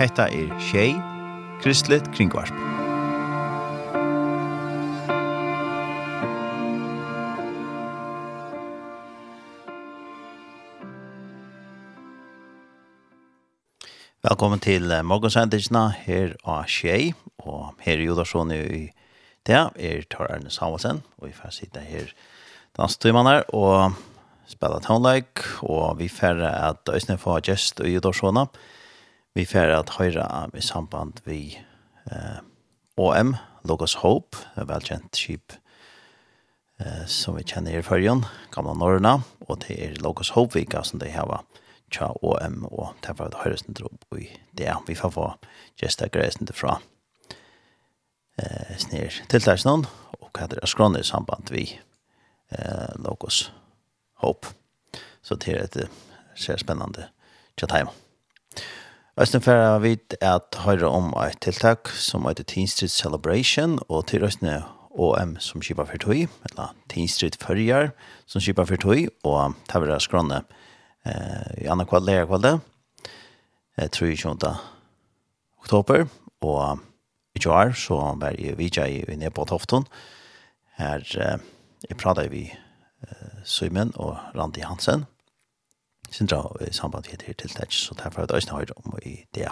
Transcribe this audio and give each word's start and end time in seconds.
Hetta 0.00 0.26
er 0.28 0.60
Shay 0.60 0.92
Kristlet 1.62 2.02
Kringvarp. 2.14 2.52
Velkommen 14.20 14.60
til 14.60 14.92
morgensendelsen 15.04 15.76
her 16.04 16.36
av 16.44 16.66
Shay 16.68 17.12
og 17.38 17.74
her 17.80 17.96
er 17.96 18.04
Jodarsson 18.04 18.52
i 18.52 18.90
det, 19.46 19.70
er 19.76 20.02
Tar 20.10 20.28
Erne 20.34 20.50
Samuelsen, 20.50 21.02
og 21.18 21.28
vi 21.28 21.32
får 21.32 21.50
sitte 21.50 21.80
her 21.80 22.12
danstøymaner, 22.76 23.42
og 23.56 23.96
spela 24.50 24.80
tonleik, 24.82 25.44
og 25.62 25.98
vi 26.00 26.08
færre 26.10 26.50
at 26.70 26.90
Øysne 26.90 27.18
får 27.18 27.44
gest 27.46 27.80
og 27.80 27.88
Judorsona. 27.90 28.46
Vi 29.34 29.44
færre 29.46 29.78
at 29.78 29.94
høyre 29.98 30.26
i 30.54 30.62
samband 30.64 31.22
vi 31.24 31.58
eh, 32.10 32.40
OM, 32.96 33.36
Logos 33.64 33.94
Hope, 34.02 34.38
en 34.58 34.68
velkjent 34.68 35.16
skip 35.16 35.54
eh, 36.80 37.06
som 37.06 37.38
vi 37.38 37.46
kjenner 37.46 37.78
i 37.78 37.84
førjen, 37.86 38.24
gamle 38.54 38.74
Norrna, 38.78 39.20
og 39.46 39.62
det 39.66 39.78
er 39.78 40.00
Logos 40.02 40.32
Hope-vika 40.34 40.82
som 40.84 41.02
de 41.02 41.12
har 41.14 41.44
tja 41.90 42.10
OM, 42.22 42.64
og 42.70 42.94
det 43.02 43.16
at 43.18 43.38
det 43.46 43.58
sin 43.58 43.74
drop 43.74 44.18
i 44.18 44.28
det. 44.58 44.72
Vi 44.86 44.94
får 44.94 45.14
få 45.14 45.30
gjest 45.78 46.02
greisen 46.12 46.46
til 46.46 46.58
fra 46.58 46.80
eh, 48.38 48.76
snir 48.78 49.22
tiltaksnån, 49.30 49.86
og 50.20 50.28
hva 50.34 50.50
er 50.50 50.70
skrånne 50.70 51.02
i 51.02 51.06
samband 51.06 51.50
vi 51.54 51.68
eh, 52.50 52.92
Logos 52.98 53.46
Hope 53.46 53.59
hopp. 54.22 54.46
Så 55.22 55.36
det 55.36 55.56
er 55.56 55.66
et 55.66 55.90
ser 56.38 56.60
spennende 56.60 57.08
tjatheim. 57.58 57.90
Østen 59.20 59.42
færre 59.44 59.80
vet 59.82 60.14
at 60.24 60.56
høyre 60.64 60.88
om 60.88 61.10
et 61.20 61.40
tiltak 61.44 61.90
som 61.92 62.24
heter 62.24 62.46
Teen 62.48 62.68
Street 62.70 62.92
Celebration, 62.94 63.78
og 63.88 64.06
til 64.08 64.24
Østene 64.24 64.62
OM 64.90 65.34
som 65.42 65.60
kjipa 65.60 65.84
for 65.84 66.00
tøy, 66.00 66.24
eller 66.48 66.72
Teen 66.88 67.08
Street 67.08 67.36
Førjar 67.42 67.90
som 68.30 68.40
kjipa 68.40 68.64
for 68.64 68.80
tøy, 68.80 69.10
og 69.28 69.58
Tavra 69.68 69.98
Skråne 70.00 70.40
eh, 71.04 71.66
i 71.66 71.68
andre 71.68 71.86
kvall, 71.90 72.06
lera 72.08 72.24
kvall, 72.30 72.48
eh, 73.76 73.90
23. 73.92 74.54
oktober, 75.60 76.06
og 76.40 76.80
i 77.36 77.44
kjør 77.44 77.76
så 77.76 78.00
var 78.18 78.38
jeg 78.38 78.56
vidtja 78.58 78.88
i 78.88 79.02
i 79.04 79.20
nede 79.20 79.34
på 79.36 79.44
Tofton, 79.44 79.84
her 80.80 81.04
eh, 81.20 81.38
jeg 81.88 82.00
pratet 82.00 82.32
vi 82.32 82.48
Søymen 83.44 83.92
og 83.96 84.18
Randi 84.36 84.60
Hansen. 84.60 85.06
Sindra 86.10 86.42
i 86.60 86.72
samband 86.74 87.06
med 87.10 87.22
det 87.26 87.36
tiltak, 87.38 87.72
så 87.72 87.94
derfor 87.94 88.22
er 88.22 88.26
det 88.26 88.36
også 88.36 88.56
høyre 88.56 88.76
om 88.76 88.98
i 89.02 89.24
det. 89.34 89.48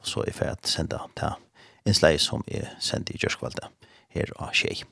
Og 0.00 0.06
så 0.06 0.24
er 0.24 0.32
jeg 0.40 0.56
senda 0.64 0.98
til 1.16 1.36
innslag 1.86 2.20
som 2.20 2.44
er 2.48 2.72
sendt 2.80 3.10
i 3.12 3.18
Gjørskvalde 3.20 3.68
her 4.14 4.32
av 4.38 4.54
Kjei. 4.56 4.82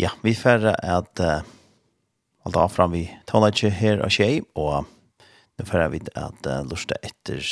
Ja, 0.00 0.10
vi 0.22 0.34
færre 0.34 0.74
at 0.82 1.22
uh, 1.22 1.44
alt 2.44 2.58
av 2.58 2.72
fram 2.74 2.94
vi 2.94 3.06
tonelage 3.30 3.70
her 3.70 4.02
av 4.02 4.10
Kjei, 4.14 4.42
og 4.58 4.88
nå 5.58 5.66
færre 5.68 5.92
vi 5.92 6.02
at 6.14 6.48
uh, 6.50 6.62
lusta 6.66 6.98
etter 7.06 7.42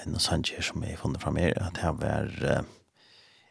en 0.00 0.16
sanger 0.20 0.64
som 0.64 0.84
er 0.88 0.96
funnet 0.96 1.20
fram 1.22 1.36
her, 1.40 1.52
at 1.60 1.82
her 1.82 1.96
var 2.00 2.32
uh, 2.40 2.62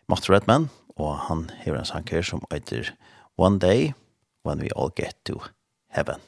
Matt 0.10 0.30
Redman, 0.30 0.70
og 0.98 1.14
han 1.28 1.50
hever 1.62 1.82
en 1.82 1.90
sanger 1.90 2.26
som 2.26 2.42
heter 2.52 2.94
One 3.42 3.58
day 3.58 3.96
when 4.44 4.60
we 4.60 4.70
all 4.76 4.90
get 4.90 5.16
to 5.26 5.42
heaven. 5.88 6.22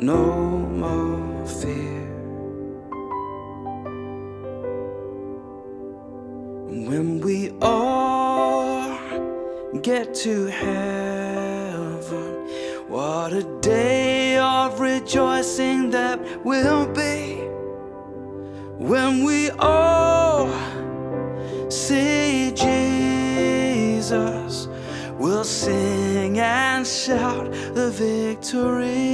no 0.00 0.58
more 0.58 1.46
fear. 1.46 2.06
When 6.88 7.20
we 7.20 7.52
all 7.60 8.96
get 9.82 10.14
to 10.14 10.46
heaven 10.46 11.98
What 12.88 13.32
a 13.32 13.42
day 13.60 14.38
of 14.38 14.80
rejoicing 14.80 15.90
that 15.90 16.20
will 16.44 16.86
be. 16.86 17.34
When 18.78 19.24
we 19.24 19.50
all 19.50 20.48
see 21.70 22.52
Jesus 22.54 23.08
We'll 25.18 25.44
sing 25.44 26.38
and 26.38 26.86
shout 26.86 27.50
the 27.74 27.90
victory. 27.90 29.07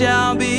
shall 0.00 0.34
be 0.34 0.49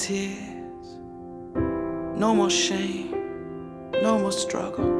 tears. 0.00 0.98
No 2.16 2.34
more 2.34 2.50
shame 2.50 3.10
No 4.02 4.18
more 4.18 4.32
struggle 4.32 4.90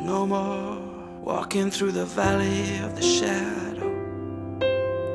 No 0.00 0.26
more 0.26 0.78
walking 1.22 1.70
through 1.70 1.92
the 1.92 2.06
valley 2.06 2.78
of 2.78 2.96
the 2.96 3.02
shadow. 3.02 3.88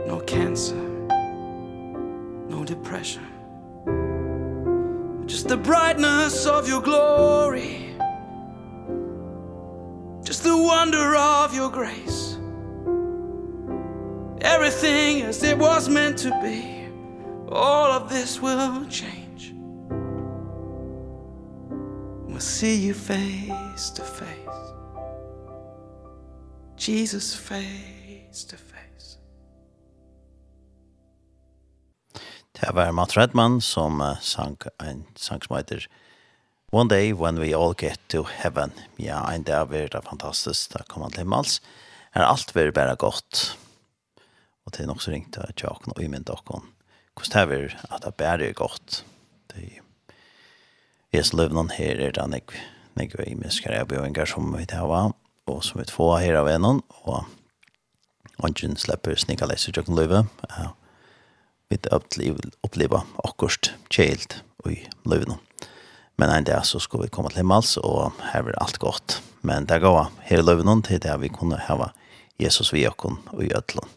No 0.05 0.19
cancer 0.19 0.75
No 2.49 2.63
depression. 2.63 3.25
Just 5.25 5.47
the 5.47 5.57
brightness 5.57 6.45
of 6.45 6.67
your 6.67 6.81
glory. 6.81 7.95
Just 10.23 10.43
the 10.43 10.55
wonder 10.55 11.15
of 11.15 11.55
your 11.55 11.71
grace. 11.71 12.37
Everything 14.41 15.23
as 15.23 15.41
it 15.43 15.57
was 15.57 15.89
meant 15.89 16.19
to 16.19 16.29
be. 16.43 16.72
All 17.51 17.91
of 18.01 18.09
this 18.09 18.41
will 18.41 18.85
change 18.89 19.53
We'll 22.27 22.39
see 22.39 22.75
you 22.75 22.93
face 22.93 23.89
to 23.95 24.03
face 24.03 24.73
Jesus 26.77 27.35
face 27.35 28.45
to 28.45 28.57
face 28.57 29.17
Det 32.61 32.73
var 32.73 32.91
Matt 32.91 33.17
Redman 33.17 33.61
som 33.61 34.15
sang 34.21 34.57
en 34.79 35.05
sang 35.15 35.41
som 35.41 35.55
heter 35.57 35.87
One 36.71 36.89
day 36.89 37.13
when 37.13 37.39
we 37.39 37.53
all 37.53 37.75
get 37.77 37.99
to 38.07 38.23
heaven. 38.23 38.71
Ja, 38.95 39.31
en 39.31 39.43
dag 39.43 39.67
blir 39.67 39.87
det 39.87 40.01
fantastisk. 40.01 40.73
Da 40.73 40.83
kommer 40.87 41.05
han 41.05 41.11
til 41.11 41.19
himmels. 41.19 41.61
Er 42.15 42.25
alt 42.25 42.53
blir 42.53 42.71
bare 42.71 42.95
godt. 42.95 43.57
Og 44.65 44.73
det 44.73 44.79
er 44.79 44.87
nok 44.89 45.01
så 45.01 45.11
ringt 45.11 45.33
til 45.33 45.53
Tjaken 45.57 45.93
og 45.95 46.01
Ymynd 46.01 46.29
og 46.33 46.63
hvordan 47.15 47.49
det 47.49 47.57
er 47.59 47.95
at 47.95 48.05
det 48.05 48.15
bare 48.15 48.49
er 48.49 48.53
godt. 48.57 49.03
Det 49.51 49.63
er 49.63 49.83
Jesu 51.13 51.35
løvnen 51.37 51.69
her 51.69 51.99
er 52.01 52.11
det 52.11 52.23
nek, 52.29 52.51
nek 52.97 53.11
vi 53.19 53.35
mennesker 53.37 53.69
er 53.69 53.85
bjøringer 53.85 54.25
som 54.25 54.47
vi 54.55 54.65
tar 54.65 54.87
var, 54.89 55.11
og 55.45 55.59
som 55.61 55.77
vi 55.77 55.85
får 55.85 56.15
her 56.23 56.39
av 56.39 56.49
en, 56.49 56.81
og 57.05 57.27
ånden 58.41 58.73
slipper 58.81 59.19
snikker 59.21 59.45
leser 59.45 59.75
til 59.75 59.85
å 59.85 59.97
løve. 59.99 60.23
Vi 61.69 61.77
opplever 62.65 63.05
akkurat 63.21 63.75
kjelt 63.93 64.39
i 64.65 64.79
løvnen. 65.05 65.37
Men 66.17 66.29
en 66.33 66.47
dag 66.49 66.65
så 66.65 66.81
skal 66.81 67.03
vi 67.03 67.11
komme 67.13 67.29
til 67.29 67.43
himmels, 67.43 67.75
og 67.77 68.13
her 68.31 68.49
er 68.49 68.57
alt 68.61 68.79
godt. 68.81 69.19
Men 69.45 69.69
det 69.69 69.83
går 69.85 70.09
her 70.29 70.41
i 70.41 70.45
løvnen 70.45 70.81
til 70.85 71.01
det 71.03 71.13
vi 71.21 71.29
kunne 71.33 71.61
hava 71.61 71.91
Jesus 72.41 72.73
vi 72.73 72.87
og 72.87 73.21
i 73.37 73.53
ødelen. 73.53 73.89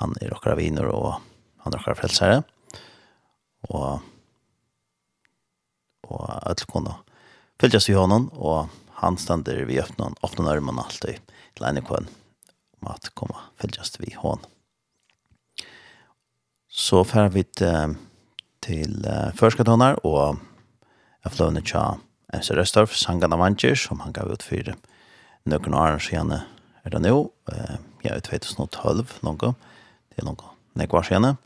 Han 0.00 0.12
er 0.20 0.36
okkara 0.36 0.58
viner 0.60 0.92
og 0.92 1.22
han 1.66 1.74
er 1.74 1.82
akkurat 1.82 1.98
frelsere, 1.98 2.42
og, 3.70 4.02
og 6.06 6.24
alle 6.30 6.68
kunne 6.70 6.94
fylgjast 7.60 7.90
vi 7.90 7.96
hånden, 7.98 8.28
og 8.32 8.70
han 9.02 9.18
stender 9.20 9.64
vi 9.68 9.80
öppna 9.82 10.12
åpne 10.24 10.52
armen 10.52 10.78
alltid 10.80 11.18
til 11.56 11.66
ene 11.68 11.82
kvann 11.84 12.08
om 12.80 12.92
at 12.92 13.10
komma 13.18 13.48
fylgjast 13.60 14.00
vi 14.00 14.14
hån. 14.16 14.44
Så 16.68 17.04
färd 17.04 17.32
vi 17.32 17.44
till 18.60 19.06
og 19.06 20.36
och 21.22 21.32
får 21.32 21.44
lønne 21.44 21.62
tja 21.62 21.98
MC 22.32 22.54
Röstorf, 22.54 22.94
Sangan 22.94 23.32
Avancher 23.32 23.74
som 23.74 24.00
han 24.00 24.12
gav 24.12 24.32
ut 24.32 24.42
för 24.42 24.74
noen 25.44 25.74
år 25.74 25.98
siden 25.98 26.32
er 26.84 26.90
det 26.90 26.98
nu. 26.98 27.28
Jag 28.02 28.18
i 28.18 28.20
2012 28.20 29.18
någon, 29.20 29.54
det 30.08 30.22
är 30.22 30.24
någon 30.24 30.44
nekvar 30.72 31.02
sedan. 31.02 31.36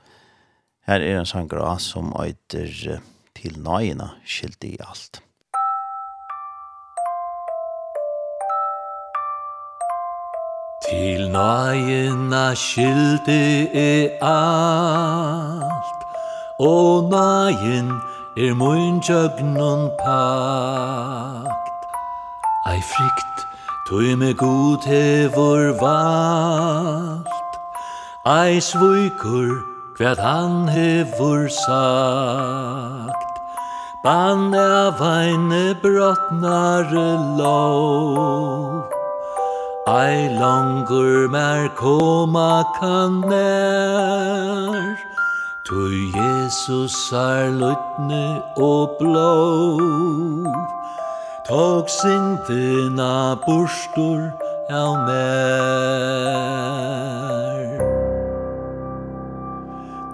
Her 0.87 1.01
er 1.01 1.19
en 1.21 1.27
sanger 1.27 1.61
av 1.61 1.79
som 1.85 2.15
øyder 2.17 3.01
til 3.37 3.59
nøyene 3.61 4.09
skilt 4.25 4.65
i 4.65 4.77
alt. 4.81 5.21
Til 10.89 11.29
nøyene 11.31 12.57
skyldig 12.57 13.69
i 13.77 14.09
alt, 14.25 16.01
og 16.59 17.11
nøyen 17.13 17.93
er 18.41 18.55
mun 18.57 19.03
jøgnun 19.05 19.87
pakt. 20.01 21.89
Ei 22.73 22.81
frykt, 22.93 23.47
Tui 23.89 24.15
me 24.15 24.33
god 24.35 24.87
hevur 24.87 25.77
valt, 25.81 27.61
ei 28.27 28.61
svuikur, 28.61 29.70
kvært 30.01 30.21
han 30.25 30.65
hevur 30.73 31.45
sagt. 31.53 33.27
Bann 34.01 34.55
av 34.57 34.97
eine 35.05 35.75
brottnare 35.83 37.11
lov. 37.37 38.89
Ei 39.93 40.33
langur 40.41 41.29
mer 41.29 41.69
koma 41.77 42.65
kan 42.81 43.21
nær. 43.29 44.97
Tu 45.69 45.83
Jesus 46.17 46.97
er 47.13 47.53
lutne 47.61 48.41
og 48.57 48.97
blå 48.99 49.37
Tog 51.47 51.89
sindina 51.93 53.37
bursdur 53.45 54.33
av 54.73 54.97
mer. 55.05 56.51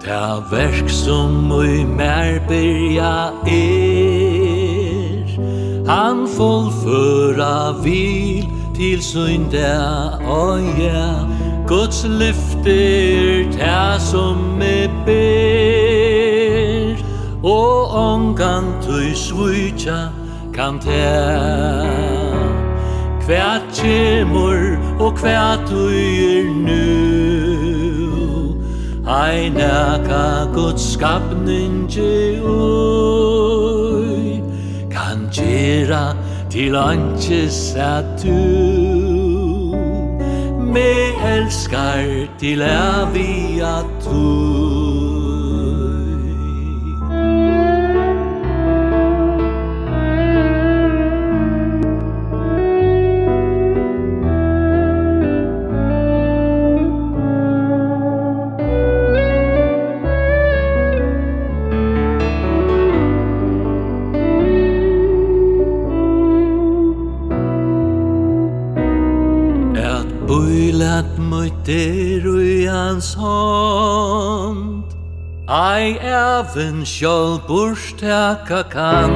Ta 0.07 0.39
verk 0.39 0.89
som 0.89 1.51
ui 1.51 1.83
mer 1.83 2.39
byrja 2.47 3.31
er. 3.43 5.27
Han 5.87 6.27
fullføra 6.27 7.83
vil 7.83 8.47
til 8.75 9.03
synda 9.03 10.15
og 10.23 10.63
ja 10.79 11.27
Guds 11.67 12.05
lyfter 12.07 13.51
ta 13.57 13.99
som 13.99 14.37
me 14.55 14.87
ber. 15.05 16.95
Og 17.43 17.91
ongan 17.91 18.63
tøy 18.87 19.11
svitja 19.11 20.07
kan 20.55 20.79
ta 20.79 21.83
Kvært 23.27 23.67
kjemur 23.75 24.79
og 25.03 25.19
kvæt 25.19 25.67
er 25.75 26.47
nu 26.63 27.36
Ei 29.07 29.49
naka 29.49 30.51
Guds 30.53 30.93
skapningi 30.93 32.41
ui 32.43 34.41
Kan 34.91 35.29
gera 35.31 36.15
til 36.49 36.75
anches 36.75 37.75
at 37.75 38.23
du. 38.23 38.35
Me 40.59 41.15
elskar 41.23 42.27
til 42.37 42.61
avia 42.61 43.83
tu 44.03 44.66
du 71.49 71.55
der 71.65 72.41
i 72.41 72.65
hans 72.65 73.13
hånd. 73.13 74.87
Ei 75.49 75.95
even 76.03 76.83
sjål 76.83 77.39
burstaka 77.47 78.67
kan 78.67 79.13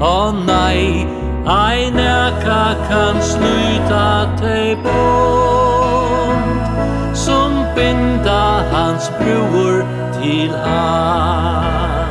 Å 0.00 0.32
nei, 0.32 1.04
ei 1.44 1.90
neka 1.92 2.80
kan 2.88 3.20
sluta 3.20 4.32
tei 4.40 4.72
bond 4.80 6.64
Som 7.12 7.60
binda 7.76 8.64
hans 8.72 9.12
bror 9.20 9.84
til 10.16 10.48
han 10.64 12.08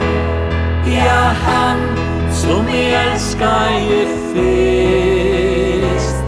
Ja, 0.86 1.34
han 1.42 1.82
som 2.30 2.70
i 2.70 2.86
elska 3.02 3.56
i 3.82 4.06
fest 4.30 6.22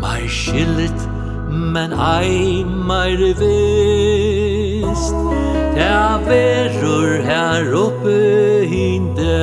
Mai 0.00 0.28
skillet, 0.28 1.08
men 1.48 1.92
ei 1.92 2.64
meir 2.64 3.34
vist 3.40 5.14
Ta 5.76 6.18
verur 6.26 7.22
her 7.24 7.74
oppe 7.84 8.18
hinde 8.70 9.40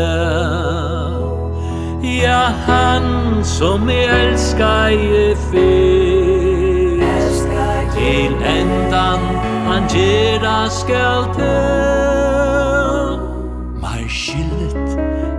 Ja, 2.01 2.43
han 2.65 3.05
som 3.43 3.89
jeg 3.89 4.07
elskar 4.09 4.89
i 4.89 5.35
fyrst. 5.51 7.47
Til 7.93 8.33
endan 8.57 9.19
han 9.67 9.83
gjerra 9.91 10.69
skal 10.69 11.23
til 11.37 12.26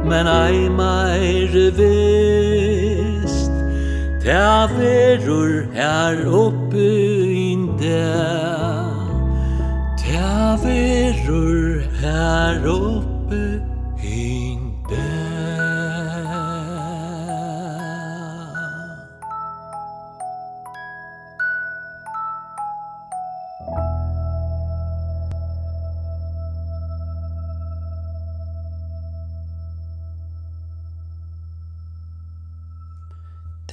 men 0.08 0.26
ei 0.26 0.68
meir 0.68 1.52
vist 1.78 3.52
Ta 4.24 4.66
verur 4.76 5.52
her 5.74 6.16
oppe 6.44 6.88
inde 7.52 8.06
Ta 10.02 10.56
verur 10.64 11.82
her 12.02 12.66
oppe 12.66 12.87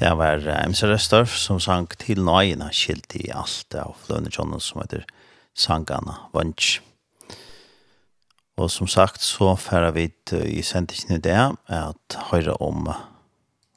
Det 0.06 0.12
var 0.18 0.38
MC 0.68 0.84
Restorff 0.86 1.34
som 1.34 1.58
sang 1.58 1.88
til 1.98 2.20
nøyene 2.22 2.68
skilt 2.78 3.16
i 3.18 3.24
alt 3.34 3.74
av 3.74 4.04
Lønne 4.06 4.30
Johnson 4.30 4.62
som 4.62 4.82
heter 4.84 5.02
Sangana 5.58 6.20
Vunch. 6.30 6.76
Og 8.62 8.70
som 8.70 8.86
sagt 8.86 9.26
så 9.26 9.56
færer 9.58 9.96
vi 9.96 10.04
i 10.46 10.62
sendingen 10.62 11.16
i 11.18 11.24
det 11.26 11.40
at 11.74 12.18
høyre 12.28 12.54
om 12.62 12.92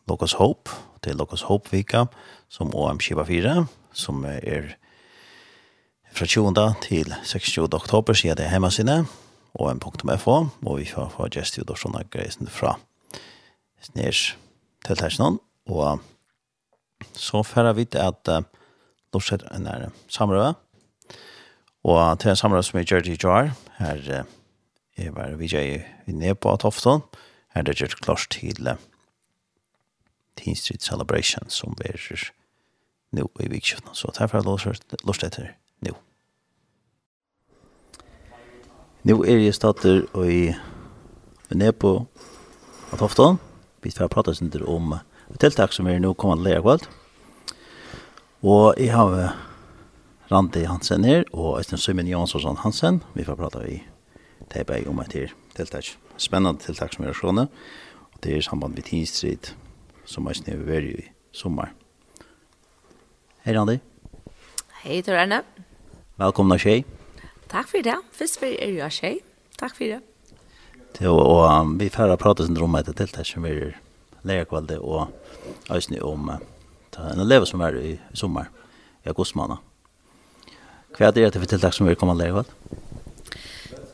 Locus 0.05 0.35
Hope, 0.37 0.69
til 1.01 1.15
er 1.15 1.17
Locus 1.17 1.47
Hope-vika 1.49 2.05
som 2.53 2.77
OM24, 2.77 3.65
som 3.97 4.21
er 4.29 4.75
fra 6.13 6.29
20. 6.29 6.53
til 6.85 7.17
26. 7.25 7.73
oktober 7.73 8.13
sier 8.13 8.37
det 8.37 8.51
hjemme 8.53 8.69
sine, 8.69 8.99
om.fo, 9.57 10.37
og 10.45 10.77
vi 10.77 10.85
får 10.93 11.09
få 11.17 11.33
gestjord 11.33 11.73
og 11.73 11.81
sånne 11.81 12.05
greier 12.13 12.53
fra 12.53 12.77
Sners 13.81 14.37
til 14.85 15.41
og 15.69 16.05
så 17.19 17.43
færre 17.43 17.75
vi 17.77 17.85
til 17.85 17.99
at 17.99 18.31
uh, 18.31 18.43
Lorset 19.13 19.43
er 19.51 19.59
nær 19.59 19.89
samrøve. 20.09 20.55
Og 21.85 22.21
til 22.21 22.31
en 22.31 22.37
samrøve 22.37 22.63
som 22.63 22.79
er 22.79 22.85
gjørt 22.85 23.09
i 23.09 23.17
Jar, 23.23 23.55
her 23.79 24.03
uh, 24.21 24.25
er 24.97 25.13
bare 25.13 25.39
vi 25.39 25.49
gjør 25.49 25.61
i 25.61 25.79
inne 26.11 26.35
på 26.35 26.57
Tofton, 26.57 27.03
her 27.55 27.63
er 27.63 27.71
det 27.71 27.79
gjør 27.81 27.99
klart 28.03 28.27
til 28.31 28.69
uh, 28.69 28.77
Teen 30.37 30.57
Street 30.57 30.83
Celebration 30.83 31.51
som 31.51 31.75
blir 31.79 31.99
nå 33.13 33.25
i 33.41 33.49
vikskjøttene. 33.49 33.95
Så 33.95 34.13
det 34.15 34.29
er 34.29 34.45
Lorset 34.45 35.03
Lorsett 35.05 35.41
her 35.41 35.55
nå. 35.87 35.97
Nå 39.09 39.23
er 39.25 39.41
jeg 39.41 39.55
stater 39.55 40.05
og 40.13 40.31
i 40.31 40.53
Venepo 41.49 41.95
og 42.93 42.99
Tofton. 42.99 43.39
Vi 43.83 43.91
skal 43.91 44.11
prate 44.13 44.35
om 44.67 44.95
tiltak 45.41 45.73
som 45.73 45.87
er 45.87 46.01
nå 46.03 46.13
kommende 46.15 46.51
lærkvalt. 46.51 46.89
Mm 46.89 47.08
Og 48.43 48.75
jeg 48.79 48.93
har 48.95 49.35
Randi 50.31 50.61
Hansen 50.63 51.05
her, 51.05 51.25
og 51.33 51.59
Øystein 51.59 51.79
Søymen 51.79 52.07
Jansson 52.07 52.57
Hansen. 52.57 53.03
Vi 53.15 53.25
får 53.25 53.35
prate 53.35 53.59
i 53.67 53.79
teipet 54.51 54.87
om 54.87 55.01
et 55.01 55.13
her 55.13 55.33
tiltak. 55.57 55.97
Spennende 56.17 56.61
tiltak 56.63 56.93
som 56.95 57.03
vi 57.03 57.09
har 57.09 57.17
skjående. 57.19 57.49
Og 58.13 58.21
det 58.23 58.37
er 58.37 58.41
samband 58.41 58.75
med 58.75 58.83
Tinstrid, 58.87 59.51
som 60.05 60.29
Øystein 60.29 60.55
er 60.55 60.63
snøy 60.63 60.87
i 61.01 61.09
sommer. 61.33 61.73
Hei 63.43 63.57
Randi. 63.59 63.81
Hei 64.85 65.01
Tor 65.03 65.19
Erne. 65.19 65.43
Velkommen 66.17 66.55
av 66.55 66.63
Kjei. 66.63 66.85
Takk 67.51 67.67
for 67.67 67.83
det. 67.83 67.97
Først 68.13 68.39
for 68.39 68.47
er 68.47 68.71
jo 68.71 68.87
Kjei. 68.87 69.19
Takk 69.59 69.75
for 69.75 69.85
det. 69.85 69.99
Jo, 71.01 71.17
og 71.19 71.43
um, 71.61 71.75
vi 71.81 71.91
får 71.91 72.15
prate 72.17 72.47
sin 72.47 72.63
om 72.63 72.79
et 72.79 72.87
tiltak 72.95 73.27
som 73.27 73.43
vi 73.43 73.51
er 73.51 73.75
lærkvalde 74.23 74.79
og 74.79 75.11
Øystein 75.75 76.03
om 76.03 76.31
uh, 76.31 76.39
en 77.13 77.23
elev 77.23 77.47
som 77.47 77.63
er 77.65 77.79
i 77.81 77.95
sommer, 78.15 78.51
i 79.05 79.11
augustmåned. 79.13 79.59
Hva 80.97 81.09
er 81.09 81.15
det 81.15 81.39
for 81.39 81.51
tiltak 81.51 81.75
som 81.77 81.87
vil 81.87 81.99
komme 81.99 82.17
å 82.17 82.19
kveld? 82.19 82.53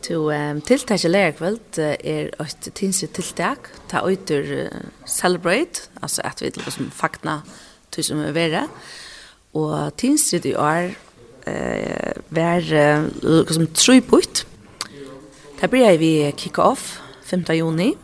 To 0.04 0.28
um, 0.28 0.60
tiltak 0.64 1.04
i 1.04 1.10
lære 1.10 1.34
kveld 1.38 1.78
er 1.80 2.30
et 2.40 2.68
tinsitt 2.76 3.14
tiltak, 3.16 3.70
ta 3.88 4.04
øyter 4.04 4.68
uh, 4.68 4.84
celebrate, 5.08 5.88
altså 6.02 6.24
at 6.24 6.42
vi 6.42 6.52
liksom 6.56 6.90
fakna 6.92 7.40
til 7.92 8.04
som 8.04 8.20
er 8.20 8.36
verre, 8.36 8.66
og 9.54 9.96
tinsitt 9.96 10.46
i 10.50 10.56
år 10.58 10.94
eh 11.46 12.14
vær 12.34 12.64
liksom 13.22 13.66
tre 13.76 14.00
putt. 14.00 14.46
Ta 15.60 15.68
blir 15.68 15.98
vi 15.98 16.32
kick 16.36 16.58
off 16.58 17.00
5. 17.22 17.44
juni 17.54 17.94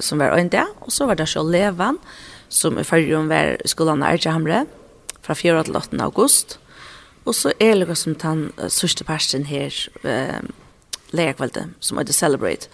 som 0.00 0.18
var 0.18 0.38
en 0.38 0.48
dag, 0.48 0.70
og 0.80 0.92
så 0.92 1.06
var 1.06 1.14
det 1.14 1.28
så 1.28 1.42
levan, 1.42 1.98
som 2.52 2.78
i 2.78 2.84
fyrrjum 2.84 3.30
var 3.32 3.56
skolan 3.68 4.04
av 4.04 4.16
Ergehamre, 4.16 4.66
fra 5.22 5.34
4. 5.38 5.64
til 5.64 5.76
8. 5.78 6.00
august. 6.04 6.58
Og 7.24 7.34
så 7.34 7.52
er 7.60 7.78
det 7.78 7.96
som 7.98 8.14
den 8.18 8.50
sørste 8.68 9.04
parten 9.04 9.46
her, 9.46 9.70
eh, 10.04 10.42
legerkveldet, 11.12 11.74
som 11.80 11.98
er 11.98 12.04
The 12.04 12.12
Celebrate. 12.12 12.68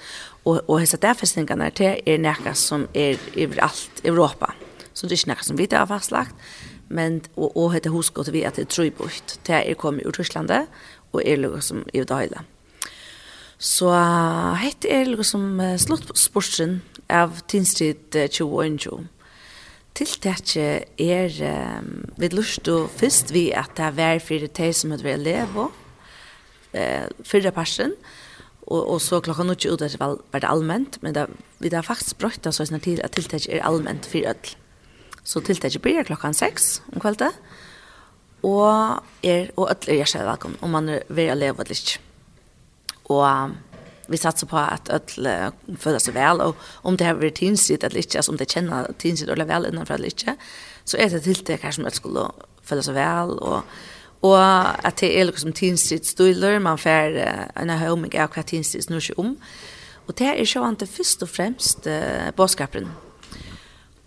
Og, 0.45 0.63
og 0.69 0.81
hese 0.81 0.97
derfestingene 0.97 1.71
til 1.71 2.01
er 2.07 2.19
nekka 2.19 2.55
som 2.55 2.89
er 2.95 3.19
overalt 3.37 4.03
i 4.05 4.09
Europa. 4.09 4.55
Så 4.95 5.07
det 5.07 5.13
er 5.13 5.21
ikke 5.21 5.33
nekka 5.35 5.45
som 5.45 5.59
vi 5.59 5.69
har 5.71 5.87
fastlagt, 5.87 6.35
men 6.89 7.21
og, 7.37 7.57
og 7.57 7.73
hette 7.75 7.93
husgått 7.93 8.33
vi 8.33 8.43
at 8.49 8.57
det 8.57 8.65
er 8.65 8.73
trøybort 8.73 9.39
Det 9.47 9.55
er 9.55 9.75
kommet 9.75 10.07
ur 10.07 10.13
Tysklandet, 10.17 10.67
og 11.13 11.23
er 11.25 11.37
det 11.37 11.65
som 11.65 11.85
er 11.95 12.05
det 12.05 12.19
hele. 12.19 12.45
Så 13.59 13.91
hette 14.63 14.89
er 14.89 15.05
det 15.05 15.27
som 15.27 15.61
sluttsportsen 15.61 16.81
av 17.11 17.41
tinstid 17.49 18.15
2021 18.15 19.09
tiltaket 19.99 21.01
er 21.03 21.35
um, 21.81 22.07
vi 22.21 22.31
lust 22.31 22.69
og 22.71 22.89
fyrst 22.99 23.33
vi 23.35 23.49
at 23.57 23.75
det 23.79 23.87
er 23.89 23.99
vær 23.99 24.23
for 24.23 24.47
det 24.59 24.71
som 24.77 24.95
hadde 24.95 25.07
vært 25.07 25.21
elev 25.21 25.59
og 25.65 25.75
eh, 26.77 27.09
fyrre 27.27 27.53
parsen 27.55 27.95
og, 28.69 28.83
og 28.83 28.99
så 29.03 29.21
klokka 29.25 29.47
nå 29.47 29.57
ikke 29.57 29.75
ut 29.75 29.83
at 29.83 29.97
det 29.97 30.01
var, 30.01 30.19
det 30.35 30.49
allment 30.49 31.01
men 31.03 31.17
det, 31.17 31.27
vi 31.59 31.73
har 31.75 31.87
faktisk 31.87 32.21
brøtt 32.23 32.47
oss 32.47 32.61
sånn 32.63 32.83
til 32.85 33.03
at 33.03 33.17
tiltaket 33.17 33.51
er 33.57 33.65
allment 33.67 34.07
for 34.07 34.23
ødel 34.23 34.55
så 35.29 35.43
tiltaket 35.45 35.83
blir 35.85 36.07
klokka 36.07 36.31
seks 36.37 36.79
om 36.93 37.03
kveldet 37.03 37.35
og 38.47 39.03
er 39.27 39.51
og 39.57 39.73
ødel 39.73 39.97
er 39.97 40.05
jeg 40.05 40.29
velkommen 40.29 40.63
om 40.63 40.77
man 40.79 40.93
er 40.95 41.09
ved 41.09 41.33
elev 41.35 41.59
og 41.59 41.67
eller 41.67 41.83
ikke 41.83 42.05
og 43.09 43.25
um, 43.25 43.57
vi 44.09 44.17
satsar 44.17 44.47
på 44.47 44.57
att 44.57 44.89
öll 44.89 45.29
födas 45.79 46.05
sig 46.05 46.15
väl 46.15 46.41
och 46.41 46.57
om 46.83 46.97
det 46.97 47.05
har 47.05 47.15
varit 47.15 47.35
tinsit 47.35 47.85
eller 47.85 47.97
inte, 47.97 48.19
alltså 48.19 48.33
om 48.33 48.37
det 48.37 48.51
känner 48.51 48.93
tinsit 48.99 49.29
eller 49.29 49.45
väl 49.45 49.67
innanför 49.67 49.95
eller 49.95 50.05
inte, 50.05 50.37
så 50.85 50.97
är 50.97 51.11
det 51.11 51.21
till 51.21 51.45
det 51.45 51.57
kanske 51.57 51.83
öll 51.83 51.93
skulle 51.93 52.21
födas 52.63 52.85
sig 52.85 52.95
väl 52.95 53.31
och 53.31 53.63
Og 54.23 54.39
at 54.87 55.01
det 55.01 55.19
er 55.19 55.25
liksom 55.25 55.53
tinsitt 55.53 56.07
stolar 56.07 56.59
man 56.59 56.79
får 56.79 57.19
uh, 57.23 57.63
en 57.63 57.71
høyming 57.71 58.15
av 58.19 58.33
hva 58.35 58.43
tinsitt 58.43 58.85
snur 58.85 59.01
seg 59.01 59.19
om. 59.19 59.37
Og 60.09 60.19
det 60.19 60.27
är 60.27 60.45
ju 60.45 60.69
inte 60.69 60.87
først 60.87 61.23
og 61.23 61.29
fremst 61.29 61.87
uh, 61.87 62.31
båtskapen. 62.37 62.89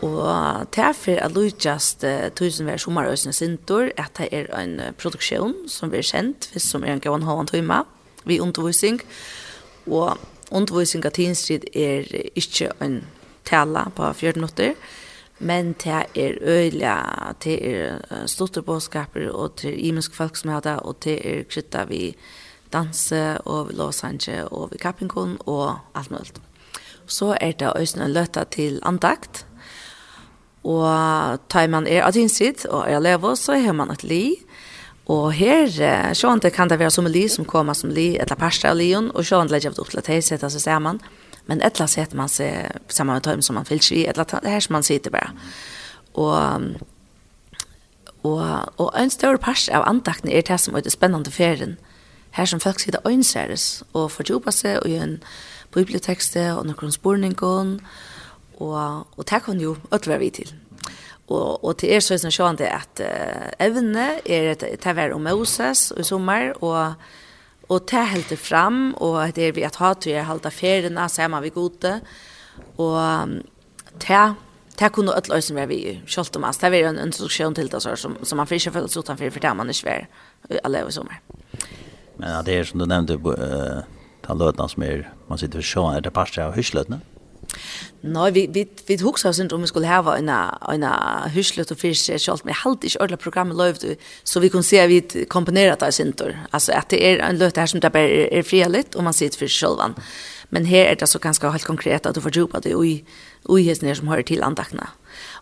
Og 0.01 0.67
det 0.75 0.83
er 0.83 0.93
for 0.93 1.11
at 1.11 1.31
Lujast 1.31 2.03
uh, 2.03 2.29
tusen 2.35 2.65
vær 2.65 2.77
sommerøsene 2.77 3.33
sintor, 3.33 3.91
at 3.97 4.17
det 4.17 4.27
er 4.31 4.49
en 4.59 4.79
uh, 4.79 4.91
produksjon 4.97 5.53
som 5.67 5.91
vi 5.91 5.97
er 5.97 6.03
kjent, 6.03 6.49
hvis 6.51 6.63
som 6.63 6.83
er 6.83 6.93
en 6.93 6.99
gøyne 6.99 7.25
halvann 7.25 7.47
tøyma, 7.47 7.83
vi 8.25 8.39
undervisning, 8.39 9.01
og 9.87 10.17
undervisning 10.51 11.05
av 11.05 11.15
tinstrid 11.15 11.65
er 11.73 12.07
ikke 12.35 12.71
en 12.83 13.01
tala 13.47 13.87
på 13.95 14.13
14 14.13 14.41
minutter, 14.41 14.75
men 15.39 15.73
det 15.83 16.05
er 16.15 16.37
øyla, 16.41 16.95
det 17.43 17.57
er 17.65 18.25
storte 18.29 18.61
båtskaper, 18.61 19.31
og 19.31 19.55
det 19.61 19.71
er 19.71 19.79
imensk 19.89 20.13
folk 20.13 20.35
som 20.37 20.51
er 20.53 20.59
det, 20.59 20.79
og 20.79 20.99
det 21.03 21.17
er 21.25 21.43
krytta 21.49 21.85
vi 21.89 22.15
danse, 22.73 23.37
og 23.45 23.69
vi 23.69 23.73
låsange, 23.73 24.47
og 24.47 24.69
vi 24.71 24.77
kappingkon, 24.77 25.37
og 25.45 25.77
alt 25.95 26.11
mulig. 26.11 26.43
Så 27.07 27.37
er 27.41 27.51
det 27.51 27.73
øyne 27.75 28.07
løtta 28.13 28.43
til 28.43 28.79
andakt, 28.83 29.45
og 30.63 31.39
tar 31.49 31.67
man 31.67 31.87
er 31.87 32.05
av 32.05 32.13
tinstrid, 32.13 32.67
og 32.69 32.85
er 32.91 32.99
lever, 32.99 33.35
så 33.35 33.57
har 33.57 33.73
man 33.73 33.91
et 33.91 34.03
liv, 34.03 34.35
Og 35.11 35.31
her, 35.35 35.67
sjående 36.15 36.53
kan 36.53 36.69
det 36.71 36.79
være 36.79 36.93
som 36.93 37.07
en 37.07 37.11
li 37.11 37.25
som 37.29 37.45
kommer 37.45 37.75
som 37.75 37.91
li, 37.91 38.13
eller 38.15 38.39
parster 38.39 38.71
av 38.71 38.79
lion, 38.79 39.09
og 39.11 39.25
sjående 39.27 39.51
legger 39.51 39.73
vi 39.73 39.83
opp 39.83 39.91
til 39.91 39.99
at 39.99 40.07
de 40.07 40.21
setter 40.23 40.53
seg 40.53 40.63
sammen. 40.63 41.01
Men 41.49 41.63
etla 41.65 41.87
setter 41.89 42.15
man 42.15 42.29
seg 42.31 42.69
sammen 42.87 43.17
med 43.17 43.25
tøym 43.25 43.41
som 43.43 43.57
man 43.59 43.67
fylser 43.67 43.97
i, 43.97 44.05
et 44.05 44.15
eller 44.15 44.37
annet 44.37 44.53
her 44.53 44.63
som 44.63 44.77
man 44.77 44.87
sitter 44.87 45.13
bare. 45.13 45.35
Og 46.13 46.79
Og, 48.23 48.65
og 48.77 48.91
en 49.01 49.09
større 49.09 49.37
part 49.41 49.69
av 49.73 49.81
antakten 49.89 50.29
er 50.29 50.43
det 50.45 50.59
som 50.59 50.75
er 50.75 50.83
det 50.85 50.91
spennende 50.93 51.31
ferien. 51.31 51.77
Her 52.37 52.45
som 52.45 52.59
folk 52.59 52.79
sitter 52.79 53.01
øynseres 53.07 53.83
og 53.93 54.11
fordjuper 54.11 54.51
seg 54.51 54.77
og 54.77 54.89
gjør 54.89 55.03
en 55.03 55.23
bibliotekste 55.73 56.53
og 56.53 56.67
noen 56.69 56.91
spurninger. 56.91 57.79
Og, 58.59 59.07
og 59.17 59.29
det 59.29 59.41
kan 59.43 59.59
jo 59.59 59.75
ødvare 59.91 60.19
vi 60.19 60.29
til. 60.29 60.53
Og, 61.31 61.63
og 61.63 61.77
til 61.79 61.93
er 61.95 62.03
så 62.03 62.17
sjøen 62.19 62.59
det 62.59 62.67
at 62.67 63.01
uh, 63.05 63.49
evne 63.63 64.07
er 64.25 64.51
et 64.51 64.65
tavær 64.83 65.13
om 65.15 65.23
Moses 65.23 65.91
i 65.95 66.03
sommer, 66.03 66.51
og 66.59 66.97
og 67.71 67.87
ta 67.87 68.03
helt 68.11 68.31
fram 68.39 68.91
og 68.99 69.35
det 69.35 69.47
er 69.47 69.55
vi 69.55 69.63
at 69.63 69.79
ha 69.79 69.93
til 69.95 70.17
er 70.19 70.27
halda 70.27 70.51
ferina 70.51 71.07
sama 71.07 71.39
vi 71.43 71.53
gode 71.55 71.99
og 72.77 73.37
ta 73.99 74.33
ta 74.77 74.89
kunne 74.89 75.13
alle 75.15 75.41
som 75.41 75.57
er 75.57 75.69
vi 75.69 76.01
skolt 76.07 76.35
om 76.35 76.43
det 76.43 76.73
er 76.73 76.89
en 76.89 76.99
instruksjon 76.99 77.55
til 77.55 77.71
det 77.71 77.81
som 77.81 78.17
som 78.23 78.37
man 78.37 78.47
fischer 78.47 78.71
for 78.71 78.81
utan 78.81 79.17
for 79.17 79.39
det 79.39 79.55
man 79.55 79.69
er 79.69 79.73
svær 79.73 80.07
alle 80.63 80.87
i 80.87 80.91
sommer 80.91 81.21
men 82.17 82.45
det 82.45 82.59
er 82.59 82.63
som 82.63 82.79
du 82.79 82.85
nevnte 82.85 83.15
uh, 83.15 83.83
ta 84.23 84.33
løtna 84.33 84.67
som 84.67 84.83
er 84.83 85.07
man 85.29 85.37
sitter 85.37 85.59
for 85.59 85.67
sjøen 85.67 85.95
er 85.95 86.01
det 86.01 86.13
parter 86.13 86.43
av 86.43 86.55
hysløtna 86.55 86.99
Nei, 88.01 88.31
vi 88.31 88.47
vi 88.47 88.67
vi 88.87 88.97
hugsa 88.97 89.29
oss 89.29 89.39
inte 89.39 89.55
om 89.55 89.61
vi 89.61 89.67
skulle 89.67 89.87
ha 89.87 90.17
en 90.17 90.29
en 90.29 90.83
huslut 91.29 91.71
och 91.71 91.77
fisk 91.77 92.11
självt 92.19 92.43
med 92.43 92.55
halt 92.55 92.83
i 92.83 92.97
ordla 92.99 93.17
programmet 93.17 93.57
lovde 93.57 93.95
så 94.23 94.39
vi 94.39 94.49
kunde 94.49 94.63
se 94.63 94.87
vi 94.87 95.25
komponerat 95.29 95.79
där 95.79 95.91
syntor. 95.91 96.39
Alltså 96.51 96.71
att 96.71 96.89
det 96.89 97.05
är 97.05 97.19
en 97.19 97.37
löt 97.37 97.57
här 97.57 97.67
som 97.67 97.79
där 97.79 97.97
är, 97.97 98.33
är 98.33 98.43
frihet 98.43 98.95
och 98.95 99.03
man 99.03 99.13
sitter 99.13 99.37
för 99.37 99.47
självan. 99.47 99.95
Men 100.49 100.65
här 100.65 100.85
är 100.85 100.95
det 100.95 101.07
så 101.07 101.19
ganska 101.19 101.49
helt 101.49 101.63
konkret 101.63 102.05
att 102.05 102.15
du 102.15 102.21
får 102.21 102.37
jobba 102.37 102.59
det 102.59 102.75
och 102.75 102.85
i 102.85 103.05
och 103.43 103.59
i 103.59 103.95
som 103.95 104.07
hör 104.07 104.23
till 104.23 104.43
andakna. 104.43 104.87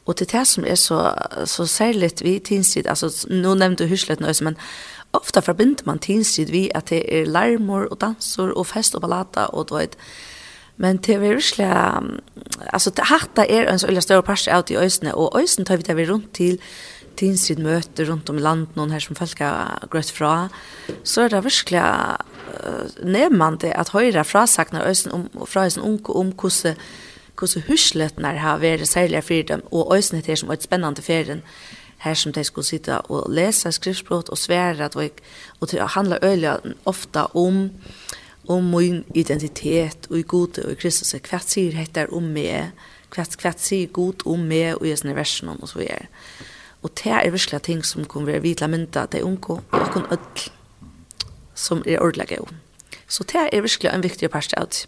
Och 0.06 0.16
det 0.16 0.32
här 0.32 0.46
som 0.46 0.66
är 0.66 0.76
så 0.76 1.16
så 1.46 1.68
särskilt 1.68 2.22
vi 2.22 2.40
tinstid 2.40 2.88
alltså 2.88 3.10
nu 3.28 3.56
nämnde 3.56 3.86
hyschlet 3.86 4.20
nu 4.20 4.34
men 4.42 4.56
ofta 5.12 5.42
förbinder 5.42 5.86
man 5.86 6.00
tinstid 6.00 6.50
vi 6.50 6.74
att 6.74 6.86
det 6.86 7.22
är 7.22 7.26
larmor 7.26 7.92
och 7.92 7.98
dansor 7.98 8.50
och 8.50 8.68
fest 8.68 8.96
och 8.96 9.02
ballata 9.02 9.48
och 9.48 9.66
då 9.66 9.78
ett 9.78 9.98
Men 10.80 11.02
det 11.04 11.18
er 11.18 11.20
virkelig, 11.20 11.68
altså 12.74 12.94
det 12.96 13.10
hatta 13.10 13.44
er 13.44 13.68
en 13.68 13.82
så 13.82 13.90
veldig 13.90 14.04
større 14.06 14.24
parst 14.24 14.48
av 14.48 14.72
i 14.72 14.78
øysene, 14.80 15.12
og 15.16 15.36
øysene 15.36 15.68
tar 15.68 15.82
vi 15.82 15.88
det 15.88 15.98
vi 15.98 16.08
rundt 16.08 16.32
til 16.38 16.56
tinsid 17.20 17.60
møter 17.60 18.08
rundt 18.08 18.30
om 18.32 18.40
i 18.40 18.44
landet, 18.44 18.78
noen 18.78 18.94
her 18.96 19.04
som 19.04 19.18
folk 19.20 19.42
har 19.44 19.84
grøtt 19.92 20.12
fra, 20.16 20.48
så 21.04 21.26
er 21.26 21.34
det 21.34 21.44
virkelig 21.44 21.84
uh, 21.84 22.88
nevnende 23.04 23.74
at 23.76 23.92
høyre 23.92 24.24
frasakner 24.24 24.88
øysen 24.88 25.12
om, 25.18 25.28
fra 25.44 25.66
øysen 25.68 25.84
unge 25.84 26.16
om 26.16 26.32
hvordan 26.32 26.80
hvordan 27.40 27.64
husletene 27.70 28.34
har 28.36 28.58
vært 28.60 28.88
særlig 28.88 29.24
for 29.24 29.48
dem, 29.48 29.62
og 29.72 29.96
øysen 29.96 30.22
til 30.22 30.38
som 30.38 30.50
er 30.50 30.58
et 30.58 30.64
spennende 30.64 31.02
ferien, 31.02 31.42
her 32.00 32.14
som 32.14 32.34
de 32.34 32.44
skulle 32.44 32.68
sitte 32.68 33.02
og 33.12 33.32
lese 33.32 33.72
skriftspråk 33.72 34.30
og 34.30 34.38
svære, 34.38 34.90
og 35.60 35.72
det 35.72 35.80
handler 35.96 36.24
øyelig 36.24 36.76
ofte 36.86 37.28
om 37.36 37.70
om 38.50 38.72
min 38.74 39.04
identitet 39.14 40.08
og 40.10 40.20
i 40.20 40.26
gode 40.28 40.66
og 40.66 40.74
i 40.74 40.80
Kristus. 40.80 41.14
Hva 41.30 41.42
sier 41.44 41.76
dette 41.78 42.08
om 42.16 42.32
meg? 42.34 42.72
Hva, 43.14 43.26
hva 43.42 43.54
sier 43.58 43.92
god 43.94 44.26
om 44.30 44.48
meg 44.50 44.80
og 44.80 44.88
i 44.90 44.96
sånne 44.98 45.18
versene 45.18 45.58
og 45.58 45.70
så 45.70 45.82
videre? 45.82 46.10
Og 46.82 46.94
det 46.96 47.12
er 47.12 47.30
virkelig 47.34 47.62
ting 47.66 47.84
som 47.86 48.08
kommer 48.08 48.34
være 48.34 48.46
vidla 48.46 48.70
mynda 48.72 49.06
til 49.12 49.28
unge 49.28 49.60
og 49.60 49.76
noen 49.76 50.08
ødel 50.16 50.50
som 51.60 51.84
er 51.86 52.00
ordelig 52.00 52.40
av. 52.40 52.54
Så 53.10 53.26
det 53.28 53.50
er 53.52 53.62
virkelig 53.66 53.90
en 53.92 54.04
viktig 54.06 54.30
part 54.32 54.54
av 54.58 54.70
det. 54.70 54.86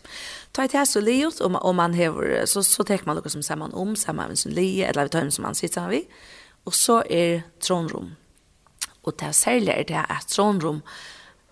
Ta 0.53 0.65
et 0.65 0.75
hæs 0.75 0.95
og 0.99 1.03
livet, 1.03 1.41
og, 1.41 1.55
og 1.61 1.75
man 1.75 1.93
hever, 1.95 2.45
så, 2.45 2.61
så 2.63 2.83
tek 2.87 3.05
man 3.07 3.17
noe 3.17 3.31
som 3.31 3.43
ser 3.43 3.59
man 3.59 3.73
om, 3.73 3.95
sammen 3.95 4.31
med 4.31 4.39
sin 4.39 4.53
lije, 4.55 4.87
eller 4.87 5.07
vi 5.07 5.13
tar 5.15 5.29
som 5.31 5.47
man 5.47 5.57
sitter 5.57 5.81
sammen 5.81 5.93
vi. 5.95 6.01
Og 6.65 6.75
så 6.75 7.01
er 7.09 7.41
tronrom. 7.63 8.11
Og 9.03 9.15
det 9.17 9.27
er 9.27 9.35
særlig 9.35 9.73
er 9.73 9.87
det 9.89 10.03
at 10.03 10.27
tronrom 10.29 10.81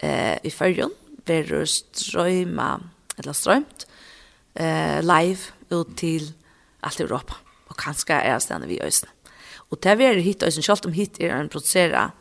eh, 0.04 0.38
i 0.44 0.52
førjen, 0.54 0.94
verður 1.30 1.68
strøyma, 1.70 2.72
eller 3.20 3.38
strøymt, 3.38 3.86
eh, 4.56 5.00
live 5.02 5.54
ut 5.72 5.96
til 5.98 6.34
alt 6.84 7.00
Europa. 7.00 7.38
Og 7.70 7.78
kanskje 7.78 8.18
er 8.18 8.40
stedet 8.40 8.70
vi 8.70 8.80
øyne. 8.82 9.10
Og 9.70 9.84
det 9.84 10.02
er 10.02 10.20
hit 10.20 10.44
øyne, 10.44 10.64
selv 10.64 10.86
om 10.86 10.94
hit 10.94 11.22
er 11.22 11.40
en 11.40 11.50
produsera 11.50 12.12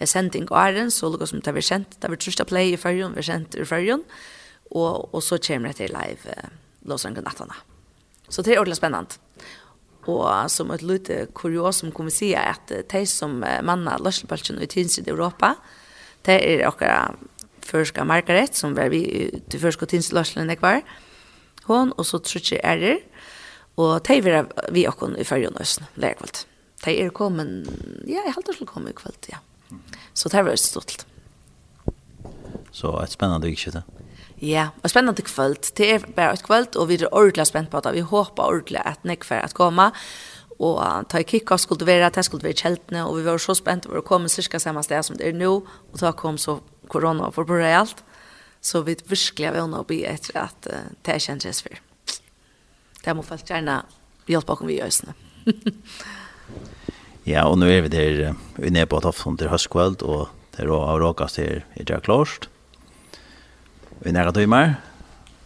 eh, 0.00 0.06
sending 0.06 0.50
og 0.50 0.58
æren, 0.58 0.90
så 0.90 1.08
lukker 1.08 1.26
som 1.26 1.40
det 1.40 1.56
er 1.56 1.60
kjent, 1.60 2.00
det 2.00 2.10
er 2.10 2.16
trusht 2.16 2.46
play 2.46 2.72
i 2.72 2.76
fyrjun, 2.76 3.14
vi 3.14 3.18
er 3.18 3.28
kjent 3.30 3.54
i 3.54 3.64
fyrjun, 3.64 4.02
og, 4.70 5.14
og 5.14 5.22
så 5.22 5.38
kommer 5.38 5.68
det 5.68 5.76
til 5.76 5.94
live 5.94 6.26
eh, 6.26 6.48
låsang 6.84 7.18
og 7.18 7.24
nattene. 7.24 7.54
Så 8.28 8.42
det 8.42 8.54
er 8.54 8.58
ordentlig 8.58 8.76
spennende. 8.76 9.18
Og 10.10 10.50
som 10.50 10.70
et 10.74 10.82
lite 10.82 11.28
kuriosum 11.34 11.92
kan 11.94 12.08
vi 12.08 12.10
si 12.10 12.32
at 12.34 12.72
de 12.90 13.06
som 13.06 13.36
manna 13.38 13.98
Lørselbalsen 14.02 14.58
i 14.58 14.66
tidsid 14.66 15.06
i 15.06 15.12
Europa, 15.12 15.54
det 16.26 16.38
er 16.42 16.66
akkurat 16.66 17.14
förska 17.66 18.04
Margaret, 18.04 18.56
som 18.56 18.76
var 18.76 18.88
vi 18.88 19.30
til 19.50 19.60
førska 19.60 19.86
tinsløslen 19.86 20.48
det 20.48 20.62
var. 20.62 20.82
Hon, 21.64 21.92
och 21.92 22.06
så 22.06 22.18
tror 22.18 22.42
jag 22.50 22.64
är 22.64 22.76
det. 22.76 22.98
Och 23.74 24.02
de 24.02 24.20
var 24.20 24.46
vi 24.72 24.88
okkon 24.88 25.16
i 25.16 25.24
fyrjon 25.24 25.56
østen, 25.60 25.86
lägvalt. 25.94 26.46
De 26.84 26.90
är 26.90 27.10
kommen. 27.10 27.66
ja, 28.06 28.22
jag 28.26 28.32
halte 28.32 28.52
til 28.52 28.66
komma 28.66 28.92
komme 28.92 29.10
i 29.10 29.30
ja. 29.30 29.38
Så 30.14 30.28
det 30.28 30.42
var 30.42 30.56
stort. 30.56 31.06
Så 32.72 33.02
et 33.02 33.10
spennende 33.10 33.46
vikskjøte. 33.46 33.82
Ja, 34.40 34.68
og 34.82 34.90
spennende 34.90 35.22
kvöld. 35.22 35.72
Det 35.76 35.94
er 35.94 35.98
bare 36.16 36.32
et 36.32 36.42
kvöld, 36.42 36.76
og 36.76 36.88
vi 36.88 36.94
er 36.94 37.08
ordentlig 37.12 37.46
spent 37.46 37.70
på 37.70 37.80
det. 37.80 37.94
Vi 37.94 38.00
håper 38.00 38.42
ordentlig 38.42 38.82
at 38.84 39.04
nekfer 39.04 39.38
at 39.38 39.54
komme 39.54 39.92
og 40.62 41.08
ta 41.08 41.18
i 41.18 41.26
kikka 41.26 41.56
skulle 41.58 41.82
det 41.82 41.86
være, 41.86 42.10
det 42.14 42.24
skulle 42.24 42.44
være 42.44 42.58
kjeltene, 42.58 43.06
og 43.06 43.16
vi 43.16 43.24
var 43.24 43.38
så 43.38 43.54
spent 43.54 43.86
over 43.86 43.98
å 43.98 44.06
komme 44.06 44.30
cirka 44.30 44.60
samme 44.62 44.82
sted 44.82 45.02
som 45.02 45.16
det 45.18 45.28
er 45.28 45.34
nå, 45.34 45.54
og 45.92 46.00
da 46.00 46.12
kom 46.12 46.38
så 46.38 46.60
corona 46.92 47.30
för 47.32 47.44
på 47.44 47.54
realt. 47.54 48.04
Så 48.60 48.82
vi 48.82 48.96
virkelig 49.04 49.48
har 49.48 49.54
vill 49.54 49.74
å 49.74 49.82
bli 49.86 50.04
etter 50.06 50.36
at 50.44 50.68
uh, 50.70 50.84
det 51.02 51.16
er 51.16 51.18
känns 51.18 51.62
for. 51.62 51.80
Det 53.02 53.14
må 53.16 53.24
folk 53.26 53.48
gjerne 53.48 53.80
hjelpe 54.30 54.46
bakom 54.52 54.70
vi 54.70 54.76
i 54.78 54.84
øsene. 54.84 55.14
ja, 57.32 57.48
og 57.48 57.58
nå 57.58 57.66
er 57.66 57.82
vi 57.82 57.88
där 57.88 58.34
vi 58.56 58.78
är 58.78 58.86
på 58.86 59.00
Tofton 59.00 59.36
til 59.36 59.50
høstkveld, 59.50 60.02
og 60.02 60.28
det 60.54 60.62
är 60.62 60.66
då 60.66 60.78
av 60.78 61.00
råkast 61.00 61.38
i 61.38 61.62
Jack 61.74 62.06
Lorst. 62.06 62.48
Vi 63.98 64.10
är 64.10 64.12
nära 64.12 64.32
timmar 64.32 64.74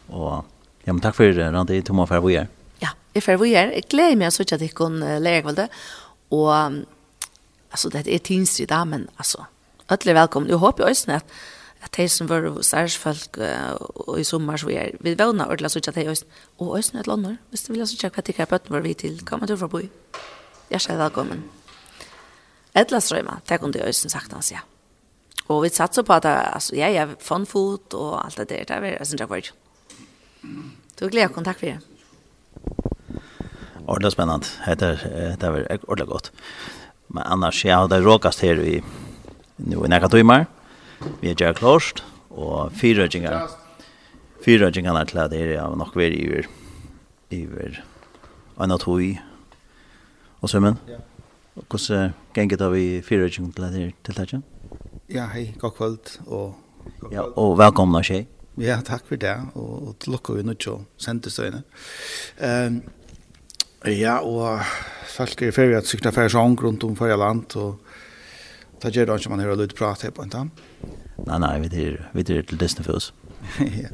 och 0.06 0.44
ja, 0.84 0.92
men 0.92 1.00
takk 1.00 1.16
for 1.16 1.24
det 1.24 1.52
Randi 1.52 1.82
Tomma 1.82 2.06
för 2.06 2.20
vad 2.20 2.32
gör. 2.32 2.48
Ja, 2.78 2.88
jag 3.12 3.22
för 3.22 3.36
vad 3.36 3.48
gör. 3.48 3.72
Jag 3.72 3.82
gläder 3.88 4.16
mig 4.16 4.30
så 4.30 4.42
att 4.42 4.60
jag 4.60 4.74
kan 4.74 5.00
lära 5.00 5.42
kväll 5.42 5.54
det 5.54 5.68
och 6.28 6.54
alltså 7.70 7.88
det 7.88 8.08
är 8.08 8.18
tinstrid 8.18 8.72
men 8.86 9.08
alltså 9.16 9.46
Alle 9.88 10.10
er 10.10 10.20
velkomne. 10.20 10.50
Jeg 10.50 10.62
håper 10.62 10.84
jo 10.84 10.88
også 10.90 11.12
at 11.20 11.36
at 11.86 11.96
de 11.96 12.08
som 12.08 12.28
var 12.28 12.46
særsfolk 12.62 13.38
uh, 13.38 14.18
i 14.18 14.24
sommer 14.24 14.58
så 14.58 14.70
er 14.72 14.96
vi 15.00 15.14
vana 15.18 15.46
ordla 15.50 15.68
så 15.68 15.78
ikke 15.78 15.92
at 15.92 15.98
de 15.98 16.08
også 16.10 16.24
og 16.58 16.70
også 16.78 16.98
et 16.98 17.06
lander 17.06 17.36
hvis 17.50 17.62
du 17.62 17.72
vil 17.72 17.86
så 17.86 17.94
ikke 17.94 18.14
hva 18.16 18.24
tikkere 18.26 18.46
bøtten 18.50 18.74
var 18.74 18.80
vi 18.80 18.94
til 18.94 19.20
kom 19.24 19.42
og 19.42 19.48
tror 19.48 19.60
for 19.60 19.68
å 19.68 19.74
bo 19.74 19.82
i 19.84 19.90
Hjertelig 20.70 20.98
velkommen 20.98 21.44
Edla 22.76 23.00
Strøyma, 23.00 23.38
det 23.48 23.60
kunne 23.60 23.78
jeg 23.78 23.88
også 23.88 24.08
sagt 24.12 24.32
hans, 24.32 24.50
ja. 24.52 24.58
Og 25.48 25.62
vi 25.62 25.70
satser 25.72 26.04
på 26.04 26.12
at 26.12 26.26
det, 26.26 26.34
altså, 26.52 26.74
jeg 26.76 26.96
er 27.00 27.14
fun 27.20 27.46
food 27.48 27.94
og 27.94 28.18
alt 28.24 28.36
det 28.36 28.50
der, 28.50 28.64
det 28.68 28.76
er 28.76 28.98
jeg 28.98 29.06
synes 29.06 29.20
jeg 29.20 29.30
var 29.30 29.48
Du 31.00 31.08
gleder 31.08 31.28
kontakt 31.28 31.60
for 31.60 31.66
det. 31.66 31.80
Ordentlig 33.86 34.12
spennende. 34.12 34.46
Det 34.66 34.82
er, 34.82 35.36
det 35.36 35.48
er 35.48 35.78
ordentlig 35.88 36.08
godt. 36.08 36.32
Men 37.08 37.22
annars, 37.26 37.64
jeg 37.64 37.76
har 37.76 37.86
det 37.86 38.04
råkast 38.04 38.40
her 38.40 38.60
i 38.60 38.82
nu 39.58 39.84
i 39.84 39.88
nekka 39.88 40.10
tøymar. 40.12 40.46
Vi 41.20 41.30
er 41.30 41.36
gjerne 41.36 41.56
klart, 41.56 42.02
og 42.30 42.72
fire 42.76 43.06
gjengene, 43.08 43.46
fire 44.44 44.70
gjengene 44.72 45.02
er 45.02 45.10
klart 45.10 45.34
her, 45.36 45.54
ja, 45.56 45.66
nok 45.68 45.96
vi 45.96 46.06
er 46.06 46.16
iver, 46.16 46.48
iver, 47.32 47.80
anna 48.60 48.78
tøy, 48.80 49.16
og 50.40 50.52
sømmen. 50.52 50.78
Ja. 50.88 51.00
Hvordan 51.56 52.12
gengit 52.36 52.60
av 52.64 52.74
vi 52.76 53.00
fire 53.04 53.28
gjengene 53.28 53.56
til 53.56 53.68
er 53.68 53.92
til 54.04 54.20
dette? 54.20 54.42
Ja, 55.12 55.28
hei, 55.32 55.54
god 55.60 55.76
kvöld, 55.76 56.16
og. 56.26 56.56
Ja, 57.10 57.24
og 57.36 57.56
velkomna 57.58 58.02
tjej. 58.02 58.26
Ja, 58.56 58.78
takk 58.84 59.04
for 59.08 59.20
det, 59.20 59.34
og, 59.54 59.88
og 59.88 59.96
til 60.00 60.14
lukka 60.14 60.36
vi 60.36 60.44
nødt 60.46 60.62
til 60.64 60.78
å 60.78 60.84
sende 61.00 61.32
støyne. 61.32 61.62
Um, 62.40 62.80
ja, 63.92 64.18
og 64.24 64.62
folk 65.12 65.42
er 65.42 65.50
i 65.50 65.54
ferie 65.54 65.76
at 65.76 65.88
sykna 65.88 66.12
ferdig 66.14 66.32
sånn 66.32 66.56
rundt 66.60 66.86
om 66.86 66.96
ferdig 66.96 67.18
land, 67.20 67.56
og 67.60 67.85
Ta 68.80 68.90
det 68.90 69.08
ikke 69.08 69.30
man 69.32 69.40
hører 69.40 69.56
litt 69.56 69.76
prat 69.76 70.02
her 70.02 70.10
på 70.10 70.22
en 70.22 70.32
tann? 70.32 70.50
Nei, 71.26 71.38
nei, 71.38 71.54
vi 71.64 71.84
er, 71.84 72.00
vi 72.12 72.24
er 72.26 72.42
til 72.42 72.58
Disney 72.60 72.84
Fools. 72.84 73.12
Ja. 73.82 73.92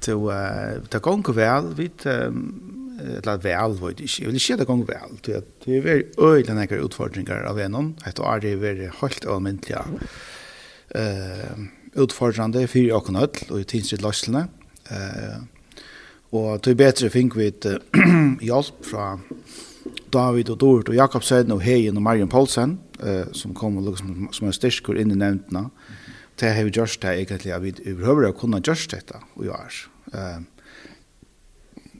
Så 0.00 0.30
eh 0.30 0.82
ta 0.88 0.98
gång 0.98 1.24
väl 1.34 1.74
vid 1.74 2.06
ett 2.06 3.26
lat 3.26 3.44
väl 3.44 3.72
vet 3.80 4.00
ikke, 4.00 4.22
jeg 4.22 4.26
vil 4.26 4.36
ikke 4.36 4.56
det 4.56 4.66
gång 4.66 4.84
vel, 4.88 5.16
Det 5.24 5.34
er 5.76 5.82
veldig 5.82 6.04
øyelig 6.18 6.54
nekker 6.54 6.84
utfordringer 6.84 7.46
av 7.48 7.58
en 7.58 7.64
enom. 7.64 7.96
Ett 8.06 8.20
år 8.20 8.40
det 8.40 8.56
veldig 8.56 8.60
väldigt 8.60 8.94
helt 9.00 9.26
allmäntliga. 9.26 9.84
uh, 10.94 11.66
utfordrande 11.92 12.66
för 12.66 12.78
jag 12.78 13.06
kan 13.06 13.16
öll 13.16 13.30
och 13.50 13.60
i 13.60 13.64
tidsrätt 13.64 14.02
lasslene. 14.02 14.48
Eh 14.90 15.42
och 16.30 16.60
det 16.60 16.70
är 16.70 16.74
bättre 16.74 17.10
fink 17.10 17.36
vi 17.36 17.44
vid 17.44 17.66
hjälp 18.40 18.84
från 18.84 19.20
David 20.10 20.50
och 20.50 20.58
Dort 20.58 20.88
och 20.88 20.94
Jakobsen 20.94 21.38
Södn 21.38 21.52
och 21.52 21.62
Hejen 21.62 21.96
och 21.96 22.02
Marion 22.02 22.28
Paulsen 22.28 22.78
eh, 23.02 23.32
som 23.32 23.54
kommer 23.54 23.82
liksom, 23.90 24.28
som 24.32 24.46
en 24.46 24.52
styrkur 24.52 24.98
in 25.00 25.10
i 25.10 25.14
nevntene. 25.14 25.70
Det 26.40 26.52
har 26.52 26.64
vi 26.64 26.70
gjort 26.70 27.00
det 27.02 27.14
egentligen 27.20 27.56
at 27.56 27.80
vi 27.86 27.94
behøver 27.94 28.28
å 28.28 28.36
kunne 28.36 28.60
gjort 28.60 28.90
dette 28.92 29.20
i 29.42 29.48
år. 29.48 29.80
Eh, 30.12 30.40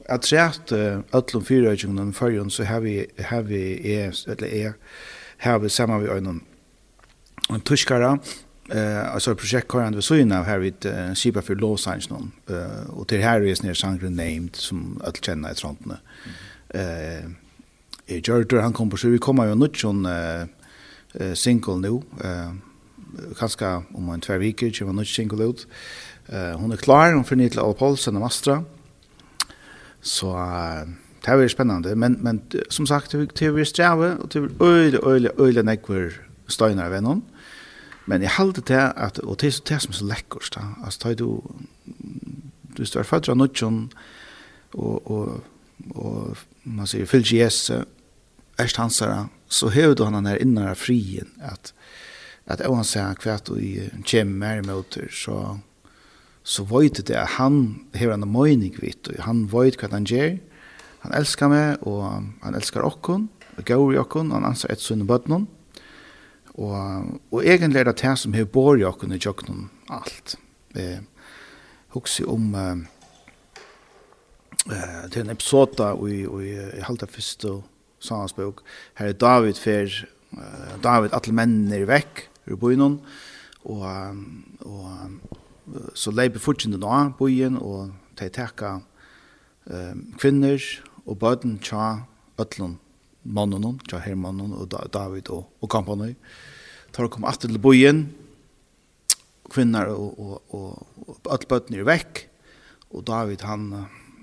jeg 0.07 0.21
tror 0.21 0.39
at 0.39 0.71
alle 1.13 1.43
fire 1.43 1.73
øyne 1.75 2.09
i 2.09 2.13
førjen, 2.13 2.49
så 2.49 2.63
har 2.63 2.79
vi, 2.79 3.05
har 3.19 3.41
vi, 3.41 3.93
är 3.95 4.13
eller 4.27 4.47
är 4.47 4.73
har 5.37 5.59
vi 5.59 5.69
samma 5.69 5.99
vi 5.99 6.09
en 6.09 6.41
en 7.49 7.61
tuskara 7.61 8.19
eh 8.71 9.13
alltså 9.13 9.35
projekt 9.35 9.67
kan 9.67 9.95
vi 9.95 10.01
så 10.01 10.15
innan 10.15 10.45
här 10.45 10.59
vid 10.59 10.85
eh, 10.85 11.13
Sipa 11.13 11.41
för 11.41 11.55
Law 11.55 11.77
Science 11.77 12.13
någon 12.13 12.31
eh 12.49 12.89
och 12.89 13.07
till 13.07 13.21
här 13.21 13.41
är 13.41 13.63
ner 13.63 13.73
Sangren 13.73 14.15
named 14.15 14.55
som 14.55 15.01
att 15.03 15.25
känna 15.25 15.51
i 15.51 15.55
trontne. 15.55 15.97
nu. 16.73 16.79
Eh 16.79 17.25
Jordan 18.23 18.63
han 18.63 18.73
kom 18.73 18.89
på 18.89 18.97
så 18.97 19.07
vi 19.07 19.17
kommer 19.17 19.47
ju 19.47 19.55
nåt 19.55 19.77
sån 19.77 20.05
eh 20.05 20.45
eh, 21.19 21.33
single 21.35 21.79
nu. 21.81 22.01
Eh, 22.23 22.51
kanskje 23.39 23.73
om 23.95 24.09
en 24.09 24.21
tvær 24.21 24.41
viker 24.41 24.71
kommer 24.77 24.93
en 24.93 25.01
nytt 25.01 25.13
single 25.13 25.49
ut. 25.49 25.67
Eh, 26.29 26.53
hun 26.59 26.71
er 26.71 26.81
klar, 26.81 27.13
hun 27.13 27.25
finner 27.25 27.49
til 27.49 27.63
Alpolsen 27.63 28.15
og 28.15 28.21
Mastra. 28.21 28.61
Så 30.01 30.31
eh, 30.37 30.87
det 31.25 31.43
er 31.43 31.47
spennende, 31.47 31.95
men, 31.95 32.17
men 32.23 32.41
som 32.69 32.85
sagt, 32.85 33.11
det 33.11 33.41
er 33.41 33.63
strave, 33.63 34.17
og 34.17 34.33
det 34.33 34.43
er 34.43 34.63
øyelig, 34.63 34.99
øyelig, 35.03 35.31
øyelig 35.39 35.63
nekver 35.63 36.09
støyner 36.47 36.85
av 36.85 36.93
henne. 36.93 37.21
Men 38.07 38.21
jeg 38.21 38.29
halte 38.29 38.61
til 38.61 38.73
at, 38.95 39.19
og 39.19 39.41
det 39.41 39.47
er 39.47 39.59
det 39.67 39.81
som 39.81 39.91
er 39.91 39.97
så 39.97 40.05
lekkert, 40.05 40.51
da. 40.55 40.61
altså 40.83 40.99
det 41.03 41.11
er 41.11 41.15
du, 41.15 41.41
du 42.77 42.85
står 42.85 43.03
fatt 43.03 43.27
av 43.29 43.35
nødjon, 43.35 43.91
og, 44.73 45.11
og, 45.11 45.43
og 45.95 46.37
man 46.63 46.87
sier, 46.87 47.05
fyllt 47.05 47.33
Jesus, 47.33 47.83
erst 48.59 48.79
hansere, 48.79 49.27
så 49.47 49.69
hever 49.71 49.95
du 49.95 50.03
han 50.05 50.27
her 50.27 50.41
innare 50.41 50.75
frien, 50.75 51.31
at, 51.39 51.73
at 52.47 52.61
jeg 52.63 52.73
han 52.73 52.87
sier 52.87 53.17
hva 53.23 53.37
du 53.47 53.55
kommer 54.03 54.61
med 54.61 54.67
møter, 54.67 55.07
så, 55.13 55.57
så 56.43 56.65
vet 56.67 57.03
det 57.07 57.15
at 57.15 57.37
han 57.37 57.87
hever 57.95 58.17
han 58.17 58.27
mening 58.31 58.75
vidt, 58.81 59.07
og 59.11 59.23
han 59.27 59.45
vet 59.51 59.79
hva 59.79 59.91
han 59.93 60.07
gjør, 60.07 60.37
han 61.05 61.15
elskar 61.15 61.51
meg, 61.53 61.85
og 61.87 62.03
han 62.43 62.57
elskar 62.57 62.87
okkon, 62.87 63.29
og 63.57 63.63
gaur 63.65 63.93
i 63.93 64.01
okkon, 64.01 64.33
han 64.35 64.47
anser 64.47 64.73
et 64.73 64.83
sunn 64.83 65.07
bøtnon, 65.07 65.47
og, 66.57 67.19
og 67.31 67.45
egentlig 67.45 67.83
er 67.83 67.91
det 67.91 67.99
det 68.01 68.15
som 68.17 68.33
hever 68.33 68.49
bor 68.51 68.79
i 68.79 68.85
okkon 68.87 69.13
i 69.13 69.21
jokkon 69.21 69.67
alt. 69.93 70.37
Eh, 70.75 70.99
Hoksi 71.93 72.25
om... 72.27 72.53
Eh, 72.57 72.77
det 74.67 75.15
er 75.15 75.21
en 75.21 75.31
episode 75.31 75.85
i, 76.09 76.25
i, 76.25 76.47
i, 76.49 76.55
i 76.75 76.81
halta 76.83 77.07
fyrst 77.07 77.45
og 77.47 77.61
Salmans 77.99 78.35
bok. 78.37 78.63
Her 78.97 79.11
er 79.11 79.17
David 79.17 79.59
fer, 79.61 79.91
uh, 80.37 80.75
David, 80.83 81.15
alle 81.17 81.35
mennene 81.35 81.81
er 81.81 81.89
vekk 81.89 82.25
ur 82.47 82.59
byen, 82.61 82.99
og, 83.67 83.87
og 84.63 85.93
så 85.97 86.13
leiper 86.15 86.39
fortjende 86.39 86.79
nå 86.79 86.99
byen, 87.19 87.57
og 87.59 87.91
de 88.19 88.29
tekka 88.33 88.77
um, 88.79 90.03
kvinner 90.19 90.61
og 91.05 91.19
bøten 91.19 91.57
tja 91.63 92.03
øtlund 92.39 92.77
mannen, 93.27 93.79
tja 93.87 93.99
hermannen 93.99 94.53
og 94.55 94.71
David 94.71 95.29
og, 95.33 95.49
og 95.61 95.71
kampanøy. 95.71 96.15
Tar 96.95 97.09
kom 97.11 97.27
atter 97.27 97.51
til 97.51 97.59
bojen, 97.61 98.07
kvinner 99.51 99.91
og, 99.91 100.19
og, 100.19 100.41
og, 100.55 100.87
og, 101.03 101.17
og 101.19 101.31
alle 101.35 101.49
bøten 101.49 101.75
er 101.75 101.87
vekk, 101.87 102.23
og 102.95 103.03
David 103.07 103.43
han 103.47 103.69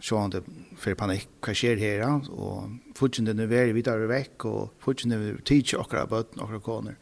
sjående 0.05 0.43
for 0.81 0.97
panikk, 0.99 1.31
hva 1.45 1.55
skjer 1.57 1.81
her, 1.81 2.05
og 2.29 2.97
fortsatt 2.99 3.33
nu 3.37 3.45
er 3.47 3.73
videre 3.77 4.09
vekk, 4.11 4.47
og 4.51 4.75
fortsatt 4.85 5.13
nu 5.13 5.17
er 5.31 5.41
tid 5.49 5.71
til 5.71 5.81
akkurat 5.81 6.11
bøten, 6.11 6.43
akkurat 6.45 6.67
koner. 6.67 6.99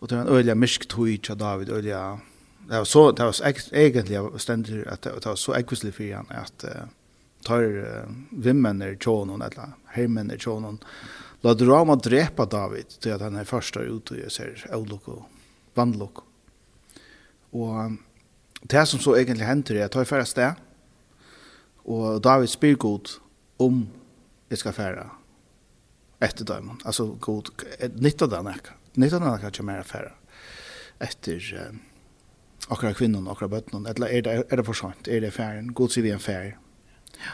Og 0.00 0.10
det 0.10 0.18
var 0.18 0.26
en 0.26 0.34
øyelig 0.34 0.58
mysk 0.58 0.88
tog 0.90 1.12
til 1.22 1.38
David, 1.38 1.70
øyelig, 1.70 2.00
det 2.66 2.78
var 2.78 2.88
så, 2.90 3.04
det 3.12 3.28
var 3.28 3.40
egentlig 3.72 4.40
stendig, 4.42 4.82
at 4.86 5.04
det 5.04 5.26
var 5.26 5.38
så 5.38 5.54
ekvislig 5.58 5.94
for 5.94 6.14
han, 6.16 6.30
at 6.30 6.66
uh, 6.66 6.88
tar 7.46 7.66
uh, 7.66 8.10
vimmen 8.30 8.82
er 8.82 8.98
tjånen, 8.98 9.42
eller 9.42 9.76
hermen 9.94 10.30
er 10.30 10.42
tjånen, 10.42 10.80
la 11.42 11.54
det 11.54 11.66
ram 11.70 11.94
å 11.94 11.98
drepa 11.98 12.46
David, 12.50 12.98
til 13.02 13.14
at 13.14 13.22
han 13.22 13.38
er 13.38 13.46
første 13.46 13.82
ute, 13.82 14.18
og 14.18 14.34
ser 14.34 14.66
avlokk 14.74 15.08
og 15.14 15.22
vannlokk. 15.78 16.24
Og 17.52 17.98
det 18.70 18.84
som 18.88 19.02
så 19.02 19.16
egentlig 19.18 19.46
henter 19.46 19.78
er, 19.78 19.86
at 19.86 19.94
tar 19.94 20.06
færre 20.08 20.26
sted, 20.26 20.58
Og 21.84 22.22
David 22.24 22.52
spyr 22.52 22.78
god 22.80 23.16
om 23.62 23.84
jeg 24.50 24.60
skal 24.60 24.76
fære 24.76 25.06
etter 26.22 26.46
dem. 26.46 26.74
Altså 26.84 27.14
god, 27.20 27.50
nytt 27.98 28.22
av 28.22 28.30
den 28.30 28.50
ikke. 28.52 28.76
Nytt 29.00 29.16
av 29.16 29.24
den 29.24 29.32
ekka 29.32 29.52
ikke 29.52 29.66
mer 29.66 29.86
fære 29.86 30.12
etter 31.02 31.42
um, 31.58 31.80
akkurat 32.68 32.94
kvinnen, 32.94 33.28
akkurat 33.28 33.50
bøtten. 33.50 33.86
Eller 33.90 34.06
er 34.06 34.22
det, 34.22 34.34
er 34.46 34.60
det 34.60 34.66
for 34.68 34.78
sant? 34.78 35.08
Er 35.08 35.24
det 35.24 35.32
færen? 35.34 35.72
God 35.74 35.90
sier 35.90 36.06
vi 36.06 36.12
en 36.14 36.22
fære. 36.22 36.52
Ja. 37.18 37.32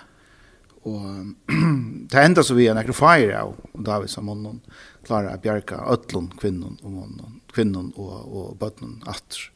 Og 0.89 1.35
det 2.11 2.23
enda 2.23 2.45
så 2.47 2.57
vi 2.57 2.69
er 2.71 2.79
nekker 2.79 2.97
fære 2.97 3.43
av 3.43 3.57
David 3.75 4.13
som 4.13 4.29
månen 4.31 4.63
klarer 5.05 5.35
å 5.35 5.43
bjerke 5.43 5.81
øtlån 5.93 6.31
kvinnen 6.41 6.79
og 6.81 6.95
månen, 6.95 7.41
kvinnen 7.53 7.93
og, 7.97 8.15
og 8.25 8.55
bøtten 8.63 9.03
atter. 9.11 9.51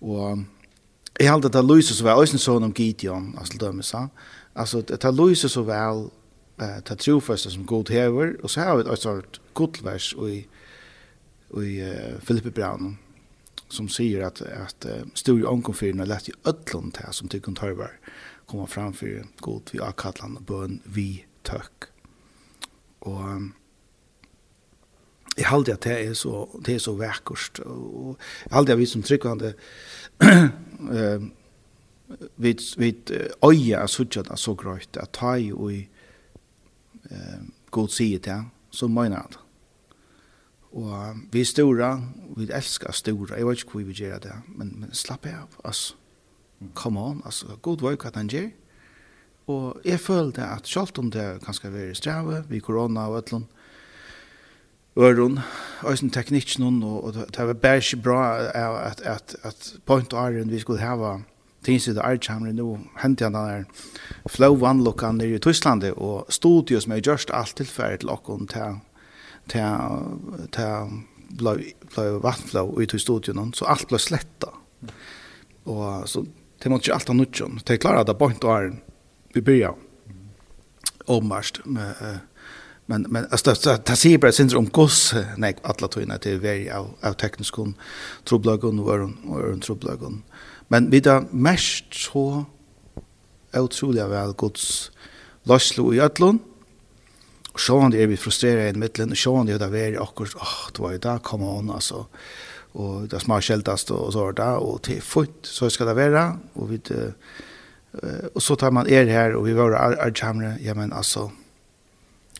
Og 0.00 0.42
Jeg 1.20 1.28
halte 1.28 1.50
at 1.50 1.52
det 1.52 1.66
lyser 1.68 1.94
så 1.94 2.04
vel, 2.06 2.16
og 2.16 2.24
jeg 2.24 2.40
sånn 2.40 2.64
om 2.64 2.72
Gideon, 2.72 3.34
altså 3.36 3.58
dømme 3.60 3.84
han. 3.92 4.08
Altså, 4.56 4.80
det 4.80 5.10
lyser 5.12 5.52
så 5.52 5.62
vel, 5.68 6.06
eh, 6.56 6.78
det 6.88 6.96
trofeste 7.02 7.50
som 7.52 7.66
god 7.68 7.92
hever, 7.92 8.38
og 8.42 8.50
så 8.50 8.64
har 8.64 8.78
vi 8.78 8.86
et 8.88 9.02
sort 9.02 9.40
godvers 9.54 10.14
i, 10.16 10.38
i 11.60 11.74
uh, 11.84 12.16
Filippe 12.24 12.50
Braun, 12.50 12.96
som 13.68 13.88
sier 13.92 14.24
at, 14.26 14.40
at 14.40 14.88
uh, 14.88 15.04
stor 15.14 15.44
omkomfyrene 15.50 16.08
lett 16.08 16.30
i 16.32 16.36
ødlån 16.48 16.96
til 16.96 17.12
som 17.12 17.28
tykker 17.28 17.52
tykken 17.52 17.60
tørver, 17.60 17.92
kommer 18.46 18.66
fram 18.66 18.94
for 18.96 19.20
god 19.44 19.74
vi 19.74 19.78
avkattland 19.84 20.40
og 20.40 20.46
bøn 20.46 20.80
vi 20.86 21.24
tøkk. 21.44 21.90
Og 23.00 23.20
um, 23.20 23.52
jeg 25.36 25.46
halte 25.52 25.76
at 25.76 25.84
det 25.84 26.00
er 26.08 26.14
så, 26.14 26.46
det 26.64 26.74
er 26.74 26.82
så 26.82 26.96
vekkert, 26.96 27.60
og 27.66 28.16
jeg 28.48 28.56
halte 28.56 28.72
at 28.72 28.78
vi 28.80 28.88
som 28.88 29.02
tryggvande 29.02 29.52
eh, 30.88 31.28
vi 32.36 32.58
vi 32.78 32.94
øya 33.44 33.86
sucha 33.86 34.22
ta 34.22 34.36
så 34.36 34.54
grøtt 34.54 34.96
at 34.96 35.12
ta 35.12 35.34
i 35.34 35.52
og 35.52 35.72
eh 37.10 37.40
god 37.70 37.88
sie 37.88 38.18
ta 38.18 38.44
så 38.70 38.88
meina 38.88 39.22
at 39.24 39.38
og 40.72 41.16
vi 41.32 41.44
stora 41.44 42.00
vi 42.36 42.48
elskar 42.50 42.92
stora 42.92 43.36
jeg 43.36 43.46
vet 43.46 43.62
ikke 43.62 43.70
hvor 43.70 43.86
vi 43.86 43.92
gjør 43.92 44.18
det 44.18 44.36
men 44.46 44.74
men 44.80 44.94
slapp 44.94 45.26
av 45.26 45.58
altså 45.64 45.94
come 46.74 47.00
on 47.00 47.22
altså 47.24 47.56
god 47.62 47.82
work 47.82 48.04
at 48.06 48.16
han 48.16 48.28
gjør 48.28 48.50
og 49.46 49.80
jeg 49.84 50.00
følte 50.00 50.42
at 50.42 50.68
selv 50.68 50.98
om 50.98 51.10
det 51.10 51.42
kanskje 51.44 51.72
var 51.72 51.90
i 51.90 51.94
strave 51.94 52.44
vi 52.48 52.58
korona 52.58 53.08
og 53.08 53.18
et 53.18 53.26
eller 53.26 53.36
annet 53.36 53.48
øron 54.98 55.38
eisen 55.90 56.10
teknikken 56.10 56.82
og, 56.82 57.04
og 57.04 57.14
det 57.14 57.46
var 57.46 57.52
bare 57.52 57.76
ikke 57.76 58.02
bra 58.02 58.38
at, 58.90 59.00
at, 59.00 59.36
at 59.42 59.74
point 59.86 60.12
og 60.12 60.26
æren 60.26 60.50
vi 60.50 60.58
skulle 60.58 60.80
hava 60.80 61.18
tinsid 61.64 61.98
og 61.98 62.12
ærshamre 62.12 62.52
nå 62.52 62.78
hentet 63.02 63.26
den 63.26 63.34
der 63.34 63.64
flow 64.28 64.56
vannlokka 64.60 65.12
nere 65.12 65.38
i 65.38 65.38
Tyskland 65.38 65.84
og 65.96 66.26
studio 66.28 66.80
som 66.80 66.92
er 66.92 67.04
gjørst 67.04 67.30
alt 67.34 67.56
tilfærd 67.56 68.00
til 68.00 68.10
okkon 68.10 68.46
til 68.48 68.80
til 69.48 69.62
til 70.52 71.02
blei 71.38 71.72
blei 71.94 72.08
vatnflow 72.22 72.80
i 72.80 72.86
til 72.86 73.00
studion 73.00 73.54
så 73.54 73.68
alt 73.68 73.86
blev 73.88 73.98
sletta 73.98 74.50
og 75.64 76.08
så 76.08 76.24
det 76.62 76.70
måtte 76.70 76.88
ikke 76.88 76.94
alt 76.94 77.08
ha 77.08 77.14
nutjon 77.14 77.60
det 77.60 77.76
er 77.76 77.84
klart 77.84 78.00
at 78.00 78.06
det 78.06 78.18
point 78.18 78.44
og 78.44 78.56
æren 78.56 78.80
vi 79.34 79.40
byrja 79.40 79.70
ommarst 81.06 81.60
med 81.66 81.94
men 82.90 83.06
men 83.08 83.26
alltså 83.30 83.54
det 83.54 83.86
det 83.86 83.96
ser 83.96 84.18
bara 84.18 84.32
syns 84.32 84.54
om 84.54 84.66
kos 84.66 85.14
nej 85.36 85.56
alla 85.62 85.88
tog 85.88 86.10
att 86.10 86.22
det 86.22 86.38
very 86.38 86.70
av 86.70 86.88
av 87.00 87.12
teknisk 87.12 87.54
kon 87.54 87.74
trubblagon 88.24 88.78
och 88.78 88.86
var 88.86 89.00
och 89.26 89.52
en 89.52 89.60
trubblagon 89.60 90.22
men 90.68 90.90
vi 90.90 91.00
där 91.00 91.24
mest 91.30 91.94
så 91.94 92.44
otroligt 93.52 94.10
väl 94.10 94.34
Guds 94.38 94.90
lastlo 95.42 95.94
i 95.94 96.00
atlon 96.00 96.38
och 97.52 97.60
så 97.60 97.80
han 97.80 97.90
det 97.90 98.02
är 98.02 98.06
vi 98.06 98.16
frustrerade 98.16 98.68
i 98.68 98.72
mitten 98.72 99.10
och 99.10 99.18
så 99.18 99.36
han 99.36 99.46
det 99.46 99.58
där 99.58 99.68
var 99.68 100.02
akkurat 100.02 100.34
åh 100.36 100.70
det 100.74 100.82
var 100.82 100.92
ju 100.92 100.98
där 100.98 101.18
kom 101.18 101.42
on 101.42 101.70
alltså 101.70 102.06
och 102.72 103.08
det 103.08 103.20
smar 103.20 103.40
skältast 103.40 103.90
och 103.90 104.12
så 104.12 104.32
där 104.32 104.56
och 104.56 104.82
till 104.82 105.02
fot 105.02 105.38
så 105.42 105.70
ska 105.70 105.84
det 105.84 105.94
vara 105.94 106.38
och 106.52 106.72
vi 106.72 106.80
och 108.34 108.42
så 108.42 108.56
tar 108.56 108.70
man 108.70 108.88
er 108.88 109.06
här 109.06 109.34
och 109.34 109.46
vi 109.46 109.52
var 109.52 109.72
archamre 110.06 110.58
ja 110.60 110.74
men 110.74 110.92
alltså 110.92 111.30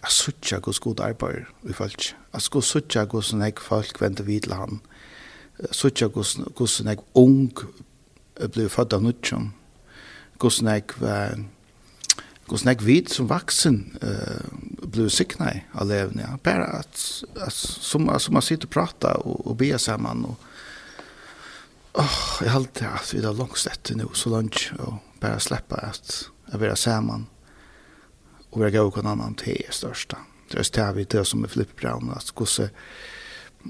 jeg 0.00 0.16
suttja 0.16 0.60
hos 0.64 0.80
god 0.80 1.00
arbeid 1.04 1.48
i 1.68 1.76
folk. 1.76 2.10
Jeg 2.32 2.42
skulle 2.44 2.66
suttja 2.66 3.04
hos 3.12 3.32
en 3.34 3.44
ek 3.44 3.60
folk 3.60 4.00
venter 4.00 4.24
vid 4.24 4.46
til 4.46 4.56
han. 4.56 4.80
Suttja 5.76 6.08
hos 6.14 6.80
en 6.80 6.92
ek 6.94 7.04
ung 7.18 7.50
ble 8.40 8.68
født 8.72 8.96
av 8.96 9.04
nutjon. 9.04 9.50
Hos 10.40 10.60
en 10.62 10.72
ek 10.72 10.96
var 11.02 11.36
hos 12.50 12.64
en 12.64 12.72
ek 12.72 12.82
vid 12.82 13.12
som 13.12 13.28
vaksen 13.30 13.76
uh, 14.02 14.46
ble 14.90 15.10
sikna 15.12 15.52
i 15.52 15.60
av 15.76 15.90
levende. 15.90 16.24
Ja. 16.24 16.38
Bare 16.42 16.70
at, 16.80 17.02
at 17.36 17.54
som, 17.54 18.08
som 18.18 18.34
man 18.34 18.46
sitter 18.46 18.70
og 18.70 18.74
prater 18.74 19.20
og, 19.20 19.44
og 19.44 19.58
ber 19.60 19.80
sammen 19.80 20.24
og 20.32 20.46
Oh, 21.98 22.38
jeg 22.38 22.52
halte 22.54 22.86
at 22.86 23.08
vi 23.10 23.18
da 23.18 23.32
langt 23.34 23.58
sett 23.58 23.90
nå, 23.98 24.04
så 24.14 24.30
langt, 24.30 24.68
og 24.78 25.00
bare 25.18 25.40
slippe 25.42 25.74
at 25.82 26.12
jeg 26.52 26.60
vil 26.62 26.70
ha 26.70 26.76
sammen 26.78 27.24
och 28.50 28.66
vi 28.66 28.70
går 28.70 28.98
en 28.98 29.06
annan 29.06 29.34
te 29.34 29.66
är 29.66 29.72
största. 29.72 30.16
Det 30.50 30.58
är 30.58 30.62
stäv 30.62 30.94
vi 30.94 31.04
det 31.04 31.24
som 31.24 31.44
är 31.44 31.48
Philip 31.48 31.76
Brown 31.76 32.10
att 32.10 32.30
gosse 32.30 32.70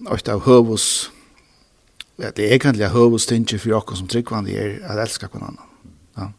att 0.07 0.29
av 0.29 0.47
hövus 0.47 1.11
ja, 2.17 2.31
det 2.35 2.43
är 2.51 2.55
egentligen 2.55 2.91
hövus 2.91 3.27
tinge 3.27 3.59
för 3.59 3.71
jag 3.71 3.97
som 3.97 4.09
tryckvande 4.09 4.51
är 4.51 4.85
att 4.85 4.97
älska 4.97 5.29
på 5.29 5.39
annan. 5.39 5.67
Ja. 6.15 6.33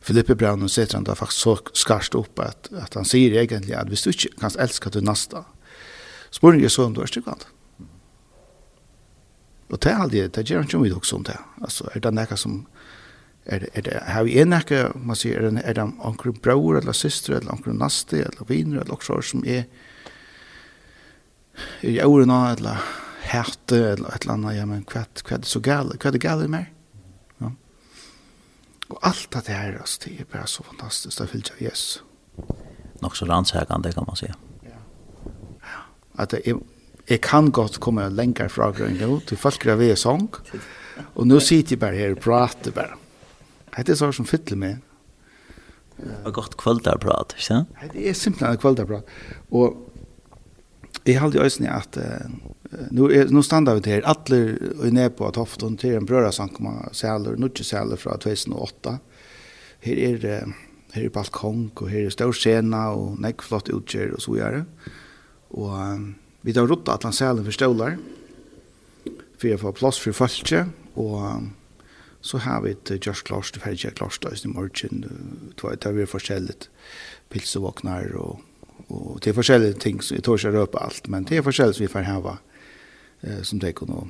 Filippe 0.00 0.34
Brown 0.34 0.62
och 0.62 0.70
sätter 0.70 0.94
han 0.94 1.04
där 1.04 1.14
faktiskt 1.14 1.40
så 1.40 1.58
skarst 1.72 2.14
upp 2.14 2.38
att 2.38 2.72
att 2.72 2.94
han 2.94 3.04
säger 3.04 3.42
egentligen 3.42 3.80
att 3.80 3.88
hvis 3.88 4.02
du 4.02 4.10
inte 4.10 4.28
kan 4.40 4.50
älska 4.58 4.90
du 4.90 5.00
nästa. 5.00 5.44
Spår 6.30 6.68
så 6.68 6.84
om 6.84 6.94
du 6.94 7.00
är 7.00 7.06
tryckvande. 7.06 7.44
Och 9.68 9.78
det 9.78 9.90
är 9.90 9.94
aldrig, 9.94 10.30
det 10.30 10.50
gör 10.50 10.60
inte 10.60 10.76
om 10.76 10.82
vi 10.82 10.92
också 10.92 11.16
om 11.16 11.22
det. 11.22 11.38
Alltså, 11.60 11.90
är 11.94 12.00
det 12.00 12.10
något 12.10 12.38
som 12.38 12.66
er, 13.46 13.66
er 13.74 13.84
det, 13.84 13.96
har 14.08 14.24
vi 14.24 14.38
en 14.40 14.56
ikke, 14.56 14.86
man 14.96 15.18
sier, 15.18 15.40
er 15.40 15.50
det, 15.52 15.64
er 15.68 15.76
det 15.76 15.86
anker 16.08 16.36
bror, 16.44 16.78
eller 16.78 16.96
syster, 16.96 17.36
eller 17.38 17.52
anker 17.52 17.76
naste, 17.76 18.22
eller 18.24 18.48
viner, 18.48 18.80
eller 18.80 18.96
også 18.96 19.20
som 19.34 19.44
er, 19.44 19.66
er 21.82 21.90
i 21.90 21.98
årene, 22.04 22.38
eller 22.56 22.80
hæte, 23.28 23.80
eller 23.94 24.14
et 24.14 24.24
eller 24.24 24.38
annet, 24.38 24.56
ja, 24.56 24.64
men 24.68 24.86
hva, 24.88 25.04
hva 25.20 25.36
er 25.36 25.44
det 25.44 25.50
så 25.50 25.60
gale, 25.64 25.98
hva 25.98 26.08
er 26.08 26.16
det 26.16 26.24
gale 26.24 26.48
mer? 26.48 26.70
Ja. 27.42 27.52
Og 28.88 28.98
alt 29.02 29.28
det 29.36 29.46
her, 29.52 29.78
altså, 29.80 30.00
det 30.06 30.16
er 30.20 30.32
bare 30.32 30.48
så 30.50 30.64
fantastisk, 30.64 31.20
det 31.20 31.30
fyllt 31.32 31.52
av 31.54 31.62
Jesus. 31.66 32.02
Nok 33.04 33.16
så 33.18 33.28
rannsækende, 33.28 33.92
kan 33.92 34.08
man 34.08 34.20
si. 34.20 34.30
Ja. 34.64 34.80
ja. 35.60 35.84
At 36.16 36.32
det 36.32 36.44
er, 36.48 36.64
jeg 37.10 37.20
kan 37.20 37.52
godt 37.52 37.76
komme 37.84 38.08
lenger 38.08 38.48
fra 38.48 38.72
grønne, 38.72 39.20
til 39.28 39.36
folk 39.36 39.60
graver 39.60 39.96
sång, 40.00 40.30
og 41.14 41.26
nå 41.26 41.40
sitter 41.44 41.74
jeg 41.74 41.82
bare 41.82 42.00
her 42.00 42.14
og 42.16 42.22
prater 42.24 42.72
bare. 42.72 43.03
Hette 43.74 43.94
er 43.94 43.98
sår 43.98 44.14
som 44.16 44.28
fytler 44.28 44.60
med. 44.60 44.82
Og 46.24 46.32
godt 46.34 46.56
kvöldarprat, 46.58 47.36
ikke 47.36 47.46
sant? 47.46 47.74
Det 47.92 48.08
er 48.10 48.16
simpelthen 48.18 48.58
kvöldarprat. 48.58 49.10
Og 49.54 49.80
jeg 51.06 51.20
halde 51.20 51.38
i 51.38 51.44
øyne 51.44 51.70
at 51.70 51.98
uh, 52.00 52.30
nu, 52.90 53.08
er, 53.10 53.28
nu 53.30 53.42
standa 53.42 53.74
vi 53.76 53.84
til 53.84 54.06
atler 54.08 54.54
og 54.78 54.92
nede 54.94 55.10
på 55.10 55.26
at 55.28 55.36
hoften 55.36 55.76
til 55.78 55.98
en 55.98 56.06
brøra 56.06 56.32
sankoma 56.32 56.88
sæler, 56.92 57.36
nudje 57.36 57.64
sæler 57.64 58.00
fra 58.00 58.16
2008. 58.16 58.98
Her 59.84 60.00
er, 60.08 60.16
uh, 60.16 60.52
her 60.94 61.04
er 61.04 61.14
balkong 61.14 61.70
og 61.76 61.88
her 61.92 62.06
er 62.06 62.14
stor 62.14 62.32
scena 62.32 62.88
og 62.96 63.18
nekk 63.20 63.44
flott 63.44 63.70
utkjør 63.74 64.16
og 64.16 64.24
så 64.24 64.38
gjøre. 64.38 64.64
Og 65.54 65.74
um, 65.78 66.14
vi 66.42 66.52
tar 66.52 66.66
rutt 66.70 66.88
at 66.88 67.04
han 67.06 67.14
sæler 67.14 67.44
for 67.44 67.54
stålar 67.54 67.98
for 69.38 69.52
å 69.52 69.60
få 69.60 69.74
plass 69.76 70.00
for 70.00 70.16
folket, 70.16 70.70
og 70.96 71.14
um, 71.20 71.52
så 72.24 72.38
har 72.40 72.62
vi 72.64 72.72
et 72.72 72.90
gjørs 73.04 73.20
klart, 73.22 73.52
det 73.52 73.60
ferdige 73.60 73.92
klart 73.92 74.24
i 74.24 74.48
morgen, 74.48 75.04
det 75.60 75.90
er 75.90 76.06
forskjellig 76.08 76.56
pilsevåkner 77.28 78.14
og, 78.16 78.40
og 78.88 79.20
det 79.20 79.30
er 79.30 79.36
forskjellige 79.36 79.80
ting, 79.84 80.00
så 80.00 80.16
jeg 80.16 80.24
tør 80.24 80.40
ikke 80.40 80.54
røpe 80.54 80.80
alt, 80.80 81.08
men 81.12 81.28
det 81.28 81.38
er 81.38 81.44
forskjellig 81.44 81.76
som 81.76 81.84
vi 81.84 81.90
får 81.92 82.08
hava 82.08 82.38
eh, 83.20 83.42
som 83.44 83.60
det 83.60 83.74
kunne 83.76 84.06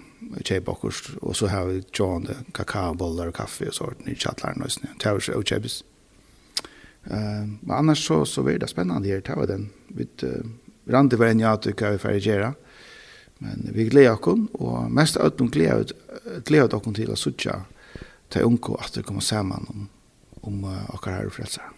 kjøpe 0.47 0.77
akkurat, 0.77 1.11
og 1.23 1.35
så 1.35 1.51
har 1.51 1.67
vi 1.73 1.83
tjående 1.91 2.39
kakaoboller 2.55 3.33
og 3.33 3.39
kaffe 3.41 3.73
og 3.73 3.79
sånt 3.81 4.07
i 4.07 4.15
kjattlaren 4.15 4.63
og 4.63 4.71
sånt, 4.71 4.95
det 5.03 5.11
er 5.11 5.19
jo 5.35 5.43
kjøpes. 5.43 5.83
Eh, 7.11 7.45
men 7.51 7.77
annars 7.81 8.07
så, 8.07 8.23
så 8.25 8.47
blir 8.47 8.63
det 8.63 8.71
spennende 8.71 9.11
her, 9.11 9.27
det 9.27 9.39
var 9.43 9.51
den, 9.51 9.73
vi 9.91 10.07
uh, 10.23 10.39
rande 10.87 11.19
var 11.19 11.35
en 11.35 11.43
ja 11.43 11.59
til 11.59 11.75
hva 11.75 11.97
vi 11.97 12.03
ferdige 12.07 12.31
gjøre, 12.31 12.55
men 13.43 13.71
vi 13.75 13.91
gleder 13.91 14.23
oss, 14.23 14.49
og 14.55 14.91
mest 14.95 15.19
av 15.19 15.35
dem 15.35 15.51
gleder 15.51 15.89
oss 16.79 16.93
til 16.95 17.11
å 17.11 17.19
suttje 17.19 17.63
ta 18.35 18.43
unko 18.43 18.75
at 18.83 18.95
det 18.95 19.05
kommer 19.07 19.23
saman 19.23 19.67
om, 19.71 19.89
om 20.43 20.65
uh, 20.67 20.95
okkar 20.95 21.21
herre 21.21 21.31
frelsar. 21.31 21.71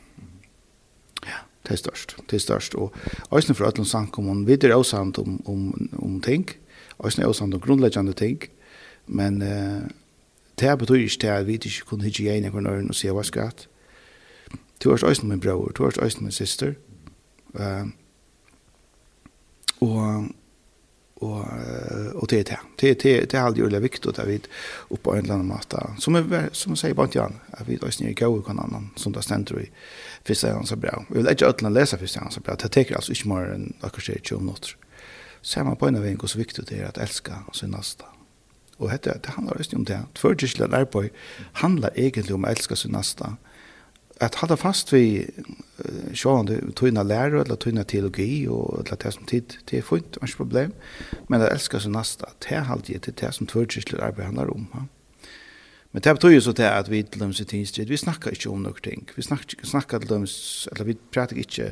Ja, 1.27 1.42
det 1.66 1.77
er 1.77 1.83
størst. 1.83 2.16
Det 2.31 2.38
er 2.38 2.45
størst. 2.45 2.75
Og 2.75 2.92
æsne 3.37 3.55
for 3.55 3.69
ætlund 3.69 3.87
samkommon, 3.87 4.47
vi 4.47 4.53
er 4.53 4.77
åsamt 4.77 5.19
om, 5.19 5.42
om, 5.47 5.90
om 5.99 6.21
ting, 6.21 6.49
æsne 7.05 7.25
er 7.25 7.29
åsamt 7.29 7.55
om 7.55 7.61
grunnleggjande 7.61 8.12
ting, 8.12 8.49
men 9.07 9.42
uh, 9.42 9.85
det 10.61 10.79
betyr 10.79 10.95
ikke 10.95 11.19
det 11.21 11.29
at 11.29 11.47
vi 11.47 11.53
ikke 11.53 11.85
kunne 11.87 12.05
hitje 12.05 12.25
igjen 12.25 12.45
i 12.45 12.51
nøyren 12.51 12.88
og 12.88 12.97
sier 12.97 13.12
hva 13.12 13.25
skatt. 13.27 13.69
Du 14.81 14.90
er 14.90 15.05
æsne 15.05 15.29
min 15.29 15.40
bror, 15.40 15.73
du 15.77 15.85
er 15.85 16.03
æsne 16.03 16.25
min 16.25 16.33
syster, 16.33 16.73
uh, 17.55 17.85
og 19.81 20.29
och 21.16 21.44
og 22.14 22.31
det 22.31 22.50
er 22.50 22.61
det 22.81 23.02
det 23.02 23.31
det 23.31 23.35
er 23.35 23.44
aldri 23.44 23.62
veldig 23.62 23.83
viktig 23.83 24.18
at 24.18 24.29
vi 24.29 24.40
opp 24.90 25.02
på 25.02 25.14
en 25.14 25.24
eller 25.24 25.35
annen 25.35 25.48
måte 25.48 25.81
som 25.98 26.14
er 26.14 26.48
som 26.52 26.70
man 26.70 26.76
säger 26.76 26.94
bara 26.94 27.09
Jan 27.14 27.40
at 27.52 27.68
vi 27.68 27.76
då 27.76 27.90
snir 27.90 28.14
gå 28.14 28.42
kan 28.42 28.59
annan 28.59 28.90
som 28.96 29.12
där 29.12 29.20
stender 29.20 29.59
i 29.59 29.70
første 30.24 30.48
gang 30.48 30.66
så 30.66 30.76
bra 30.76 31.05
vi 31.09 31.18
vil 31.22 31.31
ikke 31.31 31.48
att 31.48 31.62
lese 31.62 31.98
første 31.98 32.20
gang 32.20 32.33
så 32.33 32.40
bra 32.40 32.55
det 32.55 32.70
tar 32.70 32.96
altså 32.96 33.12
ikke 33.12 33.29
mer 33.29 33.55
enn 33.55 33.74
akkurat 33.83 34.22
20 34.22 34.55
er 35.57 35.64
man 35.64 35.76
på 35.76 35.87
en 35.87 35.96
av 35.96 36.07
en 36.07 36.20
och 36.20 36.31
så 36.31 36.38
viktig 36.38 36.68
det 36.68 36.81
er 36.81 36.88
at 36.88 36.98
älska 36.98 37.33
sin 37.52 37.70
nästa 37.70 38.05
Og 38.79 38.90
det 38.90 39.05
det 39.05 39.26
handler 39.26 39.52
også 39.52 39.76
om 39.76 39.85
det 39.85 40.00
för 40.14 40.35
det 40.35 41.11
handler 41.52 41.90
egentlig 41.96 42.35
om 42.35 42.44
å 42.44 42.48
älska 42.48 42.76
sin 42.76 42.92
nästa 42.92 43.37
at 44.20 44.38
halda 44.40 44.57
fast 44.57 44.92
vi 44.94 45.26
uh, 45.26 46.12
sjående 46.16 46.59
tøyna 46.76 47.05
lærer 47.05 47.42
eller 47.42 47.59
tøyna 47.61 47.85
teologi 47.85 48.46
og 48.48 48.81
eller 48.81 48.96
det 49.02 49.12
som 49.14 49.26
tid 49.29 49.59
det 49.68 49.79
er 49.79 49.85
fint, 49.85 50.16
ikke 50.22 50.40
problem 50.40 50.72
men 51.29 51.44
at 51.44 51.52
elska 51.52 51.81
seg 51.83 51.92
nasta 51.92 52.33
det 52.44 52.57
er 52.57 52.70
alltid 52.72 53.05
det 53.05 53.18
det 53.20 53.33
som 53.35 53.48
tvørkirkelig 53.50 54.00
arbeid 54.00 54.31
handlar 54.31 54.52
om 54.55 54.68
ha? 54.72 54.87
men 55.92 56.02
det 56.02 56.14
betyr 56.16 56.37
jo 56.37 56.44
så 56.48 56.52
det 56.57 56.68
at 56.70 56.90
vi 56.90 57.02
til 57.02 57.20
dem 57.20 57.35
sitt 57.37 57.52
innstrid 57.52 57.92
vi 57.92 58.00
snakker 58.00 58.33
ikke 58.33 58.50
om 58.50 58.64
noen 58.64 58.83
ting 58.83 59.05
vi 59.16 59.22
snakker, 59.22 59.61
snakker 59.64 60.00
til 60.00 60.14
dem 60.14 60.24
eller 60.72 60.88
vi 60.88 60.96
prater 61.12 61.42
ikke 61.42 61.70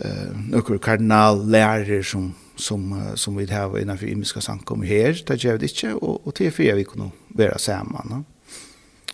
uh, 0.00 0.32
noen 0.32 0.80
kardinal 0.80 1.44
lærer 1.44 2.02
som 2.02 2.32
som 2.56 2.92
uh, 2.92 3.14
som 3.16 3.36
vi 3.36 3.44
har 3.52 3.76
innenfor 3.76 4.08
imiska 4.08 4.40
samkom 4.40 4.82
her 4.82 5.12
det 5.28 5.42
gjør 5.44 5.60
vi 5.60 5.68
ikke 5.68 5.94
og, 5.94 6.26
og 6.26 6.38
det 6.38 6.46
er 6.46 6.56
for 6.56 6.80
vi 6.80 6.88
kunne 6.88 7.12
være 7.36 7.58
sammen 7.58 8.16
ha? 8.16 8.22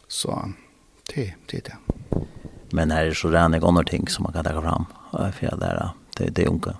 så 0.09 0.53
det, 1.11 1.33
det 1.51 1.59
er 1.59 1.71
det 1.73 1.94
Men 2.71 2.91
här 2.91 3.05
är 3.07 3.15
så 3.15 3.29
rena 3.29 3.59
gånger 3.59 3.83
ting 3.83 4.09
som 4.09 4.23
man 4.23 4.33
kan 4.33 4.45
ta 4.45 4.63
fram. 4.63 4.85
För 5.33 5.47
jag 5.47 5.59
där, 5.59 5.91
det, 6.17 6.31
det 6.31 6.47
unga. 6.47 6.77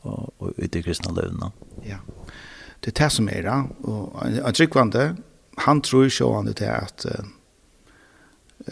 Och, 0.00 0.30
och 0.38 0.52
ute 0.56 0.78
i 0.78 0.82
kristna 0.82 1.12
lövna. 1.12 1.52
Ja. 1.82 1.96
Det 2.80 3.00
är 3.00 3.04
det 3.04 3.10
som 3.10 3.28
är 3.28 3.42
det. 3.42 3.88
Och 3.88 4.26
en 4.26 4.52
tryggvande, 4.52 5.16
han 5.56 5.80
tror 5.80 6.04
ju 6.04 6.10
så 6.10 6.34
han 6.34 6.44
det 6.44 6.76
att 6.76 7.06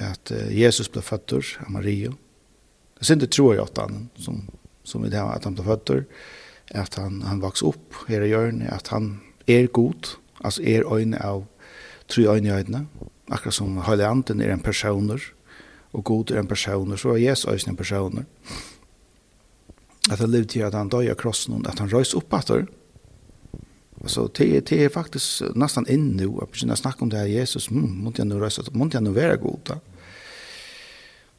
att 0.00 0.32
Jesus 0.50 0.92
blev 0.92 1.02
född 1.02 1.32
av 1.32 1.70
Maria. 1.70 2.12
Det 2.98 3.04
synd 3.04 3.20
det 3.20 3.30
tror 3.30 3.54
jag 3.54 3.64
att 3.64 3.78
han 3.78 4.08
som 4.14 4.50
som 4.82 5.02
vi 5.02 5.08
det 5.08 5.22
att 5.22 5.44
han 5.44 5.54
blev 5.54 5.64
född 5.64 6.04
att 6.74 6.94
han 6.94 7.22
han 7.22 7.40
vaks 7.40 7.62
upp 7.62 7.94
här 8.08 8.20
i 8.20 8.26
jorden 8.26 8.68
att 8.70 8.88
han 8.88 9.20
är 9.46 9.66
god 9.66 10.06
alltså 10.40 10.62
är 10.62 10.98
en 10.98 11.14
av 11.14 11.46
tre 12.06 12.26
ögon 12.26 12.46
i 12.46 12.50
ögonen 12.50 12.88
akkurat 13.28 13.54
som 13.54 13.82
Helianten 13.82 14.40
är 14.40 14.48
en 14.48 14.60
personer 14.60 15.22
og 15.92 16.04
god 16.04 16.30
er 16.30 16.42
en 16.42 16.48
person, 16.48 16.98
så 16.98 17.14
er 17.14 17.22
Jesus 17.22 17.44
også 17.44 17.70
en 17.70 17.76
person. 17.76 18.26
At 20.10 20.18
han 20.18 20.30
levde 20.30 20.52
til 20.52 20.66
at 20.66 20.74
han 20.74 20.88
døg 20.88 21.08
av 21.08 21.16
krossen, 21.20 21.66
at 21.66 21.78
han 21.78 21.92
røys 21.92 22.14
opp 22.16 22.32
etter. 22.36 22.66
Altså, 24.02 24.28
det, 24.38 24.68
det 24.68 24.84
er 24.84 24.92
faktisk 24.94 25.56
nesten 25.58 25.88
inn 25.90 26.12
nå, 26.16 26.28
at 26.42 26.52
begynner 26.52 26.78
å 26.78 26.82
snakke 26.82 27.02
om 27.02 27.10
det 27.10 27.22
her 27.22 27.32
Jesus, 27.40 27.70
mm, 27.70 27.96
måtte 28.04 28.22
jeg 28.22 28.30
nå 28.30 28.38
røys, 28.38 28.60
måtte 28.72 28.98
jeg 28.98 29.06
nå 29.06 29.14
være 29.16 29.40
god 29.42 29.64
da. 29.72 29.78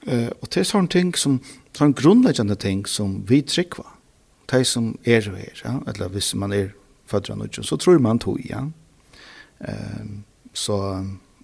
Uh, 0.08 0.30
og 0.40 0.48
det 0.48 0.62
er 0.62 0.68
sånne 0.68 0.92
ting 0.92 1.10
som, 1.20 1.40
sånne 1.76 1.98
grunnleggende 2.00 2.56
ting 2.56 2.86
som 2.88 3.18
vi 3.28 3.42
trykker, 3.44 3.88
de 4.50 4.62
som 4.66 4.94
er 5.04 5.28
og 5.30 5.40
er, 5.40 5.60
ja? 5.60 5.74
eller 5.92 6.12
hvis 6.14 6.32
man 6.40 6.56
er 6.56 6.72
fødre 7.10 7.36
av 7.36 7.64
så 7.68 7.78
tror 7.78 8.00
man 8.00 8.20
tog, 8.20 8.40
ja. 8.48 8.64
Uh, 9.60 10.24
så, 10.54 10.78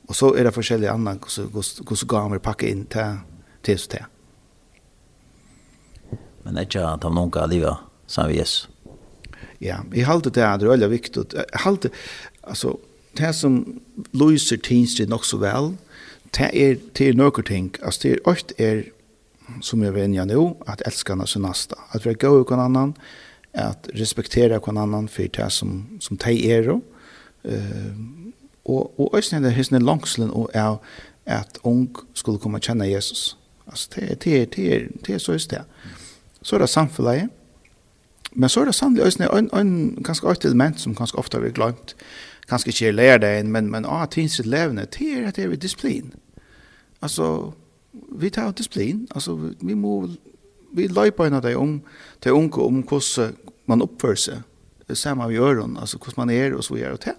Och 0.08 0.16
så 0.16 0.36
är 0.36 0.44
det 0.44 0.52
forskjellige 0.52 0.92
annan 0.92 1.20
hur 1.20 1.30
så 1.30 1.42
hur 1.90 1.96
så 1.96 2.06
gamer 2.06 2.40
packa 2.40 2.68
in 2.68 2.86
till 2.86 3.18
till 3.62 3.80
så 3.80 3.92
där. 3.92 4.06
Men 6.44 6.56
det 6.56 6.76
är 6.76 6.94
att 6.94 7.04
han 7.04 7.16
någon 7.16 7.32
kan 7.32 7.50
leva 7.50 7.78
som 8.06 8.28
vi 8.28 8.38
Jesus? 8.38 8.70
Ja, 9.60 9.78
jeg 9.94 10.06
halte 10.06 10.30
det 10.30 10.44
er 10.44 10.68
veldig 10.68 10.90
viktig. 10.90 11.24
Jeg 11.34 11.62
halte, 11.64 11.90
alltså 12.44 12.78
det 13.18 13.34
som 13.34 13.82
Louise 14.12 14.58
Tinstrid 14.58 15.10
nog 15.10 15.26
så 15.26 15.38
väl 15.38 15.78
det 16.38 16.50
är 16.54 16.78
till 16.94 17.18
noen 17.18 17.44
ting. 17.44 17.76
Alltså 17.82 18.02
det 18.04 18.12
er 18.12 18.28
oft 18.28 18.52
är 18.58 18.84
som 19.62 19.84
jag 19.84 20.28
nå, 20.28 20.58
at 20.62 20.82
att 20.82 20.82
älska 20.82 21.26
sin 21.26 21.42
nästa. 21.42 21.76
Att 21.90 22.06
vi 22.06 22.14
går 22.14 22.40
och 22.42 22.52
annan 22.52 22.94
att 23.54 23.90
respektera 23.94 24.60
kon 24.60 24.78
annan 24.78 25.08
för 25.08 25.28
det 25.28 25.50
som 25.50 25.98
som 26.00 26.18
te 26.18 26.50
er. 26.50 26.70
Uh, 26.70 27.96
Og, 28.66 29.00
og 29.00 29.16
øyne 29.16 29.38
er 29.38 29.40
det 29.40 29.54
hessene 29.54 29.80
langslen 29.80 30.32
og 30.32 30.50
er 30.54 30.76
at 31.26 31.60
ung 31.64 31.96
skulle 32.14 32.40
komme 32.40 32.58
og 32.58 32.62
kjenne 32.62 32.92
Jesus. 32.92 33.38
Altså, 33.68 33.90
det 33.96 34.12
er, 34.12 34.16
det 34.16 34.42
er, 34.42 34.46
det 34.46 34.76
er, 34.76 34.88
det 35.06 35.16
er 35.16 35.18
så 35.18 35.32
just 35.32 35.52
det. 35.52 35.62
Så 36.42 36.56
er 36.56 36.60
det 36.60 36.70
samfunnet. 36.70 37.30
Men 38.32 38.50
så 38.50 38.62
er 38.62 38.66
det 38.66 38.76
sannlig 38.76 39.04
øyne 39.04 39.38
en, 39.38 39.50
en 39.60 40.04
ganske 40.04 40.28
øyne 40.28 40.46
element 40.46 40.80
som 40.80 40.96
ganske 40.96 41.18
ofte 41.18 41.42
vi 41.42 41.50
glemt. 41.50 41.96
Ganske 42.48 42.68
ikke 42.70 42.88
er 42.88 42.92
lærer 42.92 43.18
deg, 43.18 43.46
men, 43.46 43.72
men 43.72 43.86
av 43.86 44.02
ah, 44.02 44.08
tidsitt 44.08 44.46
levende, 44.46 44.86
det 44.86 45.18
er 45.18 45.28
at 45.28 45.36
det 45.36 45.44
er 45.44 45.56
disiplin. 45.56 46.14
Altså, 47.02 47.52
vi 48.12 48.30
tar 48.30 48.52
disiplin. 48.52 49.08
Altså, 49.16 49.52
vi 49.62 49.74
må 49.74 50.10
vi 50.76 50.88
løper 50.92 51.30
inn 51.30 51.38
av 51.38 51.44
det 51.46 51.56
om, 51.56 51.80
til 52.22 52.36
unge 52.36 52.62
om 52.62 52.82
hvordan 52.84 53.36
man 53.70 53.84
oppfører 53.86 54.20
seg, 54.20 54.44
sammen 54.94 55.32
med 55.32 55.40
øren, 55.42 55.78
altså 55.82 55.98
hvordan 55.98 56.28
man 56.28 56.36
er 56.36 56.54
og 56.54 56.64
så 56.64 56.76
gjør 56.78 57.00
det. 57.08 57.16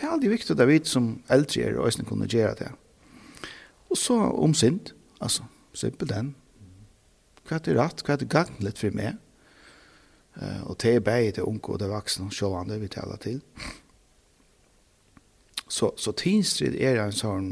Det 0.00 0.06
er 0.08 0.14
aldri 0.14 0.30
viktig 0.32 0.54
at 0.56 0.68
vi 0.68 0.78
som 0.88 1.08
eldre 1.28 1.66
er 1.66 1.74
og 1.76 1.90
øyne 1.90 2.06
kunne 2.08 2.28
gjøre 2.28 2.54
det. 2.56 2.70
Og 3.90 3.98
så 4.00 4.14
om 4.16 4.54
synd, 4.54 4.94
altså, 5.20 5.44
simpel 5.74 6.08
den. 6.08 6.30
Hva 7.44 7.58
er 7.58 7.64
det 7.66 7.74
rett, 7.76 8.00
hva 8.06 8.14
er 8.14 8.22
det 8.22 8.30
gagnelig 8.32 8.72
for 8.78 8.96
meg? 8.96 9.18
Uh, 10.40 10.70
og 10.70 10.78
det 10.80 10.94
er 10.94 11.04
bare 11.04 11.34
det 11.36 11.44
unge 11.44 11.68
og 11.74 11.80
det 11.82 11.90
voksne 11.90 12.30
og 12.30 12.32
sjående 12.32 12.78
vi 12.80 12.88
taler 12.88 13.20
til. 13.20 13.42
Så, 15.68 15.90
så 16.00 16.14
tidsstrid 16.16 16.78
er 16.80 17.02
en 17.02 17.12
sånn 17.12 17.50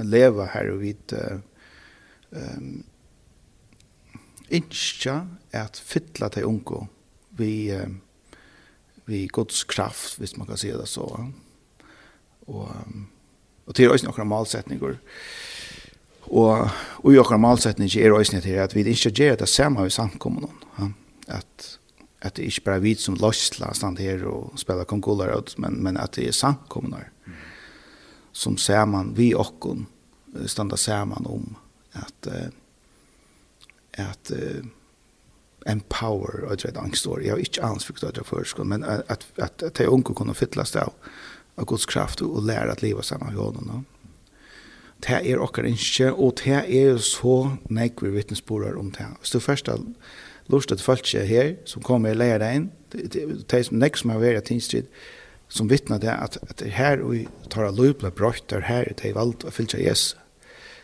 leva 0.00 0.48
her 0.54 0.72
og 0.72 0.80
vidt 0.80 1.12
uh, 1.12 1.42
um, 2.32 2.80
innskja 4.48 5.20
at 5.52 5.76
fytla 5.76 6.30
til 6.32 6.48
unge 6.48 6.86
vi 7.36 7.52
um, 7.76 8.00
vi 9.06 9.26
Guds 9.26 9.64
kraft, 9.64 10.18
hvis 10.18 10.36
man 10.36 10.46
kan 10.46 10.56
se 10.60 10.72
det 10.72 10.88
så. 10.88 11.06
Og, 12.46 12.70
og 13.66 13.74
til 13.74 13.90
også 13.90 14.08
noen 14.08 14.28
målsättningar. 14.28 14.98
Og, 16.24 16.70
og 17.04 17.12
i 17.12 17.16
noen 17.20 17.40
malsetninger 17.40 18.00
er 18.00 18.12
også 18.16 18.40
til 18.40 18.60
at 18.60 18.74
vi 18.74 18.84
ikke 18.88 19.10
gjør 19.10 19.40
det 19.42 19.48
samme 19.48 19.86
i 19.86 19.90
samkommende. 19.90 20.48
Ja? 20.78 20.88
At, 21.38 21.78
at 22.20 22.36
det 22.36 22.48
ikke 22.48 22.64
bare 22.64 22.76
er 22.80 22.84
vi 22.84 22.94
som 22.94 23.16
løsla 23.20 23.72
stand 23.74 23.98
her 23.98 24.24
og 24.28 24.58
spiller 24.60 24.84
kongoler 24.84 25.36
ut, 25.36 25.54
men, 25.58 25.82
men 25.82 25.96
at 25.96 26.16
det 26.16 26.28
er 26.28 26.36
samkommende. 26.36 27.04
Mm. 27.26 27.32
Som 28.32 28.56
ser 28.56 28.84
man 28.84 29.16
vi 29.16 29.34
og 29.34 29.76
standa 30.46 30.76
man 31.04 31.26
om 31.26 31.56
at, 31.94 32.26
at, 32.26 32.48
at 33.92 34.32
empower 35.64 36.44
och 36.44 36.56
det 36.56 36.76
angst 36.76 37.00
story. 37.00 37.26
Jag 37.26 37.34
har 37.34 37.38
inte 37.38 37.62
alls 37.62 37.84
förstått 37.84 38.14
det 38.14 38.24
först 38.24 38.58
men 38.58 38.84
att 38.84 39.10
att 39.10 39.24
att, 39.36 39.62
att 39.62 39.74
det 39.74 39.88
onkel 39.88 40.14
kunde 40.14 40.34
fylla 40.34 40.64
sig 40.64 40.82
av 40.82 40.92
av 41.54 41.66
Guds 41.66 41.86
kraft 41.86 42.20
och 42.20 42.42
lära 42.42 42.72
att 42.72 42.82
leva 42.82 43.02
samman 43.02 43.34
med 43.34 43.44
honom. 43.44 43.84
Det 44.98 45.32
är 45.32 45.38
också 45.38 45.64
inte 45.64 46.10
och 46.10 46.40
det 46.44 46.50
är 46.50 46.98
så 46.98 47.56
nej 47.62 47.94
vi 48.00 48.10
vittnesbörd 48.10 48.76
om 48.76 48.90
det. 48.90 49.06
Så 49.22 49.40
första 49.40 49.78
lust 50.46 50.72
att 50.72 50.80
folk 50.80 51.14
är 51.14 51.24
här 51.24 51.56
som 51.64 51.82
kommer 51.82 52.10
att 52.10 52.16
lära 52.16 52.38
dig 52.38 52.56
in. 52.56 52.70
Det 53.46 53.52
är 53.52 53.62
som 53.62 53.78
nästa 53.78 53.98
som 53.98 54.10
har 54.10 54.18
varit 54.18 54.44
tinstrid 54.44 54.86
som 55.48 55.68
vittnar 55.68 55.98
det 55.98 56.12
att, 56.12 56.36
att 56.50 56.56
det 56.56 56.68
här 56.68 57.00
och 57.00 57.14
tar 57.48 57.72
lovbla 57.72 58.10
brott 58.10 58.48
där 58.48 58.60
här 58.60 58.92
det 59.02 59.08
är 59.10 59.14
valt 59.14 59.44
att 59.44 59.54
fylla 59.54 59.78
Jesus. 59.78 60.16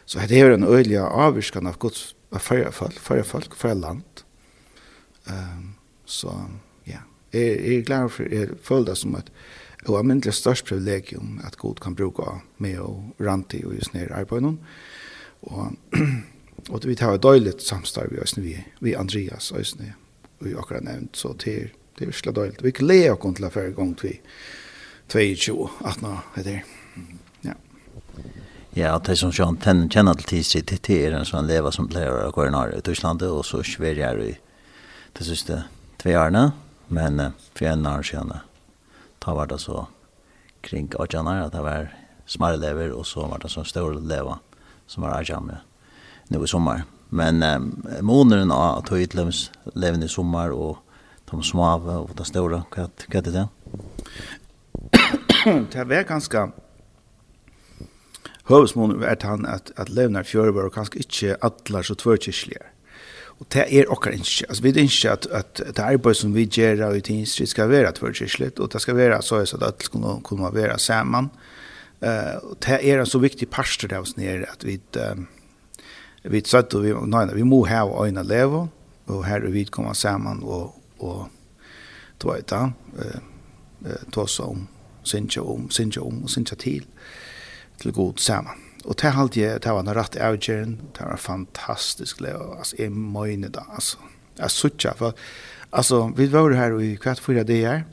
Så 0.05 0.19
det 0.29 0.41
är 0.41 0.51
en 0.51 0.65
öjlig 0.65 0.97
avvirskan 0.97 1.67
av 1.67 1.79
Guds 1.79 2.15
av 2.31 2.39
förra 2.39 2.73
folk, 2.73 2.99
förra 2.99 3.25
folk, 3.25 3.55
förra 3.55 3.75
land. 3.75 4.03
Um, 5.29 5.75
så 6.05 6.33
ja, 6.87 7.03
jeg, 7.33 7.43
jeg 7.43 7.75
er 7.79 7.83
glad 7.87 8.09
for, 8.09 8.23
jeg 8.31 8.49
føler 8.63 8.93
det 8.93 8.99
som 8.99 9.19
et 9.19 9.33
og 9.89 9.97
er 9.97 10.05
mindre 10.05 10.33
størst 10.33 10.67
privilegium 10.69 11.41
at 11.45 11.57
god 11.57 11.81
kan 11.81 11.95
bruke 11.97 12.27
med 12.59 12.79
og 12.79 13.15
rante 13.21 13.63
og 13.65 13.75
just 13.75 13.95
nere 13.95 14.13
arbeidet. 14.13 14.57
Og, 15.43 15.73
og 16.73 16.83
vi 16.85 16.95
tar 16.95 17.15
et 17.15 17.23
døyligt 17.23 17.63
samstarv 17.63 18.13
vi, 18.37 18.57
vi, 18.81 18.95
Andreas 18.95 19.51
og 19.51 19.65
vi 20.41 20.55
akkurat 20.55 20.85
nevnt, 20.85 21.17
så 21.17 21.33
det, 21.45 21.55
er, 21.57 21.69
det 21.99 22.03
er 22.03 22.07
virkelig 22.07 22.37
døyligt. 22.37 22.65
Vi 22.65 22.71
gleder 22.71 23.13
oss 23.13 23.37
til 23.37 23.45
å 23.45 23.51
føre 23.51 23.73
gang 23.73 23.97
til 23.99 24.19
22, 25.09 25.69
18 25.85 26.07
år, 26.07 26.21
heter 26.37 26.51
det. 26.51 26.61
Ja. 27.45 27.55
Ja, 28.77 28.99
det 28.99 29.19
som 29.19 29.33
Sean 29.33 29.57
kjenner 29.91 30.15
til 30.15 30.29
tidsid, 30.29 30.71
det 30.71 30.97
er 30.97 31.17
en 31.17 31.27
sånn 31.27 31.49
leva 31.49 31.73
som 31.73 31.89
pleier 31.89 32.29
å 32.29 32.31
gå 32.33 32.47
i 32.47 32.77
i 32.77 32.81
Tyskland, 32.81 33.23
og 33.23 33.45
så 33.45 33.63
Sverige 33.63 34.07
er 34.07 34.23
i 34.29 34.37
det 35.17 35.27
siste 35.27 35.63
tve 36.01 36.17
årene, 36.19 36.51
men 36.89 37.21
uh, 37.21 37.33
for 37.55 37.71
en 37.71 37.87
år 37.87 38.07
siden 38.07 38.33
da 39.21 39.35
var 39.37 39.51
det 39.51 39.61
så 39.61 39.87
kring 40.65 40.89
åttjene 40.97 41.43
at 41.45 41.53
det 41.53 41.65
var 41.65 41.91
smare 42.27 42.61
lever, 42.61 42.93
og 42.95 43.07
så 43.07 43.27
var 43.29 43.43
det 43.43 43.51
så 43.53 43.65
store 43.65 44.01
lever 44.01 44.39
som 44.87 45.05
var 45.05 45.21
åttjene 45.21 45.47
med 45.51 45.67
nå 46.31 46.45
i 46.45 46.49
sommer. 46.49 46.85
Men 47.11 47.43
um, 47.43 47.71
måneden 48.07 48.53
av 48.55 48.85
tog 48.87 49.03
ut 49.03 49.15
levende 49.75 50.07
i 50.07 50.13
sommer, 50.13 50.55
og 50.55 50.79
de 51.31 51.43
små 51.43 51.67
og 51.79 52.15
de 52.17 52.27
store, 52.27 52.63
hva, 52.71 52.87
hva 52.87 53.23
er 53.23 53.31
det? 53.35 53.47
det 55.73 55.87
var 55.91 56.03
ganske 56.07 56.51
høvesmånen 58.51 59.03
är 59.03 59.17
han 59.23 59.47
att 59.47 59.71
at 59.77 59.89
levende 59.89 60.25
fjører 60.25 60.71
kanske 60.71 60.99
inte 60.99 61.09
ikke 61.09 61.37
atler 61.45 61.83
så 61.83 61.95
tvørkirkelige. 61.95 62.70
Og 63.41 63.47
det 63.53 63.65
er 63.73 63.89
okkar 63.89 64.13
ikke. 64.13 64.47
Altså, 64.49 64.63
vi 64.63 64.69
inte 64.69 65.11
at, 65.11 65.27
at 65.33 65.63
det 65.67 65.79
arbeid 65.79 66.15
som 66.15 66.35
vi 66.35 66.45
gjør 66.45 66.87
av 66.91 66.97
i 66.97 67.01
tinsri 67.01 67.47
skal 67.47 67.71
være 67.71 67.93
tverrkirkelig, 67.97 68.53
og 68.61 68.73
det 68.73 68.83
skal 68.85 68.97
være 68.97 69.23
så 69.23 69.41
at 69.41 69.63
alle 69.63 69.81
ska 69.81 70.21
kunne 70.25 70.55
være 70.55 70.79
sammen. 70.79 71.31
Uh, 72.01 72.37
og 72.51 72.57
det 72.65 72.79
er 72.81 73.01
en 73.01 73.07
så 73.07 73.19
viktig 73.19 73.49
parster 73.49 73.89
der 73.89 74.01
oss 74.01 74.17
nere 74.17 74.47
at 74.49 74.65
vi 74.65 74.79
uh, 74.97 75.21
vi 76.23 76.43
satt 76.45 76.75
og 76.75 76.85
vi, 76.85 76.93
nei, 76.93 77.27
vi 77.35 77.45
må 77.49 77.63
ha 77.69 77.85
øyne 77.85 78.25
leve, 78.25 78.69
og 79.09 79.25
her 79.27 79.45
er 79.45 79.53
vi 79.53 79.65
kommer 79.65 79.97
sammen 79.97 80.43
og, 80.43 80.75
og 81.01 81.29
ta 82.21 82.37
ut 82.37 82.51
da, 82.51 82.67
ta 84.13 84.21
oss 84.21 84.39
om, 84.45 84.67
synge 85.03 85.41
om, 85.41 85.71
synge 85.71 86.03
om 86.05 86.23
og 86.25 86.31
synge 86.31 86.57
til, 86.61 86.85
til 87.81 87.93
god 87.97 88.21
sammen 88.21 88.70
og 88.87 88.97
det 89.01 89.13
halt 89.13 89.37
jeg, 89.37 89.61
det 89.61 89.73
var 89.75 89.85
en 89.85 89.95
rett 89.97 90.17
avgjøren, 90.17 90.77
det 90.97 91.05
var 91.05 91.21
fantastisk, 91.21 92.23
og 92.25 92.59
altså, 92.59 92.79
jeg 92.79 92.93
møyne 92.95 93.51
da, 93.53 93.67
altså. 93.77 94.01
Jeg 94.39 94.55
suttet, 94.55 94.97
for 94.97 95.17
altså, 95.77 96.07
vi 96.17 96.31
var 96.33 96.55
her 96.57 96.79
i 96.81 96.95
kvart 97.01 97.21
fyra 97.21 97.45
det 97.45 97.61
dager, 97.61 97.85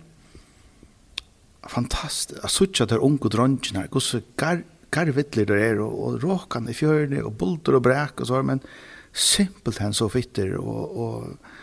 fantastisk, 1.67 2.39
jeg 2.39 2.53
suttet 2.53 2.93
der 2.93 3.03
unge 3.03 3.31
dronjen 3.33 3.81
her, 3.81 3.91
hvordan 3.91 4.23
gar, 4.39 4.63
garvittler 4.95 5.49
det 5.49 5.59
er, 5.65 5.83
og, 5.83 5.97
og 5.99 6.23
råkan 6.23 6.71
i 6.71 6.77
fjørene, 6.77 7.25
og 7.27 7.35
bulter 7.37 7.75
og 7.75 7.83
bræk 7.83 8.23
og 8.23 8.29
så, 8.29 8.41
men 8.45 8.63
simpelt 9.11 9.81
hen 9.83 9.95
så 9.97 10.07
fitter, 10.11 10.55
og, 10.61 10.97
og 10.97 11.55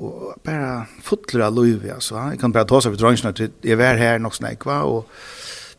og 0.00 0.38
bare 0.40 0.86
fotler 1.04 1.42
av 1.44 1.52
løyvi, 1.52 1.90
altså. 1.92 2.16
Jeg 2.32 2.38
kan 2.40 2.54
bare 2.56 2.64
ta 2.64 2.78
seg 2.80 2.94
for 2.94 3.02
dronjene, 3.02 3.50
jeg 3.60 3.76
var 3.76 3.98
her 4.00 4.16
nok 4.16 4.32
snakva, 4.32 4.78
og 4.88 5.10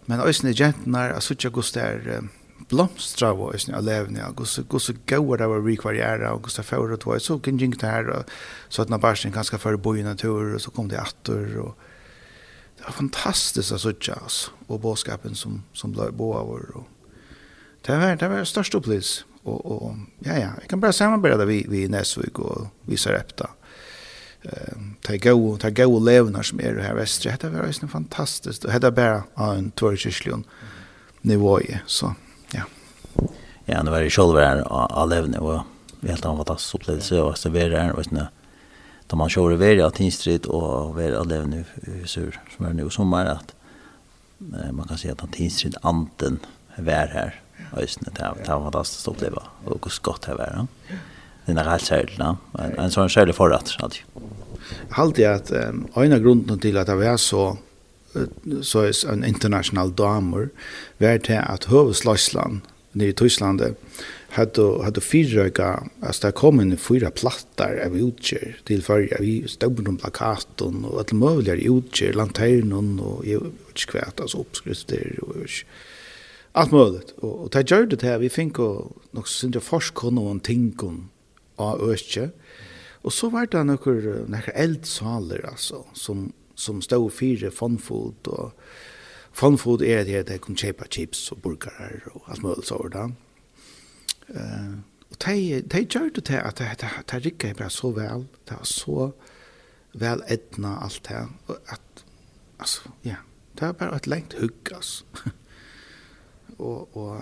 men 0.09 0.21
øysene 0.21 0.53
jentene, 0.53 1.07
jeg 1.13 1.23
suttet 1.25 1.55
hvordan 1.55 1.73
det 1.73 2.13
er, 2.13 2.29
blomstra 2.71 3.29
av 3.29 3.41
oss 3.41 3.67
när 3.67 3.81
levene, 3.81 4.23
og 4.37 4.47
så 4.47 4.63
går 4.63 4.79
så 4.79 4.93
går 5.05 5.37
det 5.37 5.47
var 5.47 5.61
rekvariera 5.61 6.33
och 6.33 6.51
så 6.51 6.63
fører 6.63 6.97
det 6.97 7.05
var 7.05 7.19
så 7.19 7.39
kan 7.39 7.59
jag 7.59 7.65
inte 7.65 7.87
här 7.87 8.23
så 8.69 8.81
att 8.81 8.89
när 8.89 8.97
barsen 8.97 9.43
skal 9.43 9.59
føre 9.59 9.77
bo 9.77 9.95
i 9.95 10.03
natur 10.03 10.55
og 10.55 10.61
så 10.61 10.71
kom 10.71 10.87
det 10.89 10.99
atter, 10.99 11.57
og 11.59 11.75
det 12.77 12.85
var 12.85 12.93
fantastisk 12.93 13.73
å 13.73 13.77
sitte 13.77 14.15
oss 14.25 14.51
og 14.67 14.81
boskapen 14.81 15.35
som 15.35 15.63
som 15.73 15.91
ble 15.91 16.11
bo 16.11 16.33
över 16.33 16.77
och 16.77 16.87
det 17.85 17.97
var 17.97 18.15
det 18.15 18.29
var 18.29 18.43
største 18.43 18.77
opplevelse, 18.77 19.23
og, 19.43 19.65
og 19.65 19.97
ja 20.25 20.33
ja 20.33 20.51
jeg 20.61 20.69
kan 20.69 20.81
bare 20.81 20.93
samarbeide 20.93 21.47
vi 21.47 21.65
vi 21.67 21.83
i 21.83 21.87
Nesvig 21.87 22.39
og 22.39 22.69
vi 22.87 22.97
Sarepta 22.97 23.51
eh 24.43 24.77
ta 25.01 25.17
go 25.17 25.57
ta 25.57 25.69
go 25.69 25.99
levnar 25.99 26.43
som 26.43 26.59
är 26.59 26.79
här 26.79 26.95
västra 26.95 27.37
det 27.41 27.49
var 27.49 27.67
ju 27.67 27.87
fantastiskt 27.87 28.65
och 28.65 28.79
det 28.79 28.91
bara 28.91 29.23
en 29.35 29.71
tvåkyrklig 29.71 30.43
nivå 31.21 31.61
i 31.61 31.79
så 31.85 32.15
ja, 33.65 33.83
nu 33.83 33.91
var 33.91 34.01
det 34.01 34.09
själv 34.09 34.37
här 34.37 34.57
av 34.67 35.09
levne 35.09 35.37
och 35.37 35.61
helt 36.07 36.25
annan 36.25 36.37
fantastisk 36.37 36.75
upplevelse 36.75 37.21
och 37.21 37.37
så 37.37 37.49
vidare 37.49 37.77
här 37.77 37.91
och 37.91 38.05
såna 38.05 38.27
då 39.07 39.17
man 39.17 39.29
kör 39.29 39.51
över 39.51 39.75
i 39.75 39.81
Atinstrid 39.81 40.45
och 40.45 40.89
över 40.89 41.11
av 41.11 41.27
levne 41.27 41.63
husur 41.81 42.39
som 42.57 42.65
är 42.65 42.73
nu 42.73 42.89
sommar 42.89 43.25
att 43.25 43.55
man 44.71 44.87
kan 44.87 44.97
säga 44.97 45.13
att 45.13 45.23
Atinstrid 45.23 45.75
anten 45.81 46.39
var 46.77 47.07
här 47.07 47.41
ösne 47.77 48.09
där 48.15 48.33
det 48.45 48.51
var 48.51 48.63
fantastiskt 48.63 49.07
att 49.07 49.13
uppleva 49.13 49.43
och 49.65 49.79
hur 49.83 49.89
skott 49.89 50.21
det 50.21 50.33
var. 50.35 50.67
Det 51.45 51.51
är 51.51 51.69
helt 51.69 51.85
särskilt, 51.85 52.19
en 52.77 52.91
sån 52.91 53.09
särskild 53.09 53.35
förrätt 53.35 53.69
alltid. 53.79 54.01
Halt 54.89 55.17
jag 55.17 55.33
att 55.33 55.51
en 55.51 56.13
av 56.13 56.19
grunden 56.19 56.59
till 56.59 56.77
att 56.77 56.87
det 56.87 56.95
var 56.95 57.17
så 57.17 57.57
så 58.61 58.79
är 58.79 59.09
en 59.11 59.25
international 59.25 59.95
damer 59.95 60.49
var 60.97 61.17
till 61.17 61.37
att 61.37 61.71
huvudslagsland 61.71 62.61
nere 62.91 63.09
i 63.09 63.13
Tyskland 63.13 63.61
hade 64.29 64.83
hade 64.83 65.01
fyrröka 65.01 65.83
alltså 66.01 66.27
där 66.27 66.31
kom 66.31 66.59
en 66.59 66.77
fyra 66.77 67.11
plattar 67.11 67.83
av 67.85 67.97
utger 67.97 68.57
till 68.63 68.83
förja 68.83 69.17
vi 69.19 69.47
stod 69.47 69.85
på 69.85 69.95
plakaten 69.97 70.85
och 70.85 70.99
allt 70.99 71.11
möjliga 71.11 71.55
utger 71.55 72.13
lanternon 72.13 72.99
och 72.99 73.23
utkvärt 73.69 74.19
alltså 74.19 74.37
uppskrifter 74.37 75.19
och 75.21 75.35
allt 76.51 76.71
möjligt 76.71 77.13
och, 77.17 77.39
och 77.39 77.49
det 77.49 77.71
gjorde 77.71 77.95
det 77.95 78.07
här 78.07 78.17
vi 78.17 78.29
fick 78.29 78.59
och 78.59 78.75
nog 78.75 78.93
något 79.11 79.27
sånt 79.27 79.53
där 79.53 79.59
någon 80.11 80.39
ting 80.39 80.75
om 80.79 81.09
av 81.55 81.89
ösche 81.89 82.29
och 83.03 83.13
så 83.13 83.29
var 83.29 83.47
det 83.51 83.63
några 83.63 84.25
några 84.27 84.51
eldsaler 84.53 85.45
alltså 85.49 85.85
som 85.93 86.31
som 86.55 86.81
stod 86.81 87.13
fyra 87.13 87.51
fonfot 87.51 88.27
och 88.27 88.51
fun 89.31 89.57
food 89.57 89.81
er 89.81 90.03
det 90.03 90.15
at 90.15 90.29
jeg 90.29 90.41
kan 90.41 90.55
kjøpe 90.55 90.87
chips 90.91 91.31
og 91.31 91.41
burgerer 91.41 92.07
og 92.13 92.23
alt 92.31 92.43
mulig 92.43 92.65
så 92.67 92.79
da. 92.93 93.07
Uh, 94.31 94.79
og 95.11 95.17
de, 95.25 95.61
de 95.61 95.83
gjør 95.85 96.09
det 96.15 96.23
til 96.29 96.39
at 96.39 96.57
det 96.57 96.81
det 96.81 96.89
det 97.11 97.25
rikker 97.25 97.53
bare 97.53 97.69
så 97.69 97.91
vel, 97.91 98.27
det 98.47 98.57
var 98.57 98.67
så 98.67 99.11
vel 99.93 100.23
etna 100.27 100.77
alt 100.83 101.01
det, 101.09 101.27
og 101.47 101.57
at, 101.67 102.05
altså, 102.59 102.89
ja, 103.03 103.15
det 103.59 103.61
var 103.61 103.71
bare 103.71 103.95
et 103.95 104.07
lengt 104.07 104.35
hugg, 104.39 104.71
altså. 104.75 105.03
og, 106.59 106.97
og, 106.97 107.21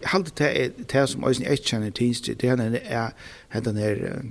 jeg 0.00 0.08
halte 0.08 0.32
det, 0.44 0.90
det 0.92 1.08
som 1.08 1.24
jeg 1.24 1.50
ikke 1.50 1.64
kjenner 1.64 1.90
tinsdag, 1.90 2.36
det 2.40 2.50
er, 2.50 2.80
er, 2.82 3.10
er 3.50 3.60
den 3.60 3.76
her 3.76 4.22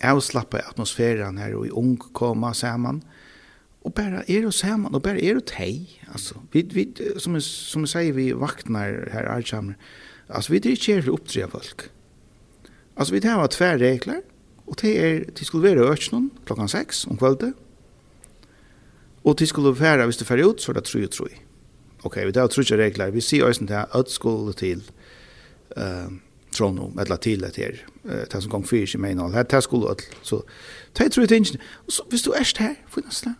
avslappet 0.00 0.62
atmosfæren 0.68 1.38
her, 1.38 1.56
og 1.56 1.66
i 1.66 1.70
ung 1.70 1.98
koma 2.12 2.52
sammen, 2.52 3.02
og 3.02 3.19
Och 3.82 3.92
bara 3.92 4.22
är 4.26 4.42
det 4.42 4.52
samman 4.52 4.94
och 4.94 5.02
bara 5.02 5.18
är 5.18 5.34
det 5.34 5.46
tej 5.46 6.00
alltså 6.12 6.34
vi 6.52 6.62
vi 6.62 6.92
som 7.16 7.40
som 7.40 7.86
säger 7.86 8.12
vi 8.12 8.32
vaknar 8.32 9.08
här 9.12 9.24
allsamma 9.24 9.74
alltså 10.28 10.52
vi 10.52 10.58
det 10.58 10.68
är 10.68 10.96
inte 10.96 11.10
upptre 11.10 11.48
folk 11.48 11.80
alltså 12.94 13.14
vi 13.14 13.20
tar 13.20 13.30
har 13.30 13.46
två 13.46 13.64
regler 13.64 14.22
och 14.64 14.76
det 14.82 14.98
är 14.98 15.24
det 15.38 15.44
skulle 15.44 15.74
vara 15.74 15.92
öknen 15.92 16.30
klockan 16.46 16.68
6 16.68 17.06
om 17.06 17.16
kvällen 17.16 17.54
och 19.22 19.36
det 19.36 19.46
skulle 19.46 19.70
vara 19.70 20.06
hvis 20.06 20.16
det 20.16 20.24
för 20.24 20.50
ut 20.50 20.60
så 20.60 20.72
det 20.72 20.84
tror 20.84 21.02
jag 21.02 21.10
tror 21.10 21.30
okej 22.02 22.26
vi 22.26 22.32
tar 22.32 22.40
har 22.40 22.76
regler 22.76 23.10
vi 23.10 23.20
ser 23.20 23.44
ösen 23.44 23.66
där 23.66 23.86
att 23.90 24.10
skulle 24.10 24.52
till 24.52 24.82
uh, 25.76 26.12
Trondheim, 26.52 26.98
eller 26.98 27.16
til 27.16 27.44
et 27.44 27.56
her, 27.56 27.76
det 28.04 28.42
som 28.42 28.50
gong 28.50 28.64
fyrir 28.66 28.86
seg 28.86 29.00
med 29.00 29.14
innhold, 29.14 29.36
det 29.50 29.62
skulle 29.62 29.88
alt, 29.88 30.02
så 30.22 30.42
det 30.98 31.12
tror 31.12 31.22
jeg 31.22 31.28
det 31.30 31.36
ikke, 31.36 31.58
så 31.88 32.02
hvis 32.10 32.22
du 32.22 32.32
erst 32.34 32.58
her, 32.58 32.74
for 32.88 33.00
nesten, 33.06 33.36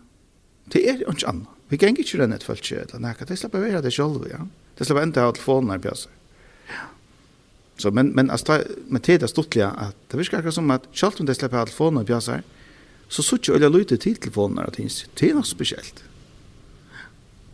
Det 0.72 0.84
er 0.88 1.00
ikke 1.00 1.28
annet. 1.28 1.48
Vi 1.70 1.78
kan 1.78 1.94
ikke 1.94 2.04
kjøre 2.04 2.26
ned 2.26 2.42
folk 2.42 2.64
følelse 2.64 2.96
eller 2.96 3.02
noe. 3.04 3.26
Det 3.28 3.38
slipper 3.38 3.62
være 3.62 3.82
det 3.82 3.92
selv, 3.94 4.24
ja. 4.26 4.40
Det 4.78 4.86
slipper 4.86 5.04
enda 5.06 5.28
av 5.28 5.36
telefonen 5.36 5.70
her 5.70 5.82
pjøsser. 5.84 6.10
Ja. 6.70 6.86
Så, 7.78 7.92
men, 7.94 8.10
men, 8.16 8.30
altså, 8.30 8.64
med 8.88 9.04
tid 9.06 9.22
er 9.22 9.30
stortlig 9.30 9.62
at 9.68 9.94
det 10.10 10.18
virker 10.18 10.40
akkurat 10.40 10.56
som 10.58 10.70
at 10.74 10.88
selv 10.92 11.22
om 11.22 11.28
det 11.28 11.36
slipper 11.38 11.62
av 11.62 11.70
telefonen 11.70 12.02
her 12.02 12.10
pjøsser, 12.10 12.42
så 13.10 13.22
sutt 13.22 13.46
jo 13.46 13.54
øyne 13.54 13.70
lyte 13.70 13.96
til 13.96 14.18
telefonen 14.18 14.58
her 14.58 14.74
ting. 14.74 14.90
Det 14.90 15.30
er 15.30 15.38
noe 15.38 15.46
spesielt. 15.46 16.02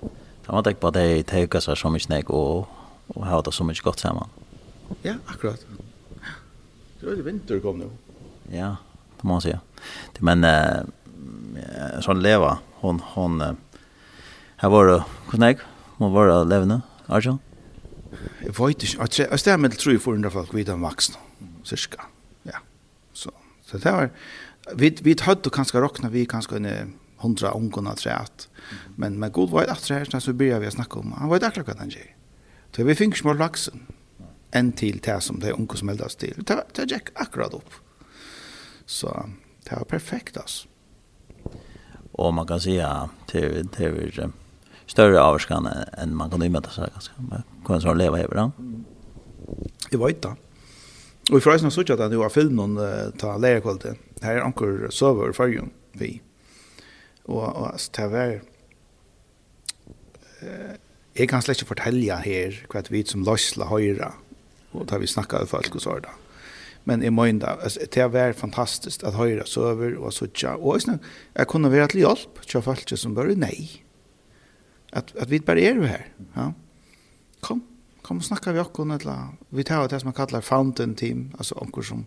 Det 0.00 0.54
var 0.54 0.68
ikke 0.70 0.84
bare 0.86 1.00
det 1.00 1.28
i 1.36 1.60
seg 1.60 1.76
så 1.76 1.90
mye 1.92 2.08
nek 2.08 2.30
og, 2.30 2.68
og 3.12 3.24
ha 3.26 3.40
det 3.44 3.52
så 3.52 3.64
mye 3.66 3.84
godt 3.84 4.00
sammen. 4.00 4.32
Ja, 5.04 5.18
akkurat. 5.28 5.60
Det 6.96 7.02
er 7.02 7.10
veldig 7.10 7.24
vinter 7.26 7.60
kom 7.60 7.82
nå. 7.82 7.90
Ja, 8.48 8.76
det 9.18 9.24
må 9.26 9.36
man 9.36 9.44
si. 9.44 9.52
Men... 10.24 10.46
Uh, 10.46 10.86
sån 12.00 12.22
leva. 12.22 12.58
Hon 12.74 13.00
hon 13.04 13.56
har 14.56 14.70
var 14.70 14.86
det 14.86 15.04
konstigt 15.26 15.66
man 15.96 16.12
var 16.12 16.26
det 16.26 16.44
levande 16.44 16.80
alltså 17.06 17.38
jag 18.40 18.66
vet 18.66 18.82
inte 18.82 19.22
jag 19.22 19.40
stämmer 19.40 19.68
med 19.68 19.78
tror 19.78 19.92
ju 19.92 19.98
för 19.98 20.12
ungefär 20.12 20.38
folk 20.38 20.54
vid 20.54 20.66
den 20.66 20.80
vuxna 20.82 21.16
cirka. 21.64 22.02
Ja. 22.42 22.58
Så 23.12 23.30
så 23.64 23.78
det 23.78 23.92
var 23.92 24.10
vi 24.74 24.96
vi 25.02 25.16
hade 25.20 25.50
kanske 25.50 25.80
rockna 25.80 26.08
vi 26.08 26.26
kanske 26.26 26.56
en 26.56 26.94
hundra 27.16 27.50
ungdomar 27.50 27.94
tror 27.94 28.12
jag 28.12 28.26
men 28.96 29.18
men 29.18 29.32
god 29.32 29.50
var 29.50 29.64
det 29.64 29.72
att 29.72 29.88
här 29.88 30.20
så 30.20 30.32
började 30.32 30.64
vi 30.64 30.70
snacka 30.70 30.98
om 30.98 31.12
han 31.12 31.28
var 31.28 31.40
där 31.40 31.50
klockan 31.50 31.76
den 31.76 31.90
tjej 31.90 32.16
så 32.76 32.84
vi 32.84 32.94
fick 32.94 33.16
små 33.16 33.34
vuxen 33.34 33.86
en 34.50 34.72
till 34.72 34.98
det 34.98 35.20
som 35.20 35.40
det 35.40 35.52
ungdomar 35.52 35.76
som 35.76 35.88
eldas 35.88 36.16
till 36.16 36.44
det 36.46 36.90
gick 36.90 37.08
akkurat 37.14 37.54
upp 37.54 37.70
så 38.86 39.26
det 39.64 39.76
var 39.76 39.84
perfekt 39.84 40.36
alltså 40.36 40.68
Och 42.16 42.34
man 42.34 42.46
kan 42.46 42.60
säga 42.60 43.08
till 43.26 43.68
till 43.68 44.30
större 44.86 45.20
avskan 45.20 45.68
än 45.92 46.16
man 46.16 46.30
kan 46.30 46.52
möta 46.52 46.70
så 46.70 46.80
ganska. 46.80 47.12
men 47.16 47.42
kan 47.66 47.80
så 47.80 47.94
leva 47.94 48.20
över 48.20 48.34
den. 48.34 48.52
Det 49.90 49.96
var 49.96 50.08
inte. 50.08 50.36
Och 51.32 51.42
förresten 51.42 51.70
så 51.70 51.80
att 51.80 51.88
det 51.88 52.16
var 52.16 52.28
film 52.28 52.56
någon 52.56 52.78
ta 53.18 53.36
lärkvalitet. 53.36 53.98
Här 54.20 54.34
är 54.36 54.40
ankor 54.40 54.88
server 54.90 55.32
för 55.32 55.46
ju 55.48 55.62
vi. 55.92 56.20
Och 57.22 57.56
och 57.56 57.70
det 57.96 58.06
var 58.06 58.40
eh 60.40 60.76
jag 61.18 61.28
kan 61.28 61.42
släppa 61.42 61.64
fortälja 61.64 62.16
här 62.16 62.66
kvart 62.68 62.90
vi 62.90 63.04
som 63.04 63.22
lossla 63.22 63.66
höra 63.66 64.12
och 64.72 64.88
tar 64.88 64.98
vi 64.98 65.06
snacka 65.06 65.38
med 65.38 65.48
folk 65.48 65.74
och 65.74 65.82
så 65.82 65.98
där 65.98 66.10
men 66.88 67.02
i 67.02 67.10
mån 67.10 67.38
da, 67.38 67.58
det 67.92 68.06
var 68.06 68.32
fantastiskt 68.32 69.04
att 69.04 69.14
höra 69.14 69.44
så 69.44 69.68
över 69.68 69.94
och 69.94 70.14
så 70.14 70.26
tja. 70.26 70.54
Och 70.54 70.82
sen, 70.82 70.98
jag 71.32 71.48
kunde 71.48 71.68
vara 71.68 71.88
till 71.88 72.00
hjälp, 72.00 72.38
tja 72.46 72.62
fallet 72.62 72.98
som 72.98 73.14
började, 73.14 73.40
nej. 73.40 73.84
Att, 74.92 75.16
att 75.16 75.28
vi 75.28 75.40
bara 75.40 75.60
är 75.60 75.80
här. 75.80 76.06
Ja. 76.34 76.52
Kom, 77.40 77.60
kom 78.02 78.16
och 78.16 78.24
snacka 78.24 78.52
vi 78.52 78.60
också. 78.60 78.82
Eller, 78.82 79.28
vi 79.48 79.64
tar 79.64 79.88
det 79.88 80.00
som 80.00 80.06
man 80.06 80.12
kallar 80.12 80.40
fountain 80.40 80.94
team, 80.94 81.30
alltså 81.38 81.54
omkring 81.54 81.84
som 81.84 82.04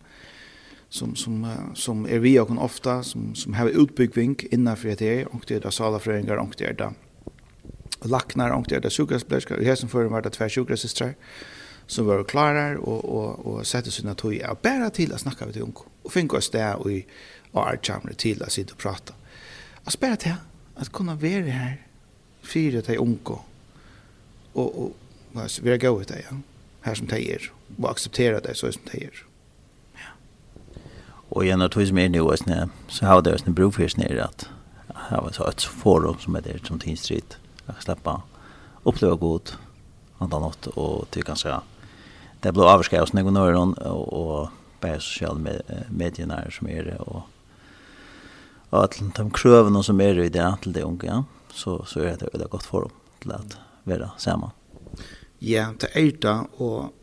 som 0.89 1.15
som 1.15 1.47
som 1.75 2.05
är 2.05 2.19
vi 2.19 2.39
och 2.39 2.63
ofta 2.63 3.03
som 3.03 3.35
som 3.35 3.53
har 3.53 3.69
utbyggving 3.69 4.35
innan 4.51 4.77
för 4.77 4.95
det 4.95 5.25
och 5.25 5.43
det 5.47 5.59
där 5.59 5.69
sala 5.69 5.99
fröingar 5.99 6.35
och 6.35 6.55
det 6.57 6.77
där 6.77 6.91
lacknar 8.01 8.49
och 8.49 8.65
det 8.69 8.79
där 8.79 8.89
sjukhuspläskar. 8.89 9.57
Vi 9.57 9.69
har 9.69 9.75
som 9.75 9.89
förr 9.89 10.05
varit 10.05 10.33
två 10.33 10.49
sjukhusistrar 10.49 11.15
som 11.89 12.05
var 12.05 12.23
klarar 12.23 12.75
och 12.75 13.05
och 13.05 13.45
och 13.45 13.67
sätter 13.67 13.91
sig 13.91 14.05
naturligt 14.05 14.41
ja, 14.41 14.55
bara 14.61 14.89
till 14.89 15.13
att 15.13 15.21
snacka 15.21 15.45
med 15.45 15.53
de 15.53 15.61
unga 15.61 15.73
och 16.03 16.13
fick 16.13 16.33
oss 16.33 16.49
där 16.49 16.75
och 16.75 16.91
i 16.91 17.05
artchamre 17.53 18.13
till 18.13 18.43
att 18.43 18.51
sitta 18.51 18.73
och 18.73 18.79
prata. 18.79 19.13
Att 19.83 19.93
spela 19.93 20.15
till 20.15 20.35
att 20.75 20.91
kunna 20.91 21.15
vara 21.15 21.51
här 21.51 21.85
fyra 22.41 22.81
till 22.81 22.97
unga 22.97 23.39
och 24.53 24.83
och 24.83 24.95
vad 25.31 25.51
vi 25.61 25.77
går 25.77 26.01
ut 26.01 26.07
där 26.07 26.25
ja 26.29 26.37
här 26.81 26.95
som 26.95 27.07
det 27.07 27.31
är 27.31 27.51
och 27.77 27.91
acceptera 27.91 28.39
det 28.39 28.55
så 28.55 28.71
som 28.71 28.81
det 28.91 29.03
är. 29.03 29.11
Ja. 29.93 30.09
Och 31.29 31.45
igen 31.45 31.61
att 31.61 31.77
hus 31.77 31.91
med 31.91 32.11
nu 32.11 32.21
och 32.21 32.39
snä 32.39 32.69
så 32.87 33.05
har 33.05 33.21
det 33.21 33.47
en 33.47 33.53
brofyr 33.53 33.87
snär 33.87 34.17
att 34.17 34.49
här 34.95 35.21
var 35.21 35.31
så 35.31 35.47
ett 35.47 35.63
forum 35.63 36.17
som 36.19 36.35
är 36.35 36.41
där 36.41 36.61
som 36.67 36.79
Teen 36.79 36.97
Street 36.97 37.37
att 37.65 37.83
släppa 37.83 38.21
uppleva 38.83 39.15
god 39.15 39.51
annan 40.17 40.41
något 40.41 40.67
och 40.67 41.07
det 41.09 41.21
kanske 41.21 41.55
det 42.41 42.51
blev 42.51 42.65
avskrevet 42.65 43.09
hos 43.09 43.13
någon 43.13 43.37
år 43.37 43.53
och, 43.87 44.13
och 44.13 44.49
bara 44.81 44.99
sociala 44.99 45.39
med, 45.39 45.61
medierna 45.89 46.51
som 46.51 46.67
är 46.67 46.83
det 46.83 46.95
och 46.95 47.21
och 48.69 48.83
att 48.83 49.01
de 49.15 49.31
kröven 49.31 49.83
som 49.83 50.01
är 50.01 50.19
i 50.19 50.29
det 50.29 50.55
till 50.61 50.73
det 50.73 50.81
unga 50.81 51.05
ja? 51.05 51.23
så 51.53 51.85
så 51.85 51.99
är 51.99 52.17
det 52.17 52.29
väldigt 52.33 52.49
gott 52.49 52.63
för 52.63 52.81
dem 52.81 52.91
till 53.19 53.31
att 53.31 53.57
vara 53.83 54.11
samman. 54.17 54.51
Ja, 55.39 55.73
det 55.79 55.89
er 55.95 56.11
det 56.21 56.47
og 56.59 56.93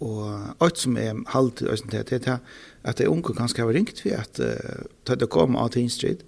og 0.00 0.54
alt 0.60 0.78
som 0.78 0.96
er 0.96 1.16
halvt 1.26 1.60
i 1.60 1.64
øysen 1.64 1.90
til, 1.90 2.04
det 2.10 2.26
er 2.26 2.38
at 2.84 2.98
det 2.98 3.08
unge 3.08 3.34
kanskje 3.34 3.64
har 3.64 3.74
ringt 3.74 4.04
ved 4.04 4.12
at 4.12 4.40
uh, 4.40 5.16
det 5.16 5.28
kommer 5.30 5.60
av 5.60 5.70
Teen 5.70 5.90
Street, 5.90 6.22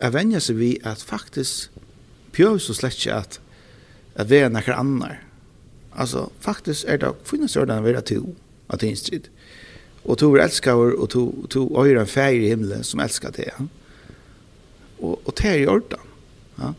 er 0.00 0.10
venja 0.14 0.40
seg 0.40 0.56
vi 0.56 0.78
at 0.84 1.02
faktisk 1.02 1.70
pjøs 2.32 2.68
og 2.70 2.78
slett 2.78 2.98
ikke 2.98 3.16
at, 3.16 3.40
at 4.14 4.30
vi 4.30 4.36
er 4.36 4.52
noen 4.52 4.78
annar. 4.78 5.18
Alltså 5.96 6.30
faktiskt 6.40 6.84
är 6.84 6.98
det 6.98 7.14
finns 7.24 7.52
sådan 7.52 7.82
vara 7.82 8.00
to 8.00 8.14
att 8.66 8.80
det 8.80 8.86
är 8.86 9.20
Och 10.02 10.18
to 10.18 10.36
älskar 10.36 11.00
och 11.00 11.10
to 11.10 11.32
to 11.48 11.76
har 11.76 11.86
en 11.86 12.06
färg 12.06 12.36
i 12.44 12.48
himlen 12.48 12.84
som 12.84 13.00
älskar 13.00 13.32
det. 13.36 13.50
Ja? 13.58 13.66
Och 14.98 15.20
och 15.24 15.34
det 15.42 15.48
är 15.48 15.68
ordan. 15.68 16.00
Ja. 16.56 16.74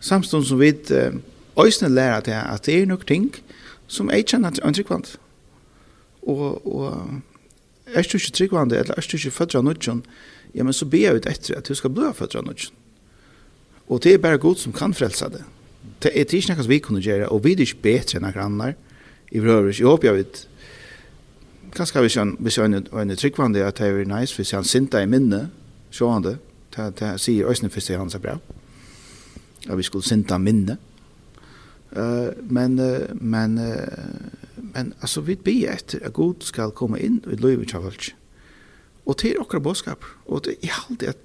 Samstund 0.00 0.46
som 0.46 0.58
vi 0.58 0.68
eh, 0.90 1.12
ösnen 1.56 1.94
lära 1.94 2.20
det 2.20 2.42
att 2.42 2.62
det 2.62 2.82
är 2.82 2.86
något 2.86 3.06
ting 3.06 3.30
som 3.86 4.10
är 4.10 4.22
känner 4.22 4.48
att 4.48 4.60
antrikvant. 4.60 5.18
Och 6.20 6.66
och 6.66 6.92
är 7.86 8.06
du 8.10 8.18
inte 8.18 8.30
tryggvande 8.30 8.80
eller 8.80 8.98
är 8.98 9.06
du 9.10 9.16
inte 9.16 9.30
födra 9.30 9.62
nudgen, 9.62 10.02
ja 10.52 10.64
men 10.64 10.72
så 10.72 10.84
ber 10.84 10.98
jag 10.98 11.14
ut 11.14 11.26
efter 11.26 11.58
att 11.58 11.64
du 11.64 11.74
ska 11.74 11.88
bli 11.88 12.10
födra 12.14 12.40
nudgen. 12.40 12.72
Och 13.86 14.00
det 14.00 14.14
är 14.14 14.18
bara 14.18 14.36
god 14.36 14.58
som 14.58 14.72
kan 14.72 14.94
frälsa 14.94 15.28
det 15.28 15.44
det 16.04 16.12
er 16.14 16.34
ikke 16.34 16.54
noe 16.54 16.68
vi 16.68 16.78
kunne 16.78 17.00
gjøre, 17.00 17.28
og 17.28 17.44
vi 17.44 17.52
är 17.52 17.60
inte 17.60 17.82
bättre 17.82 18.18
än 18.18 18.32
grannar 18.32 18.74
i 19.32 19.40
Brövers. 19.40 19.78
Jeg 19.78 19.86
håper 19.86 20.08
jeg 20.08 20.16
vet 20.16 20.48
kanske 21.74 22.02
vi 22.02 22.08
sen 22.08 22.36
vi 22.38 22.50
sen 22.50 22.74
en 22.74 23.16
tryckvande 23.16 23.64
at 23.64 23.78
det 23.78 23.86
er 23.86 24.04
nice 24.04 24.34
för 24.34 24.42
sen 24.42 24.64
sinta 24.64 25.02
i 25.02 25.06
minne 25.06 25.50
så 25.90 26.10
han 26.10 26.22
det 26.22 26.38
det 26.98 27.20
sier 27.20 27.54
se 27.54 27.68
først 27.68 27.90
i 27.90 27.94
hans 27.94 28.16
brev, 28.16 28.38
at 29.68 29.78
vi 29.78 29.82
skulle 29.82 30.04
sinta 30.04 30.38
minne. 30.38 30.76
Eh 31.96 32.30
men 32.50 32.78
uh, 32.78 33.22
men 33.22 33.58
uh, 33.58 33.76
men 34.56 34.94
alltså 35.00 35.20
vi 35.20 35.34
be 35.34 35.66
efter 35.66 36.06
att 36.06 36.12
god 36.12 36.42
ska 36.42 36.70
komma 36.70 36.98
in 36.98 37.22
i 37.32 37.36
Louis 37.36 37.70
Charles. 37.70 38.14
Och 39.04 39.18
till 39.18 39.36
och 39.36 39.62
boskap 39.62 40.04
och 40.26 40.42
det 40.44 40.64
är 40.64 40.72
alltid 40.88 41.08
att 41.08 41.18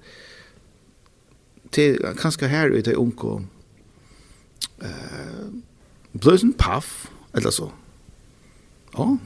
till 1.70 2.06
kanske 2.20 2.46
här 2.46 2.68
ute 2.68 2.90
i 2.90 2.94
omkom 2.94 3.48
eh 4.82 5.48
blösen 6.12 6.52
puff 6.52 7.10
eller 7.32 7.50
så. 7.50 7.72
Ja. 8.92 9.18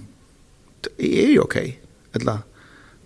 Det 0.81 1.25
är 1.25 1.31
ju 1.31 1.41
okej. 1.41 1.81
Eller 2.13 2.39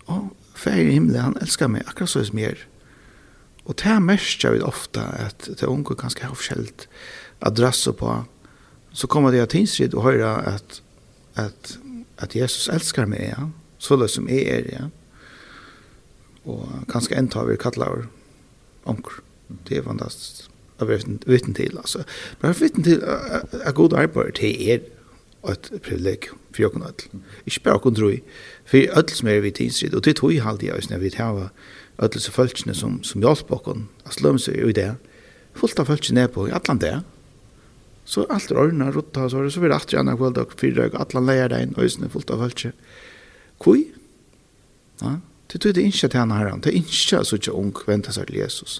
ja, 0.05 0.29
för 0.53 0.71
i 0.71 0.91
himlen 0.91 1.21
han 1.21 1.37
älskar 1.37 1.67
mig 1.67 1.83
akkurat 1.85 2.09
så 2.09 2.19
är 2.19 2.29
mer. 2.31 2.67
Och 3.63 3.75
det 3.75 3.83
här 3.83 3.99
mest 3.99 4.43
jag 4.43 4.51
vet 4.51 4.63
ofta 4.63 5.03
att 5.03 5.49
det 5.59 5.65
unga 5.65 5.95
ganska 5.95 6.27
har 6.27 6.35
skällt 6.35 6.87
adresser 7.39 7.91
på. 7.91 8.23
Så 8.91 9.07
kommer 9.07 9.31
det 9.31 9.41
att 9.41 9.49
tinsrid 9.49 9.93
och 9.93 10.03
höra 10.03 10.35
att 10.35 10.81
att 11.33 11.77
att 12.15 12.35
Jesus 12.35 12.69
älskar 12.69 13.05
mig, 13.05 13.33
ja. 13.37 13.49
Så 13.77 13.95
det 13.95 14.07
som 14.07 14.29
är 14.29 14.39
er, 14.39 14.77
ja. 14.79 14.89
Och 16.51 16.67
ganska 16.87 17.15
en 17.15 17.27
tar 17.27 17.45
vi 17.45 17.57
kallar 17.57 18.07
omkring. 18.83 19.25
Det 19.47 19.77
är 19.77 19.83
fantastiskt 19.83 20.48
av 20.81 20.89
vittnen 20.91 21.55
til. 21.55 21.77
Altså. 21.77 22.03
Men 22.41 22.55
vittnen 22.59 22.87
til 22.87 23.03
er 23.03 23.75
god 23.75 23.93
arbeid 23.93 24.37
til 24.39 24.69
er 24.69 24.79
et 25.47 25.69
privilegium 25.83 26.39
for 26.51 26.65
jokken 26.65 26.83
alle. 26.83 27.21
Ikke 27.47 27.63
bare 27.63 27.79
kun 27.83 27.95
drøy, 27.95 28.17
for 28.65 28.95
alle 28.97 29.15
som 29.15 29.29
er 29.31 29.43
vidt 29.43 29.59
tidsrid, 29.59 29.95
og 29.95 30.03
det 30.05 30.17
tog 30.19 30.33
i 30.33 30.41
halvdige 30.43 30.73
av 30.73 30.99
vi 31.01 31.11
har 31.15 31.51
alle 31.99 32.19
som 32.19 32.33
følelsene 32.33 32.75
som, 32.75 32.99
som 33.03 33.21
hjelper 33.23 33.55
okken, 33.59 33.87
at 34.05 34.21
lømme 34.23 34.39
seg 34.39 34.59
i 34.59 34.75
det, 34.75 34.91
fullt 35.55 35.79
av 35.79 35.89
følelsene 35.91 36.25
er 36.25 36.33
på 36.33 36.47
i 36.47 36.53
alle 36.55 36.75
det, 36.79 36.97
så 38.09 38.25
alt 38.33 38.51
er 38.51 38.57
ordene, 38.57 38.89
rutta 38.91 39.27
og 39.27 39.31
såret, 39.31 39.53
så 39.53 39.61
blir 39.61 39.69
det 39.69 39.77
alltid 39.77 39.99
annet 39.99 40.17
kveld 40.17 40.37
og 40.41 40.53
fyrer 40.57 40.87
og 40.89 41.01
alle 41.03 41.25
leier 41.27 41.51
deg 41.51 41.65
inn, 41.65 41.75
øyne 41.77 42.09
fullt 42.09 42.31
av 42.33 42.41
følelsene. 42.41 42.73
Hvor? 43.59 43.81
Ja, 45.03 45.15
det 45.51 45.61
tog 45.61 45.75
det 45.75 45.83
ikke 45.85 46.07
til 46.07 46.19
henne 46.19 46.39
her, 46.39 46.55
det 46.57 46.71
er 46.71 46.79
ikke 46.79 47.23
så 47.23 47.37
ikke 47.37 47.55
ung, 47.55 47.73
venter 47.87 48.15
seg 48.15 48.31
til 48.31 48.41
Jesus 48.41 48.79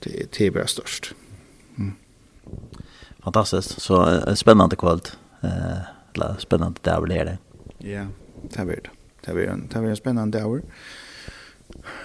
det, 0.00 0.32
det 0.38 0.46
är 0.46 0.50
bara 0.50 0.66
störst. 0.66 1.14
Mm. 1.78 1.92
Fantastiskt. 3.18 3.80
Så 3.80 4.02
en 4.02 4.36
spännande 4.36 4.76
kväll. 4.76 5.00
Eh, 5.42 5.78
la 6.14 6.36
spännande 6.38 6.80
där 6.82 7.00
blir 7.00 7.24
det. 7.24 7.38
Ja, 7.78 8.06
det 8.42 8.64
blir 8.64 8.80
det. 8.82 8.90
Det 9.20 9.34
blir 9.34 9.46
en, 9.46 9.68
det 9.72 9.78
blir 9.78 9.90
en 9.90 9.96
spännande 9.96 10.40
dag. 10.40 10.62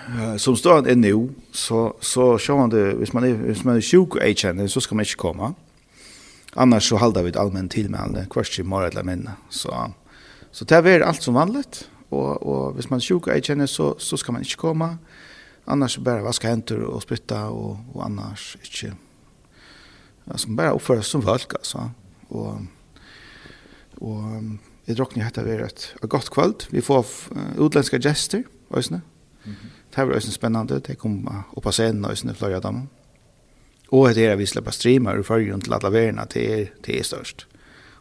Uh, 0.10 0.38
som 0.38 0.56
står 0.56 0.88
är 0.88 0.96
nu 0.96 1.30
så 1.52 1.96
så 2.00 2.38
kör 2.38 2.56
man 2.56 2.70
det, 2.70 2.94
hvis 2.94 3.14
man 3.14 3.24
är 3.24 3.34
hvis 3.34 3.64
man 3.64 3.76
är 3.76 3.82
sjuk 3.82 4.16
och 4.16 4.22
HN 4.22 4.70
så 4.70 4.82
ska 4.82 4.96
man 4.96 5.04
inte 5.04 5.16
komma. 5.16 5.54
Annars 6.54 6.90
så 6.90 6.98
håller 6.98 7.24
vi 7.24 7.30
ett 7.30 7.36
allmänt 7.36 7.72
tillmälde 7.72 8.28
kvarts 8.30 8.60
i 8.60 8.64
morgon 8.64 8.90
eller 8.90 9.04
minna. 9.04 9.32
Så 9.50 9.92
så 10.52 10.66
det 10.66 10.76
är 10.76 11.00
allt 11.00 11.22
som 11.22 11.34
vanligt 11.34 11.90
och 12.10 12.44
och 12.44 12.76
hvis 12.76 12.90
man 12.90 12.98
är 12.98 13.02
sjuk 13.02 13.28
och 13.28 13.44
känner 13.44 13.66
så 13.66 13.96
så 13.98 14.18
ska 14.18 14.32
man 14.32 14.42
inte 14.42 14.56
komma. 14.56 14.86
Eh 14.86 14.96
Annars 15.66 15.98
bara 15.98 16.24
vaska 16.24 16.48
händer 16.48 16.80
och 16.80 17.04
spytta 17.04 17.50
och, 17.50 17.78
och 17.94 18.06
annars 18.06 18.58
inte. 18.62 18.96
Alltså 20.26 20.50
bara 20.50 20.72
uppföra 20.72 21.02
som 21.02 21.22
folk 21.22 21.54
alltså. 21.54 21.92
Och, 22.28 22.58
och 23.96 24.24
jag 24.86 24.98
drakk 24.98 25.16
nye 25.18 25.30
det 25.34 25.44
være 25.46 25.66
et, 25.66 25.96
et 26.04 26.10
godt 26.10 26.30
kvöld. 26.30 26.68
Vi 26.70 26.82
får 26.82 27.06
uh, 27.36 27.66
utländska 27.66 27.98
gäster 27.98 28.44
øsne. 28.78 29.02
Mm 29.46 29.56
-hmm. 29.56 29.70
Det 29.96 30.06
var 30.06 30.16
øsne 30.16 30.32
spännande. 30.32 30.80
Det 30.80 30.98
kom 30.98 31.28
uh, 31.28 31.58
opp 31.58 31.72
scenen, 31.74 32.06
och 32.06 32.38
flere 32.38 32.56
av 32.56 32.62
dem. 32.62 32.88
Og 33.88 34.16
det 34.16 34.26
er 34.26 34.34
att 34.34 34.40
vi 34.40 34.46
slipper 34.46 34.72
streamer 34.72 35.20
i 35.20 35.24
førgen 35.24 35.62
til 35.62 35.74
alle 35.74 35.92
verene, 35.92 36.26
det 36.34 36.62
er, 36.62 36.66
det 36.86 37.00
er 37.00 37.04
størst. 37.04 37.48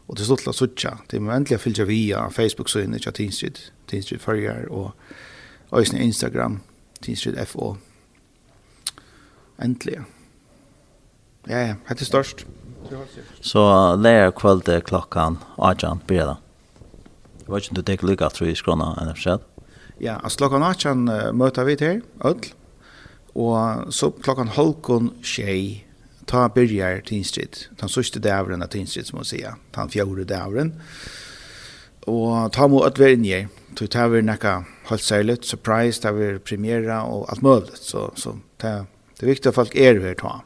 Og 0.07 0.17
det 0.17 0.21
er 0.21 0.25
stått 0.25 0.39
til 0.39 0.49
å 0.49 0.53
suttje. 0.53 0.91
Det 1.11 1.17
er 1.17 1.31
endelig 1.31 1.57
å 1.57 1.61
fylle 1.61 1.85
via 1.85 2.29
Facebook-søgene 2.29 2.99
til 2.99 3.13
Teen 3.13 3.31
Street, 3.31 3.71
Teen 3.87 4.03
Street 4.03 4.21
Førger, 4.21 4.67
og 4.69 4.91
øsne 5.73 5.99
Instagram, 5.99 6.59
Tinskritt 7.05 7.39
FO. 7.47 7.75
Endelig. 9.61 10.01
Ja, 11.47 11.59
ja, 11.61 11.75
det 11.89 12.01
er 12.01 12.09
størst. 12.09 12.45
Så 13.41 13.61
lærer 14.01 14.33
kveld 14.33 14.65
til 14.65 14.81
klokkan 14.85 15.37
18, 15.57 16.01
blir 16.07 16.25
det. 16.25 16.37
Jeg 17.45 17.53
vet 17.53 17.63
ikke 17.63 17.71
om 17.71 17.77
du 17.77 17.81
tenker 17.85 18.09
lykke 18.09 18.25
at 18.25 18.37
du 18.39 18.45
er 18.49 18.57
skrona 18.57 18.91
enn 18.97 19.11
jeg 19.11 19.19
forskjell. 19.19 19.41
Ja, 20.01 20.17
altså 20.17 20.43
klokkan 20.43 20.65
18 20.65 21.09
uh, 21.09 21.31
møter 21.37 21.67
vi 21.67 21.75
til, 21.79 22.01
ødel. 22.25 22.53
Og 23.35 23.93
så 23.93 24.09
klokkan 24.11 24.53
halvkon 24.55 25.11
tjei, 25.23 25.83
ta 26.27 26.47
byrjar 26.49 27.03
Tinskritt. 27.05 27.69
ta 27.77 27.87
sørste 27.87 28.19
dævren 28.19 28.63
av 28.63 28.71
Tinskritt, 28.73 29.07
som 29.07 29.19
man 29.19 29.27
sier. 29.27 29.59
ta 29.71 29.87
fjore 29.87 30.23
dævren. 30.23 30.73
Og 32.07 32.51
ta 32.53 32.67
mot 32.67 32.85
at 32.85 32.99
vi 32.99 33.05
er 33.05 33.17
inne, 33.17 33.49
tog 33.75 33.89
ta 33.89 34.07
vi 34.07 34.21
nekka 34.21 34.63
helt 34.89 35.03
særlig 35.03 35.37
surprise, 35.43 36.01
det 36.01 36.13
var 36.15 36.39
premiera 36.45 37.03
og 37.09 37.29
alt 37.31 37.41
mulig. 37.45 37.77
Så, 37.79 38.09
så 38.15 38.35
det, 38.61 38.73
det 39.17 39.25
er 39.25 39.31
viktig 39.33 39.51
at 39.51 39.57
folk 39.57 39.75
er 39.75 40.01
her 40.01 40.17
ta. 40.19 40.39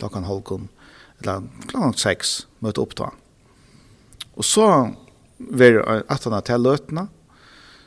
Da 0.00 0.10
kan 0.10 0.26
Holkon, 0.26 0.68
eller 1.22 1.46
klokken 1.70 1.94
seks, 1.98 2.44
møte 2.64 2.82
opp 2.82 2.96
ta. 2.98 3.10
Og 4.34 4.44
så 4.44 4.66
var 5.38 5.76
det 5.76 5.84
at 6.10 6.24
han 6.24 6.34
har 6.34 6.46
til 6.46 6.64
løtene, 6.64 7.08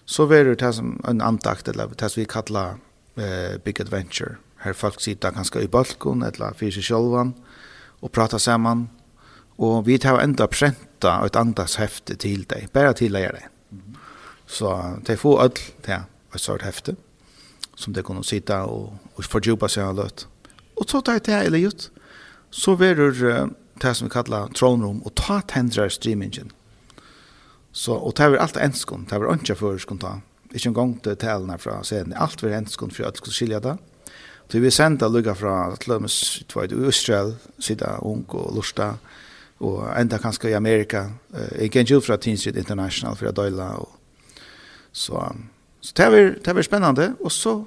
så 0.08 0.26
var 0.26 0.48
det 0.48 0.60
det 0.62 0.74
som 0.76 0.96
en 1.08 1.22
antakt, 1.22 1.68
eller 1.68 1.92
det 1.92 2.12
som 2.12 2.22
vi 2.22 2.30
kallar 2.32 2.78
uh, 3.20 3.58
Big 3.64 3.82
Adventure. 3.82 4.38
Her 4.64 4.74
folk 4.74 5.02
sitter 5.04 5.36
ganske 5.36 5.62
i 5.62 5.68
balkon, 5.68 6.24
eller 6.24 6.56
fysisk 6.56 6.88
sjølvan, 6.88 7.36
og 8.02 8.14
prater 8.16 8.40
sammen. 8.40 8.88
Og 9.58 9.86
vi 9.88 9.98
tar 10.00 10.22
enda 10.22 10.48
prenta 10.48 11.18
et 11.26 11.36
andagshefte 11.36 12.16
til 12.16 12.46
deg, 12.48 12.70
bare 12.74 12.96
til 12.96 13.18
å 13.18 13.26
gjøre 13.26 13.42
det. 13.42 13.52
Så 14.48 14.98
de 15.06 15.18
får 15.18 15.42
öll 15.42 15.52
till 15.82 15.94
ett 16.34 16.42
sort 16.42 16.62
häfte 16.62 16.96
som 17.76 17.94
de 17.94 18.04
kunde 18.04 18.24
sitta 18.24 18.66
och, 18.66 18.94
och 19.14 19.26
fördjupa 19.26 19.68
sig 19.70 19.84
av 19.84 19.96
löt. 19.96 20.28
Och 20.74 20.90
så 20.90 21.02
tar 21.02 21.20
det 21.24 21.34
eller 21.34 21.60
ut. 21.60 21.92
Så 22.50 22.76
verur 22.76 23.24
uh, 23.24 23.48
det 23.74 23.94
som 23.94 24.08
vi 24.08 24.12
kallar 24.12 24.48
throne 24.48 24.84
room, 24.84 25.02
och 25.02 25.16
ta 25.16 25.42
tändrar 25.42 25.90
streamingen. 25.90 26.52
Så, 27.72 27.94
och 27.94 28.14
det 28.18 28.24
är 28.24 28.36
allt 28.36 28.58
enskund, 28.58 29.08
det 29.10 29.16
är 29.16 29.34
inte 29.34 29.56
för 29.56 29.78
skon 29.78 29.98
ta. 29.98 30.22
Ikke 30.54 30.70
en 30.70 30.74
gång 30.74 30.98
till 30.98 31.16
tälna 31.16 31.58
från 31.58 31.84
scenen. 31.84 32.14
Allt 32.14 32.44
var 32.44 32.50
enskund 32.50 32.94
för 32.94 33.04
att 33.04 33.18
skulle 33.18 33.34
skilja 33.34 33.60
det. 33.60 33.78
Så 34.48 34.60
vi 34.60 34.72
sända 34.72 35.08
lugga 35.08 35.36
från 35.36 35.78
Tlömes, 35.78 36.42
i 36.42 36.88
Israel, 36.88 37.36
sida 37.60 37.98
ung 38.02 38.26
och 38.28 38.56
lusta. 38.56 38.98
Och 39.58 39.98
enda 39.98 40.18
kanske 40.18 40.50
i 40.50 40.54
Amerika. 40.54 41.12
Jag 41.60 41.72
kan 41.72 41.86
ju 41.86 42.02
från 42.02 42.18
Tinsrit 42.18 42.56
International 42.56 43.16
för 43.16 43.26
att 43.26 43.36
döjla 43.36 43.74
och 43.74 43.97
Så, 44.98 45.22
så 45.82 45.94
det 45.98 46.06
er, 46.06 46.32
det 46.42 46.54
er 46.54 46.66
spennende. 46.66 47.12
Og 47.22 47.32
så 47.32 47.60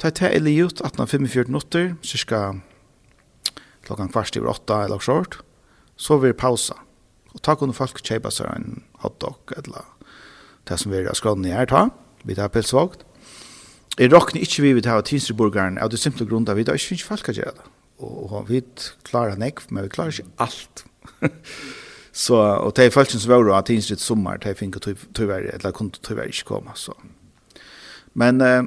tar 0.00 0.12
jeg 0.12 0.20
til 0.20 0.36
Eliot 0.40 0.80
1845 0.80 1.50
minutter, 1.50 1.92
cirka 2.02 2.54
klokkan 3.84 4.08
kvart 4.08 4.36
over 4.40 4.54
åtta 4.54 4.84
eller 4.86 4.98
short. 4.98 5.38
Så 5.96 6.16
vil 6.18 6.32
vi 6.32 6.40
pausa. 6.40 6.78
Og 7.34 7.42
ta 7.42 7.54
kunne 7.58 7.76
folk 7.76 8.00
kjøpe 8.00 8.32
seg 8.32 8.48
en 8.54 8.82
hotdog 9.02 9.52
eller 9.58 9.84
det 10.68 10.78
som 10.80 10.92
vi 10.92 11.02
har 11.04 11.18
skrånne 11.18 11.52
her 11.52 11.68
ta. 11.68 11.88
Vi 12.24 12.36
tar 12.38 12.48
pilsvågt. 12.48 13.04
Jeg 13.98 14.10
råkner 14.10 14.42
ikke 14.42 14.62
vi 14.64 14.72
vil 14.74 14.86
ha 14.88 15.00
tinsreburgeren 15.04 15.76
av 15.78 15.92
det 15.92 16.00
simple 16.00 16.26
grunnen 16.26 16.48
av 16.50 16.56
vi 16.58 16.64
da 16.66 16.74
ikke 16.74 16.94
finnes 16.94 17.06
folk 17.06 17.28
å 17.30 17.36
gjøre 17.36 17.58
det. 17.58 17.66
Og, 18.02 18.14
og 18.32 18.48
vi 18.48 18.64
klarer 19.06 19.38
nekv, 19.38 19.68
men 19.70 19.84
vi 19.86 19.92
klarer 19.92 20.16
ikke 20.16 20.32
alt. 20.42 20.86
Så 22.16 22.56
och 22.56 22.72
det 22.74 22.90
fallet 22.90 23.10
som 23.10 23.30
var 23.30 23.44
då 23.44 23.52
att 23.54 23.70
instrit 23.70 24.00
sommar 24.00 24.38
det 24.38 24.54
fick 24.54 24.62
inte 24.62 24.94
tyvärr 25.12 25.42
eller 25.42 25.72
kunde 25.72 25.98
tyvärr 26.02 26.26
inte 26.26 26.44
komma 26.44 26.70
så. 26.74 26.94
Men 28.12 28.40
eh, 28.40 28.62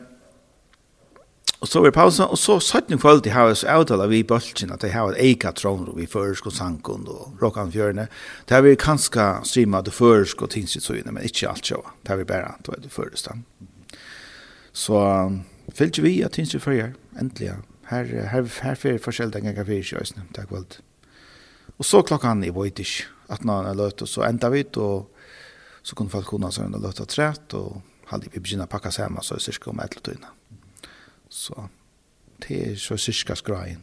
och 1.59 1.67
så 1.69 1.81
var 1.81 1.91
pausen 1.91 2.25
och 2.25 2.39
så 2.39 2.59
satt 2.59 2.89
ni 2.89 2.97
kvällt 2.97 3.27
i 3.27 3.29
house 3.29 3.75
out 3.75 3.91
eller 3.91 4.07
vi 4.07 4.23
bulchen 4.23 4.71
att 4.71 4.79
det 4.79 4.91
har 4.91 5.13
ett 5.13 5.17
eka 5.19 5.51
tron 5.51 5.93
vi 5.97 6.07
försk 6.07 6.45
och 6.45 6.53
sankon 6.53 7.07
och 7.07 7.41
rockan 7.41 7.71
fjörne. 7.71 8.07
Det 8.45 8.55
har 8.55 8.61
vi 8.61 8.75
kanske 8.75 9.35
streamat 9.43 9.85
det 9.85 9.91
försk 9.91 10.41
och 10.41 10.49
tinsit 10.49 10.83
så 10.83 10.95
inne 10.95 11.11
men 11.11 11.23
inte 11.23 11.49
allt 11.49 11.65
så. 11.65 11.85
Det 12.01 12.09
har 12.09 12.17
vi 12.17 12.25
bara 12.25 12.55
då 12.63 12.73
det 12.77 12.89
första. 12.89 13.37
Så 14.71 15.31
fyllt 15.67 15.97
vi 15.97 16.23
att 16.23 16.31
tinsit 16.31 16.63
för 16.63 16.71
er 16.71 16.93
äntligen. 17.19 17.63
Här 17.83 18.05
här 18.31 18.49
här 18.61 18.75
för 18.75 18.97
forskjell 18.97 19.31
den 19.31 19.65
vi 19.65 19.83
fyrir 19.83 20.03
snabbt 20.03 20.35
tack 20.35 20.51
väl. 20.51 20.65
Och 21.77 21.85
så 21.85 22.01
klockan 22.01 22.43
i 22.43 22.49
Voitish 22.49 23.07
att 23.27 23.43
när 23.43 23.63
jag 23.63 23.77
löt 23.77 24.09
så 24.09 24.23
ända 24.23 24.49
vi 24.49 24.63
och 24.75 25.11
så 25.83 25.95
kunde 25.95 26.11
folk 26.11 26.27
kunna 26.27 26.51
så 26.51 26.61
ända 26.61 26.89
att 26.89 27.09
trätt 27.09 27.53
och 27.53 27.81
hade 28.05 28.27
vi 28.31 28.39
börjat 28.39 28.69
packa 28.69 28.89
hemma 28.89 29.21
så 29.21 29.39
cirka 29.39 29.69
om 29.69 29.79
ett 29.79 30.07
eller 30.07 30.17
Så 31.29 31.69
det 32.47 32.71
är 32.71 32.75
så 32.75 32.97
cirka 32.97 33.35
skrajen. 33.35 33.81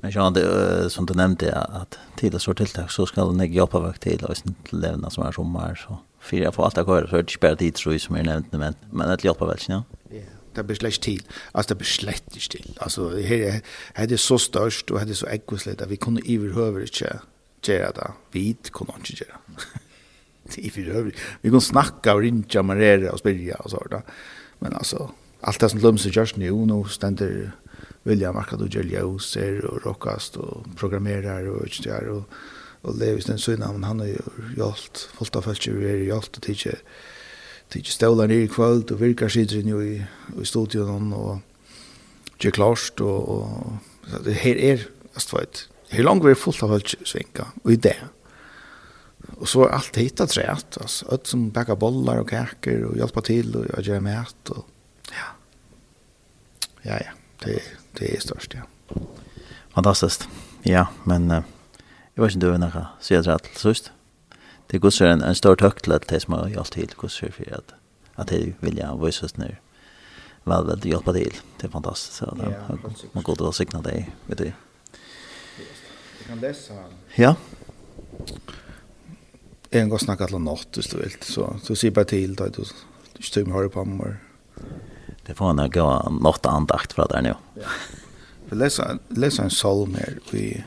Men 0.00 0.10
jag 0.10 0.22
hade 0.22 0.90
som 0.90 1.06
du 1.06 1.14
nämnde 1.14 1.56
att 1.56 1.98
till 2.16 2.32
det 2.32 2.40
så 2.40 2.54
tilltag 2.54 2.90
så 2.90 3.06
ska 3.06 3.24
den 3.24 3.52
jobba 3.52 3.80
vakt 3.80 4.02
till 4.02 4.24
och 4.24 4.36
sen 4.36 4.54
till 4.64 4.80
levna 4.80 5.10
som 5.10 5.26
är 5.26 5.32
sommar 5.32 5.74
så 5.74 5.98
jag 6.36 6.54
på 6.54 6.64
allt 6.64 6.76
går 6.86 7.06
så 7.10 7.22
det 7.22 7.30
spelar 7.30 7.56
tid 7.56 7.74
tror 7.74 7.94
jag 7.94 8.00
som 8.00 8.16
är 8.16 8.22
nämnt 8.22 8.52
men 8.52 8.74
men 8.90 9.10
att 9.10 9.24
jobba 9.24 9.46
väl 9.46 9.58
ja. 9.68 9.82
Ja, 10.10 10.20
det 10.54 10.64
blir 10.64 10.76
slett 10.76 11.00
till. 11.00 11.22
Altså, 11.52 11.68
det 11.68 11.78
blir 11.78 11.86
slett 11.86 12.50
till. 12.50 12.78
Alltså 12.80 13.08
det 13.08 13.22
här 13.22 13.60
är 13.94 14.06
det 14.06 14.18
så 14.18 14.38
størst, 14.38 14.90
og 14.90 15.00
det 15.00 15.10
er 15.10 15.14
så 15.14 15.26
äggosligt 15.26 15.80
at 15.80 15.90
vi 15.90 15.96
kunde 15.96 16.22
överhuvudtaget 16.28 16.90
inte 17.04 17.37
gjøre 17.62 17.92
det. 17.96 18.10
Vi 18.32 18.56
kunne 18.72 18.98
ikke 18.98 19.24
gjøre 19.24 19.38
det. 19.46 19.68
Det 20.48 20.66
er 20.66 20.70
for 20.72 20.98
øvrig. 20.98 21.12
Vi 21.42 21.50
kunne 21.50 21.60
snakke 21.60 22.12
og 22.12 22.22
ringe, 22.22 22.58
og 22.58 22.64
marere 22.64 23.10
og 23.10 23.18
spille 23.18 23.56
og 23.56 23.70
sånt. 23.70 23.94
Men 24.60 24.72
altså, 24.72 25.10
alt 25.42 25.60
det 25.60 25.70
som 25.70 25.80
lømmer 25.80 26.00
seg 26.00 26.14
gjørs 26.16 26.36
nå, 26.40 26.64
nå 26.66 26.78
stender 26.88 27.50
William 28.08 28.34
Markad 28.34 28.62
och 28.62 28.74
Jelio 28.74 29.18
ser 29.18 29.64
och 29.64 29.86
rockast 29.86 30.36
programmerer 30.76 31.48
og 31.48 31.66
ikke 31.66 31.82
det 31.82 31.90
där 31.90 32.08
Og, 32.08 32.24
och 32.82 32.98
Lewis 32.98 33.24
den 33.24 33.38
så 33.38 33.50
men 33.50 33.84
han 33.84 34.00
har 34.00 34.06
ju 34.06 34.22
gjort 34.56 34.98
fullt 35.18 35.36
av 35.36 35.42
fältet 35.42 35.74
vi 35.74 35.88
har 35.88 35.96
gjort 35.96 36.36
att 36.36 36.48
inte 36.48 36.76
inte 37.74 37.90
ställa 37.90 38.26
nere 38.26 38.42
i 38.42 38.46
kvöld 38.46 38.92
og 38.92 39.00
virka 39.00 39.28
sidor 39.28 39.62
nu 39.62 39.82
i 39.82 40.06
i 40.42 40.44
studion 40.44 41.12
och 41.12 41.38
Jack 42.40 42.58
Lars 42.58 42.90
og, 43.00 43.28
og 43.28 43.78
det 44.24 44.32
här 44.32 44.56
är 44.56 44.88
astfalt 45.14 45.68
Her 45.90 46.04
langt 46.04 46.24
vi 46.24 46.32
er 46.32 46.38
fullt 46.38 46.62
av 46.64 46.72
hølsvinka, 46.74 47.50
og 47.64 47.72
i 47.72 47.78
det. 47.80 47.96
Og 49.38 49.48
så 49.48 49.64
er 49.64 49.76
alt 49.76 49.98
hitta 49.98 50.26
træt, 50.28 50.78
altså. 50.80 51.08
Ødt 51.14 51.30
som 51.30 51.48
bakar 51.54 51.78
bollar 51.80 52.22
og 52.22 52.28
kaker 52.30 52.86
og 52.88 52.96
hjelpa 52.98 53.24
til 53.26 53.54
og 53.56 53.82
gjør 53.84 54.02
mæt 54.04 54.52
og 54.54 54.64
ja. 55.12 55.28
Ja, 56.84 56.98
ja. 57.04 57.14
Det, 57.44 57.60
det 57.98 58.10
er 58.14 58.20
størst, 58.20 58.54
ja. 58.54 58.66
Fantastiskt. 59.74 60.26
Ja, 60.66 60.88
men 61.06 61.30
uh, 61.30 61.44
jeg 62.16 62.24
vet 62.24 62.34
ikke 62.34 62.42
du 62.42 62.50
er 62.50 62.60
nækka 62.62 62.84
sier 63.04 63.22
træt 63.22 63.46
til 63.52 63.62
sust. 63.62 63.92
Det 64.68 64.82
går 64.82 64.92
så 64.92 65.06
en, 65.08 65.22
en 65.24 65.38
stor 65.38 65.54
tøkt 65.56 65.84
til 65.86 65.94
at 65.96 66.08
det 66.10 66.22
som 66.24 66.34
har 66.36 66.50
hjulpet 66.50 66.74
til, 66.74 66.96
går 66.96 67.08
så 67.08 67.30
for 67.32 67.54
at, 67.56 67.74
at 68.18 68.28
det 68.28 68.56
vilja 68.60 68.92
oss 68.92 69.38
nere 69.38 69.56
vel 70.48 70.66
vel 70.66 70.80
hjälpa 70.84 71.12
till. 71.12 71.34
Det 71.60 71.66
är 71.66 71.70
fantastiskt 71.70 72.16
så 72.16 72.34
där. 72.34 72.78
Man 73.12 73.22
går 73.22 73.36
då 73.36 73.52
signa 73.52 73.82
dig, 73.82 74.10
vet 74.26 74.38
du 74.38 74.52
kan 76.28 76.40
läsa. 76.40 76.74
Ja. 77.14 77.36
En 79.70 79.88
gång 79.88 79.98
snakke 79.98 80.24
alle 80.24 80.38
natt 80.38 80.76
hvis 80.76 80.90
du 80.92 80.98
vil. 81.00 81.14
så 81.24 81.56
så 81.64 81.76
sier 81.76 81.94
bare 81.96 82.10
til, 82.12 82.34
da 82.36 82.48
du 82.52 82.64
styrer 83.20 83.48
med 83.48 83.56
høyre 83.56 83.70
på 83.72 83.84
mig. 83.84 84.16
Det 85.26 85.36
får 85.36 85.52
nog 85.52 85.72
gå 85.72 85.86
något 86.20 86.46
andakt 86.46 86.92
fra 86.92 87.06
der 87.08 87.24
nå. 87.24 87.36
Ja. 87.56 87.72
Vi 88.50 88.56
leser, 88.56 88.98
leser 89.08 89.44
en 89.44 89.50
salm 89.50 89.94
her. 89.94 90.18
vi 90.30 90.64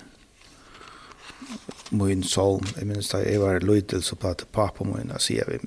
min 1.89 2.23
salm. 2.23 2.65
Jeg 2.77 2.87
minns 2.87 3.09
da 3.09 3.21
jeg 3.21 3.41
var 3.41 3.59
liten 3.59 4.01
så 4.01 4.15
pratade 4.15 4.49
pappa 4.51 4.83
min 4.83 5.11
og 5.11 5.21
sier 5.21 5.45
vi 5.49 5.59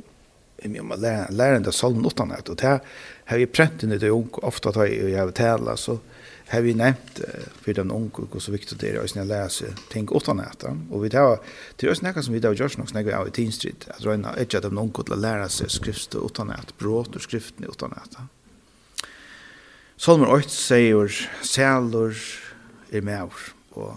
i 0.65 0.69
min 0.69 0.93
lärande 1.31 1.71
psalm 1.71 2.03
något 2.03 2.21
annat 2.21 2.49
och 2.49 2.57
det 2.57 2.67
här 2.67 2.81
har 3.25 3.39
vi 3.39 3.47
prent 3.47 3.83
inn 3.83 3.93
i 3.93 3.99
det 3.99 4.11
unge, 4.11 4.43
ofte 4.43 4.73
tar 4.73 4.87
jeg 4.87 5.13
över 5.13 5.33
tälla 5.33 5.77
så 5.77 5.99
har 6.49 6.61
vi 6.61 6.75
nevnt 6.75 7.21
uh, 7.21 7.47
for 7.65 7.73
den 7.73 7.91
unge 7.91 8.27
hvor 8.31 8.41
så 8.41 8.53
viktig 8.53 8.79
det 8.79 8.91
är 8.91 9.05
att 9.05 9.29
lese 9.29 9.75
ting 9.91 10.09
åtta 10.09 10.33
nätter 10.33 10.77
Og 10.91 11.03
vi 11.03 11.11
tar 11.11 11.41
det 11.77 11.87
er 11.87 11.91
også 11.91 12.05
noe 12.05 12.23
som 12.23 12.35
vi 12.35 12.41
då 12.41 12.53
görs 12.53 12.77
nog 12.79 12.89
snägga 12.89 13.19
av 13.19 13.29
i 13.29 13.31
Teen 13.31 13.53
Street 13.53 13.89
att 13.89 14.07
rena 14.07 14.35
ett 14.37 14.55
av 14.55 14.63
de 14.63 14.93
til 14.93 15.13
å 15.13 15.17
lære 15.17 15.49
seg 15.49 15.71
skrift 15.71 16.15
och 16.15 16.25
åtta 16.25 16.45
nätter 16.45 16.87
og 16.87 17.07
skriften 17.21 17.65
skrift 17.65 17.83
i 17.83 18.27
Salmer 19.97 20.27
8 20.29 20.49
sier 20.51 21.13
sälor 21.43 22.17
er 22.91 23.01
med 23.01 23.31
og 23.73 23.97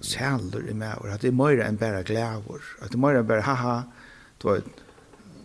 sälor 0.00 0.68
är 0.68 0.74
med 0.74 0.98
at 1.14 1.20
det 1.20 1.28
er 1.28 1.32
mer 1.32 1.62
enn 1.62 1.78
bare 1.78 2.02
glæver. 2.02 2.62
At 2.82 2.90
det 2.90 2.98
er 2.98 2.98
mer 2.98 3.18
enn 3.18 3.26
bare 3.26 3.46
haha 3.46 3.82
du 4.42 4.48
vet 4.48 4.64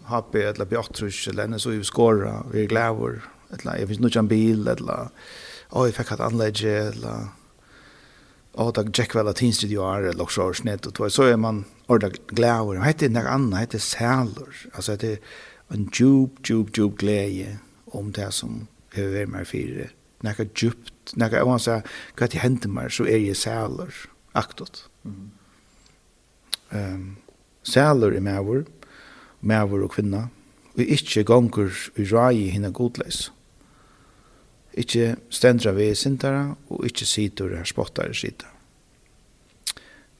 happy 0.09 0.41
eller 0.41 0.65
beatrice 0.65 1.29
eller 1.29 1.57
så 1.57 1.69
«vi 1.69 1.83
skora 1.83 2.43
vi 2.51 2.63
er 2.63 2.67
glæver». 2.67 3.21
eller 3.49 3.77
«jeg 3.77 3.87
finnes 3.87 4.01
noe 4.01 4.19
en 4.19 4.27
bil 4.27 4.67
eller 4.67 5.11
oh, 5.73 5.87
jeg 5.87 5.97
fikk 5.97 6.13
hatt 6.13 6.23
anlegge, 6.23 6.73
eller 6.91 7.31
oh, 8.53 8.69
da 8.75 8.85
gikk 8.85 9.15
vel 9.17 9.31
at 9.31 9.41
hinstid 9.41 9.73
jo 9.73 9.85
er, 9.87 10.11
eller 10.11 10.29
så 10.31 10.49
er 10.49 10.59
snett, 10.59 10.87
og 10.87 11.11
så 11.11 11.31
er 11.31 11.39
man 11.41 11.63
ordet 11.91 12.19
glæver. 12.29 12.81
Hette 12.83 13.07
heter 13.07 13.15
noe 13.15 13.33
annet, 13.33 13.55
det 13.55 13.63
heter 13.65 13.83
sæler. 13.87 14.61
Altså, 14.73 14.97
det 15.01 15.15
er 15.17 15.73
en 15.73 15.89
djup, 15.89 16.43
djup, 16.45 16.73
djup 16.75 16.99
glede 17.01 17.57
om 17.93 18.11
det 18.13 18.29
som 18.33 18.67
hører 18.95 19.29
meg 19.29 19.49
fire. 19.49 19.89
Noe 20.23 20.47
djupt, 20.53 21.15
noe, 21.19 21.41
om 21.41 21.55
man 21.55 21.63
sier, 21.63 21.83
hva 22.17 22.29
det 22.29 22.43
hender 22.43 22.71
meg, 22.71 22.93
så 22.93 23.07
er 23.09 23.19
jeg 23.25 23.39
sæler, 23.41 24.05
aktot. 24.37 24.85
Mm. 25.03 25.31
Um, 26.73 27.09
sæler 27.67 28.15
er 28.15 28.23
maver, 28.23 28.63
maver 29.41 29.83
og 29.85 29.97
kvinna, 29.97 30.27
og 30.73 30.81
ikke 30.81 31.25
gonger 31.27 31.73
i 31.99 32.05
rai 32.09 32.49
henne 32.53 32.71
godleis 32.73 33.27
ikkje 34.73 35.15
stendra 35.29 35.71
vi 35.71 35.93
sintara, 35.95 36.55
og 36.69 36.85
ikkje 36.87 37.07
situr 37.07 37.55
her 37.57 37.67
spottar 37.67 38.11
i 38.11 38.17
sita. 38.17 38.49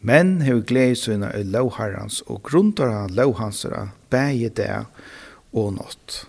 Men 0.03 0.41
hev 0.43 0.65
glei 0.67 0.95
sina 0.99 1.31
i 1.37 1.45
lauharans, 1.47 2.21
og 2.27 2.43
grundara 2.43 3.07
lauhansara, 3.07 3.87
bægje 4.11 4.49
det 4.49 4.85
og 5.53 5.73
nått. 5.77 6.25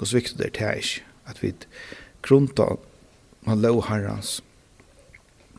Gås 0.00 0.14
viktig 0.16 0.38
det 0.38 0.54
er 0.56 0.78
ikke, 0.80 1.04
at 1.28 1.42
vi 1.42 1.52
grundar 2.22 2.78
lauharans, 3.46 4.40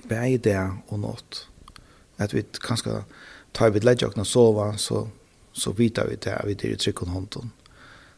bægje 0.09 0.37
det 0.37 0.57
og 0.87 0.99
nått. 0.99 1.45
At 2.17 2.33
vi 2.33 2.43
kanskje 2.61 3.03
tar 3.53 3.69
vi 3.69 3.79
ledja 3.79 4.07
okna 4.07 4.25
sova, 4.25 4.77
så, 4.77 5.07
så 5.53 5.71
vitar 5.71 6.09
vi 6.09 6.15
det, 6.15 6.37
vi 6.45 6.53
det 6.53 6.69
er 6.69 6.73
i 6.73 6.81
trykken 6.81 7.13
hånden. 7.13 7.53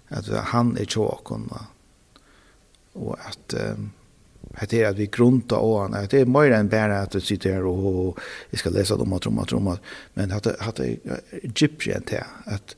At 0.10 0.28
han 0.54 0.78
er 0.78 0.86
tjåkon, 0.86 1.50
og 1.52 1.68
og 2.96 3.18
at 3.20 3.58
um, 3.60 3.92
Det 4.70 4.82
er 4.82 4.90
at 4.90 4.98
vi 4.98 5.08
grunta 5.08 5.56
og 5.56 5.80
han, 5.82 5.96
det 6.12 6.20
er 6.22 6.30
mer 6.30 6.54
enn 6.54 6.70
bare 6.70 7.02
at 7.02 7.14
du 7.14 7.20
sitter 7.20 7.56
her 7.56 7.66
og 7.66 7.86
og 7.86 8.20
jeg 8.52 8.60
skal 8.60 8.74
lese 8.74 8.94
om 8.94 9.14
at, 9.14 9.26
om 9.28 9.68
at, 9.68 9.80
men 10.14 10.32
at, 10.32 10.44
det, 10.44 10.56
at 10.60 10.78
det 10.78 11.00
er 11.06 11.54
gypsjen 11.54 12.04
til 12.06 12.22
at 12.46 12.76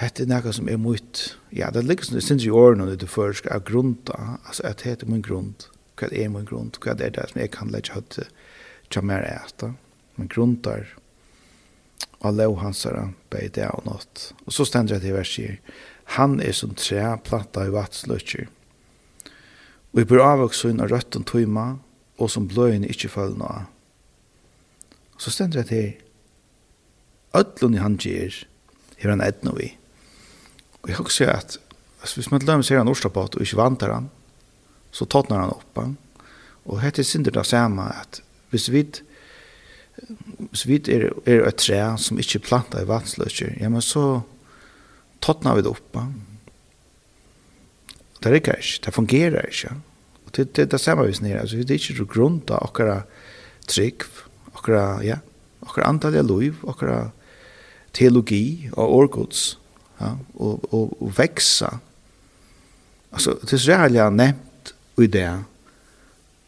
det 0.00 0.24
er 0.24 0.28
noe 0.28 0.52
som 0.52 0.68
er 0.68 0.76
mot, 0.80 1.38
ja, 1.52 1.70
det 1.70 1.84
ligger 1.84 2.04
som 2.04 2.14
det 2.16 2.24
synes 2.24 2.44
i 2.44 2.50
årene 2.50 2.84
når 2.84 2.96
du 2.96 3.06
først 3.06 3.46
er 3.46 3.60
grunta, 3.60 4.38
altså 4.46 4.62
at 4.64 4.84
det 4.84 5.02
er 5.02 5.10
min 5.10 5.22
grunt, 5.22 5.68
hva 6.00 6.08
er 6.12 6.28
min 6.32 6.48
grunt, 6.48 6.78
hva 6.82 6.96
er 6.96 7.12
det 7.12 7.28
som 7.30 7.40
jeg 7.40 7.52
kan 7.52 7.70
lage 7.70 7.92
høyt 7.92 8.18
til 8.90 9.04
mer 9.04 9.24
etter, 9.28 9.76
men 10.16 10.28
gruntar 10.28 10.96
og 12.22 12.34
lov 12.38 12.58
hans 12.62 12.84
er 12.86 13.12
bare 13.30 13.48
det 13.48 13.68
og 13.68 13.84
nått. 13.86 14.32
Og 14.46 14.52
så 14.54 14.64
stender 14.64 15.00
det 15.00 15.10
i 15.10 15.14
verset, 15.14 15.58
han 16.16 16.40
er 16.40 16.52
som 16.56 16.74
tre 16.78 17.16
platta 17.24 17.66
i 17.66 17.72
vattsløkker, 17.74 18.48
og 19.92 19.98
Vi 20.00 20.04
bør 20.08 20.24
avvoksa 20.24 20.70
inn 20.72 20.80
av 20.80 20.88
røtten 20.88 21.24
tøyma, 21.28 21.76
og 22.16 22.30
som 22.30 22.48
bløyene 22.48 22.88
ikkje 22.88 23.10
følger 23.12 23.36
noe. 23.40 23.66
Så 25.20 25.30
stender 25.30 25.62
det 25.62 25.76
her. 25.76 25.92
Ødlun 27.36 27.76
i 27.76 27.80
han 27.80 27.98
gjer, 28.00 28.34
her 29.00 29.12
han 29.12 29.24
edna 29.24 29.52
vi. 29.56 29.70
Og 30.82 30.90
jeg 30.90 30.98
husker 30.98 31.30
at, 31.32 31.56
altså, 32.00 32.16
hvis 32.16 32.30
man 32.32 32.44
lømmer 32.44 32.66
ser 32.66 32.80
han 32.80 32.88
orstapat 32.88 33.36
og 33.36 33.44
ikke 33.44 33.60
vantar 33.60 33.92
han, 33.92 34.10
så 34.92 35.04
tåtnar 35.04 35.44
han 35.44 35.54
oppa. 35.54 35.86
Og 36.68 36.80
hette 36.82 37.04
synder 37.04 37.32
det 37.32 37.46
samme 37.48 37.88
at 37.88 38.22
hvis 38.50 38.68
vi 38.72 38.84
hvis 40.50 40.66
vi 40.66 40.78
er, 40.88 41.10
er 41.28 41.44
et 41.46 41.56
tre 41.60 41.78
som 42.00 42.18
ikkje 42.18 42.40
plantar 42.42 42.82
i 42.82 42.88
vatsløkker, 42.88 43.58
ja, 43.60 43.68
men 43.68 43.84
så 43.84 44.22
tåtnar 45.20 45.56
vi 45.56 45.64
det 45.64 45.72
opp. 45.72 45.96
Mm 45.96 46.31
det 48.22 48.32
rikker 48.32 48.60
ikke, 48.60 48.80
det 48.84 48.94
fungerer 48.94 49.48
ikke. 49.48 49.74
Og 50.26 50.36
det, 50.36 50.46
det, 50.56 50.70
det 50.72 50.80
samme 50.80 51.06
vi 51.08 51.16
snir, 51.16 51.40
altså, 51.40 51.56
det 51.56 51.70
er 51.76 51.80
ikke 51.80 52.08
grunn 52.14 52.40
til 52.46 52.58
akkurat 52.58 53.08
trygg, 53.68 54.06
akkurat, 54.54 55.04
ja, 55.06 55.18
akkurat 55.62 55.88
antall 55.88 56.18
av 56.20 56.28
liv, 56.30 56.60
akkurat 56.68 57.10
teologi 57.96 58.70
og 58.72 58.94
årgods, 58.98 59.46
ja, 60.00 60.14
og, 60.34 60.66
og, 60.72 60.96
og 61.02 61.14
veksa. 61.18 61.74
Altså, 63.12 63.36
det 63.42 63.52
er 63.58 63.64
særlig 63.66 64.04
nevnt 64.16 64.72
i 65.00 65.06
det, 65.06 65.28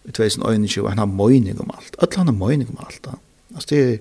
i 0.04 0.12
2021, 0.12 0.88
han 0.88 1.00
har 1.00 1.08
møyning 1.08 1.60
om 1.60 1.70
alt. 1.74 1.96
Alle 1.98 2.20
han 2.20 2.28
har 2.28 2.36
møyning 2.36 2.70
om 2.70 2.80
alt, 2.84 3.00
da. 3.04 3.18
Altså, 3.54 3.68
det 3.70 3.82
er 3.84 3.98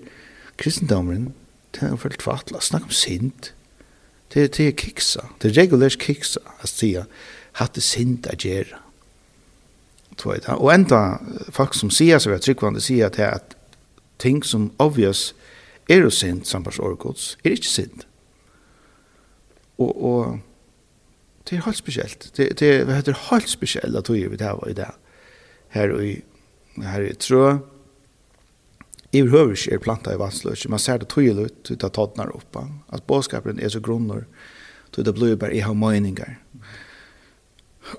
kristendommeren, 0.60 1.32
det 1.74 1.88
er 1.88 1.96
veldig 1.98 2.22
fatla, 2.22 2.62
snakk 2.62 2.90
om 2.90 2.96
sint, 2.96 3.54
det 4.34 4.50
det 4.58 4.68
er 4.68 4.76
kiksa, 4.78 5.28
det 5.42 5.52
er 5.52 5.62
regulært 5.62 6.00
kiksa, 6.02 6.42
altså, 6.60 6.76
det 6.82 7.06
hatt 7.60 7.76
det 7.76 7.84
sint 7.86 8.28
å 8.30 8.38
gjøre. 8.38 8.80
Og 10.60 10.70
enda 10.70 11.20
folk 11.52 11.74
som 11.74 11.90
sier 11.90 12.22
seg 12.22 12.36
at 12.36 12.46
tryggvande 12.46 12.82
sier 12.84 13.10
at, 13.10 13.18
at 13.20 13.56
ting 14.22 14.44
som 14.46 14.72
obvious 14.80 15.32
er 15.90 16.06
jo 16.06 16.12
sint 16.14 16.48
samtidig 16.48 16.84
årgods, 16.86 17.38
er 17.44 17.58
ikke 17.58 17.72
sint. 17.72 18.06
Og, 19.82 19.92
og 19.98 20.40
det 21.50 21.58
er 21.58 21.66
helt 21.66 21.78
spesielt. 21.78 22.30
Det, 22.38 22.52
det, 22.60 22.70
det 22.88 23.08
er 23.08 23.26
helt 23.32 23.50
spesielt 23.50 23.98
at 23.98 24.12
vi 24.12 24.22
har 24.40 24.62
i 24.70 24.78
det 24.78 24.92
her 25.74 25.98
i 26.00 26.22
her 26.82 27.06
i 27.06 27.14
trø 27.14 27.58
i 29.14 29.22
høvers 29.22 29.68
er 29.70 29.82
planta 29.82 30.14
i 30.14 30.18
vannsløs, 30.18 30.66
man 30.70 30.82
ser 30.82 30.98
det 31.04 31.12
tydelig 31.14 31.52
ut 31.52 31.72
ut 31.72 31.84
av 31.86 31.92
tådnar 31.94 32.34
oppa 32.34 32.66
at 32.90 33.06
båskapen 33.08 33.60
er 33.60 33.70
så 33.70 33.82
grunner 33.84 34.26
til 34.94 35.06
det 35.06 35.14
blir 35.14 35.36
bare 35.38 35.54
i 35.54 35.62
har 35.62 35.78
meninger 35.78 36.40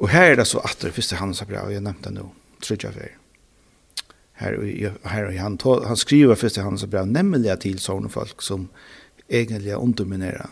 Og 0.01 0.09
her 0.09 0.32
er 0.32 0.41
det 0.41 0.47
så 0.49 0.62
atter, 0.64 0.93
første 0.93 1.16
Johannes 1.16 1.45
brev, 1.45 1.66
og 1.66 1.72
jeg 1.72 1.85
nevnte 1.85 2.09
det 2.09 2.16
nå, 2.16 2.26
tror 2.64 2.78
jeg 2.82 2.95
for. 2.97 3.20
Her, 4.41 4.57
her 5.09 5.30
han, 5.39 5.59
han 5.87 5.97
skriver 5.97 6.35
første 6.35 6.62
hans 6.62 6.87
brev, 6.91 7.07
nemlig 7.07 7.59
til 7.62 7.78
sånne 7.78 8.11
folk 8.11 8.43
som 8.43 8.68
egentlig 9.30 9.76
underminerer 9.76 10.51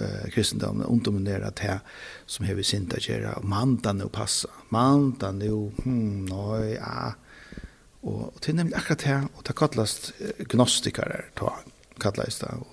eh 0.00 0.30
kristendomen 0.30 0.86
underminerar 0.86 1.50
det 1.50 1.80
som 2.26 2.46
har 2.46 2.54
vi 2.54 2.62
synda 2.62 2.96
gera. 3.00 3.32
Och 3.32 3.94
nu 3.94 4.08
passa. 4.08 4.48
Mandan 4.68 5.38
nu 5.38 5.72
hm 5.84 6.24
nej 6.24 6.72
ja 6.72 7.14
och 8.00 8.40
till 8.40 8.54
nämligen 8.54 8.78
akkurat 8.78 8.98
det 8.98 9.28
och 9.34 9.42
det 9.42 9.52
kallas 9.52 10.12
gnostiker 10.38 11.24
ta 11.34 11.58
kallas 12.00 12.38
det 12.38 12.46
och 12.46 12.66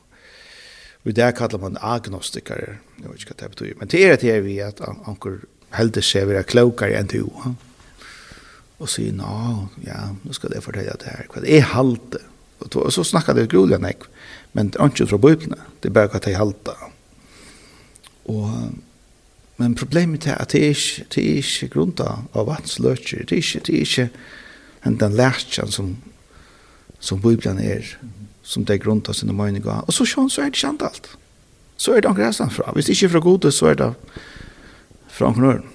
vi 1.03 1.11
där 1.11 1.31
kallar 1.31 1.59
man 1.59 1.77
agnostiker 1.81 2.79
jag 3.03 3.09
vet 3.09 3.19
inte 3.19 3.33
vad 3.33 3.37
det 3.37 3.49
betyder 3.49 3.75
men 3.79 3.87
det 3.87 4.09
är 4.09 4.17
det 4.17 4.41
vi 4.41 4.61
att 4.61 4.81
anker 4.81 5.39
heldig 5.77 6.03
seg 6.05 6.29
vera 6.29 6.45
klokere 6.47 6.97
enn 6.99 7.09
du. 7.11 7.23
Og 8.79 8.89
sier, 8.89 9.13
nå, 9.15 9.29
ja, 9.85 10.09
nå 10.23 10.35
skal 10.35 10.55
jeg 10.55 10.63
fortelle 10.63 10.95
det 11.01 11.11
her, 11.11 11.27
hva 11.31 11.43
det 11.43 11.57
er 11.57 11.71
halte. 11.73 12.21
Og, 12.63 12.91
så 12.91 13.05
snakker 13.07 13.35
det 13.35 13.49
grulig 13.51 13.77
enn 13.77 13.87
jeg, 13.87 13.99
men 14.55 14.71
det 14.71 14.79
er 14.79 14.91
ikke 14.91 15.09
fra 15.13 15.21
bøyblene, 15.21 15.59
det 15.79 15.91
er 15.91 15.95
bare 15.95 16.11
hva 16.11 16.21
det 16.23 16.33
er 16.33 16.39
halte. 16.39 16.75
Og, 18.29 18.49
men 19.59 19.75
problemet 19.79 20.27
er 20.27 20.39
at 20.39 20.53
det 20.53 20.63
er 20.63 20.75
ikke, 20.75 21.07
det 21.15 21.23
er 21.23 21.41
ikke 21.43 21.71
grunnt 21.75 22.03
av 22.03 22.47
vannsløtjer. 22.47 23.25
det 23.27 23.37
er 23.37 23.43
ikke, 23.43 23.63
det 23.67 23.75
er 23.75 23.87
ikke 23.87 24.09
en 24.85 24.99
den 24.99 25.15
lærtjen 25.19 25.71
som, 25.71 25.95
som 26.99 27.21
bøyblene 27.21 27.63
er, 27.63 27.95
som 28.43 28.65
det 28.65 28.77
er 28.77 28.83
grunnt 28.83 29.09
av 29.09 29.17
sine 29.17 29.35
meninger. 29.35 29.83
Og 29.87 29.93
så 29.93 30.07
sjøen 30.07 30.29
så 30.31 30.45
er 30.45 30.53
det 30.53 30.63
ikke 30.63 30.87
alt. 30.87 31.11
Så 31.79 31.95
er 31.95 32.03
det 32.03 32.09
angresen 32.09 32.51
fra. 32.51 32.71
Hvis 32.75 32.85
det 32.85 32.95
ikke 32.95 33.05
er 33.05 33.15
fra 33.15 33.23
gode, 33.23 33.51
så 33.51 33.71
er 33.71 33.79
det 33.79 33.93
fra 35.19 35.29
omkring 35.33 35.67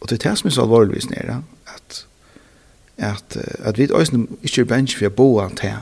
Og 0.00 0.08
det 0.08 0.18
er 0.18 0.30
det 0.30 0.38
som 0.38 0.48
er 0.48 0.54
så 0.56 0.64
alvorligvis 0.64 1.10
nere, 1.10 1.42
at, 1.68 2.06
at, 2.96 3.36
at 3.58 3.78
vi 3.78 3.90
øyne 3.92 4.28
ikke 4.42 4.62
er 4.62 4.70
bensk 4.70 4.98
for 4.98 5.10
å 5.10 5.16
bo 5.16 5.26
an 5.42 5.58
til. 5.60 5.76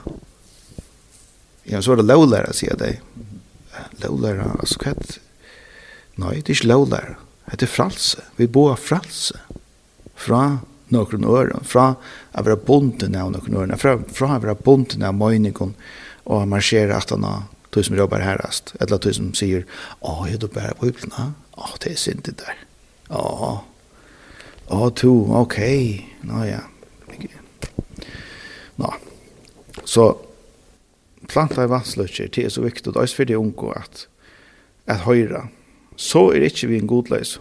Ja, 1.70 1.78
så 1.80 1.92
er 1.92 2.00
det 2.00 2.08
lovlærer, 2.08 2.56
sier 2.56 2.74
jeg 2.82 2.98
lovlæra, 4.02 4.56
altså 4.58 4.80
hva 4.82 4.94
er 4.96 5.18
Nei, 6.18 6.40
det 6.42 6.50
er 6.50 6.56
ikke 6.56 6.72
lovlæra. 6.72 7.14
Det 7.52 7.62
er 7.62 7.70
fralse. 7.70 8.24
Vi 8.36 8.48
bo 8.50 8.64
av 8.72 8.80
fralse. 8.82 9.38
Fra 10.18 10.58
noen 10.90 11.26
øren, 11.30 11.62
fra 11.62 11.92
å 11.94 12.42
være 12.42 12.58
bonden 12.66 13.14
av 13.14 13.30
noen 13.36 13.54
øren, 13.54 13.78
fra, 13.78 13.94
fra 14.10 14.32
å 14.34 14.40
være 14.42 14.58
bonden 14.66 15.04
av 15.06 15.14
møyningen 15.14 15.76
og 16.26 16.48
marsjere 16.50 16.96
at 16.96 17.14
han 17.14 17.26
har 17.28 17.46
tog 17.70 17.84
som 17.84 17.96
jobber 17.96 18.24
herrest, 18.24 18.72
eller 18.80 18.98
tog 18.98 19.14
som 19.14 19.30
sier, 19.36 19.66
å, 20.00 20.24
jeg 20.26 20.40
er 20.40 20.50
bare 20.50 20.74
på 20.80 20.88
hyplen, 20.88 21.14
Åh, 21.58 21.74
det 21.82 21.92
er 21.92 21.98
sint 21.98 22.26
det 22.26 22.38
der. 22.38 22.62
Å, 23.10 23.58
Åh, 24.68 24.90
to, 24.92 25.12
ok. 25.32 25.58
Nå 26.28 26.44
ja. 26.44 26.60
Nå. 28.76 28.90
Så 29.88 30.04
planta 31.28 31.64
i 31.64 31.70
vasslutsjer, 31.72 32.28
det 32.34 32.44
er 32.44 32.52
så 32.52 32.62
viktig, 32.62 32.90
og 32.90 32.98
det 32.98 33.02
er 33.02 33.10
så 33.10 33.22
viktig 33.22 33.38
unko 33.40 33.72
at, 33.72 34.04
at 34.86 35.06
høyre. 35.08 35.46
Så 35.96 36.28
er 36.30 36.42
det 36.42 36.52
ikke 36.52 36.70
vi 36.70 36.82
en 36.82 36.90
god 36.90 37.10
leis. 37.14 37.38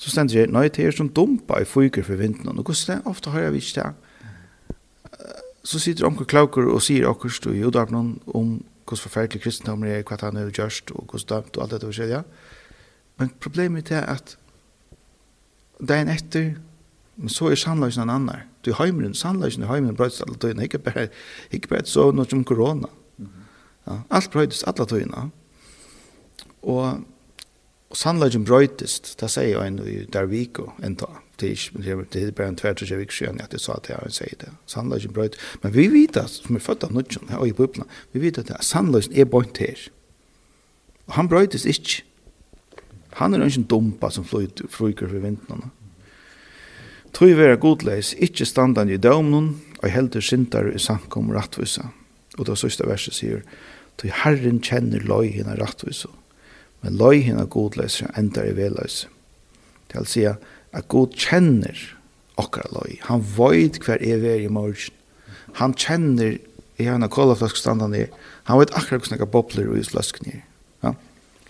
Så 0.00 0.10
stender 0.10 0.40
jeg, 0.40 0.50
nei, 0.50 0.66
det 0.68 0.84
er 0.84 0.96
som 0.96 1.12
dumpa 1.14 1.60
i 1.62 1.68
fyker 1.68 2.04
for 2.04 2.18
vinden, 2.18 2.50
og 2.50 2.66
hvordan 2.66 3.00
det 3.00 3.08
ofte 3.08 3.32
høyre 3.32 3.54
vi 3.54 3.62
ikke 3.62 3.86
det. 3.86 4.76
Så 5.62 5.78
sitter 5.78 6.08
onker 6.08 6.26
klauker 6.26 6.66
og 6.72 6.82
sier 6.82 7.06
akkur 7.08 7.30
stod 7.30 7.54
i 7.54 7.64
udarpnån 7.68 8.14
om 8.26 8.54
hvordan 8.88 9.04
forferdelig 9.06 9.44
kristendommer 9.44 9.92
er, 9.92 10.06
hva 10.08 10.18
han 10.24 10.40
har 10.40 10.50
gjørst, 10.50 10.90
og 10.96 11.12
hvordan 11.12 11.28
dømt 11.30 11.56
og 11.56 11.62
alt 11.62 11.76
dette 11.76 11.92
forskjellige. 11.92 12.24
Ja 12.24 12.49
Men 13.20 13.32
problemet 13.40 13.90
er 13.92 14.06
at 14.08 14.38
dagen 15.88 16.08
etter, 16.08 16.54
men 17.20 17.28
så 17.32 17.50
er 17.52 17.60
sannløsene 17.60 18.06
en 18.06 18.14
annen. 18.14 18.46
Du 18.64 18.72
har 18.72 18.86
heimeren, 18.86 19.14
sannløsene 19.16 19.66
i 19.66 19.68
heimeren 19.68 19.96
brøydes 19.96 20.22
alle 20.24 20.38
tøyene, 20.40 20.64
ikke 20.64 20.80
bare, 20.84 21.08
ikke 21.52 21.68
bare 21.74 21.88
så 21.88 22.10
noe 22.16 22.28
som 22.28 22.44
korona. 22.48 22.88
Ja, 23.86 24.00
alt 24.08 24.32
brøydes 24.32 24.64
alle 24.68 24.88
tøyene. 24.88 25.26
Og, 26.62 27.04
og 27.90 28.00
sannløsene 28.00 28.48
brøydes, 28.48 28.98
det 29.20 29.30
sier 29.32 29.52
jeg 29.52 29.68
en 29.68 29.80
i 29.84 30.00
Darviko 30.12 30.70
en 30.84 30.96
dag, 31.00 31.20
det 31.40 31.54
er 31.56 32.02
det 32.12 32.22
er 32.26 32.34
bare 32.36 32.52
en 32.52 32.60
tvert 32.60 32.82
og 32.84 32.88
kjevik 32.88 33.12
skjøn 33.16 33.40
at 33.40 33.52
jeg 33.56 33.64
sa 33.64 33.78
til 33.84 33.96
han 33.96 34.12
sier 34.12 34.36
det. 34.40 34.52
Sannløsene 34.68 35.16
brøydes. 35.16 35.40
Men 35.62 35.76
vi 35.76 35.88
vet 35.92 36.16
at, 36.20 36.32
som 36.40 36.56
er 36.56 36.64
født 36.64 36.84
av 36.88 36.92
nødgjøn, 36.96 37.32
og 37.36 37.48
i 37.48 37.56
bøyplene, 37.56 37.88
vi 38.12 38.24
vet 38.24 38.40
at 38.40 38.52
sannløsene 38.64 39.20
er 39.20 39.28
bøynt 39.28 39.60
her. 39.60 39.88
Og 41.08 41.16
han 41.16 41.28
brøydes 41.28 41.68
ikke. 41.68 42.04
Han 43.20 43.36
er 43.36 43.44
ikke 43.44 43.68
dumpa 43.68 44.10
som 44.12 44.24
fryker 44.24 45.06
for 45.06 45.20
vintene. 45.20 45.68
Tøy 47.16 47.34
vera 47.36 47.58
godleis, 47.60 48.14
ikkje 48.22 48.46
standan 48.48 48.90
i 48.92 49.00
dømnen, 49.00 49.52
og 49.80 49.90
heldur 49.90 50.24
sintar 50.24 50.68
i 50.70 50.80
samkom 50.80 51.32
rattvisa. 51.34 51.90
Og 52.38 52.46
det 52.46 52.58
sørste 52.60 52.86
verset 52.88 53.16
sier, 53.18 53.42
Tøy 54.00 54.08
herren 54.22 54.62
kjenner 54.64 55.02
løy 55.04 55.28
hina 55.34 55.56
rattvisa, 55.58 56.08
men 56.80 56.96
løy 56.96 57.20
hina 57.26 57.44
godleis 57.44 57.98
endar 58.16 58.48
i 58.48 58.54
veleis. 58.56 59.02
Det 59.90 59.98
vil 59.98 60.08
si 60.08 60.24
at 60.24 60.88
god 60.88 61.18
kjenner 61.18 61.76
okkar 62.40 62.70
løy. 62.72 62.96
Han 63.10 63.24
void 63.36 63.82
hver 63.84 64.00
er 64.00 64.22
veri 64.22 64.46
i 64.46 64.52
morgen. 64.52 64.96
Han 65.58 65.74
kjenner, 65.74 66.38
jeg 66.78 66.88
har 66.88 66.96
en 66.96 67.10
kolaflask 67.12 67.58
standan 67.58 67.96
i, 67.98 68.06
han 68.48 68.60
vet 68.62 68.72
akkurat 68.78 69.04
hvordan 69.04 69.20
jeg 69.20 69.32
bobler 69.34 69.68
og 69.68 70.30
i. 70.30 70.38
Ja? 70.86 70.94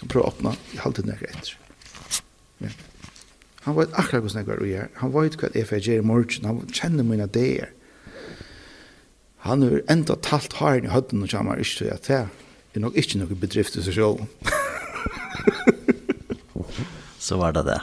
kan 0.01 0.13
prøve 0.13 0.27
å 0.27 0.33
åpne 0.33 0.55
i 0.75 0.81
halvtid 0.81 1.09
nekker 1.09 1.33
etter. 1.33 1.53
Ja. 2.65 2.71
Han 3.67 3.77
vet 3.77 3.93
akkurat 3.93 4.25
hvordan 4.25 4.41
jeg 4.41 4.49
var 4.49 4.63
og 4.65 4.71
gjør. 4.71 4.89
Han 5.03 5.13
vet 5.15 5.37
hva 5.41 5.51
jeg 5.53 5.85
gjør 5.85 6.01
i 6.01 6.09
morgen. 6.09 6.49
Han 6.49 6.73
kjenner 6.73 7.07
mine 7.07 7.27
ideer. 7.29 7.69
Han 9.45 9.65
har 9.65 9.85
enda 9.93 10.17
talt 10.21 10.57
haren 10.61 10.89
i 10.89 10.93
høtten 10.93 11.25
og 11.25 11.33
kommer 11.33 11.61
ikke 11.61 11.85
til 11.85 11.93
at 11.93 12.09
det 12.09 12.79
er 12.79 12.85
nok 12.85 12.97
ikke 13.01 13.21
noe 13.21 13.41
bedrift 13.41 13.77
i 13.77 13.85
seg 13.85 13.95
selv. 13.97 14.19
Så 17.21 17.37
var 17.41 17.51
det 17.57 17.65
det. 17.69 17.81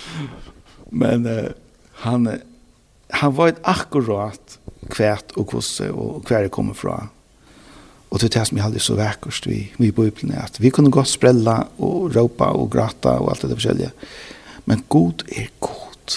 Men 1.02 1.26
uh, 1.26 1.50
han, 2.02 2.20
han 3.14 3.32
vet 3.38 3.62
akkurat 3.68 4.58
kvært 4.90 5.28
og 5.38 5.44
hvordan 5.52 5.94
og 5.94 6.26
hver 6.26 6.46
jeg 6.46 6.54
kommer 6.54 6.74
fra 6.78 6.96
Og 8.10 8.20
det 8.20 8.26
er 8.26 8.40
det 8.40 8.48
som 8.48 8.58
jeg 8.58 8.66
aldri 8.66 8.82
så 8.82 8.96
vekkert 8.98 9.46
vi, 9.46 9.60
vi 9.78 9.88
i 9.90 9.94
Bibelen, 9.94 10.34
at 10.34 10.58
vi 10.58 10.72
kunne 10.74 10.90
godt 10.90 11.12
sprella 11.12 11.60
og 11.78 12.10
råpa 12.16 12.50
og 12.58 12.70
grata 12.72 13.14
og 13.22 13.30
alt 13.30 13.46
det 13.46 13.58
forskjellige. 13.58 13.92
Men 14.66 14.84
god 14.88 15.22
er 15.30 15.46
god. 15.60 16.16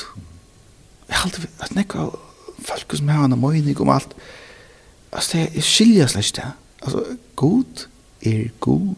Jeg 1.10 1.18
har 1.18 1.30
aldri, 1.30 1.50
at 1.62 1.76
nekka 1.78 2.08
folk 2.64 2.98
som 2.98 3.14
har 3.14 3.28
en 3.28 3.38
møyning 3.40 3.80
om 3.82 3.94
alt, 3.94 4.16
altså 5.12 5.38
det 5.38 5.58
er 5.58 5.68
skilja 5.68 6.08
slags 6.08 6.32
det. 6.32 6.50
Altså, 6.82 7.04
god 7.36 7.88
er 8.26 8.50
god. 8.60 8.96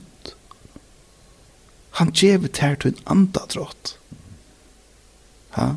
Han 1.99 2.11
djevet 2.11 2.57
her 2.57 2.75
til 2.75 2.93
en 2.93 3.03
andadrott. 3.05 3.97
Ha? 5.55 5.69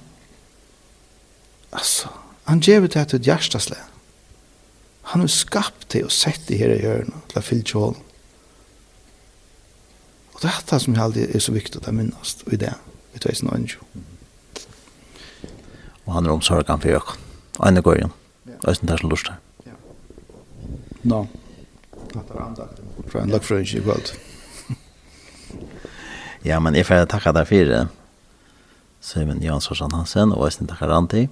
Altså, 1.73 2.09
han 2.45 2.61
djevet 2.61 2.95
her 2.95 3.05
til 3.05 3.21
et 3.21 3.29
hjertasle. 3.31 3.77
Han 5.09 5.25
har 5.25 5.33
skapt 5.33 5.89
det 5.95 6.05
og 6.05 6.13
sett 6.13 6.45
det 6.49 6.59
her 6.61 6.75
i 6.75 6.83
hjørnet 6.83 7.31
til 7.31 7.41
å 7.41 7.45
fylle 7.45 7.65
kjål. 7.65 7.97
Og 10.35 10.43
det 10.45 10.51
er 10.53 10.67
det 10.69 10.79
som 10.85 10.99
alltid 11.01 11.35
er 11.35 11.43
så 11.43 11.55
viktig 11.55 11.81
å 11.81 11.95
minnes 11.97 12.35
i 12.53 12.59
det, 12.61 12.75
i 13.17 13.23
2020. 13.25 13.79
Og 16.05 16.15
han 16.15 16.29
er 16.29 16.35
omsorgen 16.37 16.85
for 16.85 17.01
økken. 17.01 17.25
Og 17.59 17.65
han 17.65 17.83
går 17.83 17.99
igjen. 17.99 18.15
Og 18.59 18.69
jeg 18.69 18.79
synes 18.79 18.89
det 18.89 18.95
er 18.95 19.03
så 19.03 19.11
lurt 19.11 19.33
her. 19.33 19.41
Nå. 21.09 21.25
Hatt 22.15 22.31
er 22.33 22.45
andakten. 22.45 22.95
Fra 23.09 23.25
en 23.25 23.33
lakfrøyns 23.33 23.75
i 23.77 23.85
kveld. 23.85 24.15
Ja, 26.47 26.61
men 26.63 26.77
jeg 26.79 26.87
får 26.87 27.09
takke 27.11 27.33
deg 27.35 27.49
for 27.49 27.67
det. 27.67 27.81
Simon 29.05 29.41
Jansson 29.43 29.91
Hansen, 29.93 30.31
og 30.33 30.47
jeg 30.47 30.55
synes 30.55 30.71
takker 30.71 30.93
Randi 30.93 31.25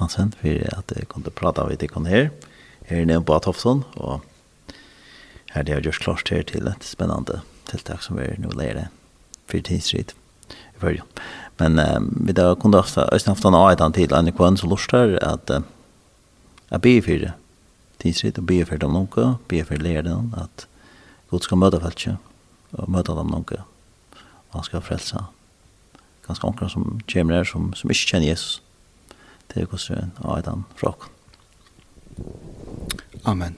Hansen 0.00 0.32
for 0.40 0.64
at 0.74 0.94
jeg 0.96 1.06
kunne 1.08 1.30
prate 1.30 1.62
av 1.62 1.70
deg 1.70 1.94
her 2.10 2.30
her 2.88 3.04
nede 3.04 3.24
på 3.24 3.36
Atofsson, 3.36 3.84
og 3.96 4.20
her 5.52 5.62
det 5.62 5.74
har 5.74 5.84
gjort 5.84 6.02
klart 6.04 6.28
her 6.32 6.42
til 6.42 6.68
et 6.68 6.84
spennende 6.84 7.40
tiltak 7.68 8.02
som 8.02 8.18
vi 8.18 8.28
nå 8.40 8.52
lærer 8.56 8.88
for 9.48 9.60
tidsritt 9.64 10.14
i 10.48 10.80
følge. 10.80 11.04
Men 11.58 11.78
eh, 11.78 11.98
vi 12.00 12.32
da 12.32 12.54
kunne 12.54 12.78
også 12.78 13.08
Øystein 13.12 13.34
ofte 13.34 13.50
nå 13.50 13.64
et 13.68 13.80
annet 13.80 14.00
tid, 14.00 14.12
Anne 14.12 14.32
Kvann, 14.32 14.56
som 14.56 14.70
lort 14.70 14.92
her 14.92 15.18
at 15.22 15.50
eh, 15.50 15.66
jeg 16.70 16.80
blir 16.80 17.02
for 17.02 17.24
det 17.24 17.34
og 18.38 18.46
blir 18.46 18.64
for 18.64 18.78
dem 18.78 18.94
noe, 18.94 19.24
blir 19.48 19.64
for 19.64 19.74
læreren, 19.74 20.32
at 20.36 20.68
Gud 21.30 21.42
skal 21.42 21.58
møte 21.58 21.80
feltet, 21.82 22.16
og 22.72 22.90
møte 22.90 23.16
dem 23.16 23.32
noe, 23.32 23.64
og 24.14 24.54
han 24.54 24.64
skal 24.64 24.84
frelse 24.84 25.24
ganske 26.28 26.46
omkring 26.46 26.70
som 26.70 27.00
kommer 27.12 27.34
her, 27.34 27.44
som, 27.44 27.72
som 27.74 27.90
ikke 27.90 28.12
kjenner 28.12 28.28
Jesus. 28.28 28.62
Det 29.48 29.62
er 29.62 29.66
hvordan 29.66 30.10
en 30.12 30.12
annen 30.28 30.64
et. 30.76 31.08
Amen. 33.28 33.56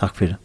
Takk 0.00 0.16
for 0.18 0.32
det. 0.32 0.38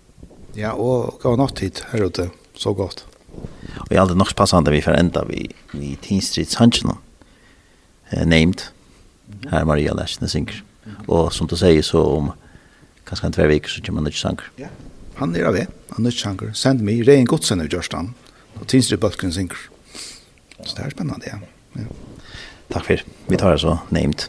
Ja, 0.58 0.76
og 0.78 1.20
gav 1.24 1.38
nok 1.40 1.56
tid 1.58 1.82
her 1.92 2.06
ute, 2.06 2.28
så 2.58 2.74
godt. 2.78 3.06
Og 3.34 3.90
jeg 3.90 3.98
er 3.98 4.04
aldri 4.04 4.18
nok 4.18 4.36
passende 4.38 4.74
vi 4.74 4.82
får 4.86 4.98
enda 5.00 5.24
vi, 5.30 5.48
vi 5.74 5.96
Tinstrids 6.04 6.60
Hansen, 6.60 6.92
eh, 8.12 8.26
named, 8.26 8.68
her 9.50 9.66
Maria 9.66 9.96
Lersene 9.98 10.30
synger. 10.30 10.62
Og 11.08 11.32
som 11.34 11.48
du 11.50 11.56
sier 11.58 11.82
så 11.86 12.02
om 12.18 12.32
kanskje 13.10 13.30
en 13.30 13.38
tve 13.38 13.50
viker 13.50 13.74
så 13.74 13.84
kommer 13.86 14.04
han 14.04 14.12
ikke 14.12 14.22
sanger. 14.22 14.50
Ja, 14.62 14.70
han 15.22 15.36
er 15.36 15.50
av 15.50 15.58
det, 15.58 15.68
han 15.96 16.06
er 16.06 16.14
ikke 16.14 16.26
sanger. 16.26 16.54
Send 16.58 16.86
meg, 16.86 17.06
det 17.06 17.16
er 17.16 17.24
en 17.24 17.30
godsender, 17.30 17.70
Gjørstan, 17.70 18.14
og 18.60 18.68
Tinstrid 18.70 19.02
Bølken 19.02 19.34
synger. 19.34 19.70
Så 20.60 20.76
det 20.76 20.86
er 20.86 20.94
spennende, 20.94 21.26
ja. 21.30 21.40
ja. 21.80 21.88
Takk 22.70 22.86
for, 22.86 23.08
vi 23.30 23.40
tar 23.42 23.56
det 23.56 23.64
så 23.64 23.80
named. 23.96 24.28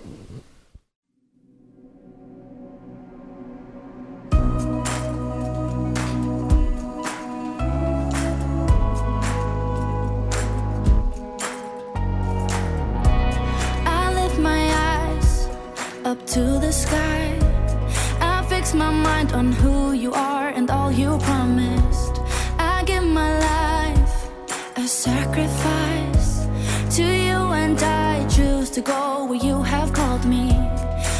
to 28.80 28.86
go 28.86 29.24
where 29.24 29.38
you 29.38 29.62
have 29.62 29.92
called 29.92 30.24
me. 30.24 30.50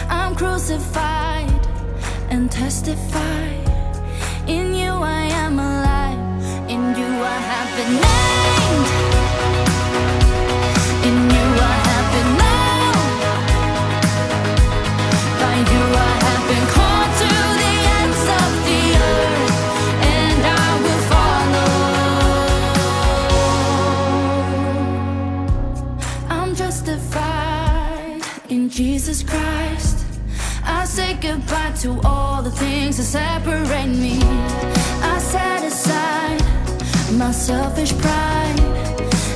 I'm 0.09 0.35
crucified 0.35 1.67
and 2.31 2.51
testify 2.51 3.49
In 4.47 4.75
you 4.75 4.93
I 4.93 5.25
am 5.45 5.59
alive 5.59 6.71
In 6.71 6.81
you 6.99 7.11
I 7.35 7.39
have 7.51 7.71
been 7.77 7.95
made. 8.01 8.40
Jesus 28.83 29.23
Christ. 29.23 30.07
I 30.65 30.87
say 30.87 31.13
goodbye 31.21 31.73
to 31.83 32.01
all 32.03 32.41
the 32.43 32.51
things 32.51 32.97
that 32.97 33.03
separate 33.03 33.89
me. 33.89 34.17
I 35.03 35.19
set 35.19 35.63
aside 35.65 36.41
my 37.13 37.31
selfish 37.31 37.93
pride 37.99 38.59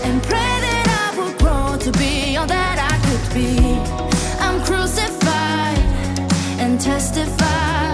And 0.07 0.23
pray 0.23 0.55
that 0.67 0.87
I 1.05 1.19
will 1.19 1.35
grow 1.43 1.77
to 1.77 1.93
be 1.99 2.39
all 2.39 2.47
that 2.47 2.77
I 2.91 2.97
could 3.07 3.25
be. 3.35 3.59
I'm 4.41 4.65
crucified 4.65 5.79
and 6.59 6.81
testify 6.81 7.94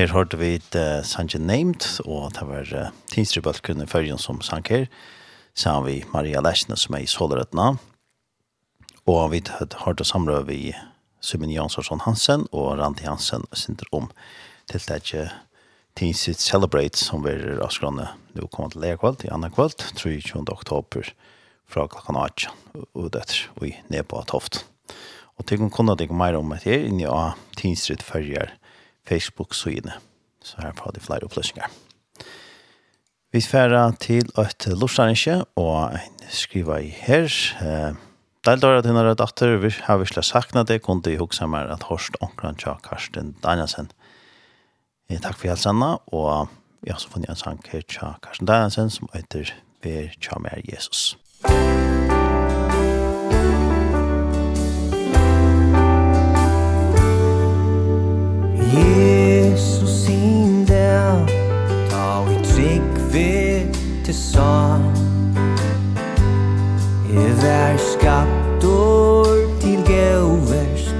Her 0.00 0.14
hørte 0.14 0.38
vi 0.40 0.54
et 0.56 0.76
uh, 0.80 1.02
Sanje 1.04 1.36
Named, 1.36 1.84
og 2.08 2.30
det 2.32 2.44
var 2.48 2.68
uh, 2.72 2.92
Tinstribølken 3.12 3.82
i 3.84 3.86
førjen 3.90 4.16
som 4.16 4.38
sang 4.40 4.64
her. 4.70 4.86
Så 5.52 5.74
har 5.74 5.82
vi 5.84 5.98
Maria 6.14 6.40
Lesne 6.40 6.78
som 6.80 6.94
er 6.96 7.02
i 7.04 7.10
Solerøttene. 7.10 7.74
Og 9.04 9.18
vi 9.34 9.42
hørte 9.82 10.06
samrøv 10.08 10.46
vi 10.48 10.72
Simon 11.20 11.52
Jansson 11.52 12.00
Hansen 12.06 12.46
og 12.48 12.78
Randi 12.80 13.04
Hansen 13.04 13.44
sinter 13.52 13.90
om 13.92 14.08
til 14.72 14.80
det 14.86 15.02
ikke 15.02 15.26
Tinsit 16.00 16.40
Celebrate 16.40 16.96
som 16.96 17.26
vi 17.26 17.34
er 17.34 17.60
raskrande 17.60 18.08
nå 18.38 18.48
kommer 18.48 18.72
til 18.72 18.86
lærkvalt 18.86 19.26
i 19.26 19.32
andre 19.34 19.52
kvalt 19.52 19.84
23. 20.00 20.46
oktober 20.48 21.12
fra 21.68 21.84
klokken 21.92 22.16
8 22.16 22.48
og 22.94 23.12
døtter 23.12 23.50
og 23.58 23.68
i 23.68 23.74
Nebo 23.92 24.24
Toft. 24.24 24.62
Og 25.36 25.44
til 25.44 25.60
å 25.60 25.68
kunne 25.68 25.98
deg 26.00 26.08
mer 26.08 26.40
om 26.40 26.56
et 26.56 26.64
her 26.64 26.88
inni 26.88 27.04
av 27.04 27.36
Tinsit 27.60 28.00
Førjer 28.06 28.56
Facebook-sidene. 29.08 29.92
Så 30.42 30.56
her 30.62 30.72
får 30.76 30.90
de 30.96 31.00
flere 31.00 31.24
opplysninger. 31.24 31.68
Vi 33.32 33.40
færer 33.40 33.92
til 34.00 34.26
et 34.38 34.66
lortsanskje, 34.66 35.44
og 35.56 35.98
skriver 36.28 36.78
i 36.78 36.88
her. 36.88 37.28
Deildar 38.46 38.78
at 38.78 38.86
henne 38.86 39.14
datter, 39.14 39.56
vi 39.60 39.70
har 39.84 40.00
virkelig 40.00 40.24
sakna 40.24 40.62
det, 40.62 40.82
kunne 40.82 41.02
de 41.04 41.18
huske 41.18 41.46
meg 41.46 41.70
at 41.70 41.82
Horst 41.90 42.16
Onkran 42.20 42.56
tja 42.56 42.78
Karsten 42.82 43.36
Danielsen. 43.44 43.90
Takk 45.10 45.36
for 45.36 45.50
helsene, 45.50 45.98
og 46.08 46.48
jeg 46.86 46.94
har 46.94 46.98
også 46.98 47.10
funnet 47.12 47.30
en 47.30 47.36
sang 47.36 47.60
her 47.68 47.84
tja 47.86 48.14
Karsten 48.22 48.48
Danielsen, 48.48 48.90
som 48.90 49.12
heter 49.14 49.52
«Vær 49.84 50.16
tja 50.20 50.40
mer 50.40 50.64
Jesus». 50.64 51.18
Musikk 51.44 52.19
Jesus 58.72 59.90
sin 60.04 60.66
der. 60.66 61.26
Ta 61.90 62.22
vi 62.28 62.34
trygg 62.44 63.12
vi 63.12 63.66
til 64.04 64.14
sår 64.14 64.80
Jeg 67.12 67.32
vær 67.42 67.76
skaptor 67.76 69.26
til 69.60 69.82
gauvers 69.86 70.94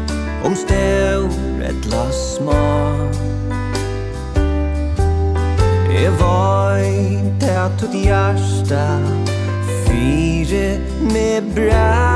Om 0.44 0.54
stør 0.54 1.28
et 1.68 1.86
la 1.92 2.06
små 2.12 2.62
Jeg 5.94 6.12
veit 6.18 7.42
at 7.42 7.78
tut 7.78 7.94
hjärsta 7.94 8.86
Fyre 9.86 10.78
med 11.00 11.54
bræ. 11.54 12.09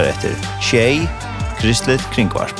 hugsar 0.00 0.06
etter 0.08 0.36
Tjei, 0.60 1.08
Kristelig 1.58 2.00
Kringvarp. 2.10 2.59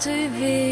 til 0.00 0.40
vi 0.40 0.65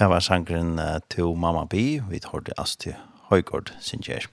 Det 0.00 0.08
var 0.08 0.20
sangren 0.20 0.78
uh, 0.78 0.96
til 1.12 1.36
Mamma 1.36 1.66
Bi, 1.68 2.00
vi 2.08 2.20
hørte 2.32 2.54
Asti 2.56 2.94
Høygård 3.28 3.68
sin 3.84 4.00
kjær. 4.00 4.30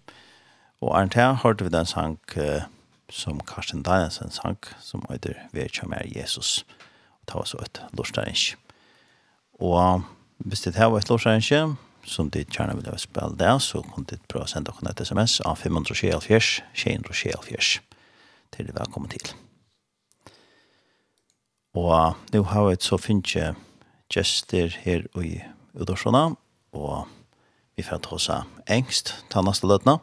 Og 0.80 0.94
Arne 0.95 1.11
Thea 1.11 1.34
hørte 1.41 1.65
vi 1.68 1.69
den 1.73 1.85
sang 1.85 2.22
uh, 2.39 2.64
som 3.11 3.41
Karsten 3.44 3.84
Danielsen 3.84 4.31
sang, 4.31 4.56
som 4.80 5.03
heter 5.10 5.34
«Vi 5.52 5.68
kommer 5.80 6.07
Jesus». 6.07 6.64
Og 7.19 7.27
det 7.27 7.35
var 7.35 7.44
så 7.44 7.57
et 7.57 7.81
lortstæring. 7.98 8.38
Og 9.60 10.03
hvis 10.38 10.61
det 10.61 10.76
her 10.76 10.85
var 10.85 10.98
et 10.98 11.10
lortstæring, 11.10 11.76
som 12.03 12.31
de 12.31 12.45
gjerne 12.45 12.76
ville 12.76 12.91
ha 12.91 12.98
spilt 12.98 13.39
det, 13.39 13.61
så 13.61 13.81
kunne 13.81 14.07
de 14.07 14.22
prøve 14.30 14.48
å 14.48 14.48
sende 14.48 14.72
dere 14.72 14.95
et 14.95 15.03
sms 15.03 15.41
av 15.41 15.60
524 15.60 16.64
224 16.76 17.84
til 18.56 18.72
det 18.72 18.80
velkommen 18.80 19.11
til. 19.11 19.35
Og 21.76 22.15
nå 22.31 22.44
har 22.56 22.69
vi 22.69 22.80
så 22.80 22.98
finnes 22.98 23.56
gjester 24.07 24.72
her 24.85 25.03
i 25.19 25.41
utdorsjona, 25.77 26.23
og 26.77 27.07
vi 27.77 27.85
får 27.85 28.01
ta 28.05 28.15
oss 28.17 28.29
engst 28.67 29.13
til 29.31 29.45
neste 29.45 29.69
løtene. 29.69 29.99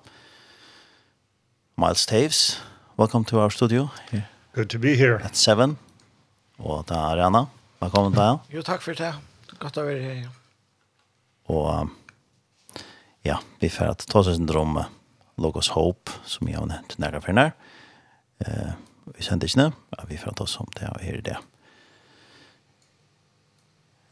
Miles 1.76 2.06
Taves, 2.06 2.60
welcome 2.98 3.24
to 3.26 3.40
our 3.42 3.50
studio. 3.50 3.88
Here. 4.10 4.28
Good 4.54 4.70
to 4.70 4.78
be 4.78 4.94
here. 4.94 5.18
At 5.24 5.36
7. 5.36 5.76
Og 6.58 6.84
da 6.86 7.00
er 7.10 7.24
Anna. 7.26 7.46
Velkommen 7.82 8.14
til 8.14 8.22
deg. 8.22 8.54
Jo, 8.54 8.62
takk 8.62 8.84
for 8.84 8.94
det. 8.94 9.10
Godt 9.58 9.80
å 9.82 9.86
være 9.88 10.02
her, 10.02 10.20
ja. 10.22 10.30
Og 11.50 11.90
ja, 13.26 13.40
vi 13.60 13.68
får 13.72 14.06
ta 14.06 14.20
oss 14.20 14.30
en 14.30 14.46
drøm 14.46 14.78
Logos 15.42 15.72
Hope, 15.74 16.14
som 16.24 16.48
jeg 16.48 16.60
har 16.60 16.68
nevnt 16.70 16.94
nærmere 17.02 17.24
for 17.24 17.36
nær. 17.36 17.52
Eh, 18.44 18.72
vi 19.16 19.26
sender 19.26 19.50
ikke 19.50 19.60
noe, 19.64 19.74
ja, 19.96 20.06
vi 20.08 20.20
får 20.20 20.38
ta 20.38 20.46
oss 20.46 20.56
om 20.62 20.70
det 20.78 20.88
og 20.92 21.02
her 21.02 21.18
i 21.18 21.24
det. 21.26 21.36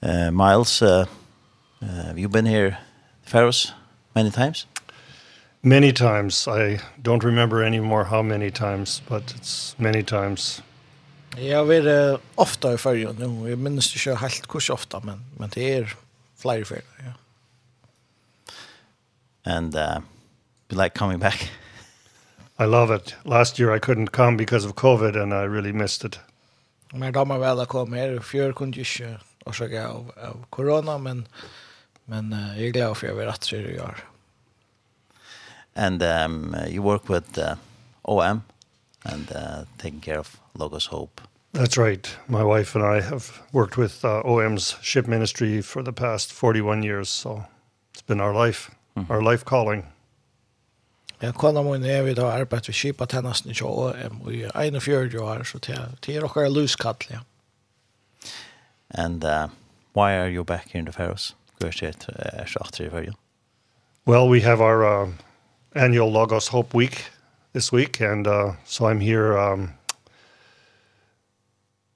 Eh, 0.02 0.30
Miles, 0.34 0.80
uh, 0.82 1.06
Uh, 1.82 2.04
have 2.06 2.18
you 2.18 2.28
been 2.28 2.46
here, 2.46 2.78
Faros, 3.26 3.72
many 4.14 4.30
times? 4.30 4.66
Many 5.64 5.92
times. 5.92 6.46
I 6.46 6.78
don't 7.02 7.24
remember 7.24 7.64
anymore 7.64 8.04
how 8.04 8.22
many 8.22 8.52
times, 8.52 9.02
but 9.08 9.34
it's 9.34 9.74
many 9.78 10.02
times. 10.04 10.62
Jag 11.36 11.64
vet 11.64 11.84
uh, 11.84 12.18
ofta 12.34 12.72
i 12.72 12.76
färgen 12.76 13.16
nu. 13.18 13.48
Jeg 13.48 13.58
minnes 13.58 13.94
ikke 13.94 14.16
helt 14.16 14.46
hvor 14.46 14.70
ofta, 14.70 15.00
men, 15.00 15.24
men 15.38 15.50
det 15.50 15.76
er 15.76 15.96
flere 16.36 16.64
färger, 16.64 16.82
ja. 17.04 17.12
And 19.44 19.74
uh, 19.74 20.00
you 20.70 20.82
like 20.82 20.94
coming 20.94 21.20
back? 21.20 21.50
I 22.60 22.64
love 22.64 22.94
it. 22.96 23.16
Last 23.24 23.58
year 23.58 23.74
I 23.74 23.80
couldn't 23.80 24.12
come 24.12 24.36
because 24.36 24.64
of 24.66 24.74
COVID 24.76 25.16
and 25.16 25.32
I 25.32 25.46
really 25.46 25.72
missed 25.72 26.04
it. 26.04 26.20
Men 26.92 27.12
damer 27.12 27.38
väl 27.38 27.60
att 27.60 27.68
komma 27.68 27.96
här. 27.96 28.18
Fjör 28.18 28.52
kunde 28.52 28.80
ju 28.80 28.84
inte 29.04 29.20
orsaka 29.44 29.88
av, 29.88 30.12
av 30.16 30.44
corona, 30.50 30.98
men 30.98 31.26
Men 32.04 32.32
uh, 32.32 32.58
jag 32.58 32.66
är 32.66 32.70
glad 32.70 32.96
för 32.96 33.06
att 33.06 33.10
jag 33.10 33.18
vill 33.18 33.28
att 33.28 33.50
det 33.50 33.56
gör. 33.56 34.04
And 35.74 36.02
um, 36.02 36.56
you 36.68 36.82
work 36.82 37.08
with 37.08 37.38
uh, 37.38 37.54
OM 38.02 38.42
and 39.04 39.32
uh, 39.32 39.64
taking 39.78 40.00
care 40.00 40.18
of 40.18 40.40
Logos 40.54 40.86
Hope. 40.86 41.20
That's 41.52 41.76
right. 41.76 42.16
My 42.28 42.42
wife 42.42 42.74
and 42.74 42.84
I 42.84 43.00
have 43.00 43.42
worked 43.52 43.76
with 43.76 44.04
uh, 44.04 44.22
OM's 44.24 44.76
ship 44.82 45.06
ministry 45.06 45.62
for 45.62 45.82
the 45.82 45.92
past 45.92 46.32
41 46.32 46.82
years, 46.82 47.08
so 47.08 47.44
it's 47.92 48.02
been 48.02 48.20
our 48.20 48.34
life, 48.34 48.70
mm. 48.96 49.10
our 49.10 49.22
life 49.22 49.44
calling. 49.44 49.84
Jeg 51.22 51.34
kan 51.38 51.56
ha 51.56 51.62
við 51.62 51.84
evig 51.86 52.16
da 52.16 52.30
arbeid 52.32 52.66
ved 52.66 52.74
skipet 52.74 53.12
hennesten 53.12 53.52
i 53.52 53.62
OM 53.62 54.22
i 54.32 54.42
41 54.50 55.14
år, 55.20 55.44
så 55.44 55.58
det 55.58 55.76
er 55.76 55.92
dere 56.02 56.48
luskall, 56.50 56.96
ja. 57.10 57.20
And 58.90 59.24
uh, 59.24 59.48
why 59.94 60.16
are 60.16 60.28
you 60.28 60.44
back 60.44 60.70
here 60.72 60.80
in 60.80 60.86
the 60.86 60.92
Faroes? 60.92 61.34
universitet 61.62 62.08
er 62.18 62.46
så 62.46 62.82
i 62.82 62.88
verden? 62.88 63.14
Well, 64.06 64.28
we 64.28 64.40
have 64.40 64.60
our 64.60 64.84
uh, 64.84 65.08
annual 65.74 66.10
Logos 66.12 66.48
Hope 66.48 66.74
Week 66.74 67.10
this 67.52 67.72
week, 67.72 68.00
and 68.00 68.26
uh, 68.26 68.52
so 68.64 68.86
I'm 68.86 69.00
here 69.00 69.38
um, 69.38 69.70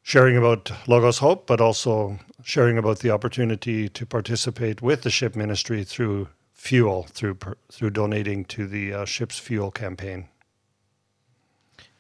sharing 0.02 0.36
about 0.36 0.70
Logos 0.86 1.18
Hope, 1.18 1.46
but 1.46 1.60
also 1.60 2.18
sharing 2.44 2.78
about 2.78 2.98
the 3.00 3.10
opportunity 3.10 3.88
to 3.88 4.06
participate 4.06 4.82
with 4.82 5.02
the 5.02 5.10
ship 5.10 5.34
ministry 5.34 5.84
through 5.84 6.28
fuel, 6.52 7.06
through 7.12 7.36
through 7.72 7.90
donating 7.90 8.44
to 8.44 8.66
the 8.66 8.94
uh, 8.94 9.04
ship's 9.04 9.38
fuel 9.38 9.70
campaign. 9.70 10.28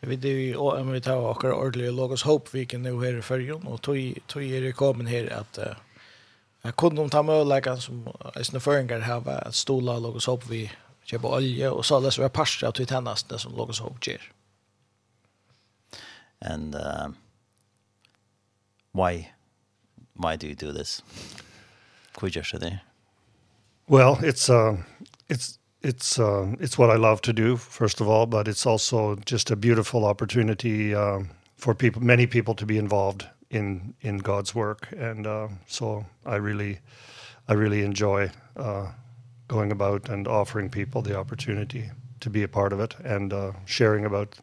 Vi 0.00 0.16
det 0.16 0.28
ju 0.28 0.56
och 0.56 0.94
vi 0.94 1.00
tar 1.00 1.16
och 1.16 1.44
ordentligt 1.44 1.94
Logos 1.94 2.22
Hope 2.22 2.50
Week 2.52 2.72
nu 2.72 3.04
här 3.04 3.18
i 3.18 3.22
Färjön 3.22 3.66
och 3.66 3.82
tog 3.82 4.14
tog 4.26 4.44
er 4.44 4.72
kommen 4.72 5.06
här 5.06 5.32
att 5.32 5.58
Men 6.66 6.72
kunde 6.72 7.02
de 7.02 7.10
ta 7.10 7.22
möjligheten 7.22 7.80
som 7.80 8.08
i 8.40 8.44
sina 8.44 8.60
föringar 8.60 9.00
här 9.00 9.20
var 9.20 9.32
att 9.32 9.54
stola 9.54 9.98
låg 9.98 10.16
oss 10.16 10.28
upp 10.28 10.46
vid 10.46 10.70
köpa 11.04 11.28
olja 11.28 11.72
och 11.72 11.86
så 11.86 12.00
läser 12.00 12.22
vi 12.22 12.28
parser 12.28 12.66
av 12.66 12.72
till 12.72 12.86
tennaste 12.86 13.38
som 13.38 13.56
låg 13.56 13.70
oss 13.70 13.80
upp 13.80 14.06
ger. 14.06 14.32
And 16.40 16.74
uh, 16.74 17.08
why 18.92 19.28
why 20.12 20.36
do 20.36 20.46
you 20.46 20.54
do 20.54 20.72
this? 20.72 21.04
Could 22.14 22.36
you 22.36 22.44
say 22.44 22.58
there? 22.58 22.80
Well, 23.88 24.18
it's 24.22 24.50
uh 24.50 24.76
it's 25.28 25.58
it's 25.82 26.18
uh 26.18 26.54
it's 26.60 26.78
what 26.78 26.96
I 26.96 26.98
love 26.98 27.20
to 27.22 27.32
do 27.32 27.56
first 27.56 28.00
of 28.00 28.08
all, 28.08 28.26
but 28.26 28.48
it's 28.48 28.66
also 28.66 29.16
just 29.26 29.50
a 29.50 29.56
beautiful 29.56 30.04
opportunity 30.04 30.94
um 30.94 31.22
uh, 31.22 31.34
for 31.56 31.74
people 31.74 32.02
many 32.02 32.26
people 32.26 32.54
to 32.54 32.66
be 32.66 32.76
involved 32.76 33.35
in 33.50 33.94
in 34.00 34.18
God's 34.18 34.54
work. 34.54 34.88
And 34.98 35.26
uh 35.26 35.48
so 35.66 36.04
I 36.24 36.36
really 36.36 36.78
I 37.48 37.54
really 37.54 37.82
enjoy 37.82 38.30
uh 38.56 38.86
going 39.48 39.72
about 39.72 40.08
and 40.08 40.28
offering 40.28 40.70
people 40.70 41.02
the 41.02 41.18
opportunity 41.18 41.90
to 42.20 42.30
be 42.30 42.42
a 42.42 42.48
part 42.48 42.72
of 42.72 42.80
it 42.80 42.96
and 43.04 43.32
uh 43.32 43.52
sharing 43.66 44.04
about 44.04 44.40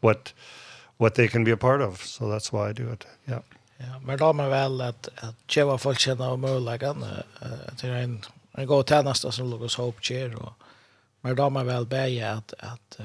what 0.00 0.32
what 0.98 1.14
they 1.14 1.28
can 1.28 1.44
be 1.44 1.52
a 1.52 1.56
part 1.56 1.80
of. 1.80 2.04
So 2.04 2.28
that's 2.28 2.52
why 2.52 2.70
I 2.70 2.72
do 2.72 2.92
it. 2.92 3.06
Yeah. 3.28 3.42
Ja, 3.80 4.00
men 4.04 4.18
då 4.18 4.32
man 4.32 4.50
väl 4.50 4.80
att 4.80 5.08
att 5.16 5.34
cheva 5.48 5.78
folk 5.78 5.98
känna 5.98 6.30
och 6.30 6.38
möjligheten 6.38 7.02
att 7.02 7.78
det 7.80 7.88
är 7.88 8.02
en 8.02 8.24
en 8.52 8.66
god 8.66 8.88
tjänst 8.88 9.32
som 9.32 9.50
Lucas 9.50 9.76
Hope 9.76 10.14
ger 10.14 10.34
och 10.34 10.52
men 11.20 11.36
då 11.36 11.50
man 11.50 11.66
väl 11.66 11.86
be 11.86 12.30
att 12.32 12.54
att 12.58 13.00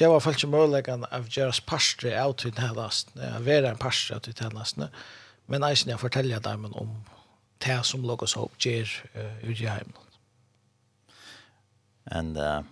Jeg 0.00 0.10
var 0.10 0.18
faktisk 0.18 0.48
muligheten 0.50 1.04
av 1.10 1.28
deres 1.30 1.60
parstre 1.60 2.16
av 2.18 2.34
til 2.42 2.50
tjenestene, 2.52 3.28
av 3.36 3.44
være 3.46 3.70
en 3.70 3.78
parstre 3.78 4.16
av 4.16 4.24
til 4.26 4.34
tjenestene, 4.34 4.88
men 5.46 5.62
eisen 5.62 5.92
jeg 5.92 6.00
forteller 6.02 6.42
dem 6.42 6.64
om 6.72 6.96
det 7.62 7.78
som 7.86 8.02
låg 8.02 8.24
opp 8.26 8.58
gjør 8.58 8.90
uh, 9.14 9.50
ut 9.50 9.60
i 9.60 9.68
heimen. 9.70 9.94
And 12.06 12.36
uh, 12.36 12.62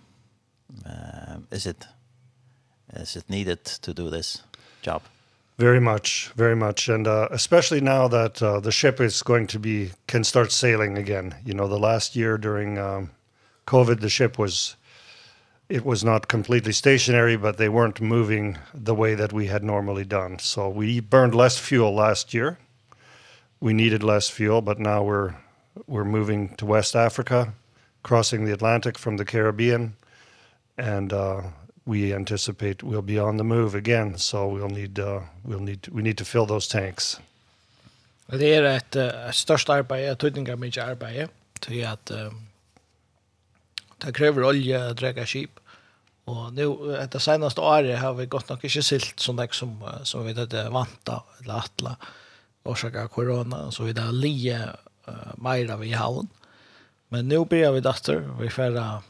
uh, 0.85 1.39
is 1.51 1.65
it 1.65 1.87
is 2.93 3.15
it 3.15 3.29
needed 3.29 3.63
to 3.81 3.93
do 3.93 4.09
this 4.09 4.43
job? 4.81 5.01
Very 5.57 5.79
much, 5.79 6.31
very 6.35 6.55
much, 6.55 6.89
and 6.89 7.07
uh, 7.07 7.27
especially 7.31 7.79
now 7.79 8.07
that 8.07 8.41
uh, 8.41 8.59
the 8.59 8.71
ship 8.71 8.99
is 8.99 9.23
going 9.23 9.47
to 9.47 9.59
be 9.59 9.91
can 10.07 10.23
start 10.23 10.51
sailing 10.51 10.97
again. 10.97 11.35
You 11.45 11.53
know, 11.53 11.67
the 11.67 11.79
last 11.79 12.15
year 12.15 12.37
during 12.37 12.77
um, 12.77 13.11
COVID, 13.65 14.01
the 14.01 14.09
ship 14.09 14.37
was 14.37 14.75
it 15.73 15.83
was 15.83 16.03
not 16.03 16.27
completely 16.27 16.71
stationary, 16.71 17.35
but 17.35 17.57
they 17.57 17.67
weren't 17.67 17.99
moving 17.99 18.59
the 18.75 18.93
way 18.93 19.15
that 19.15 19.33
we 19.33 19.47
had 19.47 19.63
normally 19.63 20.05
done. 20.05 20.37
So 20.37 20.69
we 20.69 20.99
burned 20.99 21.33
less 21.33 21.57
fuel 21.57 21.95
last 21.95 22.31
year. 22.31 22.59
We 23.59 23.73
needed 23.73 24.03
less 24.03 24.29
fuel, 24.29 24.61
but 24.61 24.77
now 24.77 25.01
we're 25.03 25.33
we're 25.87 26.05
moving 26.05 26.55
to 26.57 26.65
West 26.67 26.95
Africa, 26.95 27.53
crossing 28.03 28.45
the 28.45 28.53
Atlantic 28.53 28.99
from 28.99 29.17
the 29.17 29.25
Caribbean, 29.25 29.95
and 30.77 31.11
uh 31.11 31.41
we 31.85 32.13
anticipate 32.13 32.83
we'll 32.83 33.01
be 33.01 33.19
on 33.19 33.37
the 33.37 33.43
move 33.43 33.73
again, 33.73 34.17
so 34.17 34.47
we'll 34.47 34.69
need 34.69 34.99
uh 34.99 35.21
we'll 35.43 35.63
need 35.63 35.87
we 35.87 36.01
need 36.01 36.17
to 36.17 36.25
fill 36.25 36.45
those 36.45 36.67
tanks. 36.67 37.19
Det 38.27 38.53
är 38.53 38.63
ett 38.63 38.95
uh, 38.95 39.31
störst 39.31 39.69
arbete, 39.69 40.01
jag 40.01 40.17
tror 40.19 40.55
mycket 40.55 40.83
arbete, 40.83 41.27
till 41.59 41.87
att 41.87 42.11
um, 42.11 42.47
det 43.97 44.13
kräver 44.13 44.43
olja 44.43 44.85
att 44.85 44.97
dräga 44.97 45.25
skip. 45.25 45.59
Och 46.25 46.53
nu 46.53 46.67
det 47.11 47.19
senaste 47.19 47.61
året 47.61 47.99
har 47.99 48.13
vi 48.13 48.25
gått 48.25 48.49
nog 48.49 48.65
inte 48.65 48.83
silt 48.83 49.19
som 49.19 49.35
det 49.35 49.53
som 49.53 49.89
som 50.03 50.25
vi 50.25 50.33
det 50.33 50.69
väntat 50.69 51.23
eller 51.39 51.53
attla 51.53 51.95
orsaka 52.63 53.07
corona 53.07 53.71
så 53.71 53.83
vi 53.83 53.93
där 53.93 54.11
lie 54.11 54.69
uh, 55.07 55.33
mera 55.37 55.77
vi 55.77 55.91
havn. 55.91 56.27
Men 57.09 57.27
nu 57.27 57.45
börjar 57.45 57.71
vi 57.71 57.79
datter 57.79 58.15
vi 58.39 58.49
färra 58.49 59.03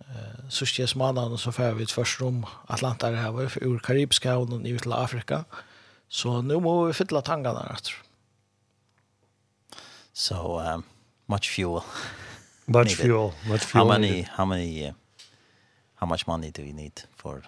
eh 0.00 0.48
så 0.48 0.66
sjes 0.66 0.90
så 1.38 1.52
får 1.52 1.74
vi 1.74 1.82
ett 1.82 1.90
första 1.90 2.24
rum 2.24 2.46
Atlanta 2.66 3.10
det 3.10 3.16
här 3.16 3.30
var 3.30 3.42
ur 3.42 3.78
Karibiska 3.78 4.32
havnen 4.32 4.66
ut 4.66 4.82
till 4.82 4.92
Afrika. 4.92 5.44
Så 6.08 6.42
nu 6.42 6.60
må 6.60 6.84
vi 6.84 6.92
fylla 6.92 7.22
tankarna 7.22 7.70
efter. 7.74 7.92
So 10.12 10.60
um, 10.60 10.82
much 11.26 11.50
fuel. 11.56 11.82
much 12.66 12.96
fuel, 12.96 13.32
much 13.48 13.62
fuel. 13.62 13.84
How 13.84 13.88
many 13.88 14.26
how 14.36 14.44
many 14.44 14.92
how 16.02 16.06
much 16.06 16.26
money 16.26 16.50
do 16.50 16.64
you 16.64 16.72
need 16.72 17.00
for 17.14 17.42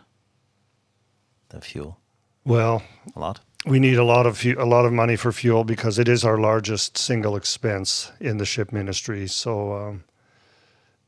the 1.49 1.61
fuel? 1.61 1.99
Well, 2.45 2.85
a 3.17 3.19
lot. 3.19 3.41
We 3.67 3.81
need 3.81 3.99
a 3.99 4.05
lot 4.05 4.27
of 4.27 4.45
a 4.47 4.65
lot 4.65 4.85
of 4.85 4.93
money 4.93 5.17
for 5.17 5.33
fuel 5.33 5.65
because 5.65 5.99
it 5.99 6.09
is 6.09 6.25
our 6.25 6.39
largest 6.39 6.97
single 6.97 7.35
expense 7.35 8.13
in 8.21 8.37
the 8.37 8.45
ship 8.45 8.73
ministry. 8.73 9.27
So 9.27 9.75
um 9.75 10.05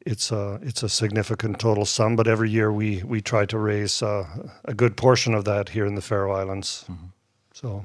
it's 0.01 0.33
a 0.33 0.59
it's 0.61 0.83
a 0.83 0.89
significant 0.89 1.61
total 1.61 1.85
sum, 1.85 2.17
but 2.17 2.27
every 2.27 2.51
year 2.51 2.73
we 2.73 3.05
we 3.05 3.21
try 3.21 3.47
to 3.47 3.59
raise 3.59 4.03
uh, 4.03 4.25
a 4.65 4.75
good 4.75 4.97
portion 4.97 5.33
of 5.35 5.45
that 5.45 5.69
here 5.69 5.87
in 5.87 5.95
the 5.95 6.03
Faroe 6.03 6.43
Islands. 6.43 6.85
Mm 6.89 6.97
-hmm. 6.97 7.11
So 7.53 7.85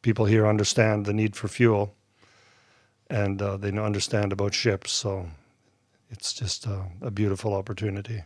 people 0.00 0.24
here 0.24 0.48
understand 0.48 1.04
the 1.04 1.12
need 1.12 1.36
for 1.36 1.48
fuel 1.48 1.94
and 3.10 3.42
uh, 3.42 3.60
they 3.60 3.78
understand 3.78 4.32
about 4.32 4.54
ships, 4.54 4.92
so 4.92 5.26
it's 6.10 6.40
just 6.40 6.66
a, 6.66 6.76
a 7.00 7.10
beautiful 7.10 7.52
opportunity 7.52 8.22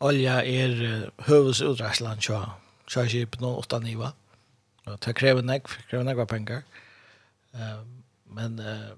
olja 0.00 0.40
er 0.42 1.10
høvesutræslan 1.26 2.22
tja, 2.24 2.42
tja 2.88 3.06
skip 3.08 3.40
nå, 3.40 3.54
åtta 3.60 3.80
niva. 3.82 4.14
Og 4.88 4.96
ta 5.04 5.12
krever 5.14 5.44
nek, 5.44 5.68
krever 5.90 6.06
nek 6.08 6.22
pengar 6.28 6.64
men 8.30 8.58
uh, 8.58 8.90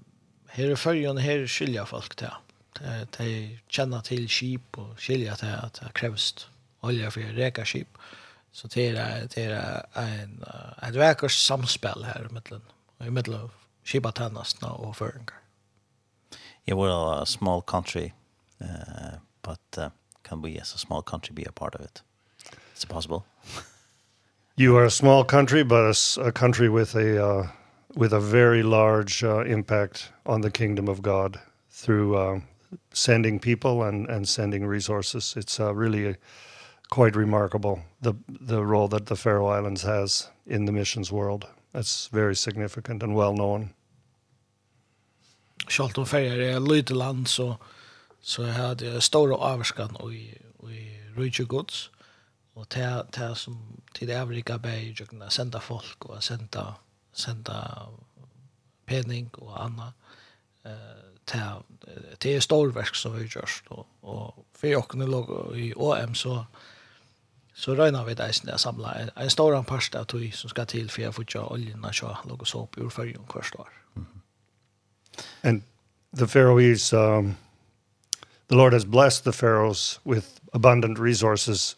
her 0.53 0.73
i 0.73 0.77
fyrjon, 0.77 1.21
her 1.21 1.45
skilja 1.49 1.85
folk 1.89 2.15
til. 2.19 2.33
De, 2.79 2.93
de 3.17 3.29
kjenner 3.69 4.01
til 4.05 4.25
kip 4.29 4.79
og 4.81 4.95
skilja 5.01 5.35
til 5.37 5.53
at 5.53 5.79
det 5.81 5.91
kreves 5.97 6.31
olja 6.83 7.11
for 7.13 7.35
reka 7.37 7.65
skip 7.69 7.99
Så 8.53 8.67
det 8.67 8.97
er, 8.97 9.27
det 9.33 9.43
er 9.49 9.81
en, 9.97 10.43
et 10.87 10.97
vekkers 10.97 11.33
samspel 11.33 12.05
her 12.05 12.27
i 12.29 12.33
middelen, 12.33 12.61
i 13.01 13.09
middelen 13.09 13.49
kipa 13.85 14.11
tennastna 14.11 14.69
og 14.77 14.95
føringar. 14.95 15.39
Yeah, 16.67 16.77
we're 16.77 17.21
a 17.21 17.25
small 17.25 17.61
country, 17.61 18.13
uh, 18.61 19.17
but 19.41 19.59
uh, 19.77 19.89
can 20.23 20.41
we 20.41 20.57
as 20.57 20.73
a 20.73 20.77
small 20.77 21.01
country 21.01 21.33
be 21.33 21.43
a 21.43 21.51
part 21.51 21.75
of 21.75 21.81
it? 21.81 22.01
Is 22.75 22.83
it 22.83 22.89
possible? 22.89 23.25
you 24.55 24.77
are 24.77 24.85
a 24.85 24.91
small 24.91 25.23
country, 25.23 25.63
but 25.63 25.83
a, 25.83 26.21
a 26.21 26.31
country 26.31 26.69
with 26.69 26.95
a 26.95 27.25
uh, 27.25 27.47
with 27.95 28.13
a 28.13 28.19
very 28.19 28.63
large 28.63 29.23
uh, 29.23 29.43
impact 29.45 30.11
on 30.25 30.41
the 30.41 30.51
kingdom 30.51 30.87
of 30.87 31.01
God 31.01 31.39
through 31.69 32.15
uh, 32.17 32.39
sending 32.93 33.39
people 33.39 33.83
and 33.83 34.09
and 34.09 34.27
sending 34.27 34.65
resources. 34.65 35.35
It's 35.37 35.59
uh, 35.59 35.73
really 35.73 36.07
a, 36.07 36.15
quite 36.89 37.15
remarkable 37.15 37.79
the 38.01 38.13
the 38.27 38.63
role 38.63 38.87
that 38.87 39.05
the 39.05 39.15
Faroe 39.15 39.47
Islands 39.47 39.83
has 39.83 40.29
in 40.45 40.65
the 40.65 40.71
missions 40.71 41.11
world. 41.11 41.45
That's 41.71 42.07
very 42.11 42.35
significant 42.35 43.03
and 43.03 43.15
well 43.15 43.33
known. 43.33 43.69
Sjalt 45.67 45.97
om 45.97 46.05
Färjar 46.05 46.39
är 46.39 46.57
ett 46.57 46.67
litet 46.67 46.97
land 46.97 47.27
så 47.27 47.57
så 48.23 48.45
hade 48.45 48.85
jag 48.85 49.03
stora 49.03 49.35
avskan 49.35 49.95
och 49.95 50.13
i 50.13 50.39
Rujtje 51.15 51.45
Gods 51.45 51.89
och 52.53 52.69
ta 52.69 53.03
ta 53.11 53.35
som 53.35 53.81
till 53.93 54.07
det 54.07 54.13
övriga 54.13 54.57
bär 54.57 54.99
jag 54.99 55.09
kunde 55.09 55.29
sända 55.29 55.59
folk 55.59 56.05
och 56.05 56.23
sända, 56.23 56.75
sända 57.13 57.87
penning 58.85 59.29
och 59.33 59.63
annat 59.63 59.93
eh 60.63 61.03
det 62.17 62.35
är 62.35 62.39
storverk 62.39 62.95
som 62.95 63.15
vi 63.15 63.23
görs 63.23 63.63
och 63.67 63.87
och 64.01 64.45
för 64.53 64.77
och 64.77 64.95
nu 64.95 65.07
låg 65.07 65.57
i 65.57 65.73
OM 65.75 66.15
så 66.15 66.45
så 67.53 67.75
räknar 67.75 68.05
vi 68.05 68.13
där 68.13 68.31
sen 68.31 68.57
samla 68.57 68.93
en, 68.93 69.09
en 69.15 69.29
stor 69.29 69.63
pasta 69.63 69.99
av 69.99 70.03
tog 70.03 70.33
som 70.33 70.49
ska 70.49 70.65
till 70.65 70.89
för 70.89 71.07
att 71.07 71.15
få 71.15 71.23
köra 71.23 71.47
oljan 71.47 71.85
och 71.85 71.93
köra 71.93 72.17
låg 72.29 72.41
och 72.41 72.47
såp 72.47 72.77
ur 72.77 72.89
färgen 72.89 73.23
kvar 73.27 73.45
år. 73.57 73.69
Mm. 73.95 74.21
And 75.41 75.63
the 76.19 76.27
Faroese... 76.27 76.93
um 76.93 77.35
the 78.47 78.55
Lord 78.55 78.73
has 78.73 78.85
blessed 78.85 79.23
the 79.23 79.31
Pharaohs 79.31 79.99
with 80.03 80.39
abundant 80.53 80.99
resources, 80.99 81.75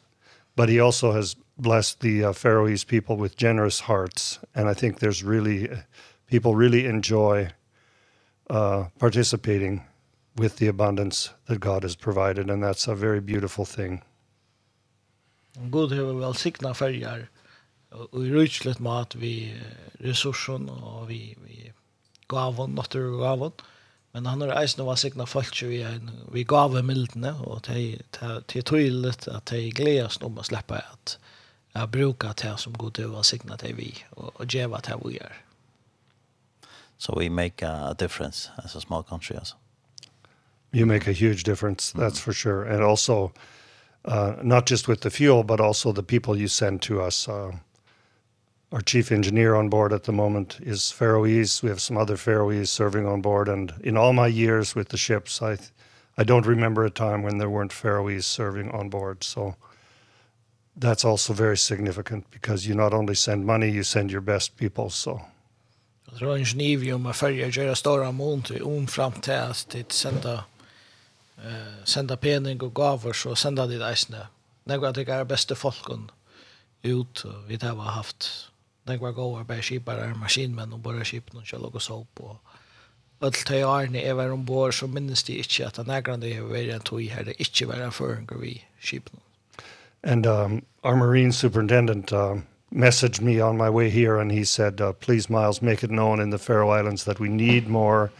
but 0.55 0.69
he 0.69 0.79
also 0.79 1.11
has 1.11 1.35
blessed 1.57 2.01
the 2.01 2.25
uh, 2.25 2.33
Faroese 2.33 2.83
people 2.83 3.17
with 3.17 3.37
generous 3.37 3.81
hearts. 3.81 4.39
And 4.53 4.67
I 4.67 4.73
think 4.73 4.99
there's 4.99 5.23
really, 5.23 5.69
people 6.27 6.55
really 6.55 6.85
enjoy 6.85 7.51
uh, 8.49 8.85
participating 8.99 9.83
with 10.35 10.57
the 10.57 10.67
abundance 10.67 11.29
that 11.47 11.59
God 11.59 11.83
has 11.83 11.95
provided. 11.95 12.49
And 12.49 12.63
that's 12.63 12.87
a 12.87 12.95
very 12.95 13.21
beautiful 13.21 13.65
thing. 13.65 14.01
God 15.71 15.91
har 15.91 16.03
vel 16.19 16.33
sikna 16.35 16.73
färger 16.73 17.29
og 17.95 18.25
i 18.25 18.31
rutslet 18.33 18.81
mat 18.83 19.15
vi 19.15 19.53
resursen 20.03 20.67
og 20.69 21.05
vi, 21.07 21.35
vi 21.39 21.71
gavon, 22.27 22.75
naturgavon. 22.75 23.53
Mm 23.55 23.74
Men 24.15 24.25
han 24.25 24.41
har 24.41 24.61
eisen 24.61 24.85
var 24.85 24.95
signa 24.95 25.25
folk 25.27 25.57
vi, 25.61 25.81
vi 26.31 26.43
gav 26.47 26.77
mildene, 26.87 27.33
og 27.43 27.65
det 27.67 27.97
er 28.23 28.37
tydelig 28.47 29.11
at 29.11 29.49
det 29.51 29.57
er 29.59 29.73
gledes 29.75 30.15
om 30.23 30.39
å 30.39 30.45
slippe 30.47 30.79
at 30.79 31.17
jeg 31.75 31.91
bruker 31.91 32.31
det 32.39 32.53
som 32.63 32.77
god 32.79 32.93
til 32.95 33.11
å 33.11 33.25
signa 33.27 33.57
det 33.59 33.73
vi, 33.75 33.89
og, 34.15 34.29
og 34.39 34.47
gjøre 34.47 34.79
det 34.87 34.95
vi 35.01 35.17
gjør. 35.17 35.35
So 36.97 37.11
we 37.17 37.27
make 37.27 37.61
a 37.61 37.93
difference 37.99 38.49
as 38.63 38.75
a 38.75 38.79
small 38.79 39.03
country 39.03 39.35
also. 39.35 39.57
You 40.71 40.85
make 40.85 41.07
a 41.07 41.11
huge 41.11 41.43
difference, 41.43 41.91
that's 41.91 42.19
mm. 42.19 42.23
for 42.23 42.31
sure. 42.31 42.63
And 42.63 42.81
also, 42.81 43.33
uh, 44.05 44.35
not 44.41 44.65
just 44.65 44.87
with 44.87 45.01
the 45.01 45.09
fuel, 45.09 45.43
but 45.43 45.59
also 45.59 45.91
the 45.91 46.03
people 46.03 46.37
you 46.37 46.47
send 46.47 46.81
to 46.83 47.01
us. 47.01 47.27
Uh, 47.27 47.51
our 48.71 48.81
chief 48.81 49.11
engineer 49.11 49.55
on 49.55 49.69
board 49.69 49.93
at 49.93 50.03
the 50.03 50.11
moment 50.11 50.57
is 50.61 50.91
Faroese. 50.91 51.63
We 51.63 51.69
have 51.69 51.81
some 51.81 51.97
other 51.97 52.17
Faroese 52.17 52.69
serving 52.69 53.05
on 53.05 53.21
board. 53.21 53.47
And 53.47 53.73
in 53.83 53.97
all 53.97 54.13
my 54.13 54.27
years 54.27 54.75
with 54.75 54.89
the 54.89 54.97
ships, 54.97 55.41
I, 55.41 55.57
I 56.17 56.23
don't 56.23 56.45
remember 56.45 56.83
a 56.83 56.89
time 56.89 57.23
when 57.23 57.37
there 57.37 57.49
weren't 57.49 57.73
Faroese 57.73 58.25
serving 58.25 58.71
on 58.71 58.89
board. 58.89 59.23
So 59.23 59.55
that's 60.75 61.05
also 61.05 61.33
very 61.33 61.57
significant 61.57 62.29
because 62.31 62.67
you 62.67 62.75
not 62.75 62.93
only 62.93 63.15
send 63.15 63.45
money, 63.45 63.69
you 63.69 63.83
send 63.83 64.11
your 64.11 64.21
best 64.21 64.57
people. 64.57 64.89
So. 64.89 65.21
Jag 66.09 66.19
tror 66.19 66.37
en 66.37 66.45
genivium 66.45 67.03
med 67.03 67.55
göra 67.55 67.75
stora 67.75 68.11
mån 68.11 68.43
om 68.63 68.87
fram 68.87 69.11
till 69.11 69.33
att 69.33 69.75
sända, 69.91 70.43
eh, 71.37 71.83
sända 71.83 72.17
pening 72.17 72.61
och 72.61 72.75
gaver 72.75 73.13
så 73.13 73.35
sända 73.35 73.67
det 73.67 73.85
eisne. 73.89 74.27
Några 74.63 74.91
det 74.91 75.09
är 75.09 75.23
bästa 75.23 75.55
folken 75.55 76.11
ut. 76.81 77.23
Vi 77.47 77.57
har 77.61 77.75
haft 77.75 78.49
när 78.85 78.93
jag 78.93 79.15
går 79.15 79.39
och 79.39 79.63
skipar 79.63 79.95
är 79.95 80.13
maskinmän 80.13 80.73
och 80.73 80.79
bara 80.79 81.03
skip 81.03 81.33
någon 81.33 81.45
kör 81.45 81.75
och 81.75 81.81
så 81.81 82.07
på. 82.13 82.37
Öll 83.21 83.31
tøy 83.31 83.63
Arne 83.63 84.01
er 84.03 84.13
var 84.13 84.31
ombord, 84.31 84.73
så 84.73 84.87
minnes 84.87 85.23
de 85.23 85.37
ikke 85.39 85.65
at 85.65 85.77
han 85.77 85.87
nærgrande 85.87 86.29
er 86.29 86.43
vært 86.43 86.73
en 86.75 86.83
tøy 86.83 87.07
her, 87.09 87.23
det 87.23 87.35
ikke 87.39 87.67
var 87.67 87.81
en 87.81 87.91
føringer 87.91 88.37
vi 88.37 88.63
skipen. 88.79 89.19
And 90.03 90.27
um, 90.27 90.61
our 90.83 90.95
Marine 90.95 91.31
Superintendent 91.31 92.11
uh, 92.13 92.35
messaged 92.71 93.21
me 93.21 93.41
on 93.41 93.57
my 93.57 93.69
way 93.69 93.89
here, 93.89 94.19
and 94.19 94.31
he 94.31 94.43
said, 94.43 94.81
uh, 94.81 94.91
please, 94.91 95.29
Miles, 95.29 95.61
make 95.61 95.83
it 95.83 95.89
known 95.89 96.19
in 96.19 96.29
the 96.29 96.37
Faroe 96.37 96.69
Islands 96.69 97.05
that 97.05 97.19
we 97.19 97.29
need 97.29 97.67
more 97.67 98.11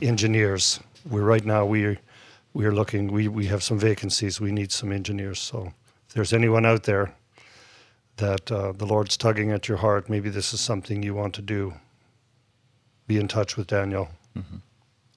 engineers. 0.00 0.80
We're 1.10 1.32
right 1.34 1.44
now, 1.44 1.66
we 1.66 1.98
we 2.54 2.64
are 2.64 2.72
looking, 2.72 3.12
we, 3.12 3.28
we 3.28 3.46
have 3.46 3.62
some 3.62 3.78
vacancies, 3.78 4.40
we 4.40 4.52
need 4.52 4.72
some 4.72 4.92
engineers. 4.92 5.40
So 5.40 5.72
if 6.08 6.14
there's 6.14 6.32
anyone 6.32 6.66
out 6.66 6.84
there, 6.84 7.12
that 8.16 8.50
uh, 8.50 8.72
the 8.72 8.86
Lord's 8.86 9.16
tugging 9.16 9.52
at 9.52 9.68
your 9.68 9.78
heart. 9.78 10.08
Maybe 10.08 10.30
this 10.30 10.52
is 10.52 10.60
something 10.60 11.02
you 11.02 11.14
want 11.14 11.34
to 11.34 11.42
do. 11.42 11.74
Be 13.06 13.18
in 13.18 13.28
touch 13.28 13.56
with 13.56 13.68
Daniel. 13.68 14.08
Og 14.34 14.42
-hmm. 14.50 14.60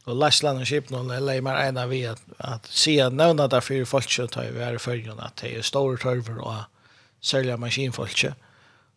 og 0.05 0.15
Lassland 0.15 0.59
och 0.59 0.67
Kipnon 0.67 1.09
är 1.09 1.67
ena 1.67 1.87
vi 1.87 2.05
att, 2.05 2.21
att 2.37 2.65
se 2.65 3.09
nämna 3.09 3.47
där 3.47 3.61
fyrir 3.61 3.85
folk 3.85 4.11
som 4.11 4.27
tar 4.27 4.51
vi 4.51 4.59
är 4.59 4.73
i 4.73 4.79
följande 4.79 5.23
att 5.23 5.35
det 5.35 5.55
är 5.55 5.61
store 5.61 5.97
tørver 5.97 6.37
och 6.37 6.53
sälja 7.21 7.57
maskinfolk 7.57 8.25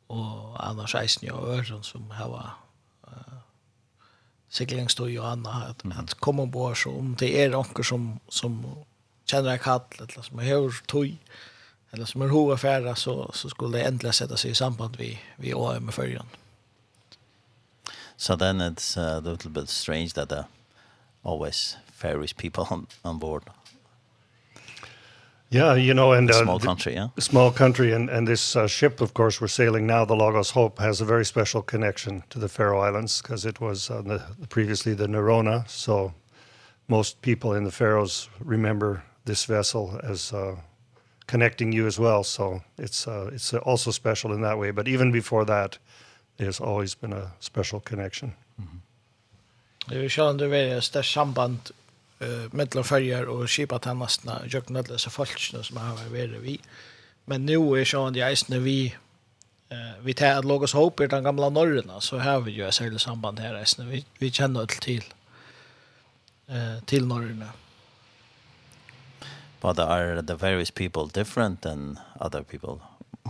och 0.07 0.69
annars 0.69 0.95
eisen 0.95 1.29
det 1.29 1.35
øren 1.35 1.83
som 1.83 2.11
har 2.11 2.51
uh, 3.09 3.39
siklingstøy 4.49 5.19
og 5.19 5.33
annat 5.33 5.71
att, 5.71 5.85
at 5.85 5.85
komme 5.85 6.21
komma 6.21 6.43
ombord 6.43 6.83
så 6.83 6.91
om 6.91 7.17
det 7.19 7.45
är 7.45 7.49
någon 7.49 7.85
som, 7.85 8.21
som 8.29 8.67
känner 9.25 9.53
en 9.53 9.59
kall 9.59 9.81
eller 9.99 10.23
som 10.23 10.39
har 10.39 10.87
tøy 10.87 11.19
eller 11.93 12.05
som 12.05 12.23
er 12.23 12.29
hoa 12.29 12.57
färra 12.57 12.95
så, 12.95 13.31
så 13.35 13.49
skulle 13.49 13.79
det 13.79 13.87
endelig 13.87 14.15
sette 14.15 14.37
seg 14.37 14.51
i 14.51 14.55
samband 14.55 14.97
vi, 14.97 15.19
vi 15.37 15.53
AM 15.53 15.85
med 15.85 15.95
färjan. 15.95 16.27
So 18.17 18.37
then 18.37 18.61
it's 18.61 18.97
a 18.97 19.21
little 19.21 19.51
bit 19.51 19.69
strange 19.69 20.13
that 20.15 20.29
there 20.29 20.47
always 21.23 21.77
ferries 21.93 22.33
people 22.33 22.67
on, 22.71 22.87
on 23.05 23.19
board. 23.19 23.45
Yeah, 25.51 25.77
you 25.77 25.95
know, 25.95 26.13
and 26.13 26.31
uh, 26.31 26.43
small 26.43 26.59
country, 26.59 26.95
yeah. 26.95 27.09
Small 27.19 27.51
country, 27.51 27.93
and 27.93 28.11
and 28.11 28.29
this 28.29 28.57
uh, 28.57 28.67
ship, 28.67 29.01
of 29.01 29.15
course, 29.15 29.41
we're 29.41 29.49
sailing 29.49 29.87
now. 29.87 30.05
The 30.05 30.15
Lagos 30.15 30.51
Hope 30.51 30.79
has 30.79 31.01
a 31.01 31.07
very 31.07 31.25
special 31.25 31.63
connection 31.63 32.23
to 32.29 32.39
the 32.39 32.49
Faroe 32.49 32.81
Islands 32.81 33.23
because 33.23 33.47
it 33.47 33.59
was 33.61 33.89
on 33.89 34.09
the 34.09 34.21
previously 34.49 34.95
the 34.95 35.07
Nerona. 35.07 35.67
So 35.67 36.13
most 36.87 37.23
people 37.23 37.55
in 37.55 37.65
the 37.65 37.71
Faroes 37.71 38.29
remember 38.41 39.05
this 39.25 39.47
vessel 39.47 39.99
as 40.03 40.33
uh, 40.33 40.57
connecting 41.31 41.73
you 41.73 41.87
as 41.87 41.99
well. 41.99 42.25
So 42.25 42.61
it's 42.79 43.07
uh, 43.07 43.35
it's 43.35 43.55
also 43.55 43.91
special 43.91 44.33
in 44.33 44.43
that 44.43 44.59
way. 44.59 44.73
But 44.73 44.89
even 44.89 45.13
before 45.13 45.45
that, 45.45 45.79
there's 46.39 46.61
always 46.61 46.95
been 46.95 47.13
a 47.13 47.31
special 47.41 47.81
connection. 47.81 48.33
Det 49.87 49.95
är 49.95 50.03
ju 50.03 50.39
det 50.39 50.47
väldigt 50.47 50.85
starkt 50.85 51.09
samband 51.09 51.59
eh 52.21 52.53
mellan 52.53 52.85
färger 52.85 53.29
och 53.29 53.51
skipatannasna, 53.51 54.43
jöknadla 54.47 54.99
så 54.99 55.11
folksna 55.11 55.63
som 55.63 55.77
har 55.77 55.95
varit 55.95 56.31
vi. 56.43 56.61
Men 57.25 57.47
nu 57.47 57.55
är 57.55 57.95
ju 57.95 58.07
ändå 58.07 58.31
isen 58.31 58.65
vi 58.65 58.95
eh 59.69 60.03
vi 60.03 60.15
tar 60.15 60.43
logos 60.43 60.73
hope 60.73 61.05
i 61.05 61.07
den 61.07 61.25
gamla 61.25 61.49
norrna 61.49 62.01
så 62.01 62.19
har 62.19 62.41
vi 62.41 62.53
ju 62.53 62.69
ett 62.69 62.75
särskilt 62.75 63.01
samband 63.01 63.39
här 63.39 63.63
isen 63.63 63.89
vi 63.89 64.05
vi 64.19 64.31
känner 64.31 64.67
till 64.67 64.81
till 64.81 65.05
eh 66.49 66.85
till 66.85 67.07
norrna. 67.07 67.49
Mm 67.53 67.68
but 69.61 69.79
are 69.79 70.23
the 70.23 70.37
various 70.37 70.71
people 70.71 71.07
different 71.07 71.63
than 71.63 71.99
other 72.21 72.43
people 72.43 72.81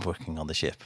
working 0.05 0.39
on 0.39 0.47
the 0.47 0.53
ship? 0.53 0.83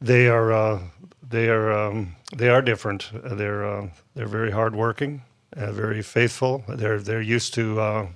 They 0.00 0.28
are 0.28 0.52
uh, 0.52 0.80
they 1.28 1.48
are 1.48 1.72
um, 1.72 2.16
they 2.36 2.48
are 2.48 2.62
different. 2.62 3.10
Uh, 3.12 3.34
they're 3.34 3.64
uh, 3.66 3.88
they're 4.14 4.28
very 4.28 4.52
hardworking, 4.52 5.22
uh, 5.56 5.72
very 5.72 6.02
faithful. 6.02 6.64
They're 6.68 7.00
they're 7.00 7.20
used 7.20 7.54
to 7.54 7.80
uh, 7.80 8.06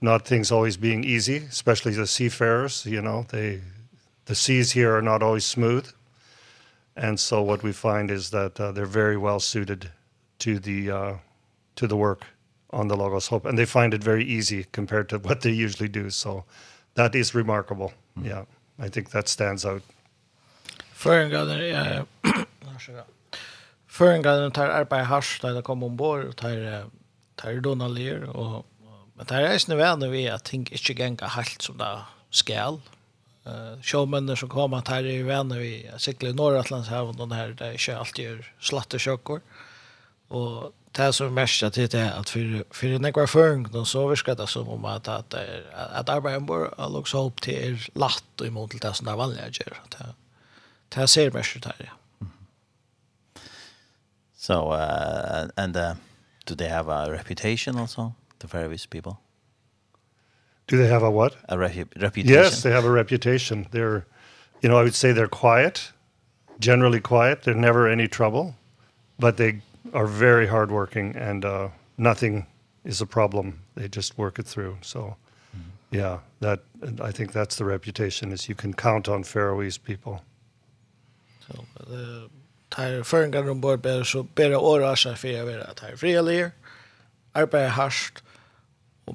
not 0.00 0.24
things 0.24 0.52
always 0.52 0.76
being 0.76 1.04
easy, 1.04 1.38
especially 1.38 1.92
the 1.92 2.06
seafarers, 2.06 2.86
you 2.86 3.02
know, 3.02 3.26
they 3.30 3.60
the 4.26 4.34
seas 4.34 4.72
here 4.72 4.94
are 4.94 5.02
not 5.02 5.22
always 5.22 5.44
smooth. 5.44 5.88
And 6.96 7.18
so 7.18 7.42
what 7.42 7.62
we 7.62 7.72
find 7.72 8.10
is 8.10 8.30
that 8.30 8.60
uh, 8.60 8.72
they're 8.72 8.86
very 8.86 9.16
well 9.16 9.40
suited 9.40 9.90
to 10.40 10.58
the 10.58 10.90
uh 10.90 11.14
to 11.76 11.86
the 11.86 11.96
work 11.96 12.24
on 12.70 12.88
the 12.88 12.96
Logos 12.96 13.28
Hope, 13.28 13.48
and 13.48 13.58
they 13.58 13.66
find 13.66 13.94
it 13.94 14.04
very 14.04 14.24
easy 14.24 14.66
compared 14.72 15.08
to 15.08 15.18
what 15.18 15.40
they 15.40 15.50
usually 15.50 15.88
do. 15.88 16.10
So 16.10 16.44
that 16.94 17.14
is 17.14 17.34
remarkable. 17.34 17.92
Mm. 18.18 18.26
Yeah, 18.26 18.44
I 18.78 18.88
think 18.88 19.10
that 19.10 19.28
stands 19.28 19.64
out. 19.64 19.82
Föringarna 20.92 21.54
är 21.54 22.04
Föringarna 23.86 24.50
tar 24.50 24.68
arbeid 24.68 25.04
hash 25.04 25.40
da 25.40 25.52
de 25.52 25.62
kommer 25.62 25.86
ombord 25.86 26.24
og 26.24 26.36
tar 26.36 26.84
tar 27.36 27.60
donalier 27.60 28.24
och 28.24 28.66
men 29.14 29.26
det 29.26 29.34
er 29.34 29.58
snö 29.58 29.76
vänner 29.76 30.08
vi 30.08 30.28
at 30.28 30.44
ting 30.44 30.68
inte 30.70 30.92
gänga 30.92 31.26
helt 31.26 31.62
som 31.62 31.78
där 31.78 32.02
skal. 32.30 32.80
Eh 33.46 33.82
showmännen 33.82 34.36
som 34.36 34.48
kommer 34.48 34.80
tar 34.80 34.94
här 34.94 35.06
är 35.06 35.22
vänner 35.22 35.58
vi 35.58 35.90
cyklar 35.98 36.32
norra 36.32 36.60
Atlantshavet 36.60 37.20
och 37.20 37.28
den 37.28 37.38
här 37.38 37.62
er 37.62 37.76
kör 37.76 37.96
alltid 37.96 38.44
slatter 38.60 38.98
kökor. 38.98 39.40
Och 40.28 40.72
det 40.98 41.14
som 41.14 41.34
mest 41.34 41.62
at 41.62 41.76
det 41.76 41.94
er 41.94 42.10
at 42.18 42.30
for, 42.30 42.64
for 42.74 42.98
den 42.98 43.12
kvar 43.12 43.26
förung 43.26 43.66
då 43.72 43.84
så 43.84 44.06
viskar 44.08 44.34
det 44.34 44.48
som 44.48 44.68
om 44.68 44.84
att 44.84 45.08
att 45.08 45.34
att 45.72 46.08
arbeta 46.08 46.40
bara 46.40 46.70
alltså 46.78 47.18
opp 47.18 47.40
til 47.40 47.54
er 47.54 47.88
latt 47.94 48.40
og 48.40 48.46
imot 48.46 48.70
til 48.70 48.82
det 48.82 48.96
som 48.96 49.06
där 49.06 49.16
vanliga 49.16 49.48
gör 49.48 49.80
det 49.90 50.14
det 50.94 51.08
ser 51.08 51.30
mest 51.30 51.56
ut 51.56 51.64
her, 51.64 51.74
ja. 51.80 51.92
So 54.36 54.72
uh 54.72 55.48
and 55.56 55.76
uh 55.76 55.94
do 56.46 56.54
they 56.54 56.68
have 56.68 56.88
a 56.88 57.10
reputation 57.10 57.78
also 57.78 58.12
the 58.38 58.46
various 58.46 58.86
people? 58.86 59.12
Do 60.70 60.76
they 60.76 60.88
have 60.88 61.02
a 61.02 61.10
what? 61.10 61.36
A 61.48 61.56
repu 61.56 61.86
reputation? 61.96 62.44
Yes 62.44 62.62
they 62.62 62.72
have 62.72 62.86
a 62.86 62.90
reputation. 62.90 63.66
They're 63.72 64.04
you 64.62 64.68
know 64.68 64.78
i 64.78 64.82
would 64.82 64.94
say 64.94 65.12
they're 65.12 65.28
quiet 65.28 65.92
generally 66.60 67.00
quiet. 67.00 67.42
They're 67.42 67.54
never 67.54 67.88
any 67.88 68.08
trouble 68.08 68.54
but 69.18 69.36
they 69.36 69.60
are 69.92 70.06
very 70.06 70.46
hardworking 70.46 71.16
and 71.16 71.44
uh, 71.44 71.68
nothing 71.96 72.46
is 72.84 73.00
a 73.00 73.06
problem. 73.06 73.60
They 73.74 73.88
just 73.88 74.18
work 74.18 74.38
it 74.38 74.46
through. 74.46 74.78
So, 74.82 75.16
mm. 75.56 75.62
yeah, 75.90 76.18
that 76.40 76.60
and 76.82 77.00
I 77.00 77.12
think 77.12 77.32
that's 77.32 77.56
the 77.56 77.64
reputation 77.64 78.32
is 78.32 78.48
you 78.48 78.54
can 78.54 78.74
count 78.74 79.08
on 79.08 79.24
Faroese 79.24 79.78
people. 79.78 80.22
So, 81.46 81.64
the 81.86 82.28
tar 82.70 83.02
föringar 83.02 83.50
om 83.50 83.60
bord 83.60 83.80
ber 83.80 84.04
så 84.04 84.22
ber 84.22 84.54
åra 84.54 84.96
sig 84.96 85.16
för 85.16 85.28
jag 85.28 85.46
vet 85.46 85.68
att 85.68 85.80
här 85.80 85.96
frelir 85.96 86.50
arbetar 87.32 87.68
harst 87.68 88.24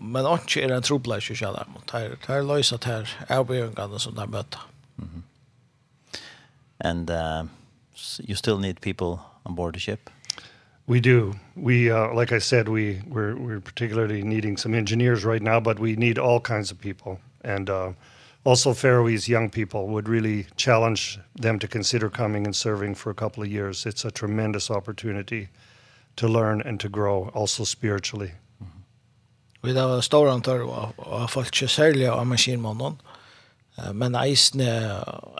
men 0.01 0.25
också 0.25 0.59
är 0.59 0.71
en 0.71 0.81
trubbla 0.81 1.17
i 1.17 1.21
kyrkan 1.21 1.65
tar 1.85 2.15
tar 2.15 2.41
lösa 2.41 2.79
här 2.83 3.09
arbetar 3.29 3.97
som 3.97 4.15
där 4.15 4.27
möta 4.27 4.59
mhm 4.95 5.23
and 6.79 7.09
uh, 7.09 7.45
you 8.19 8.35
still 8.35 8.59
need 8.59 8.81
people 8.81 9.19
on 9.45 9.55
board 9.55 9.73
the 9.73 9.79
ship 9.79 10.09
We 10.85 10.99
do. 10.99 11.35
We 11.55 11.91
uh 11.91 12.13
like 12.13 12.31
I 12.31 12.39
said 12.39 12.67
we 12.67 13.01
we're 13.07 13.35
we're 13.35 13.61
particularly 13.61 14.21
needing 14.23 14.57
some 14.57 14.73
engineers 14.73 15.23
right 15.23 15.41
now, 15.41 15.59
but 15.59 15.79
we 15.79 15.95
need 15.95 16.17
all 16.17 16.39
kinds 16.39 16.71
of 16.71 16.79
people. 16.79 17.19
And 17.41 17.69
uh 17.69 17.93
also 18.43 18.73
Faroese 18.73 19.29
young 19.29 19.49
people 19.49 19.87
would 19.87 20.09
really 20.09 20.45
challenge 20.57 21.19
them 21.41 21.59
to 21.59 21.67
consider 21.67 22.09
coming 22.09 22.45
and 22.45 22.55
serving 22.55 22.95
for 22.95 23.09
a 23.09 23.15
couple 23.15 23.43
of 23.43 23.49
years. 23.49 23.85
It's 23.85 24.03
a 24.05 24.11
tremendous 24.11 24.69
opportunity 24.69 25.47
to 26.15 26.27
learn 26.27 26.61
and 26.61 26.79
to 26.81 26.89
grow 26.89 27.29
also 27.33 27.63
spiritually. 27.63 28.31
Vi 29.61 29.77
har 29.79 30.01
stor 30.01 30.27
antal 30.27 30.69
av 30.97 31.27
folk 31.27 31.55
særlig 31.55 32.09
av 32.09 32.27
maskinmannen. 32.27 32.91
Mm 32.91 33.22
men 33.93 34.13
eisne 34.15 34.69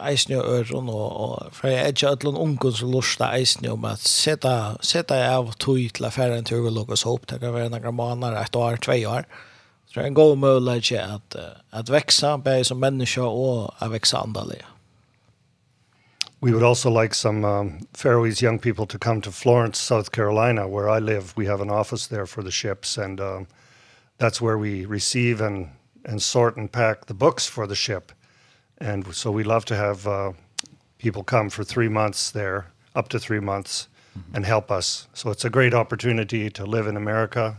eisne 0.01 0.39
øron 0.41 0.89
og, 0.89 1.10
og 1.22 1.53
fra 1.53 1.69
jeg 1.69 1.81
er 1.84 1.91
ikke 1.93 2.07
alle 2.10 2.39
ungen 2.39 2.73
som 2.73 2.91
lusta 2.91 3.30
eisne 3.38 3.69
om 3.69 3.85
at 3.85 4.01
seta, 4.01 4.76
seta 4.81 5.19
jeg 5.19 5.30
av 5.38 5.51
tog 5.61 5.77
til 5.93 6.05
affæren 6.10 6.41
en 6.41 6.49
tur 6.49 6.65
og 6.65 6.73
lukkes 6.73 7.05
opp 7.05 7.27
det 7.30 7.39
kan 7.43 7.53
være 7.53 7.69
noen 7.69 7.95
måneder, 7.95 8.39
et 8.41 8.55
år, 8.55 8.81
tve 8.81 9.03
år 9.07 9.30
så 9.85 9.99
det 9.99 10.03
er 10.03 10.10
en 10.10 10.18
god 10.18 10.35
mulighet 10.41 10.99
at, 10.99 11.35
at 11.72 11.91
veksa, 11.93 12.38
bare 12.38 12.64
som 12.65 12.81
menneske 12.81 13.22
og 13.22 13.73
at 13.80 13.91
vekse 13.93 14.18
andelig 14.18 14.64
We 16.41 16.51
would 16.51 16.64
also 16.64 16.89
like 16.89 17.14
some 17.14 17.45
um, 17.45 17.88
Faroese 17.93 18.41
young 18.41 18.60
people 18.60 18.85
to 18.88 18.97
come 18.97 19.22
to 19.22 19.31
Florence, 19.31 19.80
South 19.80 20.11
Carolina, 20.11 20.68
where 20.68 20.89
I 20.89 20.99
live. 20.99 21.34
We 21.38 21.45
have 21.45 21.61
an 21.61 21.69
office 21.69 22.07
there 22.07 22.26
for 22.26 22.43
the 22.43 22.51
ships, 22.51 22.97
and 22.97 23.22
um, 23.22 23.47
that's 24.18 24.41
where 24.41 24.57
we 24.57 24.84
receive 24.84 25.39
and, 25.39 25.69
and 26.03 26.22
sort 26.22 26.57
and 26.57 26.69
pack 26.69 27.05
the 27.05 27.14
books 27.14 27.47
for 27.47 27.65
the 27.65 27.76
ship. 27.76 28.11
And 28.77 29.15
so 29.15 29.31
we 29.31 29.43
love 29.43 29.65
to 29.65 29.75
have 29.75 30.07
uh, 30.07 30.33
people 30.97 31.23
come 31.23 31.49
for 31.49 31.63
three 31.63 31.89
months 31.89 32.31
there, 32.31 32.65
up 32.95 33.09
to 33.09 33.19
three 33.19 33.41
months, 33.41 33.87
mm 33.87 34.21
-hmm. 34.21 34.35
and 34.35 34.45
help 34.45 34.71
us. 34.71 35.07
So 35.13 35.31
it's 35.31 35.45
a 35.45 35.49
great 35.49 35.73
opportunity 35.73 36.51
to 36.51 36.65
live 36.65 36.89
in 36.89 36.97
America 36.97 37.55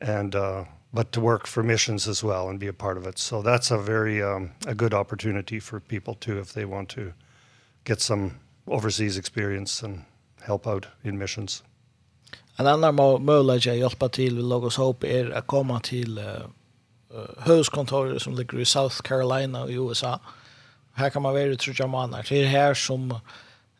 and 0.00 0.34
uh, 0.34 0.64
but 0.92 1.12
to 1.12 1.20
work 1.20 1.46
for 1.46 1.62
missions 1.62 2.08
as 2.08 2.22
well 2.22 2.48
and 2.48 2.58
be 2.58 2.68
a 2.68 2.72
part 2.72 2.98
of 2.98 3.06
it. 3.06 3.18
So 3.18 3.42
that's 3.42 3.70
a 3.70 3.78
very 3.78 4.22
um, 4.22 4.50
a 4.66 4.74
good 4.74 4.94
opportunity 4.94 5.60
for 5.60 5.80
people 5.80 6.14
too 6.14 6.40
if 6.40 6.52
they 6.52 6.64
want 6.64 6.88
to 6.88 7.12
get 7.84 8.00
some 8.00 8.30
overseas 8.66 9.16
experience 9.16 9.86
and 9.86 10.04
help 10.46 10.66
out 10.66 10.86
in 11.04 11.18
missions. 11.18 11.62
En 12.56 12.66
annan 12.66 13.24
möjlighet 13.24 13.72
att 13.72 13.78
hjälpa 13.78 14.08
till 14.08 14.36
vid 14.36 14.44
Logos 14.44 14.76
Hope 14.76 15.06
är 15.06 15.30
att 15.30 15.46
komma 15.46 15.80
till 15.80 16.18
uh, 16.18 16.24
huskontoret 17.38 18.22
som 18.22 18.34
ligger 18.34 18.58
i 18.58 18.64
South 18.64 19.02
Carolina 19.02 19.68
i 19.68 19.74
USA. 19.74 20.20
Här 20.92 21.10
kan 21.10 21.22
man 21.22 21.32
vara 21.32 21.42
i 21.42 21.56
tredje 21.56 21.86
månader. 21.86 22.26
Det 22.28 22.42
är 22.42 22.46
här 22.46 22.74
som 22.74 23.20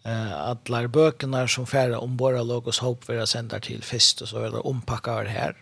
eh 0.05 0.41
alla 0.41 0.89
böckerna 0.89 1.49
som 1.49 1.67
färra 1.67 1.99
om 1.99 2.17
våra 2.17 2.43
logos 2.43 2.79
hopp 2.79 3.09
vara 3.09 3.27
sända 3.27 3.61
till 3.61 3.83
fest 3.83 4.21
och 4.21 4.29
så 4.29 4.39
är 4.39 4.51
det 4.51 4.59
ompackar 4.59 5.25
här. 5.25 5.57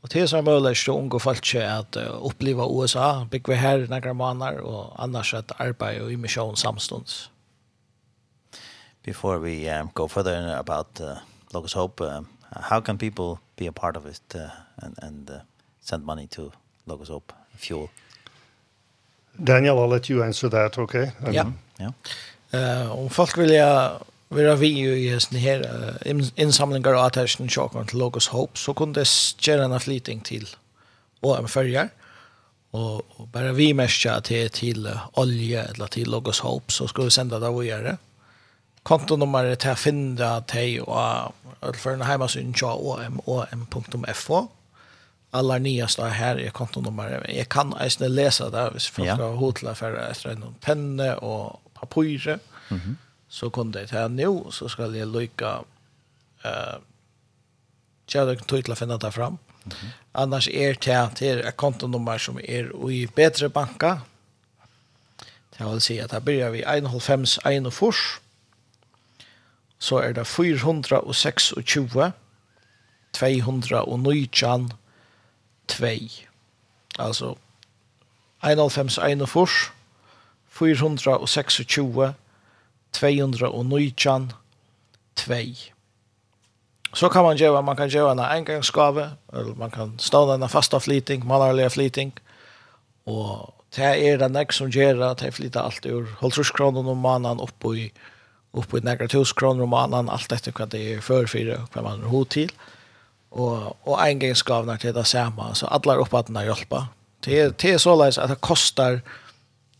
Och 0.00 0.08
det 0.08 0.20
som 0.20 0.28
så 0.28 0.42
möjligt 0.42 0.88
att 0.88 0.94
undgå 0.94 1.18
folk 1.18 1.54
uh, 1.54 2.26
uppleva 2.26 2.66
USA, 2.82 3.26
bygga 3.30 3.54
här 3.54 3.78
noen 3.78 4.16
måneder 4.16 4.60
och 4.60 5.02
annars 5.02 5.34
att 5.34 5.60
arbeid 5.60 6.10
i 6.12 6.16
mission 6.16 6.56
samstunds. 6.56 7.30
Before 9.02 9.38
we 9.38 9.80
um, 9.80 9.90
go 9.94 10.08
further 10.08 10.56
about 10.58 11.00
uh, 11.00 11.16
Logos 11.50 11.74
Hope, 11.74 12.04
uh, 12.04 12.20
how 12.50 12.80
can 12.80 12.98
people 12.98 13.38
be 13.56 13.68
a 13.68 13.72
part 13.72 13.96
of 13.96 14.06
it 14.06 14.34
uh, 14.34 14.40
and, 14.76 14.98
and 15.02 15.30
uh, 15.30 15.36
send 15.80 16.04
money 16.04 16.26
to 16.26 16.52
loggas 16.88 17.10
upp 17.10 17.32
i 17.54 17.56
fjol. 17.56 17.88
Daniel, 19.32 19.78
I'll 19.78 19.88
let 19.88 20.10
you 20.10 20.24
answer 20.24 20.50
that, 20.50 20.78
okay? 20.78 21.10
Ja. 21.24 21.32
Yeah. 21.32 21.52
ja. 21.78 21.92
Yeah. 22.52 22.86
Uh, 22.86 22.98
om 22.98 23.10
folk 23.10 23.38
vill 23.38 23.50
jag 23.50 24.00
Vi 24.30 24.44
har 24.44 24.56
vi 24.56 24.66
ju 24.66 24.98
i 24.98 25.08
hästen 25.08 25.38
här 25.38 25.60
uh, 26.06 26.28
insamlingar 26.36 26.94
och 26.94 27.06
attention 27.06 27.48
chocken 27.48 27.86
till 27.86 27.98
Logos 27.98 28.28
Hope 28.28 28.58
så 28.58 28.74
kunde 28.74 29.00
det 29.00 29.46
göra 29.46 29.64
en 29.64 29.80
flytting 29.80 30.20
till 30.20 30.48
och 31.20 31.38
en 31.38 31.48
färger 31.48 31.88
och, 32.70 32.94
och 32.94 33.28
bara 33.28 33.52
vi 33.52 33.74
märka 33.74 34.20
till 34.20 34.50
till 34.50 34.86
uh, 34.86 35.08
olja 35.12 35.64
eller 35.64 35.86
till 35.86 36.10
Logos 36.10 36.40
Hope 36.40 36.72
så 36.72 36.88
ska 36.88 37.02
vi 37.02 37.10
sända 37.10 37.38
det 37.38 37.50
vidare. 37.60 37.96
Kontonummer 38.82 39.54
till 39.54 39.74
finna 39.74 40.40
till 40.40 40.80
och 40.80 41.32
uh, 41.62 41.72
för 41.72 41.90
en 41.90 42.02
hemmasyn 42.02 42.54
och 42.62 43.00
om.fo 43.24 44.48
alla 45.30 45.58
nyaste 45.58 45.92
står 45.92 46.08
här 46.08 46.40
är 46.40 46.50
kontonummer. 46.50 47.30
Jag 47.34 47.48
kan 47.48 47.74
ens 47.78 48.00
läsa 48.00 48.50
det 48.50 48.70
hvis 48.70 48.86
folk 48.86 49.08
ja. 49.08 49.14
har 49.14 49.32
hotla 49.36 49.74
för 49.74 49.94
efter 50.10 50.30
en 50.30 50.54
penne 50.60 51.14
och 51.14 51.60
papper. 51.74 52.38
Mhm. 52.68 52.80
-hmm. 52.80 52.94
så 53.28 53.50
kunde 53.50 53.80
det 53.80 53.90
här 53.90 54.08
nu 54.08 54.44
så 54.50 54.68
ska 54.68 54.82
jag 54.82 55.08
lycka 55.08 55.64
eh 56.42 56.78
jag 58.12 58.38
kan 58.38 58.46
tydla 58.46 58.74
finna 58.74 58.96
det 58.96 59.12
fram. 59.12 59.26
Mm 59.64 59.76
-hmm. 59.76 59.88
Annars 60.12 60.48
är 60.48 60.74
det 60.74 61.10
till 61.14 61.40
ett 61.40 61.56
kontonummer 61.56 62.18
som 62.18 62.38
är 62.38 62.90
i 62.90 63.08
bättre 63.14 63.48
banka. 63.48 64.00
Det 65.58 65.64
vill 65.64 65.80
säga 65.80 66.04
att 66.04 66.12
här 66.12 66.20
börjar 66.20 66.50
vi 66.50 66.64
1,5 66.64 67.66
1 67.68 67.74
fors. 67.74 68.20
Så 69.78 69.98
är 69.98 70.12
det 70.12 70.24
426 70.24 71.52
219 73.10 74.72
2. 75.68 75.86
Altså 76.98 77.34
91 78.42 79.72
426 80.48 81.60
219 82.92 84.32
2. 85.16 85.34
Så 86.94 87.08
kan 87.08 87.22
man 87.22 87.36
göra, 87.36 87.62
man 87.62 87.76
kan 87.76 87.88
göra 87.88 88.12
en 88.12 88.18
engångsgave, 88.18 89.10
eller 89.32 89.54
man 89.54 89.70
kan 89.70 89.98
stå 89.98 90.32
en 90.32 90.48
fasta 90.48 90.80
flyting, 90.80 91.26
manarliga 91.26 91.68
flyting, 91.70 92.12
og 93.06 93.54
det 93.76 93.84
er 93.84 94.16
det 94.16 94.30
nek 94.32 94.52
som 94.52 94.70
gjør 94.72 95.02
at 95.10 95.22
jeg 95.22 95.34
flytter 95.36 95.60
alt 95.60 95.86
ur 95.86 96.08
holdsrusskronen 96.20 96.88
om 96.88 96.98
mannen 97.04 97.40
opp 97.40 97.64
i 97.74 97.90
opp 98.56 98.74
i 98.74 98.80
negra 98.80 99.18
och 99.18 99.42
om 99.42 99.68
mannen, 99.68 100.08
alt 100.08 100.32
etter 100.32 100.52
hva 100.52 100.66
det 100.66 100.80
er 100.94 101.00
før 101.00 101.26
fire, 101.26 101.58
hva 101.72 101.82
man 101.82 102.00
har 102.00 102.08
hod 102.08 102.28
til 102.32 102.52
och 103.38 103.88
och 103.88 104.02
engångsgavnar 104.02 104.76
til 104.76 104.94
det 104.94 105.06
samme 105.06 105.54
så 105.54 105.66
alla 105.66 105.94
uppfattningar 105.94 106.44
hjälpa. 106.44 106.86
Det 107.24 107.58
det 107.62 107.70
er 107.74 107.78
så 107.78 107.96
leis 107.96 108.18
att 108.18 108.28
det 108.28 108.40
kostar 108.40 109.00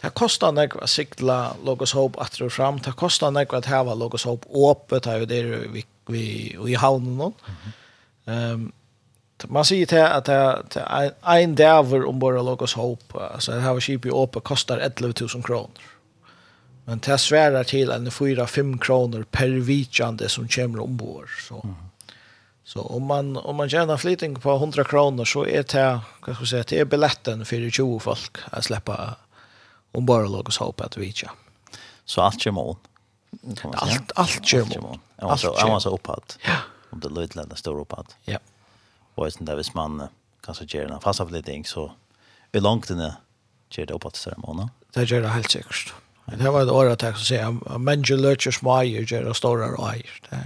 Det 0.02 0.14
kostar 0.14 0.52
nek 0.54 0.76
å 0.78 0.86
sikla 0.86 1.56
Logos 1.66 1.92
Hope 1.92 2.20
at 2.22 2.36
og 2.40 2.52
fram. 2.52 2.78
Det 2.78 2.94
kostar 2.96 3.32
nek 3.34 3.52
at 3.52 3.66
hava 3.66 3.94
Logos 3.94 4.22
Hope 4.28 4.46
öppet 4.48 5.06
här 5.06 5.22
og 5.22 5.28
der 5.28 5.68
vi, 5.72 5.84
vi, 6.06 6.56
i 6.68 6.74
havnen 6.74 7.16
nå. 7.18 7.32
Um, 8.26 8.72
man 9.48 9.64
sier 9.64 9.86
til 9.86 10.02
at 10.02 10.26
det 10.26 10.84
er 10.84 11.42
en 11.42 11.54
dæver 11.54 12.06
om 12.06 12.20
bare 12.20 12.44
Logos 12.44 12.72
Hope. 12.72 13.18
Altså, 13.18 13.52
det 13.52 13.62
her 13.62 13.80
skip 13.80 14.06
i 14.06 14.10
kostar 14.44 14.78
11 14.78 15.14
000 15.34 15.42
kroner. 15.42 15.82
Men 16.86 16.98
det 16.98 17.20
sværer 17.20 17.62
til 17.62 17.90
en 17.90 18.06
4-5 18.06 18.78
kroner 18.78 19.24
per 19.32 19.60
vitjande 19.60 20.28
som 20.28 20.48
kommer 20.48 20.82
ombord. 20.82 21.28
Så. 21.48 21.60
Mm 21.64 21.70
-hmm. 21.70 21.87
Så 22.68 22.80
om 22.80 23.06
man 23.06 23.36
om 23.36 23.56
man 23.56 23.68
tjänar 23.70 23.96
flyting 23.96 24.34
på 24.34 24.54
100 24.54 24.84
kronor 24.84 25.24
så 25.24 25.46
är 25.46 25.62
det 25.62 26.00
vad 26.26 26.36
ska 26.36 26.42
jag 26.42 26.48
säga 26.48 26.64
det 26.68 26.78
är 26.78 26.84
biljetten 26.84 27.44
för 27.44 27.70
20 27.70 27.98
folk 27.98 28.36
att 28.50 28.64
släppa 28.64 29.16
om 29.92 30.06
bara 30.06 30.26
låg 30.26 30.52
hopp 30.54 30.80
att 30.80 30.96
vi 30.96 31.12
tja. 31.12 31.30
Så 32.04 32.20
allt 32.20 32.40
kör 32.40 32.50
mål. 32.50 32.76
Allt 33.72 34.12
allt 34.14 34.46
kör 34.46 34.80
mål. 34.80 34.98
Alltså 35.16 35.54
jag 35.58 35.68
var 35.68 35.80
så 35.80 35.94
uppåt. 35.94 36.38
Ja. 36.44 36.56
Om 36.90 37.00
det 37.00 37.08
lite 37.08 37.42
lite 37.42 37.56
stor 37.56 37.80
uppåt. 37.80 38.16
Ja. 38.24 38.38
Och 39.14 39.32
sen 39.32 39.44
där 39.44 39.56
vis 39.56 39.74
man 39.74 40.08
kanske 40.44 40.64
ger 40.64 40.92
en 40.92 41.00
fast 41.00 41.20
avledning 41.20 41.64
så 41.64 41.92
är 42.52 42.60
långt 42.60 42.90
inne 42.90 43.16
kör 43.70 43.86
det 43.86 43.94
uppåt 43.94 44.16
så. 44.16 44.68
Det 44.92 45.04
gör 45.04 45.20
det 45.20 45.28
helt 45.28 45.50
säkert. 45.50 45.94
Det 46.24 46.50
var 46.50 46.62
ett 46.62 46.70
år 46.70 46.90
att 46.90 47.02
jag 47.02 47.18
säga 47.18 47.50
människor 47.78 48.16
löser 48.16 48.50
små 48.50 48.80
äger, 48.80 49.12
gör 49.12 49.24
det 49.24 49.34
stora 49.34 49.92
äger. 49.92 50.20
Ja. 50.30 50.36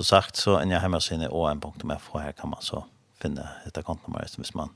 Så 0.00 0.04
sagt 0.04 0.36
så 0.36 0.56
en 0.56 0.70
jag 0.70 0.80
hemma 0.80 1.00
sinne 1.00 1.28
om.f 1.28 2.10
här 2.14 2.32
kan 2.32 2.50
man 2.50 2.62
så 2.62 2.84
finna 3.18 3.48
ett 3.66 3.84
kontonummer 3.84 4.26
som 4.26 4.44
man 4.54 4.68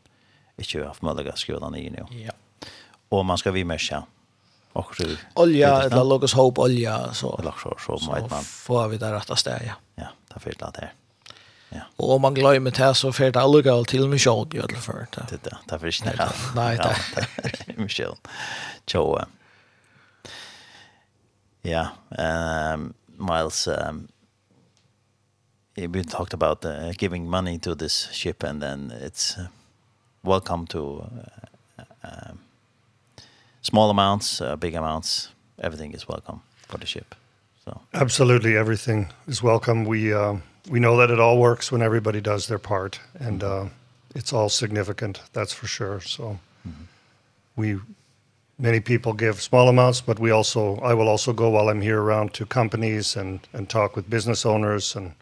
inte 0.57 0.79
har 0.79 0.87
haft 0.87 1.03
möjlighet 1.03 1.35
att 1.35 1.61
den 1.61 1.75
i 1.75 1.91
nu. 1.91 2.07
Ja. 2.11 2.33
Och 3.09 3.25
man 3.25 3.39
ska 3.39 3.51
vi 3.51 3.65
märka 3.65 4.05
och 4.73 4.97
så 4.97 5.05
olja 5.35 5.83
eller 5.83 6.05
logos 6.05 6.35
hope 6.35 6.61
olja 6.61 7.13
så 7.13 7.39
eller 7.39 7.55
så 7.61 7.75
så 7.79 8.15
mitt 8.15 8.31
man 8.31 8.45
får 8.45 8.89
vi 8.89 8.97
där 8.97 9.13
rätta 9.13 9.37
stäja. 9.37 9.77
Ja, 9.95 10.09
där 10.29 10.41
finns 10.41 10.57
det 10.57 10.71
där. 10.75 10.93
Ja. 11.69 11.81
Och 11.97 12.15
om 12.15 12.23
man 12.23 12.35
glömmer 12.35 12.71
det 12.71 12.95
så 12.95 13.13
får 13.13 13.31
det 13.31 13.41
aldrig 13.41 13.87
till 13.87 14.09
med 14.09 14.21
sjön 14.21 14.49
i 14.53 14.61
alla 14.61 14.79
fall. 14.79 15.07
Det 15.31 15.45
där, 15.45 15.59
där 15.69 15.79
finns 15.79 16.01
det. 16.01 16.33
Nej, 16.55 16.79
det. 16.79 17.77
Michel. 17.77 18.15
Ciao. 18.87 19.25
Ja, 21.63 21.89
ehm 22.11 22.95
Miles 23.07 23.69
ehm 23.69 24.09
we 25.77 26.03
talked 26.03 26.33
about 26.33 26.65
uh, 26.65 26.93
giving 26.97 27.29
money 27.29 27.59
to 27.59 27.75
this 27.75 28.09
ship 28.13 28.43
and 28.43 28.63
then 28.63 28.93
it's 29.01 29.37
uh, 29.37 29.49
welcome 30.23 30.67
to 30.69 31.05
uh, 31.79 31.85
uh, 32.05 32.33
small 33.63 33.91
amounts, 33.91 34.41
uh, 34.41 34.57
big 34.57 34.75
amounts, 34.75 35.31
everything 35.59 35.93
is 35.93 36.07
welcome 36.09 36.43
for 36.69 36.79
the 36.79 36.87
ship. 36.87 37.15
So 37.65 37.81
Absolutely 37.93 38.57
everything 38.57 39.13
is 39.27 39.43
welcome. 39.43 39.85
We 39.85 40.13
uh, 40.13 40.37
we 40.71 40.81
know 40.81 40.97
that 40.99 41.11
it 41.11 41.21
all 41.21 41.39
works 41.39 41.73
when 41.73 41.83
everybody 41.83 42.21
does 42.21 42.47
their 42.47 42.59
part 42.59 43.01
and 43.19 43.43
uh 43.43 43.67
it's 44.17 44.33
all 44.33 44.49
significant, 44.49 45.21
that's 45.33 45.53
for 45.53 45.67
sure. 45.67 46.01
So 46.01 46.23
mm 46.65 46.73
-hmm. 46.73 46.87
we 47.57 47.81
many 48.59 48.81
people 48.81 49.13
give 49.13 49.41
small 49.41 49.69
amounts 49.69 50.01
but 50.01 50.19
we 50.19 50.33
also 50.33 50.75
I 50.77 50.95
will 50.95 51.09
also 51.09 51.33
go 51.33 51.51
while 51.51 51.73
I'm 51.73 51.83
here 51.83 51.99
around 51.99 52.33
to 52.33 52.47
companies 52.47 53.17
and 53.17 53.41
and 53.53 53.69
talk 53.69 53.97
with 53.97 54.09
business 54.09 54.45
owners 54.45 54.97
and 54.97 55.13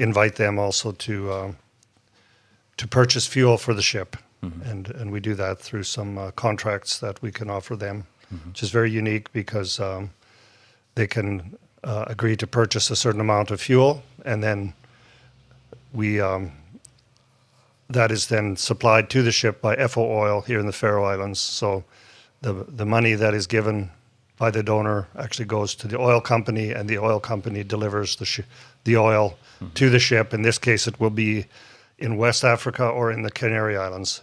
invite 0.00 0.36
them 0.36 0.58
also 0.58 0.92
to 0.92 1.32
uh, 1.32 1.52
to 2.76 2.88
purchase 2.88 3.26
fuel 3.26 3.58
for 3.58 3.74
the 3.74 3.82
ship. 3.82 4.16
Mm 4.42 4.52
-hmm. 4.52 4.70
And 4.70 4.94
and 4.94 5.10
we 5.12 5.20
do 5.20 5.34
that 5.34 5.62
through 5.62 5.84
some 5.84 6.20
uh, 6.20 6.30
contracts 6.34 6.98
that 6.98 7.20
we 7.20 7.30
can 7.30 7.50
offer 7.50 7.78
them, 7.78 7.96
mm 7.96 8.04
-hmm. 8.28 8.46
which 8.46 8.62
is 8.62 8.72
very 8.72 8.98
unique 8.98 9.30
because 9.32 9.82
um 9.82 10.10
they 10.94 11.06
can 11.06 11.58
uh, 11.84 12.04
agree 12.06 12.36
to 12.36 12.46
purchase 12.46 12.92
a 12.92 12.96
certain 12.96 13.20
amount 13.20 13.50
of 13.50 13.60
fuel 13.60 14.02
and 14.24 14.42
then 14.42 14.74
we 15.92 16.22
um 16.22 16.52
that 17.92 18.10
is 18.10 18.26
then 18.26 18.56
supplied 18.56 19.08
to 19.08 19.22
the 19.22 19.32
ship 19.32 19.60
by 19.60 19.88
FO 19.88 20.02
Oil 20.02 20.42
here 20.46 20.60
in 20.60 20.66
the 20.66 20.72
Faroe 20.72 21.14
Islands. 21.14 21.40
So 21.40 21.82
the 22.40 22.52
the 22.76 22.84
money 22.84 23.16
that 23.16 23.34
is 23.34 23.46
given 23.46 23.90
by 24.40 24.50
the 24.50 24.62
donor 24.62 25.06
actually 25.14 25.44
goes 25.44 25.74
to 25.74 25.88
the 25.88 25.98
oil 25.98 26.20
company 26.20 26.72
and 26.72 26.88
the 26.88 26.98
oil 26.98 27.20
company 27.20 27.62
delivers 27.62 28.16
the 28.16 28.24
the 28.84 28.96
oil 28.96 29.36
mm. 29.60 29.72
to 29.74 29.90
the 29.90 29.98
ship. 29.98 30.34
In 30.34 30.42
this 30.42 30.58
case, 30.58 30.86
it 30.86 31.00
will 31.00 31.10
be 31.10 31.46
in 31.98 32.16
West 32.16 32.44
Africa 32.44 32.86
or 32.86 33.12
in 33.12 33.22
the 33.22 33.30
Canary 33.30 33.76
Islands. 33.76 34.22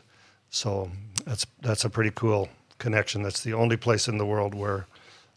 So 0.50 0.92
that's 1.26 1.46
that's 1.62 1.86
a 1.86 1.90
pretty 1.90 2.12
cool 2.12 2.50
connection. 2.78 3.24
That's 3.24 3.42
the 3.42 3.54
only 3.54 3.78
place 3.78 4.08
in 4.08 4.18
the 4.18 4.26
world 4.26 4.54
where 4.54 4.88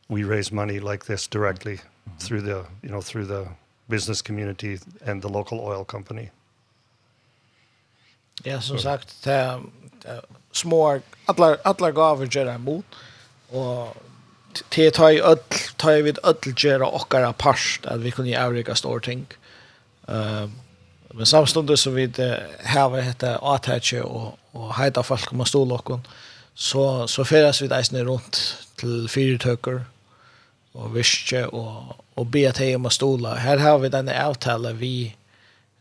we 0.08 0.24
raise 0.24 0.52
money 0.52 0.80
like 0.80 1.04
this 1.06 1.28
directly 1.28 1.74
mm 1.74 1.80
-hmm. 1.80 2.26
through 2.26 2.42
the, 2.44 2.64
you 2.82 2.88
know, 2.88 3.02
through 3.02 3.26
the 3.26 3.48
business 3.88 4.22
community 4.22 4.78
and 5.06 5.22
the 5.22 5.28
local 5.28 5.58
oil 5.60 5.84
company. 5.84 6.30
Ja, 8.44 8.60
som 8.60 8.76
so. 8.76 8.82
sagt, 8.82 9.22
det 9.24 9.60
små 10.52 11.00
alla 11.26 11.56
alla 11.62 11.90
gåvor 11.90 12.36
gör 12.36 12.54
emot 12.54 12.84
och 13.50 13.96
te 14.68 14.90
ta 14.90 15.12
i 15.12 15.20
öll 15.20 15.38
tar 15.76 15.92
i 15.92 16.02
vid 16.02 16.18
öll 16.22 16.54
gera 16.56 16.86
och 16.86 17.14
era 17.14 17.34
att 17.84 18.00
vi 18.00 18.10
kunde 18.10 18.44
avrika 18.46 18.74
stor 18.74 19.00
ting. 19.00 19.26
Ehm 20.08 20.52
men 21.14 21.26
samstundes 21.26 21.86
vi 21.86 21.92
vid 21.92 22.18
här 22.58 23.00
hette 23.00 23.38
Atache 23.38 24.00
och 24.00 24.38
och 24.52 24.74
heita 24.74 25.02
folk 25.02 25.26
kommer 25.26 25.44
stå 25.44 25.64
lockon 25.64 26.06
så 26.54 27.08
så 27.08 27.24
färdas 27.24 27.62
vi 27.62 27.68
där 27.68 28.04
runt 28.04 28.56
till 28.76 29.08
fyrtöcker 29.08 29.84
och 30.72 30.96
viske 30.96 31.46
och 31.46 31.82
och 32.14 32.26
be 32.26 32.52
till 32.52 32.76
om 32.76 32.90
stola. 32.90 33.34
Här 33.34 33.56
har 33.56 33.78
vi 33.78 33.88
den 33.88 34.08
avtalen 34.08 34.78
vi 34.78 35.16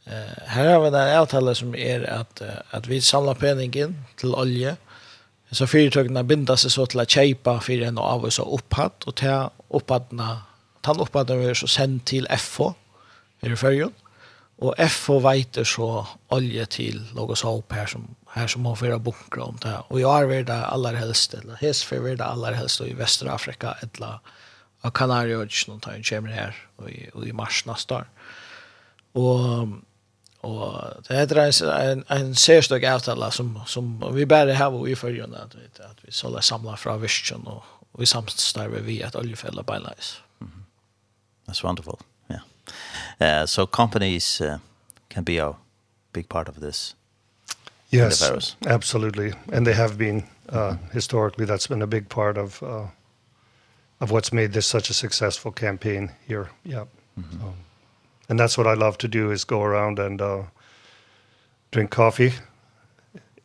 eh 0.06 0.44
här 0.46 0.74
har 0.74 0.84
vi 0.84 0.90
den 0.90 1.18
avtalen 1.20 1.56
som 1.56 1.76
är 1.76 2.04
att 2.04 2.42
att 2.70 2.88
vi 2.88 3.02
samlar 3.02 3.34
penningen 3.34 4.06
till 4.16 4.36
olje 4.36 4.76
Så 5.52 5.68
företagna 5.68 6.24
binder 6.24 6.56
sig 6.56 6.72
så 6.72 6.86
till 6.86 7.00
att 7.00 7.10
köpa 7.10 7.60
för 7.60 7.82
en 7.82 7.98
av 7.98 8.26
oss 8.26 8.40
upphatt 8.40 9.04
och 9.04 9.16
ta 9.16 9.52
upphattna 9.70 10.42
tan 10.82 11.00
upphattna 11.00 11.36
vi 11.36 11.56
så 11.56 11.68
sent 11.68 12.06
till 12.06 12.28
FH 12.38 12.62
i 13.42 13.56
förrjun 13.56 13.94
och 14.58 14.76
FH 14.90 15.10
veiter 15.12 15.64
så 15.64 16.08
olje 16.28 16.66
till 16.66 17.06
något 17.14 17.38
så 17.38 17.64
här 17.70 17.86
som 17.86 18.16
här 18.28 18.48
som 18.48 18.66
har 18.66 18.76
fyra 18.76 19.00
bunkrar 19.00 19.44
om 19.44 19.58
det 19.62 19.68
här. 19.68 19.84
Och 19.88 20.00
jag 20.00 20.36
är 20.36 20.44
det 20.44 20.66
allra 20.66 20.98
helst 20.98 21.34
eller 21.34 21.56
hes 21.56 21.84
för 21.84 22.16
det 22.16 22.26
allra 22.26 22.56
helst 22.56 22.82
i 22.82 22.94
västra 22.94 23.34
Afrika 23.34 23.78
eller 23.82 24.20
av 24.82 24.92
Kanarieöarna 24.92 25.80
tar 25.80 25.92
en 25.92 26.04
kemer 26.04 26.30
här 26.30 26.56
och 26.76 26.90
i, 26.90 27.10
och 27.14 27.28
i 27.28 27.34
mars 27.34 27.66
nästa 27.66 27.96
år. 27.96 28.10
Och 29.12 29.68
Og 30.42 30.94
det 31.08 31.18
heter 31.18 31.42
en 31.44 32.00
en, 32.00 32.04
en 32.20 32.36
særstøk 32.36 32.84
avtale 32.84 33.32
som 33.32 33.60
som 33.66 34.04
vi 34.14 34.26
bare 34.26 34.54
har 34.54 34.88
i 34.88 34.96
følgen, 34.96 35.36
at 35.36 35.56
vi 35.56 35.62
at 35.80 35.98
vi 36.06 36.12
sålla 36.12 36.42
samla 36.42 36.76
från 36.76 37.48
og, 37.48 37.64
og 37.94 38.00
vi 38.00 38.06
samstarver 38.06 38.82
vi 38.82 39.02
et 39.02 39.16
oljefälla 39.16 39.62
by 39.64 39.80
lies. 39.80 40.22
Mm 40.40 40.48
-hmm. 40.48 40.64
That's 41.48 41.64
wonderful. 41.64 42.00
Yeah. 42.32 43.42
Uh, 43.42 43.48
so 43.48 43.66
companies 43.66 44.42
uh, 44.42 44.58
can 45.10 45.24
be 45.24 45.44
a 45.44 45.54
big 46.14 46.30
part 46.30 46.50
of 46.50 46.56
this. 46.56 46.96
Yes, 47.92 48.56
absolutely. 48.68 49.34
And 49.54 49.66
they 49.66 49.76
have 49.76 49.98
been 49.98 50.24
uh, 50.50 50.76
historically 50.94 51.46
that's 51.46 51.68
been 51.68 51.82
a 51.82 51.88
big 51.88 52.10
part 52.10 52.38
of 52.38 52.62
uh, 52.62 52.88
of 54.00 54.12
what's 54.12 54.32
made 54.32 54.54
this 54.54 54.66
such 54.66 54.90
a 54.90 54.94
successful 54.94 55.52
campaign 55.52 56.12
here. 56.28 56.46
Yeah. 56.64 56.86
Mm 57.16 57.24
-hmm. 57.24 57.40
so 57.42 57.69
and 58.30 58.40
that's 58.40 58.58
what 58.58 58.68
I 58.68 58.76
love 58.76 58.98
to 59.00 59.08
do 59.08 59.32
is 59.32 59.44
go 59.44 59.62
around 59.62 60.00
and 60.00 60.22
uh 60.22 60.44
drink 61.72 61.92
coffee 61.92 62.34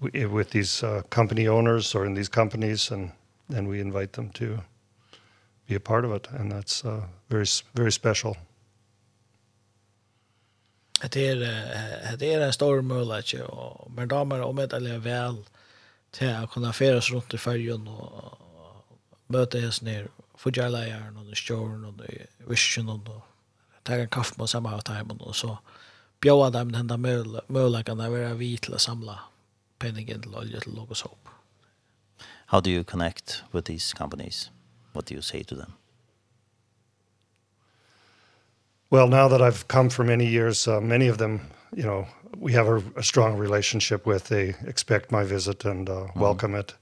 with 0.00 0.50
these 0.50 0.82
uh, 0.82 1.02
company 1.10 1.48
owners 1.48 1.94
or 1.94 2.06
in 2.06 2.14
these 2.14 2.28
companies 2.28 2.90
and 2.90 3.12
then 3.48 3.68
we 3.68 3.80
invite 3.80 4.12
them 4.12 4.30
to 4.30 4.58
be 5.66 5.74
a 5.74 5.80
part 5.80 6.04
of 6.04 6.12
it 6.12 6.28
and 6.30 6.52
that's 6.52 6.84
uh, 6.84 7.02
very 7.28 7.46
very 7.74 7.92
special. 7.92 8.36
Det 11.02 11.28
er 11.28 12.16
det 12.16 12.34
er 12.34 12.46
en 12.46 12.52
stor 12.52 12.80
mulighet 12.80 13.42
og 13.42 13.90
men 13.96 14.08
damer 14.08 14.40
og 14.40 14.54
med 14.54 14.74
alla 14.74 14.98
väl 14.98 15.36
till 16.12 16.28
att 16.28 16.50
kunna 16.50 16.72
färdas 16.72 17.10
runt 17.10 17.34
i 17.34 17.38
fergen 17.38 17.88
och 17.88 18.38
møte 19.28 19.60
hästen 19.60 19.88
ner 19.88 20.08
för 20.38 20.52
jag 20.56 20.72
lägger 20.72 21.08
och 21.08 21.24
den 21.24 21.56
og 21.56 21.84
och 21.88 22.50
vision 22.50 23.10
ta 23.84 23.94
en 23.94 24.08
kaffe 24.08 24.34
med 24.38 24.48
samma 24.48 24.74
av 24.74 25.18
och 25.20 25.36
så 25.36 25.58
bjöd 26.20 26.52
dem 26.52 26.72
den 26.72 26.86
där 26.86 26.96
möjligheten 27.48 28.00
att 28.00 28.10
vara 28.10 28.34
vid 28.34 28.60
till 28.60 28.74
att 28.74 28.80
samla 28.80 29.18
penningen 29.78 30.22
till 30.22 30.34
olja 30.34 30.60
till 30.60 30.74
logos 30.74 30.98
såp. 30.98 31.28
How 32.46 32.60
do 32.60 32.70
you 32.70 32.84
connect 32.84 33.42
with 33.52 33.66
these 33.66 33.96
companies? 33.96 34.50
What 34.92 35.06
do 35.06 35.14
you 35.14 35.22
say 35.22 35.44
to 35.44 35.56
them? 35.56 35.72
Well, 38.90 39.08
now 39.08 39.28
that 39.28 39.40
I've 39.40 39.66
come 39.66 39.90
for 39.90 40.04
many 40.04 40.24
years, 40.24 40.68
uh, 40.68 40.80
many 40.80 41.10
of 41.10 41.18
them, 41.18 41.40
you 41.76 41.82
know, 41.82 42.06
we 42.38 42.52
have 42.52 42.68
a, 42.68 42.82
a 42.96 43.02
strong 43.02 43.40
relationship 43.40 44.06
with. 44.06 44.28
They 44.28 44.54
expect 44.66 45.10
my 45.10 45.24
visit 45.24 45.64
and 45.64 45.88
uh, 45.88 45.94
mm 45.94 46.06
-hmm. 46.06 46.20
welcome 46.20 46.60
it. 46.60 46.76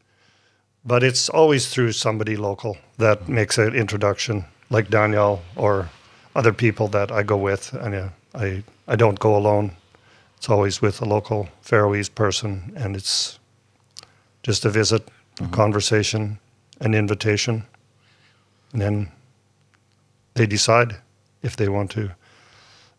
But 0.83 1.03
it's 1.03 1.31
always 1.31 1.71
through 1.71 1.93
somebody 1.93 2.37
local 2.37 2.77
that 2.99 3.21
mm 3.21 3.27
-hmm. 3.27 3.35
makes 3.35 3.59
an 3.59 3.75
introduction, 3.75 4.45
like 4.69 4.91
Daniel 4.91 5.39
or 5.57 5.89
other 6.35 6.53
people 6.53 6.89
that 6.89 7.11
I 7.11 7.23
go 7.23 7.37
with. 7.37 7.73
and 7.75 7.95
uh, 7.95 8.09
I 8.35 8.63
I 8.89 8.97
don't 8.97 9.19
go 9.19 9.37
alone. 9.37 9.77
It's 10.37 10.49
always 10.49 10.83
with 10.83 11.01
a 11.01 11.05
local 11.05 11.49
Faroese 11.61 12.09
person 12.09 12.73
and 12.77 12.97
it's 12.97 13.39
just 14.43 14.65
a 14.65 14.71
visit, 14.71 15.03
mm 15.07 15.13
-hmm. 15.37 15.47
a 15.47 15.57
conversation, 15.57 16.39
an 16.81 16.95
invitation. 16.95 17.65
And 18.73 18.83
then 18.83 19.09
they 20.35 20.47
decide 20.47 20.97
if 21.43 21.57
they 21.57 21.69
want 21.69 21.91
to 21.91 22.11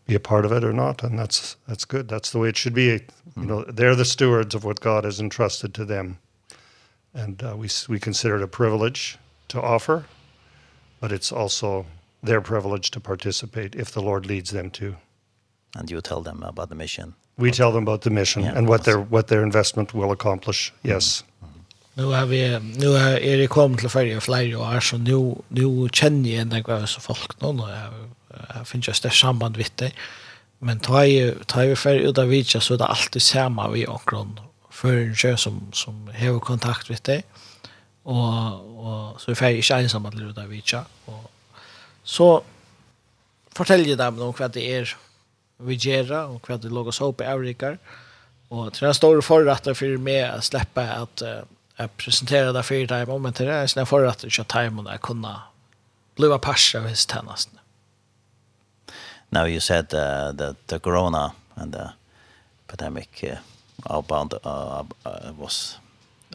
be 0.06 0.14
a 0.14 0.20
part 0.20 0.44
of 0.44 0.52
it 0.52 0.64
or 0.64 0.72
not 0.72 1.02
and 1.02 1.18
that's 1.18 1.56
that's 1.66 1.84
good 1.84 2.08
that's 2.08 2.30
the 2.30 2.38
way 2.38 2.48
it 2.48 2.56
should 2.56 2.74
be 2.74 3.00
you 3.36 3.46
know 3.46 3.64
they're 3.64 3.96
the 3.96 4.04
stewards 4.04 4.54
of 4.54 4.64
what 4.64 4.80
God 4.80 5.04
has 5.04 5.18
entrusted 5.20 5.72
to 5.74 5.84
them 5.84 6.18
and 7.14 7.42
uh, 7.42 7.56
we 7.56 7.68
we 7.88 7.98
consider 7.98 8.36
it 8.36 8.42
a 8.42 8.46
privilege 8.46 9.18
to 9.48 9.60
offer 9.62 10.04
but 11.00 11.10
it's 11.10 11.32
also 11.32 11.86
their 12.24 12.40
privilege 12.40 12.90
to 12.90 13.00
participate 13.00 13.74
if 13.74 13.92
the 13.92 14.00
Lord 14.00 14.26
leads 14.26 14.50
them 14.50 14.70
to. 14.70 14.96
And 15.76 15.90
you 15.90 16.00
tell 16.00 16.22
them 16.22 16.42
about 16.42 16.68
the 16.68 16.74
mission. 16.74 17.14
We 17.36 17.50
tell 17.50 17.72
them 17.72 17.82
about 17.82 18.02
the 18.02 18.10
mission 18.10 18.42
yeah, 18.42 18.56
and 18.56 18.68
what 18.68 18.84
their 18.84 19.00
what 19.00 19.26
their 19.26 19.42
investment 19.42 19.92
will 19.92 20.12
accomplish. 20.12 20.72
Yes. 20.82 21.24
Nu 21.94 22.04
har 22.04 22.26
vi 22.26 22.58
nu 22.58 22.88
har 22.88 23.18
er 23.18 23.36
det 23.36 23.48
kom 23.48 23.76
till 23.76 23.88
färja 23.88 24.20
flyg 24.20 24.58
och 24.58 24.74
är 24.74 24.80
så 24.80 24.98
nu 24.98 25.34
nu 25.48 25.88
känner 25.92 26.30
jag 26.30 26.40
ändå 26.40 26.62
vad 26.66 26.88
så 26.88 27.00
folk 27.00 27.40
nu 27.40 27.48
och 27.48 27.70
jag 28.54 28.68
finns 28.68 28.88
just 28.88 29.02
det 29.02 29.10
samband 29.10 29.56
vitt 29.56 29.76
det. 29.76 29.92
Men 30.58 30.80
ta 30.80 31.04
ju 31.04 31.34
ta 31.46 31.64
ju 31.64 31.76
för 31.76 31.94
ut 31.94 32.18
av 32.18 32.28
vilka 32.28 32.60
så 32.60 32.76
det 32.76 32.84
alltid 32.84 33.22
samma 33.22 33.70
vi 33.70 33.86
och 33.86 34.02
grund 34.06 34.40
för 34.70 34.96
en 34.96 35.14
sjö 35.14 35.36
som 35.36 35.72
som 35.72 36.10
har 36.18 36.40
kontakt 36.40 36.90
vitt 36.90 37.04
det. 37.04 37.22
Och 38.02 38.74
och 38.84 39.20
så 39.20 39.30
är 39.30 39.34
färja 39.34 39.56
inte 39.56 39.74
ensam 39.74 40.06
att 40.06 40.14
luta 40.14 40.46
vilka 40.46 40.84
och 41.04 41.33
så 42.04 42.28
forteller 43.56 43.94
jeg 43.94 44.00
dem 44.00 44.20
om 44.22 44.34
hva 44.36 44.48
det 44.52 44.64
er 44.68 44.94
vi 45.64 45.76
gjør, 45.78 46.12
og 46.34 46.46
hva 46.46 46.58
det 46.60 46.72
låg 46.72 46.90
oss 46.90 47.00
opp 47.04 47.22
i 47.22 47.28
avrikar. 47.30 47.78
Og 48.52 48.72
til 48.74 48.88
den 48.88 48.96
store 48.96 49.22
forretter 49.24 49.76
for 49.78 49.98
meg 50.02 50.26
å 50.28 50.42
slippe 50.44 50.84
at 50.84 51.24
uh, 51.24 51.42
jeg 51.78 51.90
presenterer 51.98 52.52
det 52.54 52.64
for 52.66 52.86
dem, 52.90 53.12
men 53.22 53.34
til 53.34 53.50
den 53.50 53.70
store 53.70 53.88
forretter 53.88 54.30
ikke 54.30 54.46
time 54.52 54.84
og 54.84 54.90
jeg 54.92 55.02
kunne 55.06 55.34
bli 56.14 56.30
av 56.30 56.42
parser 56.44 56.82
av 56.82 56.90
hans 56.90 57.06
tjenestene. 57.06 57.60
Now 59.32 59.46
you 59.46 59.58
said 59.58 59.92
uh, 59.94 60.30
that 60.32 60.56
the 60.68 60.78
corona 60.78 61.34
and 61.56 61.72
the 61.72 61.94
pandemic 62.68 63.24
uh, 63.24 63.38
outbound 63.90 64.34
uh, 64.44 64.84
uh, 65.04 65.32
was 65.36 65.78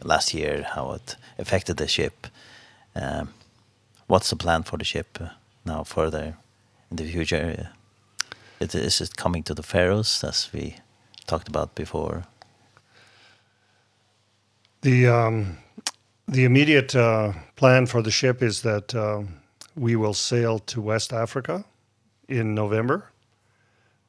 last 0.04 0.34
year, 0.34 0.66
how 0.74 0.92
it 0.92 1.16
affected 1.38 1.78
the 1.78 1.88
ship. 1.88 2.26
Um, 2.94 3.32
what's 4.06 4.28
the 4.28 4.36
plan 4.36 4.62
for 4.64 4.76
the 4.76 4.84
ship? 4.84 5.18
Uh, 5.20 5.28
now 5.64 5.84
further 5.84 6.36
in 6.90 6.96
the 6.96 7.04
future. 7.04 7.70
It 8.60 8.74
is 8.74 9.00
it 9.00 9.16
coming 9.16 9.42
to 9.44 9.54
the 9.54 9.62
Pharaohs 9.62 10.24
as 10.24 10.50
we 10.52 10.76
talked 11.26 11.48
about 11.48 11.74
before. 11.74 12.24
The 14.82 15.06
um 15.06 15.58
the 16.28 16.44
immediate 16.44 16.94
uh 16.94 17.32
plan 17.56 17.86
for 17.86 18.02
the 18.02 18.10
ship 18.10 18.42
is 18.42 18.62
that 18.62 18.94
uh, 18.94 19.22
we 19.76 19.96
will 19.96 20.14
sail 20.14 20.58
to 20.58 20.80
West 20.80 21.12
Africa 21.12 21.64
in 22.28 22.54
November, 22.54 23.10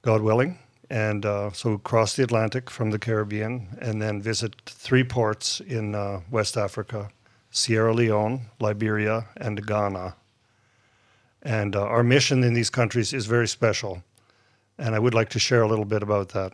God 0.02 0.22
willing, 0.22 0.60
and 0.90 1.26
uh 1.26 1.52
so 1.52 1.78
cross 1.78 2.16
the 2.16 2.24
Atlantic 2.24 2.70
from 2.70 2.92
the 2.92 3.00
Caribbean 3.00 3.68
and 3.82 4.02
then 4.02 4.22
visit 4.22 4.56
three 4.66 5.04
ports 5.04 5.62
in 5.62 5.96
uh 5.96 6.22
West 6.30 6.58
Africa, 6.58 7.10
Sierra 7.52 7.94
Leone, 7.94 8.42
Liberia 8.60 9.28
and 9.38 9.66
Ghana 9.66 10.16
And 11.46 11.76
uh, 11.76 11.82
our 11.82 12.04
mission 12.04 12.44
in 12.44 12.54
these 12.54 12.70
countries 12.70 13.14
is 13.14 13.26
very 13.26 13.48
special. 13.48 14.04
And 14.78 14.96
I 14.96 15.00
would 15.00 15.14
like 15.14 15.30
to 15.30 15.40
share 15.40 15.62
a 15.62 15.68
little 15.68 15.86
bit 15.86 16.04
about 16.04 16.30
that. 16.30 16.54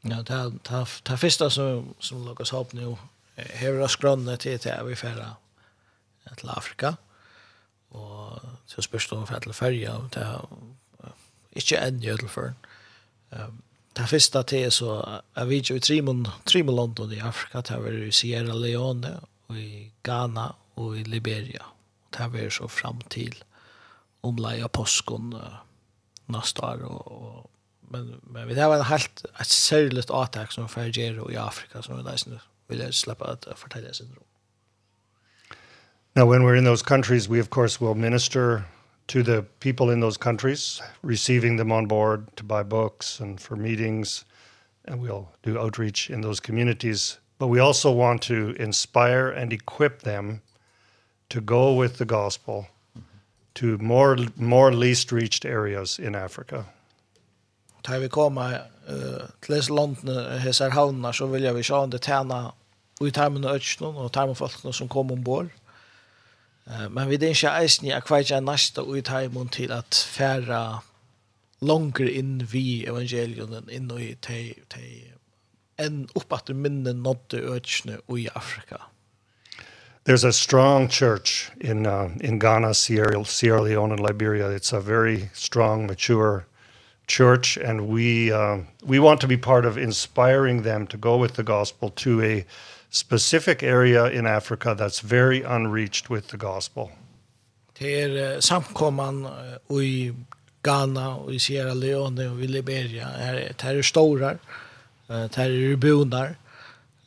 Ja, 0.00 0.22
ta 0.22 0.52
ta 0.62 0.86
ta 1.02 1.16
första 1.16 1.50
som 1.50 1.94
som 1.98 2.28
Lucas 2.28 2.50
Hope 2.50 2.76
nu 2.76 2.96
här 3.36 3.80
har 3.80 3.88
skronnat 3.88 4.40
till 4.40 4.58
till 4.58 4.72
vi 4.84 4.96
färra 4.96 5.36
till 6.36 6.48
Afrika. 6.48 6.96
Och 7.88 8.40
så 8.66 8.82
spörst 8.82 9.12
om 9.12 9.26
för 9.26 9.40
till 9.40 9.52
färja 9.52 9.96
och 9.96 10.10
ta 10.10 10.48
inte 11.50 11.76
en 11.76 12.00
jödel 12.00 12.28
för. 12.28 12.54
Ehm 13.30 13.62
ta 13.98 14.06
första 14.06 14.42
till 14.42 14.70
så 14.72 15.20
är 15.34 15.44
vi 15.44 15.56
ju 15.56 15.76
i 15.76 15.80
Trimon 15.80 16.28
Trimon 16.44 17.12
i 17.12 17.20
Afrika, 17.20 17.62
ta 17.62 17.78
vi 17.78 18.06
i 18.06 18.12
Sierra 18.12 18.54
Leone 18.54 19.20
och 19.46 19.56
i 19.56 19.90
Ghana 20.02 20.54
och 20.74 20.96
i 20.96 21.04
Liberia. 21.04 21.62
Mm 21.62 21.77
Det 22.10 22.20
har 22.20 22.50
så 22.50 22.68
fram 22.68 23.00
til 23.10 23.34
omleia 24.22 24.66
påskon 24.68 25.32
uh, 25.34 25.60
neste 26.28 26.64
år. 26.64 26.84
Og, 26.84 27.12
og, 27.12 27.50
men, 27.90 28.20
men 28.22 28.48
det 28.48 28.62
har 28.62 28.74
en 28.74 28.84
helt 28.84 29.26
et 29.40 29.46
særlig 29.46 30.04
avtak 30.10 30.52
som 30.52 30.68
vi 30.76 30.90
gjør 30.90 31.30
i 31.30 31.34
Afrika, 31.34 31.82
som 31.82 31.96
vi 31.96 32.02
nesten 32.02 32.40
vil 32.68 32.78
jeg 32.78 32.94
slippe 32.94 33.24
at 33.24 33.46
fortelle 33.56 33.94
sin 33.94 34.12
rom. 34.16 34.24
Now, 36.14 36.26
when 36.26 36.42
we're 36.42 36.56
in 36.56 36.64
those 36.64 36.82
countries, 36.82 37.28
we 37.28 37.38
of 37.38 37.48
course 37.50 37.80
will 37.80 37.94
minister 37.94 38.64
to 39.08 39.22
the 39.22 39.42
people 39.60 39.90
in 39.90 40.00
those 40.00 40.16
countries, 40.16 40.82
receiving 41.02 41.56
them 41.56 41.72
on 41.72 41.86
board 41.86 42.26
to 42.36 42.44
buy 42.44 42.62
books 42.62 43.20
and 43.20 43.40
for 43.40 43.56
meetings, 43.56 44.24
and 44.84 45.00
we'll 45.00 45.28
do 45.42 45.58
outreach 45.58 46.10
in 46.10 46.20
those 46.20 46.40
communities. 46.40 47.18
But 47.38 47.48
we 47.48 47.60
also 47.60 47.92
want 47.92 48.22
to 48.22 48.54
inspire 48.58 49.30
and 49.30 49.52
equip 49.52 50.02
them 50.02 50.42
to 51.28 51.40
go 51.40 51.82
with 51.82 51.98
the 51.98 52.04
gospel 52.04 52.66
to 53.54 53.66
more 53.78 54.16
more 54.34 54.72
least 54.72 55.12
reached 55.12 55.44
areas 55.44 55.98
in 55.98 56.14
Africa. 56.14 56.64
Ta 57.82 57.98
vi 57.98 58.08
komma 58.08 58.54
eh 58.88 59.22
till 59.40 59.74
landene 59.74 60.38
hesar 60.38 60.70
havnar 60.70 61.12
så 61.12 61.26
vill 61.26 61.42
jag 61.42 61.54
vi 61.54 61.62
sjå 61.62 61.86
det 61.86 61.98
tärna 61.98 62.52
ut 63.00 63.16
här 63.16 63.30
med 63.30 63.44
öknen 63.44 63.96
och 63.96 64.12
tar 64.12 64.26
med 64.26 64.36
folken 64.36 64.72
som 64.72 64.88
kom 64.88 65.10
ombord. 65.10 65.48
Eh 66.66 66.88
men 66.88 67.08
vi 67.08 67.16
det 67.16 67.28
inte 67.28 67.46
är 67.48 67.82
ni 67.82 67.92
akvaja 67.92 68.40
nästa 68.40 68.82
ut 68.82 69.08
här 69.08 69.28
mot 69.28 69.52
till 69.52 69.72
att 69.72 69.94
färra 69.94 70.80
longer 71.60 72.08
in 72.08 72.46
vi 72.46 72.86
evangelion 72.86 73.70
in 73.70 73.90
i 73.90 74.14
te 74.14 74.54
te 74.68 75.12
en 75.76 76.08
uppåt 76.14 76.48
minnen 76.48 77.02
nådde 77.02 77.38
ökne 77.38 77.98
i 78.18 78.28
Afrika. 78.34 78.82
There's 80.08 80.24
a 80.24 80.32
strong 80.32 80.88
church 80.88 81.50
in 81.60 81.86
uh, 81.86 82.08
in 82.20 82.38
Ghana, 82.38 82.72
Sierra, 82.72 83.22
Sierra 83.26 83.60
Leone 83.60 83.92
and 83.92 84.00
Liberia. 84.00 84.48
It's 84.48 84.72
a 84.72 84.80
very 84.80 85.28
strong, 85.34 85.86
mature 85.86 86.46
church 87.06 87.58
and 87.58 87.88
we 87.88 88.32
uh, 88.32 88.60
we 88.86 88.98
want 88.98 89.20
to 89.20 89.26
be 89.26 89.36
part 89.36 89.66
of 89.66 89.76
inspiring 89.76 90.62
them 90.62 90.86
to 90.86 90.96
go 90.96 91.18
with 91.18 91.34
the 91.34 91.42
gospel 91.42 91.90
to 91.90 92.22
a 92.22 92.46
specific 92.88 93.62
area 93.62 94.06
in 94.06 94.26
Africa 94.26 94.74
that's 94.74 95.00
very 95.00 95.42
unreached 95.42 96.08
with 96.08 96.28
the 96.28 96.38
gospel. 96.38 96.90
Ter 97.74 98.40
samkomman 98.40 99.28
i 99.70 100.12
Ghana 100.62 101.16
och 101.16 101.34
i 101.34 101.38
Sierra 101.38 101.74
Leone 101.74 102.28
och 102.28 102.40
i 102.40 102.46
Liberia 102.46 103.08
är 103.08 103.34
det 103.34 103.62
här 103.62 103.74
är 103.74 103.82
stora, 103.82 104.38
det 105.06 105.36
här 105.36 105.50
är 105.50 105.76
bonar. 105.76 106.36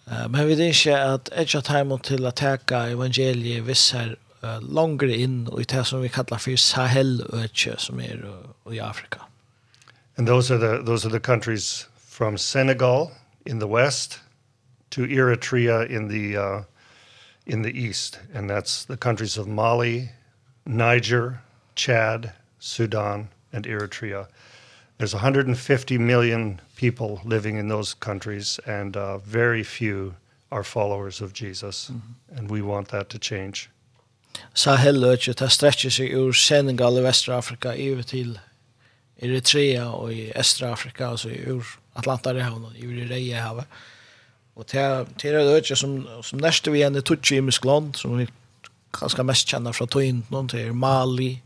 Men 0.06 0.48
vi 0.48 0.56
vet 0.56 0.74
ikke 0.74 0.96
at 0.98 1.30
Edja 1.38 1.62
Time 1.64 1.96
til 2.04 2.26
å 2.28 2.32
teka 2.36 2.88
evangeliet 2.92 3.64
visser 3.68 4.16
uh, 4.44 4.60
langere 4.60 5.16
inn 5.16 5.48
i 5.60 5.64
det 5.64 5.86
som 5.88 6.02
vi 6.02 6.10
kallar 6.10 6.42
for 6.42 6.58
Sahel-økje 6.58 7.78
som 7.80 8.00
er 8.00 8.24
uh, 8.26 8.74
i 8.74 8.80
Afrika. 8.80 9.28
And 10.18 10.28
those 10.28 10.52
are 10.52 10.58
the 10.58 10.84
those 10.84 11.06
are 11.06 11.12
the 11.12 11.20
countries 11.20 11.88
from 11.96 12.38
Senegal 12.38 13.12
in 13.46 13.60
the 13.60 13.68
west 13.68 14.20
to 14.92 15.08
Eritrea 15.08 15.90
in 15.90 16.10
the 16.10 16.38
uh, 16.38 16.64
in 17.46 17.62
the 17.62 17.72
east 17.72 18.20
and 18.34 18.50
that's 18.50 18.86
the 18.86 18.98
countries 18.98 19.38
of 19.38 19.48
Mali, 19.48 20.10
Niger, 20.66 21.42
Chad, 21.76 22.34
Sudan 22.60 23.30
and 23.54 23.66
Eritrea. 23.66 24.28
There's 25.02 25.16
150 25.16 25.98
million 25.98 26.62
people 26.76 27.22
living 27.26 27.58
in 27.58 27.68
those 27.70 27.96
countries 27.96 28.60
and 28.68 28.96
uh 28.96 29.18
very 29.18 29.64
few 29.64 30.14
are 30.52 30.64
followers 30.64 31.22
of 31.22 31.34
Jesus 31.34 31.90
mm 31.90 32.02
-hmm. 32.02 32.38
and 32.38 32.52
we 32.52 32.62
want 32.62 32.88
that 32.88 33.08
to 33.08 33.18
change. 33.18 33.70
Sahel 34.54 34.96
løtje 34.96 35.34
ta 35.34 35.48
stretcher 35.48 35.90
seg 35.90 36.14
ur 36.14 36.32
Senegal 36.34 36.98
i 36.98 37.02
Vestrafrika 37.02 37.70
över 37.74 38.04
til 38.04 38.40
Eritrea 39.18 39.86
og 39.86 40.14
i 40.14 40.32
Østrafrika 40.40 41.10
altså 41.10 41.30
ur 41.48 41.66
Atlantarhavn 41.96 42.66
i 42.76 42.86
Reihavet. 42.86 43.66
Og 44.56 44.68
til 44.68 44.80
er 44.80 45.04
det 45.22 45.58
økje 45.58 45.76
som 45.76 46.08
som 46.22 46.40
neste 46.40 46.72
vi 46.72 46.84
ender 46.84 47.02
touch 47.02 47.32
i 47.32 47.40
Muskland 47.40 47.94
som 47.96 48.18
vi 48.18 48.28
kanskje 48.94 49.24
mest 49.24 49.48
kjenner 49.48 49.72
fra 49.72 49.86
Tøyen 49.86 50.26
noen 50.30 50.48
til 50.48 50.74
Mali, 50.74 51.42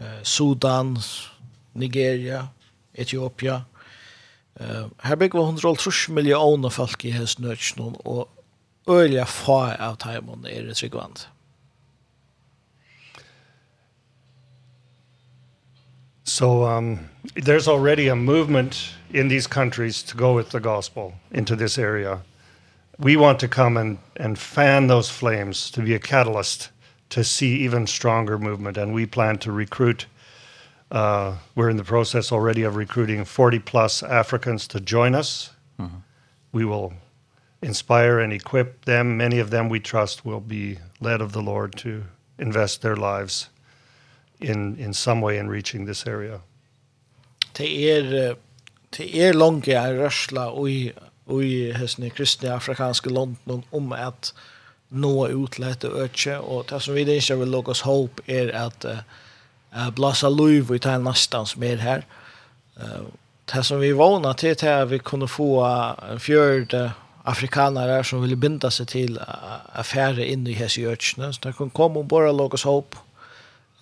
eh, 0.00 0.22
Sudan, 0.22 0.98
Nigeria, 1.74 2.46
Etiopia. 2.94 3.64
Uh, 4.60 4.88
her 5.00 5.16
bygger 5.16 5.38
vi 5.38 5.44
130 5.44 6.12
millioner 6.12 6.68
folk 6.68 7.04
i 7.04 7.10
hans 7.10 7.38
nødgjøn, 7.38 7.96
og 8.04 8.28
øyelig 8.88 9.26
få 9.28 9.60
av 9.78 9.96
teimen 9.96 10.46
er 10.46 10.62
det 10.62 10.76
tryggvand. 10.76 11.26
So 16.24 16.64
um, 16.64 16.98
there's 17.34 17.68
already 17.68 18.08
a 18.08 18.14
movement 18.14 18.94
in 19.12 19.28
these 19.28 19.46
countries 19.46 20.02
to 20.02 20.16
go 20.16 20.36
with 20.36 20.50
the 20.50 20.60
gospel 20.60 21.12
into 21.30 21.56
this 21.56 21.78
area. 21.78 22.20
We 22.98 23.16
want 23.16 23.40
to 23.40 23.48
come 23.48 23.76
and, 23.76 23.98
and 24.16 24.38
fan 24.38 24.86
those 24.86 25.10
flames 25.10 25.70
to 25.72 25.82
be 25.82 25.94
a 25.94 25.98
catalyst 25.98 26.70
to 27.10 27.24
see 27.24 27.56
even 27.64 27.86
stronger 27.86 28.38
movement, 28.38 28.78
and 28.78 28.94
we 28.94 29.06
plan 29.06 29.38
to 29.38 29.52
recruit 29.52 30.06
Uh, 30.92 31.38
we're 31.54 31.70
in 31.70 31.78
the 31.78 31.84
process 31.84 32.30
already 32.32 32.64
of 32.64 32.76
recruiting 32.76 33.24
40 33.24 33.58
plus 33.60 34.02
Africans 34.02 34.68
to 34.68 34.78
join 34.78 35.14
us. 35.14 35.50
Mm 35.78 35.86
-hmm. 35.86 36.02
We 36.50 36.64
will 36.64 36.92
inspire 37.62 38.24
and 38.24 38.32
equip 38.32 38.84
them. 38.84 39.16
Many 39.16 39.42
of 39.42 39.50
them 39.50 39.70
we 39.70 39.80
trust 39.80 40.24
will 40.24 40.40
be 40.40 40.80
led 41.00 41.20
of 41.20 41.32
the 41.32 41.40
Lord 41.40 41.76
to 41.78 41.88
invest 42.38 42.80
their 42.80 42.96
lives 42.96 43.50
in 44.38 44.78
in 44.78 44.94
some 44.94 45.20
way 45.22 45.38
in 45.38 45.50
reaching 45.50 45.86
this 45.86 46.06
area. 46.06 46.40
Det 47.58 47.90
er 47.90 48.34
det 48.98 49.22
er 49.22 49.32
långt 49.32 49.66
jag 49.66 49.98
rörsla 49.98 50.50
och 50.50 50.70
i 50.70 50.92
och 51.24 51.44
i 51.44 51.72
hästne 51.72 52.10
kristna 52.10 52.54
afrikanska 52.54 53.10
land 53.10 53.36
om 53.70 53.92
att 53.92 54.34
nå 54.88 55.28
ut 55.28 55.58
lätt 55.58 55.84
öke 55.84 56.38
och 56.38 56.66
det 56.70 56.80
som 56.80 56.94
vi 56.94 57.16
inte 57.16 57.36
vill 57.36 57.50
locka 57.50 57.70
oss 57.70 57.84
är 58.26 58.52
att 58.52 58.84
uh, 58.84 58.98
uh, 59.76 59.90
blåsa 59.90 60.28
liv 60.28 60.74
i 60.74 60.78
tar 60.78 60.98
nästan 60.98 61.46
som 61.46 61.62
är 61.62 61.76
här. 61.76 62.06
Uh, 62.80 63.02
det 63.44 63.62
som 63.62 63.80
vi 63.80 63.92
vana 63.92 64.34
till 64.34 64.64
är 64.64 64.82
att 64.82 64.88
vi 64.88 64.98
kunde 64.98 65.28
få 65.28 65.64
en 66.10 66.20
fjörde 66.20 66.92
afrikanare 67.22 68.04
som 68.04 68.22
ville 68.22 68.36
binda 68.36 68.70
sig 68.70 68.86
till 68.86 69.20
affärer 69.72 70.24
in 70.24 70.46
i 70.46 70.52
hese 70.52 70.80
jörtsna 70.80 71.32
Så 71.32 71.40
det 71.42 71.52
kunde 71.52 71.72
komma 71.72 71.98
och 71.98 72.04
bara 72.04 72.32
låg 72.32 72.54
oss 72.54 72.64
hopp 72.64 72.94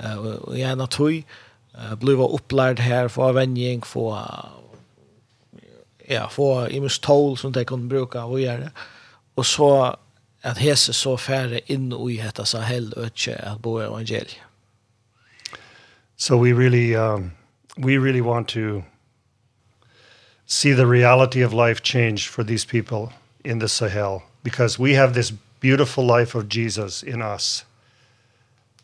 uh, 0.04 0.16
och 0.16 0.58
gärna 0.58 0.86
tog. 0.86 1.22
Uh, 1.74 1.94
bliva 1.94 2.24
upplärd 2.24 2.80
här, 2.80 3.08
få 3.08 3.22
avvänjning, 3.22 3.82
få 3.82 4.18
ja, 6.06 6.28
få 6.28 6.68
imus 6.68 6.98
tål 6.98 7.38
som 7.38 7.52
de 7.52 7.64
kunde 7.64 7.86
bruka 7.86 8.24
och 8.24 8.40
göra. 8.40 8.70
Och 9.34 9.46
så 9.46 9.96
att 10.42 10.58
hese 10.58 10.92
så 10.92 11.16
färre 11.16 11.60
in 11.66 11.92
i 11.92 12.16
detta 12.16 12.44
Sahel 12.44 12.92
och 12.92 13.04
att 13.44 13.58
bo 13.58 13.78
evangeliet. 13.78 14.36
So 16.20 16.36
we 16.36 16.52
really 16.52 16.94
um, 16.94 17.32
we 17.78 17.96
really 17.96 18.20
want 18.20 18.46
to 18.48 18.84
see 20.44 20.74
the 20.74 20.86
reality 20.86 21.40
of 21.40 21.54
life 21.54 21.82
change 21.82 22.28
for 22.28 22.44
these 22.44 22.66
people 22.66 23.14
in 23.42 23.58
the 23.58 23.68
Sahel 23.68 24.24
because 24.42 24.78
we 24.78 24.92
have 24.92 25.14
this 25.14 25.30
beautiful 25.60 26.04
life 26.04 26.34
of 26.34 26.46
Jesus 26.50 27.02
in 27.02 27.22
us. 27.22 27.64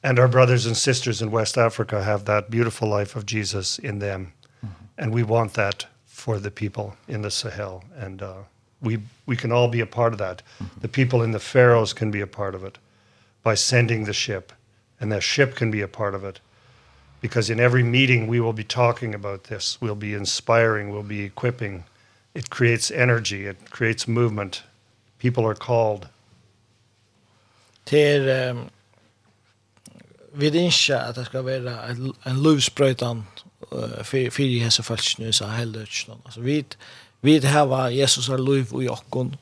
And 0.03 0.19
our 0.19 0.29
brothers 0.29 0.65
and 0.65 0.75
sisters 0.75 1.21
in 1.21 1.31
West 1.31 1.59
Africa 1.59 2.03
have 2.03 2.25
that 2.25 2.49
beautiful 2.49 2.89
life 2.89 3.15
of 3.15 3.27
Jesus 3.27 3.79
in 3.79 3.99
them. 3.99 4.21
Mm 4.21 4.69
-hmm. 4.69 5.03
And 5.03 5.15
we 5.15 5.23
want 5.23 5.53
that 5.53 5.87
for 6.07 6.41
the 6.41 6.51
people 6.51 6.97
in 7.07 7.23
the 7.23 7.31
Sahel 7.31 7.83
and 8.01 8.23
uh 8.23 8.35
we 8.81 8.99
we 9.27 9.37
can 9.37 9.53
all 9.53 9.69
be 9.69 9.83
a 9.83 9.95
part 9.97 10.13
of 10.13 10.19
that. 10.19 10.43
Mm 10.43 10.67
-hmm. 10.67 10.81
The 10.81 11.05
people 11.05 11.25
in 11.25 11.33
the 11.33 11.47
Faroes 11.53 11.93
can 11.93 12.11
be 12.11 12.23
a 12.23 12.37
part 12.37 12.55
of 12.55 12.63
it 12.63 12.79
by 13.45 13.57
sending 13.57 14.07
the 14.07 14.15
ship 14.15 14.53
and 15.01 15.11
their 15.11 15.23
ship 15.23 15.55
can 15.55 15.71
be 15.71 15.83
a 15.83 15.89
part 15.89 16.15
of 16.15 16.23
it 16.25 16.41
because 17.21 17.51
in 17.51 17.61
every 17.61 17.83
meeting 17.83 18.27
we 18.27 18.41
will 18.41 18.53
be 18.53 18.65
talking 18.65 19.15
about 19.15 19.45
this 19.45 19.79
we'll 19.81 19.95
be 19.95 20.15
inspiring 20.15 20.91
we'll 20.91 21.03
be 21.03 21.25
equipping. 21.25 21.85
It 22.35 22.51
creates 22.51 22.91
energy 22.91 23.47
it 23.47 23.71
creates 23.71 24.07
movement. 24.09 24.63
People 25.19 25.45
are 25.47 25.55
called. 25.55 26.09
Ter 27.85 28.51
um, 28.51 28.71
vid 30.33 30.55
incha 30.55 30.99
att 30.99 31.15
det 31.15 31.25
ska 31.25 31.43
vara 31.43 31.83
en 32.23 32.43
lovsprötan 32.43 33.25
uh, 33.73 34.03
för 34.03 34.31
för 34.31 34.43
Jesu 34.43 34.83
falsk 34.83 35.19
nu 35.19 35.33
så 35.33 35.47
helligt 35.47 36.09
alltså 36.25 36.41
vi 36.41 36.65
vi 37.21 37.47
har 37.47 37.91
Jesus 37.91 38.29
är 38.29 38.39
lov 38.39 38.67
och 38.73 38.85
jockon 38.85 39.37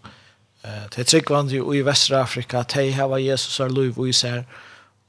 eh 0.63 0.71
uh, 0.71 0.89
till 0.89 1.05
tryckvandring 1.05 1.75
i 1.75 1.83
västra 1.83 2.23
Afrika 2.23 2.65
till 2.65 2.93
här 2.93 3.19
Jesus 3.19 3.61
är 3.61 3.69
lov 3.69 3.99
och 3.99 4.09
i 4.09 4.13
ser 4.13 4.45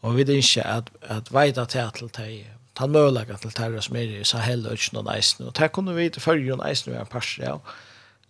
Og 0.05 0.19
vi 0.19 0.25
ikke 0.37 0.63
at, 0.69 0.91
at 1.01 1.31
veida 1.33 1.65
til 1.65 1.89
til 1.97 2.11
deg, 2.13 2.45
ta 2.77 2.85
mølaga 2.85 3.39
til 3.41 3.53
deg 3.57 3.79
som 3.81 3.97
er 3.97 4.19
i 4.19 4.23
Sahel 4.27 4.67
og 4.67 4.77
ikke 4.77 4.97
noen 4.97 5.09
eisen. 5.15 5.47
Og 5.47 5.55
det 5.57 5.71
kunne 5.73 5.95
vi 5.97 6.09
til 6.09 6.21
følge 6.21 6.53
noen 6.53 6.67
eisen 6.69 6.93
vi 6.93 6.99
er 6.99 7.09
parser, 7.09 7.43
ja. 7.49 7.57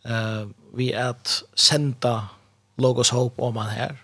Uh, 0.05 0.51
vi 0.77 0.91
at 0.93 1.41
senda 1.57 2.29
Logos 2.77 3.09
Hope 3.09 3.41
om 3.41 3.57
han 3.57 3.73
her. 3.73 3.95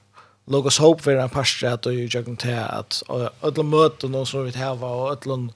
Logos 0.47 0.77
Hope 0.81 1.05
vil 1.05 1.21
en 1.21 1.29
parser 1.29 1.75
at 1.75 1.83
du 1.85 1.91
gjør 1.93 2.25
til 2.41 2.57
at 2.57 3.03
ødlom 3.45 3.69
møte 3.69 4.09
noen 4.09 4.25
som 4.25 4.45
vi 4.45 4.55
teva 4.55 4.95
og 4.97 5.11
ødlom 5.13 5.51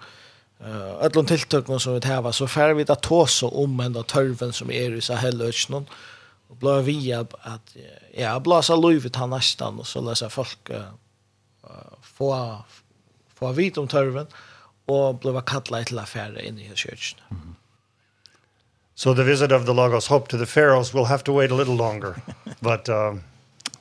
Uh, 0.55 0.95
öllum 1.03 1.27
tiltøknum 1.27 1.79
som 1.83 1.97
vi 1.97 1.99
teva, 1.99 2.31
så 2.31 2.47
fær 2.47 2.71
vi 2.77 2.85
da 2.87 2.95
tåsa 2.95 3.49
om 3.51 3.73
enda 3.83 4.05
tørven 4.07 4.53
som 4.55 4.69
er 4.71 4.93
i 4.95 5.01
Sahel 5.03 5.41
og 5.43 5.51
Øtsnån, 5.51 5.87
og 6.49 6.59
blå 6.61 6.77
vi 6.87 6.95
at, 7.11 7.35
ja, 8.15 8.31
blåsa 8.39 8.77
loivet 8.79 9.19
han 9.19 9.33
nestan, 9.35 9.81
og 9.83 9.85
så 9.89 9.99
lesa 10.01 10.29
folk 10.31 10.71
uh, 10.71 10.87
få 12.01 12.57
få 13.33 13.51
vit 13.51 13.77
om 13.77 13.87
törven 13.87 14.27
och 14.85 15.15
blev 15.15 15.41
kallad 15.41 15.85
till 15.85 15.99
affärer 15.99 16.41
inne 16.41 16.61
i 16.61 16.75
kyrkan. 16.75 17.19
Mm 17.29 17.41
-hmm. 17.41 17.55
So 18.95 19.13
the 19.15 19.23
visit 19.23 19.51
of 19.51 19.65
the 19.65 19.73
Logos 19.73 20.07
Hope 20.07 20.29
to 20.29 20.37
the 20.37 20.45
Pharaohs 20.45 20.93
will 20.93 21.05
have 21.05 21.23
to 21.23 21.33
wait 21.33 21.51
a 21.51 21.55
little 21.55 21.75
longer. 21.75 22.15
but 22.59 22.89
um, 22.89 23.23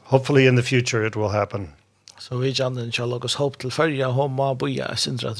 hopefully 0.02 0.46
in 0.46 0.56
the 0.56 0.62
future 0.62 1.06
it 1.06 1.16
will 1.16 1.28
happen. 1.28 1.72
So 2.18 2.36
vi 2.36 2.52
kjenner 2.54 2.86
ikke 2.86 3.06
Logos 3.06 3.34
Hope 3.34 3.58
til 3.58 3.70
fyrja, 3.70 4.06
homa, 4.06 4.54
boja, 4.54 4.96
sindra, 4.96 5.34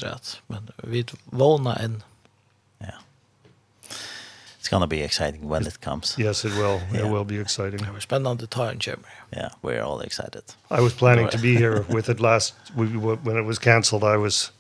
men 0.49 0.71
vi 0.83 1.05
våna 1.25 1.77
en 1.77 2.03
it's 4.65 4.71
going 4.71 4.81
to 4.81 4.87
be 4.87 5.03
exciting 5.03 5.47
when 5.47 5.67
it 5.67 5.79
comes. 5.83 6.15
Yes, 6.17 6.43
it 6.43 6.53
will. 6.53 6.81
Yeah. 6.91 7.01
It 7.01 7.11
will 7.11 7.27
be 7.27 7.39
exciting. 7.39 7.81
We're 7.93 8.01
spending 8.01 8.39
the 8.39 8.47
time, 8.47 8.79
Jimmy. 8.79 9.03
Yeah, 9.31 9.51
we're 9.61 9.83
all 9.83 10.01
excited. 10.01 10.43
I 10.71 10.81
was 10.81 10.95
planning 10.95 11.29
to 11.29 11.39
be 11.39 11.55
here 11.63 11.85
with 11.91 12.09
it 12.09 12.19
last 12.19 12.55
we, 12.75 12.87
when 12.87 13.37
it 13.37 13.45
was 13.45 13.59
canceled. 13.59 14.05
I 14.05 14.17
was 14.17 14.53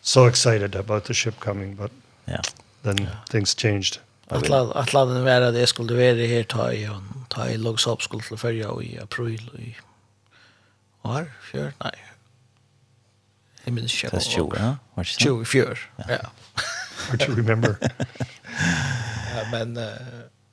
so 0.00 0.26
excited 0.26 0.74
about 0.74 1.04
the 1.04 1.14
ship 1.14 1.38
coming, 1.38 1.76
but 1.76 1.92
yeah. 2.26 2.40
then 2.82 2.98
yeah. 2.98 3.24
things 3.30 3.54
changed. 3.54 4.00
Att 4.28 4.48
ladda 4.92 5.14
den 5.14 5.24
värre 5.24 5.50
det 5.50 5.66
skulle 5.66 5.94
vara 5.94 6.26
här 6.26 6.42
ta 6.42 6.72
i 6.72 6.90
ta 7.28 7.48
i 7.48 7.56
logsopp 7.56 8.02
skulle 8.02 8.22
till 8.22 8.36
förra 8.36 8.82
i 8.82 8.98
april 8.98 9.50
i 9.58 9.76
var 11.02 11.32
fjör 11.52 11.72
nej. 11.84 12.04
Jag 13.64 13.74
minns 13.74 14.04
inte. 14.04 14.16
Det 14.16 14.22
är 14.22 14.30
20, 14.30 14.76
ja? 14.96 15.04
24, 15.04 15.76
ja. 15.96 16.18
Hard 17.08 17.20
to 17.20 17.34
remember. 17.34 17.76
men 19.50 19.78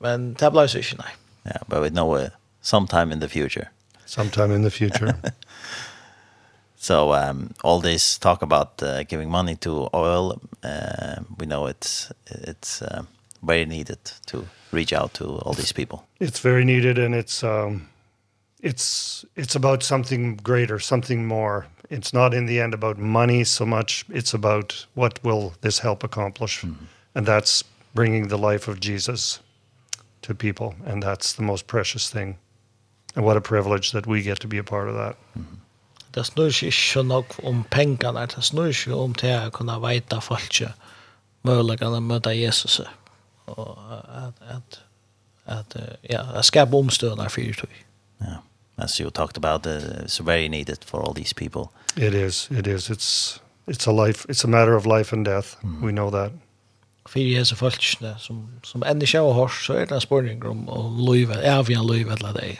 men 0.00 0.34
det 0.34 0.50
blir 0.52 0.76
ikke 0.76 0.96
nei. 0.96 1.12
Ja, 1.44 1.50
yeah, 1.50 1.62
but 1.68 1.80
we 1.80 1.90
know 1.90 2.14
it 2.14 2.32
sometime 2.60 3.12
in 3.12 3.20
the 3.20 3.28
future. 3.28 3.70
Sometime 4.06 4.54
in 4.54 4.62
the 4.62 4.70
future. 4.70 5.14
so 6.76 7.12
um 7.12 7.50
all 7.62 7.80
this 7.80 8.18
talk 8.18 8.42
about 8.42 8.82
uh, 8.82 9.02
giving 9.04 9.30
money 9.30 9.56
to 9.56 9.88
oil 9.94 10.40
uh, 10.62 11.16
we 11.38 11.46
know 11.46 11.66
it's 11.66 12.12
it's 12.26 12.82
uh, 12.82 13.02
very 13.42 13.64
needed 13.64 13.98
to 14.26 14.46
reach 14.72 14.92
out 14.92 15.14
to 15.14 15.24
all 15.24 15.54
these 15.54 15.72
people. 15.72 16.04
It's 16.18 16.40
very 16.40 16.64
needed 16.64 16.98
and 16.98 17.14
it's 17.14 17.42
um 17.42 17.88
it's 18.62 19.24
it's 19.36 19.56
about 19.56 19.82
something 19.82 20.36
greater, 20.36 20.78
something 20.78 21.26
more. 21.26 21.66
It's 21.88 22.12
not 22.12 22.34
in 22.34 22.46
the 22.46 22.60
end 22.60 22.74
about 22.74 22.98
money 22.98 23.44
so 23.44 23.66
much, 23.66 24.04
it's 24.08 24.34
about 24.34 24.86
what 24.94 25.18
will 25.24 25.54
this 25.60 25.80
help 25.80 26.04
accomplish. 26.04 26.62
Mm 26.64 26.70
-hmm. 26.70 26.86
And 27.14 27.26
that's 27.26 27.64
bringing 27.94 28.28
the 28.28 28.38
life 28.38 28.68
of 28.68 28.80
Jesus 28.80 29.40
to 30.22 30.34
people. 30.34 30.74
And 30.86 31.02
that's 31.02 31.32
the 31.32 31.42
most 31.42 31.66
precious 31.66 32.10
thing. 32.10 32.38
And 33.16 33.24
what 33.24 33.36
a 33.36 33.40
privilege 33.40 33.90
that 33.92 34.06
we 34.06 34.22
get 34.22 34.40
to 34.40 34.48
be 34.48 34.58
a 34.58 34.64
part 34.64 34.88
of 34.88 34.94
that. 34.94 35.16
Mm 35.34 35.42
-hmm. 35.42 35.58
Det 36.14 36.26
snur 36.26 36.50
seg 36.50 36.66
ikke 36.66 37.02
nok 37.02 37.34
om 37.42 37.64
pengene, 37.70 38.26
det 38.26 38.44
snur 38.44 38.72
seg 38.72 38.94
om 38.94 39.14
til 39.14 39.46
å 39.46 39.50
kunne 39.50 39.80
veite 39.80 40.20
folk 40.20 40.62
mulighetene 41.42 41.96
å 41.96 42.00
møte 42.00 42.30
Jesus. 42.30 42.80
Og 43.46 43.78
at, 44.26 44.34
at, 44.56 44.82
at 45.46 45.76
ja, 46.10 46.24
jeg 46.34 46.44
skaper 46.44 46.78
omstøvende 46.78 47.30
for 47.30 47.40
det. 47.40 47.68
Ja, 48.20 48.36
as 48.78 48.98
you 49.00 49.10
talked 49.10 49.36
about, 49.36 49.66
uh, 49.66 50.04
it's 50.04 50.18
very 50.24 50.48
needed 50.48 50.84
for 50.84 51.00
all 51.00 51.14
these 51.14 51.34
people. 51.34 51.70
It 51.96 52.14
is, 52.14 52.48
it 52.50 52.66
is. 52.66 52.90
It's, 52.90 53.40
it's, 53.66 53.86
a, 53.86 53.92
life, 53.92 54.26
it's 54.28 54.44
a 54.44 54.48
matter 54.48 54.74
of 54.74 54.86
life 54.86 55.16
and 55.16 55.24
death. 55.24 55.56
Mm. 55.62 55.80
We 55.80 55.92
know 55.92 56.10
that. 56.10 56.30
Mm 56.30 56.49
för 57.10 57.20
hese 57.20 57.56
folkene 57.56 58.14
som 58.18 58.60
som 58.62 58.82
ända 58.82 59.06
sjå 59.06 59.26
och 59.28 59.34
hörs 59.34 59.66
så 59.66 59.72
är 59.72 59.86
det 59.86 59.94
en 59.94 60.00
spårning 60.00 60.44
om 60.44 60.68
och 60.68 61.14
liv 61.14 61.30
är 61.30 61.62
vi 61.62 61.74
en 61.74 61.86
liv 61.86 62.10
alla 62.10 62.32
det. 62.32 62.58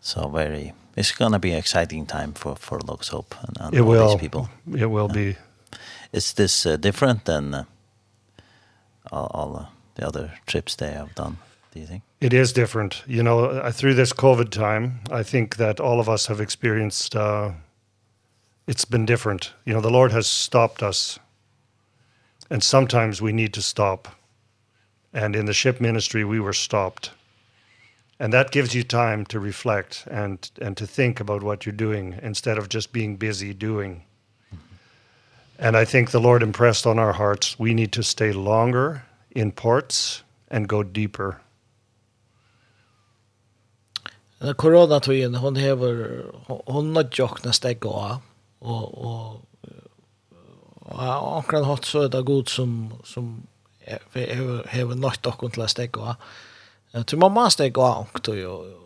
So 0.00 0.28
very 0.28 0.72
it's 0.96 1.18
going 1.18 1.32
to 1.32 1.38
be 1.38 1.52
an 1.52 1.58
exciting 1.58 2.06
time 2.06 2.32
for 2.34 2.54
for 2.54 2.80
Lux 2.80 3.08
Hope 3.08 3.36
and, 3.40 3.58
and 3.60 3.74
it 3.74 3.80
all 3.80 3.86
will, 3.86 4.08
these 4.08 4.28
people. 4.28 4.48
It 4.66 4.88
will 4.88 5.08
yeah. 5.08 5.32
be. 5.32 5.36
Is 6.12 6.34
this 6.34 6.66
uh, 6.66 6.76
different 6.76 7.24
than 7.24 7.54
uh, 7.54 7.64
all, 9.10 9.26
all 9.26 9.56
uh, 9.56 9.66
the 9.94 10.06
other 10.06 10.30
trips 10.46 10.76
they 10.76 10.92
have 10.92 11.14
done? 11.14 11.36
Do 11.74 11.80
you 11.80 11.86
think? 11.86 12.02
It 12.20 12.32
is 12.32 12.52
different. 12.52 13.02
You 13.06 13.22
know, 13.22 13.44
uh, 13.44 13.72
through 13.72 13.94
this 13.94 14.12
COVID 14.14 14.50
time, 14.50 15.00
I 15.20 15.22
think 15.22 15.56
that 15.56 15.80
all 15.80 16.00
of 16.00 16.08
us 16.08 16.28
have 16.28 16.42
experienced 16.42 17.16
uh 17.16 17.50
it's 18.66 18.84
been 18.84 19.06
different. 19.06 19.54
You 19.64 19.74
know, 19.74 19.80
the 19.80 19.90
Lord 19.90 20.12
has 20.12 20.26
stopped 20.26 20.82
us 20.82 21.18
And 22.50 22.62
sometimes 22.62 23.20
we 23.20 23.32
need 23.32 23.52
to 23.54 23.62
stop. 23.62 24.08
And 25.12 25.36
in 25.36 25.46
the 25.46 25.52
ship 25.52 25.80
ministry, 25.80 26.24
we 26.24 26.40
were 26.40 26.52
stopped. 26.52 27.10
And 28.20 28.32
that 28.32 28.50
gives 28.50 28.74
you 28.74 28.82
time 28.82 29.24
to 29.26 29.38
reflect 29.38 30.04
and, 30.10 30.50
and 30.60 30.76
to 30.76 30.86
think 30.86 31.20
about 31.20 31.42
what 31.42 31.64
you're 31.64 31.72
doing 31.72 32.18
instead 32.22 32.58
of 32.58 32.68
just 32.68 32.92
being 32.92 33.16
busy 33.16 33.54
doing. 33.54 34.02
And 35.58 35.76
I 35.76 35.84
think 35.84 36.10
the 36.10 36.20
Lord 36.20 36.42
impressed 36.42 36.86
on 36.86 36.98
our 36.98 37.12
hearts, 37.12 37.58
we 37.58 37.74
need 37.74 37.92
to 37.92 38.02
stay 38.02 38.32
longer 38.32 39.02
in 39.30 39.52
ports 39.52 40.22
and 40.48 40.68
go 40.68 40.82
deeper. 40.82 41.40
Corona 44.56 45.00
to 45.00 45.12
in, 45.12 45.34
hon 45.34 45.56
hever, 45.56 46.30
hon 46.46 46.92
not 46.92 47.10
jokna 47.10 47.50
steg 47.52 47.84
av, 47.84 48.22
og, 48.62 48.84
og 48.94 49.47
og 50.88 51.38
akkurat 51.38 51.66
hatt 51.68 51.86
så 51.86 52.06
er 52.06 52.12
det 52.12 52.26
god 52.26 52.48
som, 52.52 52.76
som 53.04 53.32
hever 54.14 54.68
har 54.68 54.94
nødt 54.94 55.24
dere 55.24 55.50
til 55.52 55.64
å 55.64 55.68
stekke 55.68 56.12
av. 56.12 56.30
Så 57.04 57.18
man 57.20 57.34
må 57.36 57.44
stekke 57.52 57.84
av 57.84 58.06
ångt 58.06 58.30
og, 58.32 58.38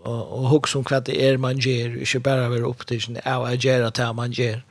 og, 0.03 0.23
og 0.35 0.49
huske 0.57 0.81
om 0.81 0.87
hva 0.89 0.99
det 1.07 1.15
er 1.23 1.39
man 1.39 1.61
gjør, 1.63 2.01
ikke 2.03 2.25
bare 2.27 2.51
være 2.51 2.67
opptidsen 2.67 3.21
av 3.23 3.47
å 3.47 3.53
gjøre 3.55 3.93
det 3.95 4.09
man 4.19 4.35
gjør. 4.35 4.63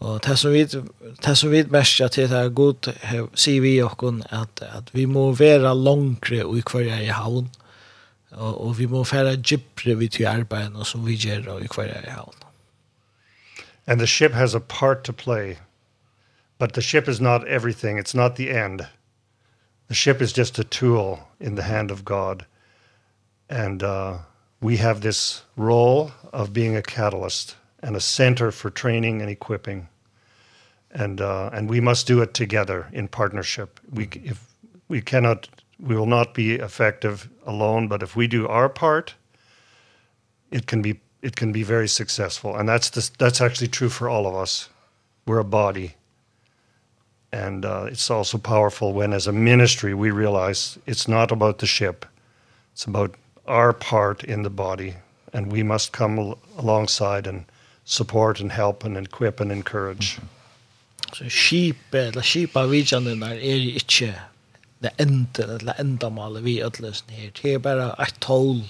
Og 0.00 0.20
det 0.24 0.36
som 0.40 0.52
vi, 0.52 0.64
det 0.64 1.32
som 1.36 1.50
vi 1.52 1.62
mest 1.68 2.00
til 2.12 2.28
det 2.28 2.36
er 2.36 2.52
god, 2.56 2.88
sier 3.36 3.64
vi 3.64 3.74
dere 3.76 4.12
at, 4.42 4.62
at 4.64 4.92
vi 4.96 5.04
må 5.04 5.30
være 5.36 5.74
langere 5.76 6.44
i 6.44 6.62
hver 6.64 6.86
jeg 6.88 7.08
er 7.08 7.18
havn. 7.20 7.50
Og, 8.30 8.52
og 8.66 8.78
vi 8.78 8.86
må 8.86 9.02
fære 9.04 9.40
gypre 9.42 9.96
vi 9.98 10.08
til 10.08 10.28
arbeidene 10.30 10.84
som 10.86 11.02
vi 11.04 11.16
gjør 11.18 11.56
og 11.56 11.64
i 11.64 11.72
hver 11.72 11.90
jeg 11.90 12.04
er 12.04 12.20
havn. 12.20 12.36
And 13.86 13.98
the 13.98 14.06
ship 14.06 14.32
has 14.32 14.54
a 14.54 14.60
part 14.60 15.04
to 15.04 15.12
play 15.12 15.56
But 16.60 16.74
the 16.74 16.82
ship 16.82 17.08
is 17.08 17.22
not 17.22 17.48
everything. 17.48 17.96
It's 17.96 18.14
not 18.14 18.36
the 18.36 18.50
end. 18.50 18.86
The 19.88 19.94
ship 19.94 20.20
is 20.20 20.30
just 20.30 20.58
a 20.58 20.62
tool 20.64 21.26
in 21.40 21.54
the 21.54 21.62
hand 21.62 21.90
of 21.90 22.04
God. 22.04 22.44
And 23.48 23.82
uh, 23.82 24.18
we 24.60 24.76
have 24.76 25.00
this 25.00 25.42
role 25.56 26.12
of 26.34 26.52
being 26.52 26.76
a 26.76 26.82
catalyst 26.82 27.56
and 27.82 27.96
a 27.96 28.00
center 28.00 28.50
for 28.50 28.68
training 28.68 29.22
and 29.22 29.30
equipping. 29.30 29.88
And 30.90 31.22
uh, 31.22 31.48
and 31.50 31.70
we 31.70 31.80
must 31.80 32.06
do 32.06 32.20
it 32.20 32.34
together 32.34 32.88
in 32.92 33.08
partnership. 33.08 33.80
We 33.90 34.10
if 34.22 34.44
we 34.86 35.00
cannot 35.00 35.48
we 35.78 35.96
will 35.96 36.04
not 36.04 36.34
be 36.34 36.56
effective 36.56 37.30
alone, 37.46 37.88
but 37.88 38.02
if 38.02 38.14
we 38.14 38.26
do 38.26 38.46
our 38.46 38.68
part, 38.68 39.14
it 40.50 40.66
can 40.66 40.82
be 40.82 41.00
it 41.22 41.36
can 41.36 41.52
be 41.52 41.62
very 41.62 41.88
successful. 41.88 42.54
And 42.54 42.68
that's 42.68 42.90
the, 42.90 43.10
that's 43.16 43.40
actually 43.40 43.68
true 43.68 43.88
for 43.88 44.10
all 44.10 44.26
of 44.26 44.34
us. 44.34 44.68
We're 45.24 45.38
a 45.38 45.44
body 45.44 45.94
and 47.32 47.64
uh, 47.64 47.86
it's 47.88 48.10
also 48.10 48.38
powerful 48.38 48.92
when 48.92 49.12
as 49.12 49.26
a 49.26 49.32
ministry 49.32 49.94
we 49.94 50.10
realize 50.10 50.78
it's 50.86 51.06
not 51.06 51.30
about 51.30 51.58
the 51.58 51.66
ship. 51.66 52.06
It's 52.72 52.84
about 52.84 53.14
our 53.46 53.72
part 53.72 54.24
in 54.24 54.42
the 54.42 54.50
body. 54.50 54.94
And 55.32 55.52
we 55.52 55.62
must 55.62 55.92
come 55.92 56.18
al 56.18 56.38
alongside 56.58 57.26
and 57.26 57.44
support 57.84 58.40
and 58.40 58.52
help 58.52 58.84
and 58.84 58.96
equip 58.96 59.40
and 59.40 59.52
encourage. 59.52 60.16
Mm 60.16 60.22
-hmm. 60.22 60.40
so 61.12 61.28
sheep 61.28 61.76
la 61.92 62.22
sheep 62.22 62.56
are 62.56 62.68
region 62.68 63.06
er 63.06 63.22
our 63.22 63.32
area 63.32 63.76
itche 63.76 64.14
the 64.80 64.92
end 64.98 65.26
the 65.34 65.74
end 65.78 66.04
of 66.04 66.18
all 66.18 66.40
we 66.40 66.64
at 66.64 66.80
least 66.80 67.04
here 67.10 67.32
here 67.42 67.58
bara 67.58 67.94
at 67.98 68.20
toll 68.20 68.62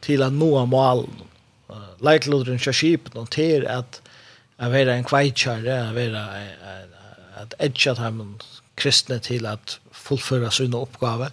till 0.00 0.22
att 0.22 0.32
nå 0.32 0.66
mål 0.66 1.08
like 2.00 2.30
lodren 2.30 2.58
sheep 2.58 3.14
noterar 3.14 3.78
att 3.78 4.02
att 4.56 4.72
en 4.72 5.04
kvichare 5.04 5.88
att 5.88 5.94
vara 5.94 6.36
en 6.36 6.91
at 7.42 7.56
edja 7.60 7.94
dem 7.98 8.38
kristne 8.76 9.18
til 9.18 9.46
at 9.46 9.78
fullføre 9.92 10.50
sine 10.50 10.78
oppgave. 10.78 11.30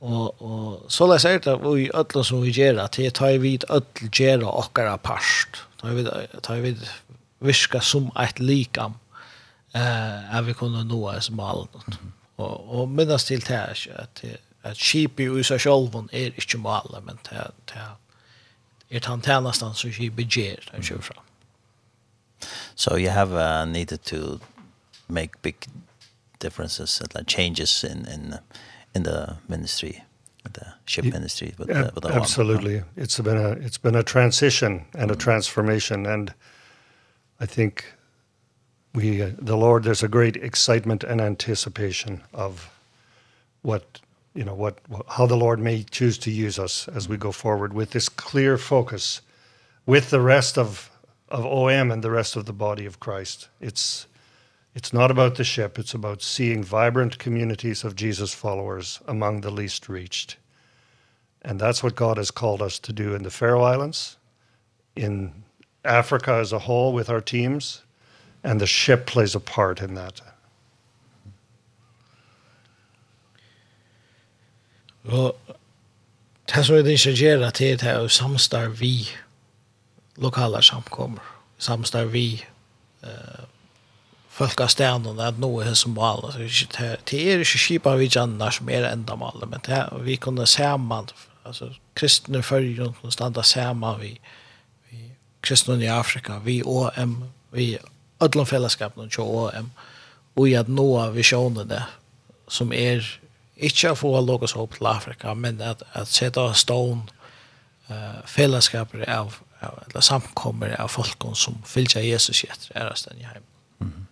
Og, 0.00 0.42
og 0.42 0.86
så 0.88 1.06
la 1.06 1.18
jeg 1.20 1.44
det 1.44 1.58
vi 1.60 1.90
ødler 1.94 2.22
som 2.24 2.42
vi 2.42 2.52
gjør, 2.56 2.82
at 2.84 2.98
jeg 2.98 3.14
tar 3.14 3.38
vidt 3.38 3.64
ødel 3.70 4.10
gjør 4.10 4.46
okkara 4.48 4.96
parst. 4.96 5.64
Tar 5.80 6.60
vidt, 6.60 6.84
virka 7.40 7.80
som 7.80 8.10
et 8.20 8.40
likam 8.40 8.96
eh, 9.74 10.36
at 10.36 10.46
vi 10.46 10.52
kunna 10.52 10.84
nå 10.84 11.08
oss 11.08 11.30
malen. 11.30 11.96
Och 12.36 12.80
och 12.80 12.88
minnas 12.88 13.24
till 13.24 13.40
det 13.40 13.54
här 13.54 13.76
att 13.96 14.24
att 14.62 14.76
skip 14.76 15.20
i 15.20 15.22
USA 15.22 15.54
är 15.54 16.08
er 16.12 16.32
inte 16.34 16.58
mal 16.58 17.02
men 17.02 17.18
det, 17.30 17.50
det 17.68 18.96
är 18.96 19.06
han 19.06 19.22
tjenest 19.22 19.62
han 19.62 19.74
skip 19.74 20.18
i 20.18 20.22
gjør, 20.22 20.70
den 20.72 21.02
fram. 21.02 21.24
So 22.74 22.96
you 22.96 23.10
have 23.10 23.32
uh, 23.32 23.64
needed 23.64 23.98
to 23.98 24.40
make 25.10 25.40
big 25.42 25.66
differences 26.38 27.00
and 27.00 27.14
like 27.14 27.26
changes 27.26 27.84
in 27.84 28.06
in 28.06 28.38
in 28.94 29.02
the 29.02 29.36
ministry 29.48 30.04
the 30.52 30.72
ship 30.86 31.04
ministry 31.04 31.52
but 31.58 31.68
with 31.68 32.02
the 32.02 32.12
absolutely. 32.12 32.76
One. 32.76 32.86
it's 32.96 33.20
been 33.20 33.36
a 33.36 33.50
it's 33.50 33.78
been 33.78 33.94
a 33.94 34.02
transition 34.02 34.86
and 34.94 35.10
a 35.10 35.14
transformation 35.16 36.06
and 36.06 36.32
i 37.38 37.46
think 37.46 37.84
we 38.94 39.22
uh, 39.22 39.30
the 39.38 39.56
lord 39.56 39.84
there's 39.84 40.02
a 40.02 40.08
great 40.08 40.36
excitement 40.36 41.04
and 41.04 41.20
anticipation 41.20 42.22
of 42.32 42.70
what 43.60 44.00
you 44.34 44.44
know 44.44 44.54
what 44.54 44.78
how 45.08 45.26
the 45.26 45.36
lord 45.36 45.60
may 45.60 45.82
choose 45.82 46.16
to 46.18 46.30
use 46.30 46.58
us 46.58 46.88
as 46.88 47.06
we 47.06 47.18
go 47.18 47.32
forward 47.32 47.74
with 47.74 47.90
this 47.90 48.08
clear 48.08 48.56
focus 48.56 49.20
with 49.84 50.08
the 50.10 50.20
rest 50.20 50.56
of 50.56 50.90
of 51.30 51.46
OM 51.46 51.90
and 51.90 52.02
the 52.02 52.10
rest 52.10 52.36
of 52.36 52.46
the 52.46 52.52
body 52.52 52.86
of 52.86 53.00
Christ. 53.00 53.48
It's 53.60 54.06
It's 54.74 54.92
not 54.92 55.10
about 55.10 55.34
the 55.34 55.44
ship, 55.44 55.78
it's 55.78 55.94
about 55.94 56.22
seeing 56.22 56.62
vibrant 56.62 57.18
communities 57.18 57.82
of 57.84 57.96
Jesus 57.96 58.32
followers 58.32 59.00
among 59.08 59.40
the 59.40 59.50
least 59.50 59.88
reached. 59.88 60.36
And 61.42 61.58
that's 61.58 61.82
what 61.82 61.96
God 61.96 62.18
has 62.18 62.30
called 62.30 62.62
us 62.62 62.78
to 62.80 62.92
do 62.92 63.14
in 63.14 63.22
the 63.22 63.30
Faroe 63.30 63.62
Islands, 63.62 64.16
in 64.94 65.32
Africa 65.84 66.34
as 66.34 66.52
a 66.52 66.60
whole 66.60 66.92
with 66.92 67.10
our 67.10 67.20
teams, 67.20 67.82
and 68.44 68.60
the 68.60 68.66
ship 68.66 69.06
plays 69.06 69.34
a 69.34 69.40
part 69.40 69.82
in 69.82 69.94
that. 69.94 70.20
Og 75.04 75.36
det 76.54 76.66
som 76.66 76.76
vi 76.76 76.92
ikke 76.92 77.14
gjør 77.16 77.50
til 77.50 77.80
det 77.80 77.88
er 77.88 78.08
samstar 78.08 78.68
vi 78.68 79.08
lokale 80.16 80.62
samkommer, 80.62 81.20
samstar 81.58 82.04
vi 82.04 82.44
uh, 83.02 83.44
folk 84.40 84.60
av 84.64 84.72
stenen 84.72 85.20
at 85.20 85.38
nå 85.40 85.50
er 85.62 85.74
som 85.78 85.94
mal. 85.96 86.24
Det 86.32 87.20
er 87.20 87.44
ikke 87.44 87.60
kjipa 87.60 87.94
vi 88.00 88.08
kjenner 88.10 88.54
som 88.54 88.70
er 88.72 88.88
enda 88.88 89.16
mal, 89.20 89.36
men 89.46 89.62
det, 89.66 89.82
vi 90.06 90.16
kunne 90.16 90.46
sammen, 90.48 91.12
altså 91.44 91.72
kristne 91.98 92.42
følger 92.42 92.94
kunne 93.00 93.12
standa 93.12 93.44
man 93.74 94.00
vi, 94.00 94.18
vi 94.90 95.12
kristne 95.42 95.80
i 95.82 95.88
Afrika, 95.88 96.38
vi 96.44 96.62
OM, 96.64 97.24
vi 97.52 97.78
ødlom 98.20 98.46
fellesskapen 98.46 99.10
til 99.10 99.24
OM, 99.24 99.70
og 100.36 100.48
i 100.48 100.54
at 100.54 100.68
nå 100.68 100.86
er 101.00 101.16
visjonene 101.16 101.84
som 102.48 102.72
er 102.72 103.04
ikke 103.60 103.92
å 103.92 103.98
få 103.98 104.12
logos 104.24 104.56
opp 104.56 104.78
til 104.78 104.88
Afrika, 104.88 105.34
men 105.34 105.60
at, 105.60 105.82
at 105.92 106.08
sette 106.08 106.40
av 106.40 106.56
stån 106.56 107.02
uh, 107.90 108.20
fellesskaper 108.28 109.04
av, 109.08 109.36
av, 109.60 109.82
eller 109.86 110.04
samkommer 110.04 110.74
av 110.80 110.92
folk 110.92 111.28
som 111.36 111.60
fyllt 111.68 111.98
Jesus 112.00 112.44
i 112.44 112.48
etter 112.48 112.78
æresten 112.80 113.20
i 113.20 113.26
heimen. 113.26 113.48
Mm 113.80 113.92
-hmm 113.92 114.09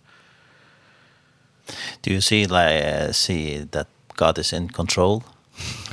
do 2.02 2.10
you 2.10 2.20
see 2.20 2.46
like 2.46 2.84
uh, 2.84 3.12
see 3.12 3.66
that 3.70 3.86
God 4.16 4.38
is 4.38 4.52
in 4.52 4.68
control? 4.68 5.22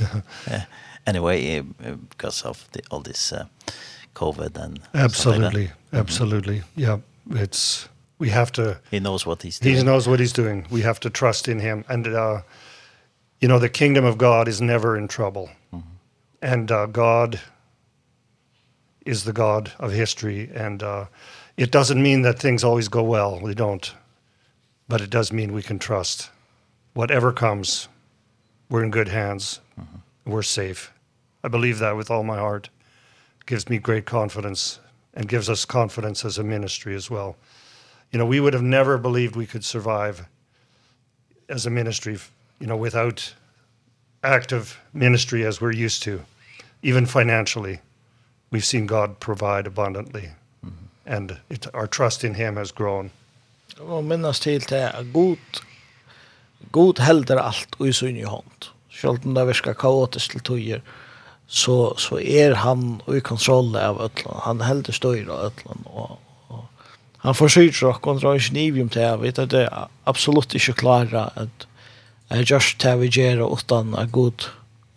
yeah. 0.50 0.64
Anyway, 1.06 1.60
uh, 1.60 1.94
because 2.10 2.42
of 2.42 2.68
the, 2.72 2.80
all 2.90 3.00
this 3.00 3.32
uh, 3.32 3.44
COVID 4.14 4.56
and 4.56 4.80
absolutely, 4.94 5.62
like 5.62 6.00
absolutely, 6.00 6.56
mm 6.56 6.64
-hmm. 6.74 6.82
yeah. 6.82 6.98
It's 7.42 7.88
we 8.18 8.30
have 8.30 8.50
to. 8.52 8.62
He 8.90 8.98
knows 8.98 9.24
what 9.24 9.42
he's. 9.42 9.58
doing. 9.58 9.76
He 9.76 9.82
knows 9.82 10.06
what 10.06 10.20
he's 10.20 10.32
doing. 10.32 10.66
We 10.70 10.82
have 10.82 10.98
to 11.00 11.10
trust 11.10 11.48
in 11.48 11.60
him, 11.60 11.84
and 11.88 12.06
uh, 12.06 12.40
you 13.40 13.48
know 13.48 13.58
the 13.58 13.68
kingdom 13.68 14.04
of 14.04 14.16
God 14.16 14.48
is 14.48 14.60
never 14.60 14.96
in 14.96 15.08
trouble, 15.08 15.48
mm 15.70 15.82
-hmm. 15.82 16.52
and 16.52 16.70
uh, 16.70 16.86
God 16.92 17.40
is 19.04 19.22
the 19.22 19.32
God 19.32 19.72
of 19.78 19.92
history, 19.92 20.50
and 20.56 20.82
uh, 20.82 21.06
it 21.56 21.72
doesn't 21.72 22.02
mean 22.02 22.22
that 22.22 22.38
things 22.38 22.64
always 22.64 22.88
go 22.88 23.02
well. 23.02 23.40
They 23.40 23.54
don't 23.54 23.94
but 24.88 25.00
it 25.00 25.10
does 25.10 25.32
mean 25.32 25.52
we 25.52 25.62
can 25.62 25.78
trust. 25.78 26.30
Whatever 26.94 27.32
comes 27.32 27.88
we're 28.68 28.84
in 28.84 28.90
good 28.90 29.08
hands. 29.08 29.60
Mm 29.78 29.86
-hmm. 29.86 30.32
we're 30.32 30.42
safe. 30.42 30.92
I 31.44 31.48
believe 31.48 31.78
that 31.78 31.96
with 31.96 32.10
all 32.10 32.24
my 32.24 32.38
heart. 32.38 32.70
It 33.40 33.46
gives 33.46 33.68
me 33.68 33.78
great 33.78 34.04
confidence 34.04 34.80
and 35.14 35.28
gives 35.28 35.48
us 35.48 35.64
confidence 35.64 36.26
as 36.26 36.38
a 36.38 36.42
ministry 36.42 36.96
as 36.96 37.10
well. 37.10 37.36
You 38.10 38.18
know 38.18 38.28
we 38.30 38.40
would 38.40 38.54
have 38.54 38.64
never 38.64 38.98
believed 38.98 39.36
we 39.36 39.46
could 39.46 39.64
survive 39.64 40.24
as 41.48 41.66
a 41.66 41.70
ministry 41.70 42.18
you 42.58 42.66
know 42.66 42.80
without 42.80 43.34
active 44.20 44.78
ministry 44.92 45.46
as 45.46 45.60
we're 45.60 45.84
used 45.84 46.02
to. 46.02 46.24
Even 46.82 47.06
financially 47.06 47.80
we've 48.50 48.64
seen 48.64 48.86
god 48.86 49.18
provide 49.18 49.68
abundantly. 49.68 50.30
Mm 50.62 50.70
-hmm. 50.70 51.14
and 51.16 51.40
it, 51.48 51.74
our 51.74 51.88
trust 51.88 52.24
in 52.24 52.34
him 52.34 52.56
has 52.56 52.72
grown. 52.72 53.10
Og 53.84 54.04
minnes 54.04 54.40
til 54.40 54.62
til 54.64 54.86
a 54.88 55.02
god, 55.12 55.60
god 56.72 57.00
helder 57.04 57.42
alt 57.42 57.76
og 57.78 57.90
i 57.90 57.92
sunn 57.92 58.16
i 58.16 58.24
hånd. 58.24 58.70
Selv 58.88 59.26
om 59.26 59.34
det 59.36 59.44
virker 59.50 59.76
kaotisk 59.76 60.32
til 60.32 60.44
tøyer, 60.48 60.80
så, 61.46 61.92
så 62.00 62.18
er 62.18 62.56
han 62.62 63.02
i 63.12 63.20
kontroll 63.20 63.76
av 63.76 64.00
øtlen. 64.02 64.40
Han 64.46 64.64
helder 64.64 64.96
støyre 64.96 65.28
av 65.28 65.50
øtlen. 65.50 65.84
Og, 65.92 66.16
og 66.48 66.64
han 67.26 67.36
forsøker 67.36 67.90
å 67.90 67.98
kontrollere 68.00 68.46
sin 68.48 68.58
ivium 68.64 68.88
til 68.88 69.04
at 69.04 69.20
vi 69.20 69.34
det 69.36 69.66
er 69.66 69.92
absolutt 70.08 70.56
ikke 70.56 70.78
klare 70.80 71.28
at 71.36 71.68
jeg 72.32 72.48
just 72.50 72.80
tar 72.82 72.96
vi 72.98 73.12
gjør 73.12 73.44
utan 73.52 73.92
at 73.94 74.10
god 74.10 74.48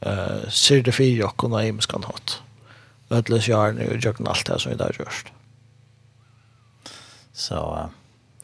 uh, 0.08 0.48
ser 0.50 0.82
det 0.88 0.96
fire 0.96 1.28
og 1.28 1.36
kunne 1.38 1.62
jeg 1.62 1.76
miskan 1.78 2.08
hatt. 2.08 2.40
Øtles 3.12 3.52
gjerne 3.52 3.92
og 3.92 4.00
gjør 4.00 4.24
alt 4.24 4.48
det 4.48 4.62
som 4.64 4.72
vi 4.72 4.80
da 4.80 4.90
gjør. 4.96 5.24
Så... 7.34 7.50
So, 7.50 7.62
uh 7.68 7.99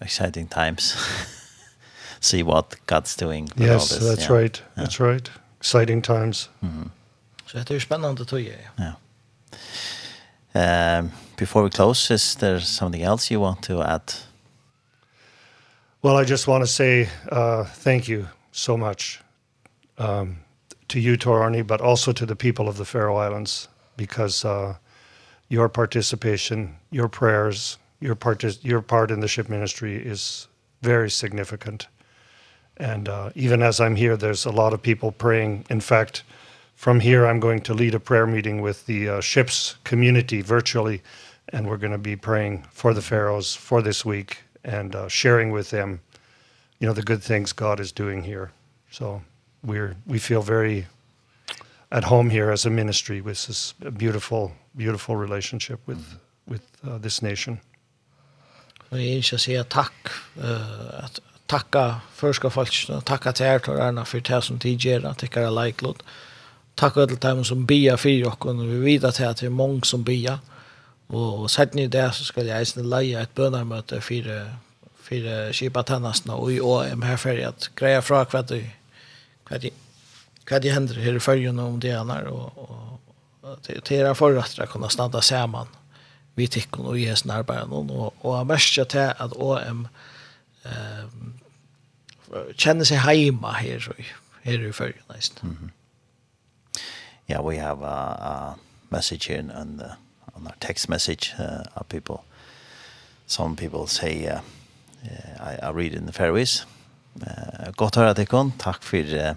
exciting 0.06 0.48
times. 0.48 0.96
See 2.20 2.44
what 2.44 2.76
God's 2.88 3.16
doing. 3.16 3.50
With 3.58 3.68
yes, 3.68 3.92
all 3.92 4.00
this. 4.00 4.08
that's 4.08 4.30
yeah. 4.30 4.38
right. 4.38 4.62
Yeah. 4.62 4.84
That's 4.84 5.00
right. 5.00 5.32
Exciting 5.60 6.02
times. 6.02 6.50
Mm 6.62 6.72
-hmm. 6.72 6.90
Så 7.46 7.58
det 7.58 7.76
är 7.76 7.80
spännande 7.80 8.26
tror 8.26 8.42
jag. 8.42 8.56
Ja. 8.76 8.94
Um, 11.00 11.12
before 11.38 11.64
we 11.64 11.70
close, 11.70 12.14
is 12.14 12.36
there 12.36 12.62
something 12.62 13.04
else 13.04 13.34
you 13.34 13.42
want 13.42 13.62
to 13.64 13.82
add? 13.82 14.14
Well, 16.02 16.22
I 16.24 16.24
just 16.24 16.48
want 16.48 16.64
to 16.64 16.68
say 16.68 17.10
uh, 17.32 17.66
thank 17.84 18.08
you 18.08 18.28
so 18.52 18.78
much 18.78 19.22
um, 19.98 20.38
to 20.88 21.00
you, 21.00 21.18
Torani, 21.18 21.64
but 21.64 21.82
also 21.82 22.14
to 22.14 22.26
the 22.26 22.36
people 22.36 22.68
of 22.68 22.78
the 22.78 22.86
Faroe 22.86 23.18
Islands, 23.18 23.68
because 23.98 24.46
uh, 24.46 24.76
your 25.50 25.70
participation, 25.70 26.76
your 26.92 27.10
prayers, 27.10 27.78
your 28.06 28.16
part 28.16 28.44
is, 28.44 28.64
your 28.64 28.82
part 28.82 29.12
in 29.12 29.20
the 29.20 29.28
ship 29.28 29.50
ministry 29.50 29.96
is 29.96 30.48
very 30.82 31.10
significant. 31.10 31.88
And 32.78 33.10
uh 33.10 33.30
even 33.36 33.62
as 33.62 33.80
I'm 33.80 33.96
here 33.96 34.18
there's 34.18 34.46
a 34.46 34.52
lot 34.52 34.74
of 34.74 34.82
people 34.82 35.12
praying. 35.12 35.66
In 35.70 35.82
fact, 35.82 36.24
from 36.76 37.00
here 37.00 37.26
I'm 37.26 37.40
going 37.40 37.62
to 37.62 37.74
lead 37.74 37.96
a 37.96 38.00
prayer 38.00 38.28
meeting 38.28 38.62
with 38.62 38.86
the 38.86 39.10
uh, 39.10 39.22
ship's 39.22 39.78
community 39.84 40.42
virtually 40.42 41.02
and 41.50 41.68
we're 41.68 41.78
going 41.78 41.98
to 42.00 42.10
be 42.12 42.16
praying 42.16 42.66
for 42.72 42.94
the 42.94 43.02
pharaohs 43.02 43.56
for 43.56 43.82
this 43.82 44.06
week 44.06 44.44
and 44.64 44.96
uh 44.96 45.08
sharing 45.08 45.52
with 45.52 45.70
them 45.70 46.00
you 46.80 46.88
know 46.88 46.94
the 46.94 47.04
good 47.12 47.24
things 47.24 47.54
God 47.54 47.80
is 47.80 47.92
doing 47.92 48.24
here. 48.24 48.52
So 48.92 49.22
we're 49.64 49.96
we 50.06 50.20
feel 50.20 50.42
very 50.42 50.86
at 51.92 52.04
home 52.04 52.30
here 52.30 52.52
as 52.52 52.66
a 52.66 52.70
ministry 52.70 53.22
with 53.22 53.48
this 53.48 53.74
beautiful 53.98 54.52
beautiful 54.76 55.16
relationship 55.16 55.80
with 55.88 56.04
with 56.48 56.64
uh, 56.84 56.98
this 56.98 57.22
nation. 57.22 57.60
Och 58.90 59.02
jag 59.02 59.34
å 59.34 59.38
si 59.38 59.64
tack 59.70 59.94
eh 60.38 61.04
at 61.06 61.20
takka 61.48 62.02
førska 62.14 62.50
folk 62.50 62.72
tacka 63.06 63.32
till 63.32 63.46
er 63.46 63.60
till 63.60 63.74
erna 63.74 64.06
för 64.06 64.20
det 64.20 64.42
som 64.44 64.60
tidigare 64.60 65.10
att 65.10 65.20
det 65.20 65.38
er 65.38 65.52
like 65.52 65.86
lot. 65.86 66.04
Tack 66.76 66.96
dem 67.22 67.44
som 67.44 67.66
bia 67.66 67.98
för 67.98 68.28
och 68.28 68.60
vi 68.60 68.80
vet 68.80 69.04
at 69.04 69.38
det 69.40 69.44
er 69.44 69.50
många 69.50 69.82
som 69.84 70.04
bia. 70.04 70.40
Och 71.08 71.52
sett 71.52 71.74
ni 71.74 71.88
det 71.88 72.12
så 72.14 72.24
ska 72.24 72.44
jag 72.44 72.62
isen 72.62 72.90
leja 72.90 73.22
ett 73.22 73.36
bönarmöte 73.36 74.02
för 74.02 74.52
för 75.02 75.54
kipa 75.54 75.84
tennasna 75.84 76.36
och 76.36 76.52
i 76.52 76.60
OM 76.62 77.02
her 77.02 77.18
för 77.18 77.48
att 77.48 77.70
greja 77.76 78.02
fra 78.02 78.26
hva 78.26 78.42
det 78.42 78.72
vad 79.50 79.62
det 79.62 79.70
vad 80.50 80.62
det 80.62 80.70
händer 80.70 80.96
här 80.96 81.16
i 81.16 81.20
färjan 81.20 81.60
om 81.60 81.80
det 81.80 81.92
annars 81.92 82.24
och 82.28 82.58
og, 82.58 83.00
og, 83.44 84.10
og, 84.10 84.18
förrättare 84.18 84.68
kunna 84.68 84.90
stanna 84.90 85.22
samman. 85.22 85.68
Mm 85.68 85.85
vi 86.36 86.48
tikkun 86.48 86.86
og 86.86 87.00
i 87.00 87.08
hesten 87.10 87.32
arbeid 87.32 87.72
og, 87.72 88.14
og 88.22 88.38
jeg 88.38 88.48
merker 88.48 88.84
til 88.84 89.12
at 89.16 89.36
OM 89.36 89.88
ehm 90.66 91.34
kjenner 92.58 92.88
seg 92.88 93.04
heima 93.06 93.54
her, 93.60 93.84
her 94.44 94.68
i 94.68 94.72
følgen 94.72 95.04
nesten. 95.14 95.50
Mm 95.50 95.58
-hmm. 95.62 95.72
Yeah, 97.30 97.46
we 97.46 97.58
have 97.58 97.82
a, 97.84 98.16
a 98.20 98.54
message 98.90 99.28
here 99.28 99.40
on, 99.40 99.78
the, 99.78 99.96
on 100.36 100.48
our 100.48 100.56
text 100.60 100.90
message 100.90 101.34
uh, 101.40 101.64
of 101.76 101.88
people. 101.90 102.24
Some 103.28 103.56
people 103.56 103.88
say, 103.88 104.28
uh, 104.28 104.40
uh, 105.04 105.50
I, 105.50 105.68
I 105.68 105.72
read 105.72 105.94
in 105.94 106.06
the 106.06 106.14
Faroese, 106.14 106.66
uh, 107.22 107.74
Godt 107.76 107.96
høyre 107.96 108.14
tikkun, 108.14 108.54
takk 108.60 108.84
for 108.84 108.98
uh, 108.98 109.36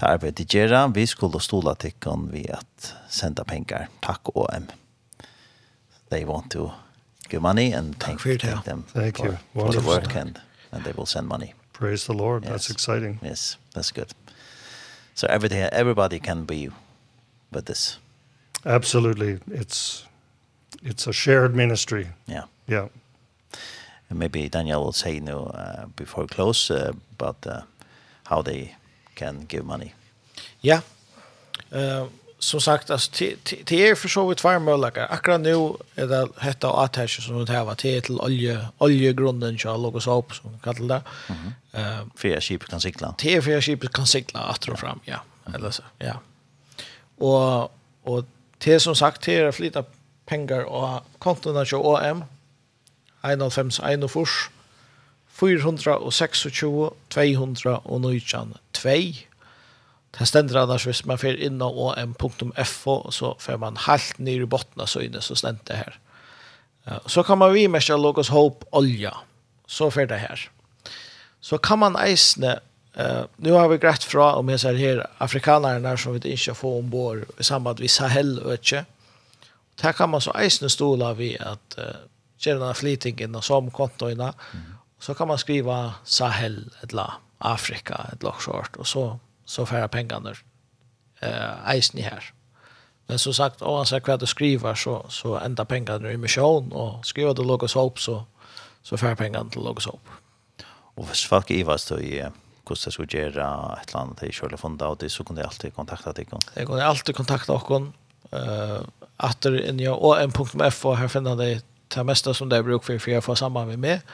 det 0.00 0.08
arbeidet 0.08 0.52
dere. 0.52 0.94
Vi 0.94 1.06
skulle 1.06 1.40
stola 1.40 1.74
tikkun 1.74 2.32
ved 2.32 2.44
at 2.48 2.94
senda 3.08 3.42
pengar. 3.42 3.86
Takk 4.02 4.20
OM 4.34 4.81
they 6.12 6.24
want 6.24 6.50
to 6.50 6.70
give 7.28 7.42
money 7.42 7.72
and 7.72 7.98
thank, 7.98 8.20
thank, 8.20 8.40
thank 8.42 8.64
them 8.64 8.84
thank 8.88 9.16
for, 9.16 9.26
you. 9.26 9.38
for 9.54 9.72
the 9.72 9.80
work 9.80 10.14
and, 10.14 10.40
and 10.70 10.84
they 10.84 10.92
will 10.92 11.06
send 11.06 11.26
money. 11.26 11.54
Praise 11.72 12.06
the 12.06 12.12
Lord. 12.12 12.42
Yes. 12.42 12.52
That's 12.52 12.70
exciting. 12.70 13.18
Yes, 13.22 13.56
that's 13.74 13.90
good. 13.92 14.12
So 15.14 15.26
everything, 15.28 15.62
everybody 15.72 16.20
can 16.20 16.44
be 16.44 16.70
with 17.50 17.64
this. 17.64 17.98
Absolutely. 18.64 19.38
It's 19.50 20.06
it's 20.82 21.06
a 21.06 21.12
shared 21.12 21.54
ministry. 21.54 22.06
Yeah. 22.26 22.44
Yeah. 22.68 22.88
And 24.10 24.18
maybe 24.18 24.48
Daniel 24.48 24.84
will 24.84 24.92
say 24.92 25.14
you 25.14 25.20
know, 25.20 25.46
uh, 25.46 25.86
before 25.96 26.26
close 26.26 26.70
uh, 26.70 26.92
about 27.18 27.46
uh, 27.46 27.62
how 28.24 28.42
they 28.42 28.74
can 29.14 29.46
give 29.48 29.64
money. 29.64 29.92
Yeah. 30.60 30.80
Um 31.72 31.80
uh, 31.80 32.06
som 32.42 32.60
sagt, 32.60 32.90
alltså, 32.90 33.10
till 33.64 33.80
er 33.80 33.94
för 33.94 34.08
så 34.08 34.28
vitt 34.28 34.44
möjliga. 34.44 35.06
Akkurat 35.06 35.40
nu 35.40 35.54
är 35.94 36.06
det 36.06 36.28
hetta 36.38 36.70
och 36.70 36.84
attärse 36.84 37.22
som 37.22 37.44
det 37.44 37.52
här 37.52 37.64
var 37.64 37.74
till 37.74 38.02
till 38.02 38.20
olje, 38.20 38.68
oljegrunden 38.78 39.58
så 39.58 39.76
låg 39.76 39.96
och 39.96 40.18
upp 40.18 40.34
som 40.34 40.58
kallar 40.58 40.88
det. 40.88 41.02
Mm 41.28 41.40
-hmm. 41.72 42.00
uh, 42.00 42.06
fyra 42.16 42.40
kipet 42.40 42.68
kan 42.68 42.80
sikla. 42.80 43.14
Till 43.18 43.30
er 43.30 43.40
fyra 43.40 43.60
skip 43.60 43.92
kan 43.92 44.06
sikla 44.06 44.40
att 44.40 44.68
och 44.68 44.78
fram, 44.78 45.00
ja. 45.04 45.18
Eller 45.54 45.70
så, 45.70 45.82
ja. 45.98 46.14
Och, 47.18 47.72
och 48.02 48.24
till 48.58 48.80
som 48.80 48.96
sagt, 48.96 49.22
till 49.22 49.34
er 49.34 49.52
flytta 49.52 49.84
pengar 50.26 50.64
och 50.64 51.00
kontona 51.18 51.64
till 51.64 51.76
OM 51.76 52.24
1,5, 53.22 54.08
fors 54.08 54.50
426, 55.28 56.46
200 57.08 57.78
och 57.78 58.00
19, 58.00 58.54
2 58.72 58.90
Det 60.18 60.28
stender 60.28 60.60
annars 60.60 60.84
hvis 60.84 61.04
man 61.08 61.18
fer 61.18 61.38
inn 61.40 61.62
og 61.64 61.78
om.fo, 61.96 62.96
så 63.10 63.34
fer 63.40 63.56
man 63.56 63.78
helt 63.86 64.18
ned 64.18 64.44
i 64.44 64.48
botten 64.48 64.82
av 64.84 64.90
søgne 64.92 65.22
så 65.24 65.36
stender 65.38 65.64
det 65.70 65.78
her. 65.78 65.98
Så 67.06 67.22
kan 67.22 67.38
man 67.38 67.54
vi 67.54 67.68
mest 67.70 67.88
logos 67.88 68.28
hope 68.28 68.66
olja. 68.72 69.14
Så 69.66 69.90
fer 69.90 70.06
det 70.10 70.18
her. 70.20 70.48
Så 71.40 71.58
kan 71.58 71.78
man 71.78 71.96
eisne 71.96 72.58
Uh, 72.92 73.24
nu 73.36 73.52
har 73.52 73.68
vi 73.68 73.78
greit 73.80 74.04
fra 74.04 74.34
om 74.36 74.48
jeg 74.52 74.60
ser 74.60 74.76
her 74.76 74.98
afrikanerne 75.24 75.94
som 75.96 76.12
vi 76.12 76.30
inte 76.30 76.54
får 76.54 76.78
ombord 76.78 77.22
i 77.40 77.42
samband 77.42 77.80
med 77.80 77.90
Sahel-ötje. 77.90 78.84
Här 79.82 79.92
kan 79.92 80.10
man 80.10 80.20
så 80.20 80.32
eisne 80.32 80.68
stola 80.68 81.14
vi 81.14 81.38
att 81.38 81.78
uh, 81.78 81.84
kjenne 82.38 82.74
flytingen 82.74 83.34
og 83.34 83.44
samkontoina. 83.44 84.34
Mm. 84.52 84.74
Så 85.00 85.14
kan 85.14 85.28
man 85.28 85.38
skriva 85.38 85.94
Sahel, 86.04 86.70
eller 86.82 87.12
Afrika, 87.38 88.06
et 88.12 88.22
något 88.22 88.42
short 88.42 88.76
Och 88.76 88.86
så 88.86 89.18
så 89.44 89.66
färre 89.66 89.88
pengarna 89.88 90.34
eh, 91.20 91.70
eisen 91.70 91.98
i 91.98 92.02
här. 92.02 92.32
Men 93.06 93.18
som 93.18 93.34
sagt, 93.34 93.62
oavsett 93.62 94.08
vad 94.08 94.20
du 94.20 94.26
skriver 94.26 94.74
så, 94.74 95.06
så 95.08 95.36
ända 95.38 95.64
pengarna 95.64 96.12
i 96.12 96.16
mission 96.16 96.72
och 96.72 97.06
skriver 97.06 97.34
du 97.34 97.44
Logos 97.44 97.74
Hope 97.74 98.00
så, 98.00 98.24
så 98.82 98.96
färre 98.96 99.16
pengarna 99.16 99.50
till 99.50 99.62
Logos 99.62 99.86
Hope. 99.86 100.10
Och 100.94 101.08
hvis 101.08 101.26
folk 101.26 101.50
ivas 101.50 101.82
så 101.82 101.98
i 101.98 102.22
hvordan 102.66 102.86
jeg 102.86 102.92
skulle 102.92 103.08
gjøre 103.08 103.46
et 103.80 103.90
eller 103.90 104.00
annet 104.00 104.22
i 104.22 104.32
Kjølefunda, 104.32 104.86
og 104.92 105.00
det 105.00 105.10
så 105.12 105.24
kunne 105.24 105.42
jeg 105.42 105.50
alltid 105.50 105.74
kontakta 105.74 106.12
deg. 106.16 106.30
Det 106.54 106.66
kunne 106.66 106.84
alltid 106.84 107.16
kontakta 107.18 107.58
dere. 107.58 107.80
Uh, 108.32 109.08
atter 109.18 109.58
inn 109.60 109.80
i 109.82 109.88
OM.f, 109.88 110.84
og 110.88 110.96
her 110.98 111.10
finner 111.12 111.36
de 111.36 111.48
det 111.92 112.04
meste 112.06 112.32
som 112.34 112.48
de 112.48 112.62
bruker 112.64 112.86
for, 112.86 113.02
for 113.02 113.12
jeg 113.12 113.24
få 113.24 113.34
sammen 113.36 113.68
med 113.68 113.82
meg. 113.82 114.06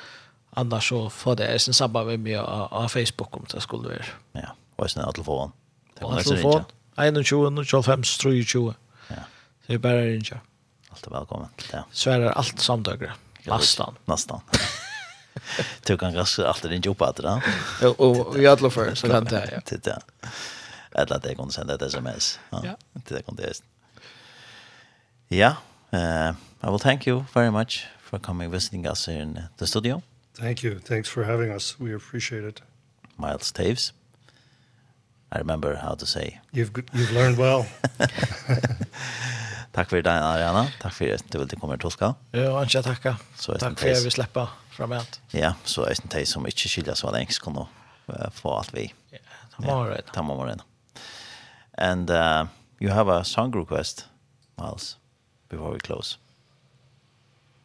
Annars 0.57 0.89
så 0.91 1.05
får 1.13 1.37
det 1.39 1.51
jeg 1.53 1.61
sin 1.61 1.77
sammen 1.77 2.07
med 2.07 2.25
meg 2.25 2.41
av 2.41 2.89
Facebook 2.89 3.37
om 3.37 3.47
det 3.53 3.63
skulle 3.63 3.93
være. 3.93 4.17
Ja. 4.35 4.55
Og 4.79 4.91
sånn 4.91 5.05
at 5.05 5.17
telefonen. 5.19 5.55
Telefon. 5.99 6.67
21, 6.99 7.65
25, 7.67 8.05
23. 8.23 8.75
Ja. 9.11 9.25
Det 9.67 9.79
er 9.79 9.83
bare 9.83 10.05
rinja. 10.07 10.41
Alt 10.95 11.07
er 11.07 11.15
velkommen. 11.15 11.51
Ja. 11.73 11.85
Sverre 11.93 12.31
alt 12.39 12.63
samtøkere. 12.63 13.17
Nastan. 13.47 13.99
Nastan. 14.11 14.45
Du 15.87 15.97
kan 15.97 16.11
ganske 16.13 16.43
alltid 16.43 16.71
rinja 16.71 16.91
opp 16.91 17.03
etter 17.07 17.29
det. 17.29 17.53
Jo, 17.85 17.93
og 18.03 18.35
i 18.41 18.47
alle 18.51 18.71
fall, 18.75 18.91
så 18.99 19.07
kan 19.07 19.29
det, 19.31 19.45
ja. 19.53 19.61
Titt, 19.65 19.87
ja. 19.87 19.95
Eller 20.99 21.21
at 21.21 21.29
jeg 21.29 21.39
kunne 21.39 21.55
sende 21.55 21.77
et 21.79 21.85
sms. 21.87 22.33
Ja. 22.65 22.75
Titt, 22.99 23.13
jeg 23.21 23.25
kunne 23.29 23.39
det. 23.39 23.61
Ja, 25.31 25.53
uh, 25.93 26.35
I 26.65 26.67
will 26.73 26.83
thank 26.83 27.07
you 27.07 27.25
very 27.35 27.53
much 27.55 27.87
for 28.03 28.19
coming 28.19 28.51
visiting 28.53 28.87
us 28.91 29.07
in 29.09 29.39
the 29.59 29.67
studio. 29.67 30.03
Thank 30.35 30.65
you. 30.65 30.81
Thanks 30.81 31.09
for 31.09 31.25
having 31.25 31.55
us. 31.55 31.79
We 31.81 31.95
appreciate 31.95 32.45
it. 32.49 32.63
Miles 33.17 33.53
Taves. 33.53 33.93
I 35.31 35.39
remember 35.39 35.75
how 35.77 35.95
to 35.95 36.07
say. 36.07 36.41
You've 36.53 36.73
you've 36.73 37.13
learned 37.13 37.37
well. 37.37 37.65
Tack 39.73 39.91
för 39.91 40.03
det 40.03 40.13
Ariana. 40.13 40.69
Tack 40.81 40.93
för 40.93 41.15
att 41.15 41.33
du 41.33 41.39
ville 41.39 41.57
komma 41.57 41.75
och 41.75 41.81
Toska. 41.81 42.15
Ja, 42.31 42.67
jag 42.71 42.85
tackar. 42.85 43.17
Så 43.37 43.55
tack 43.55 43.79
för 43.79 43.93
att 43.93 44.05
vi 44.05 44.11
släppa 44.11 44.49
framåt. 44.71 45.21
Ja, 45.31 45.55
så 45.65 45.83
är 45.83 45.87
det 45.87 46.05
inte 46.05 46.27
som 46.27 46.47
inte 46.47 46.69
skiljer 46.69 46.95
så 46.95 47.11
länge 47.11 47.31
ska 47.31 47.51
nå 47.51 47.69
få 48.33 48.55
allt 48.55 48.75
vi. 48.75 48.95
Ja, 49.11 49.19
tomorrow. 49.57 49.97
Ja, 50.07 50.13
tomorrow. 50.13 50.57
And 51.73 52.11
uh 52.11 52.47
you 52.81 52.91
have 52.91 53.09
a 53.09 53.25
song 53.25 53.53
request, 53.53 54.07
Miles, 54.57 54.97
before 55.49 55.73
we 55.73 55.79
close. 55.79 56.19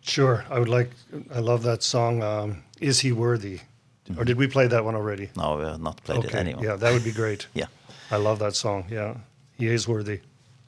Sure. 0.01 0.43
I 0.49 0.59
would 0.59 0.69
like 0.69 0.91
I 1.35 1.39
love 1.39 1.63
that 1.63 1.83
song 1.83 2.23
um 2.23 2.63
Is 2.79 3.01
He 3.01 3.11
Worthy 3.11 3.59
Mm 4.05 4.15
-hmm. 4.15 4.19
Or 4.19 4.25
did 4.25 4.37
we 4.37 4.47
play 4.47 4.67
that 4.67 4.83
one 4.83 4.97
already? 4.97 5.29
No, 5.35 5.57
we 5.57 5.65
have 5.65 5.77
not 5.77 6.01
played 6.03 6.19
okay. 6.19 6.29
it 6.29 6.35
anymore. 6.35 6.65
Yeah, 6.65 6.79
that 6.79 6.91
would 6.91 7.03
be 7.03 7.11
great. 7.11 7.47
yeah. 7.53 7.67
I 8.11 8.15
love 8.15 8.37
that 8.37 8.55
song. 8.55 8.85
Yeah. 8.91 9.15
He 9.57 9.73
is 9.73 9.85
worthy. 9.87 10.19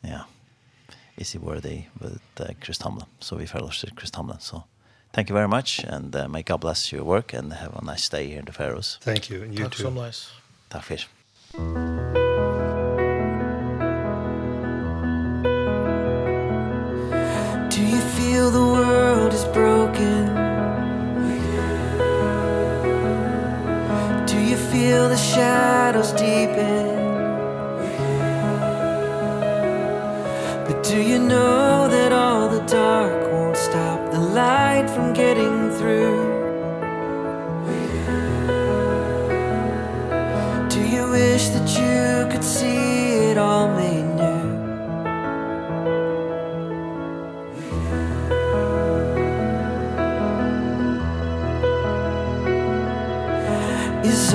Yeah. 0.02 0.24
Is 1.18 1.32
he 1.34 1.40
worthy 1.40 1.84
with 2.00 2.22
uh, 2.40 2.54
Chris 2.60 2.78
Tomlin? 2.78 3.08
So 3.20 3.38
we 3.38 3.46
fellowship 3.46 3.90
Chris 3.96 4.10
Tomlin. 4.10 4.40
So 4.40 4.64
thank 5.12 5.30
you 5.30 5.36
very 5.36 5.48
much 5.48 5.86
and 5.86 6.16
uh, 6.16 6.28
may 6.28 6.44
God 6.44 6.60
bless 6.60 6.92
your 6.92 7.06
work 7.06 7.34
and 7.34 7.54
have 7.54 7.74
a 7.76 7.92
nice 7.92 8.10
day 8.10 8.28
here 8.28 8.40
in 8.40 8.46
the 8.46 8.54
Faroes. 8.54 8.98
Thank 9.02 9.30
you 9.30 9.44
and 9.44 9.54
you 9.54 9.64
Talk 9.64 9.76
too. 9.76 9.84
So 9.84 9.90
nice. 9.90 10.28
Tack 10.70 10.84
för. 10.84 12.25
shadows 25.36 26.14
deepen 26.14 26.96
But 30.66 30.82
do 30.82 30.98
you 31.02 31.20
know 31.20 31.90
that 31.90 32.14
all 32.14 32.48
the 32.48 32.62
dark 32.62 33.20
won't 33.34 33.58
stop 33.58 34.00
the 34.14 34.20
light 34.20 34.90
from 34.96 35.12
getting 35.12 35.35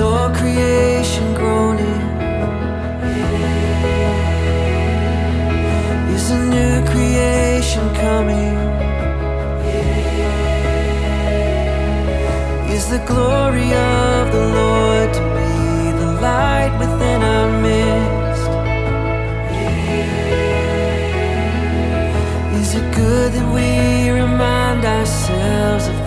all 0.01 0.29
creation 0.31 1.33
groaning. 1.33 2.01
Is 6.15 6.31
a 6.31 6.39
new 6.55 6.75
creation 6.91 7.85
coming. 7.95 8.57
Is 12.75 12.89
the 12.89 13.01
glory 13.05 13.69
of 13.73 14.31
the 14.31 14.45
Lord 14.59 15.13
to 15.13 15.23
be 15.37 15.91
the 16.01 16.11
light 16.21 16.73
within 16.79 17.21
our 17.21 17.49
midst. 17.61 18.51
Is 22.59 22.75
it 22.75 22.95
good 22.95 23.33
that 23.33 23.47
we 23.53 24.09
remind 24.09 24.83
ourselves 24.83 25.87
of 25.87 26.00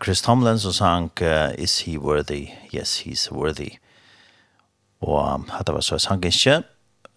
Chris 0.00 0.22
Tomlin 0.22 0.58
som 0.58 0.72
sang 0.72 1.10
uh, 1.20 1.52
Is 1.58 1.80
he 1.84 1.98
worthy? 1.98 2.48
Yes, 2.72 3.02
he's 3.04 3.28
worthy. 3.32 3.76
Og 5.00 5.34
um, 5.34 5.44
dette 5.58 5.72
var 5.72 5.80
så 5.84 5.98
sang 5.98 6.24
ikke 6.24 6.62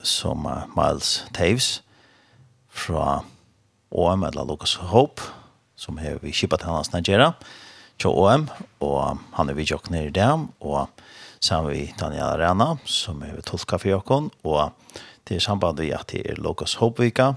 som 0.03 0.45
uh, 0.45 0.67
Miles 0.75 1.25
Taves 1.33 1.83
fra 2.67 3.23
OM 3.91 4.23
eller 4.23 4.43
Lucas 4.43 4.75
Hope 4.75 5.21
som 5.75 5.97
har 5.97 6.19
vi 6.21 6.31
kippa 6.31 6.57
til 6.57 6.73
hans 6.73 6.93
Nigeria 6.93 7.31
til 7.99 8.09
OM 8.09 8.49
og 8.81 9.19
han 9.37 9.49
er 9.49 9.55
vi 9.55 9.67
jokk 9.69 9.89
nere 9.93 10.09
i 10.09 10.15
dem 10.15 10.49
og 10.59 10.89
sammen 11.39 11.71
vi 11.71 11.93
Daniel 11.99 12.35
Arena 12.35 12.73
som 12.85 13.23
er 13.23 13.35
vi 13.37 13.45
tolka 13.47 13.77
for 13.77 13.93
jokken 13.93 14.31
og 14.43 14.73
det 15.29 15.37
er 15.37 15.45
samband 15.45 15.79
vi 15.79 15.93
at 15.95 16.09
det 16.11 16.25
er 16.25 16.41
Lucas 16.41 16.75
Hope-vika 16.81 17.33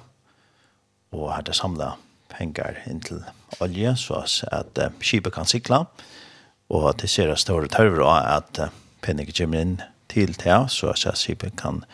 og 1.12 1.32
har 1.34 1.46
det 1.46 1.54
samlet 1.54 2.00
penger 2.32 2.82
inntil 2.90 3.22
olje, 3.60 3.94
så 3.96 4.22
at 4.52 4.78
uh, 4.78 4.92
skipet 5.00 5.34
kan 5.34 5.48
sikla, 5.48 5.84
og 6.68 6.88
at 6.90 7.02
det 7.02 7.10
ser 7.10 7.34
større 7.38 7.70
tørver 7.70 8.02
av 8.04 8.18
at 8.38 8.62
uh, 8.62 8.74
penninger 9.04 9.34
kommer 9.36 9.62
inn 9.62 9.76
til 10.12 10.34
det, 10.38 10.60
så 10.72 10.92
at 10.94 11.18
skipet 11.18 11.56
kan 11.60 11.84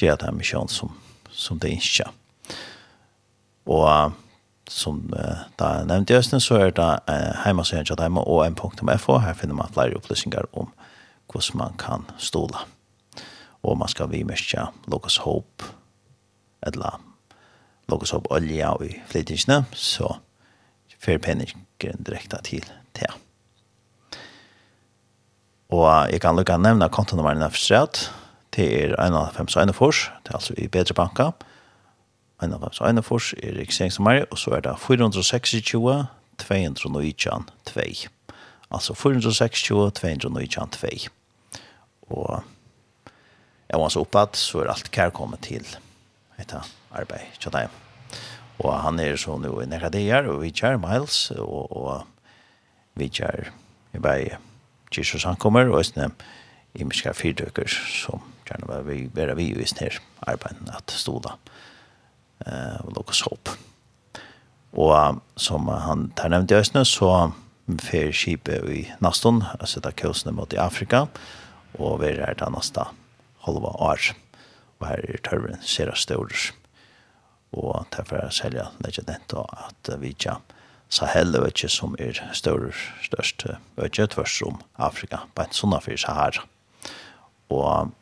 gjøre 0.00 0.20
den 0.24 0.40
misjonen 0.40 0.72
som, 0.72 0.96
som 1.30 1.60
det 1.60 1.76
ikke. 1.78 2.08
Og 3.70 4.16
som 4.70 5.00
uh, 5.16 5.46
da 5.58 5.74
jeg 5.78 5.88
nevnte 5.90 6.14
i 6.14 6.20
Østen, 6.20 6.42
så 6.42 6.60
er 6.60 6.74
det 6.76 6.90
uh, 7.10 7.42
heimasøyen 7.44 7.88
til 7.88 7.98
dem 7.98 8.18
og 8.22 8.44
m.fo. 8.46 9.18
Her 9.18 9.34
finner 9.34 9.58
man 9.58 9.72
flere 9.74 9.98
opplysninger 9.98 10.46
om 10.52 10.70
hvordan 11.30 11.58
man 11.58 11.76
kan 11.78 12.06
stole. 12.18 12.64
Og 13.62 13.76
man 13.78 13.88
skal 13.88 14.10
vimerske 14.10 14.62
Lokas 14.88 15.20
Hope, 15.24 15.64
eller 16.62 17.00
Lokas 17.88 18.10
Hope 18.10 18.30
olje 18.32 18.70
i 18.86 18.94
flytingsene, 19.10 19.64
så 19.72 20.14
fer 21.00 21.18
penningen 21.22 21.66
direkte 21.80 22.40
til 22.44 22.64
det. 22.98 23.08
Og 25.70 25.86
jeg 26.10 26.20
kan 26.20 26.36
lukke 26.36 26.58
nevne 26.58 26.90
kontonummeren 26.92 27.44
av 27.46 27.54
Strat. 27.56 28.08
Det 28.50 28.66
er 28.66 28.96
1,5 28.98 29.72
Fors, 29.72 30.08
det 30.24 30.32
er 30.32 30.40
altså 30.40 30.54
i 30.58 30.66
Bedre 30.68 30.94
Banka. 30.94 31.30
1,5 32.42 33.00
Fors 33.06 33.32
er 33.38 33.54
registreringsnummer, 33.54 34.24
og 34.30 34.38
så 34.38 34.56
er 34.56 34.64
det 34.66 34.78
426 34.78 35.60
219 36.38 37.46
2. 37.64 37.80
Altså 38.70 38.94
426 38.94 39.90
219 39.94 40.70
2. 40.70 40.88
Og 42.10 42.42
jeg 43.70 43.80
var 43.80 43.88
så 43.88 44.00
oppad, 44.00 44.34
så 44.34 44.64
er 44.64 44.72
alt 44.72 44.90
kærkommet 44.90 45.40
til 45.46 45.66
dette 46.38 46.58
arbeidet. 46.90 47.38
Tja, 47.38 47.68
Og 48.60 48.74
han 48.84 49.00
er 49.00 49.16
så 49.20 49.38
nå 49.40 49.54
i 49.62 49.68
Nekadeer, 49.68 50.28
og 50.28 50.42
vi 50.44 50.52
kjær 50.52 50.80
Miles, 50.82 51.30
og, 51.38 51.72
og 51.72 52.04
vi 53.00 53.08
kjær 53.08 53.48
i 53.96 54.02
vei 54.02 54.20
Jesus 54.94 55.24
han 55.24 55.38
kommer, 55.40 55.70
og 55.70 55.84
sånn 55.86 56.12
i 56.78 56.86
mye 56.86 57.14
fyrdøkker 57.16 57.66
som 57.70 58.22
gjerne 58.46 58.68
var 58.68 58.84
vi 58.86 59.04
være 59.14 59.36
vi 59.38 59.50
i 59.54 59.66
sånne 59.66 60.02
arbeidene 60.30 60.76
at 60.76 60.94
stod 60.94 61.24
da. 61.26 61.36
Eh, 62.46 62.78
og 62.84 62.94
lukkes 62.98 63.24
håp. 63.26 63.52
Og 64.80 65.20
som 65.40 65.66
han 65.70 66.08
tar 66.18 66.30
nevnte 66.30 66.54
i 66.54 66.62
Østene, 66.62 66.84
så 66.86 67.32
fer 67.82 68.14
skipet 68.14 68.66
i 68.70 68.84
Naston, 69.02 69.42
altså 69.58 69.82
da 69.82 69.92
kjøsene 69.94 70.34
mot 70.34 70.52
i 70.54 70.60
Afrika, 70.62 71.06
og 71.78 72.00
vi 72.02 72.14
er 72.14 72.38
der 72.38 72.54
neste 72.54 72.86
halva 73.46 73.74
år. 73.78 74.12
Og 74.80 74.88
her 74.88 75.04
er 75.06 75.22
tørren, 75.26 75.60
ser 75.62 75.90
jeg 75.90 76.02
større 76.02 76.59
og 77.52 77.86
derfor 77.96 78.20
er 78.20 78.34
selja 78.34 78.68
leggja 78.84 79.04
denta 79.08 79.44
at 79.66 79.90
vi 80.00 80.14
tja 80.14 80.38
Sahel 80.90 81.36
økje 81.38 81.68
som 81.70 81.94
er 82.02 82.18
større, 82.34 82.72
størst 83.04 83.46
økje 83.78 84.08
tvers 84.10 84.40
om 84.42 84.58
Afrika, 84.74 85.22
bare 85.38 85.54
sånn 85.54 85.76
av 85.76 85.84
fyrir 85.86 86.02
Sahara. 86.02 86.42
Og 87.54 87.92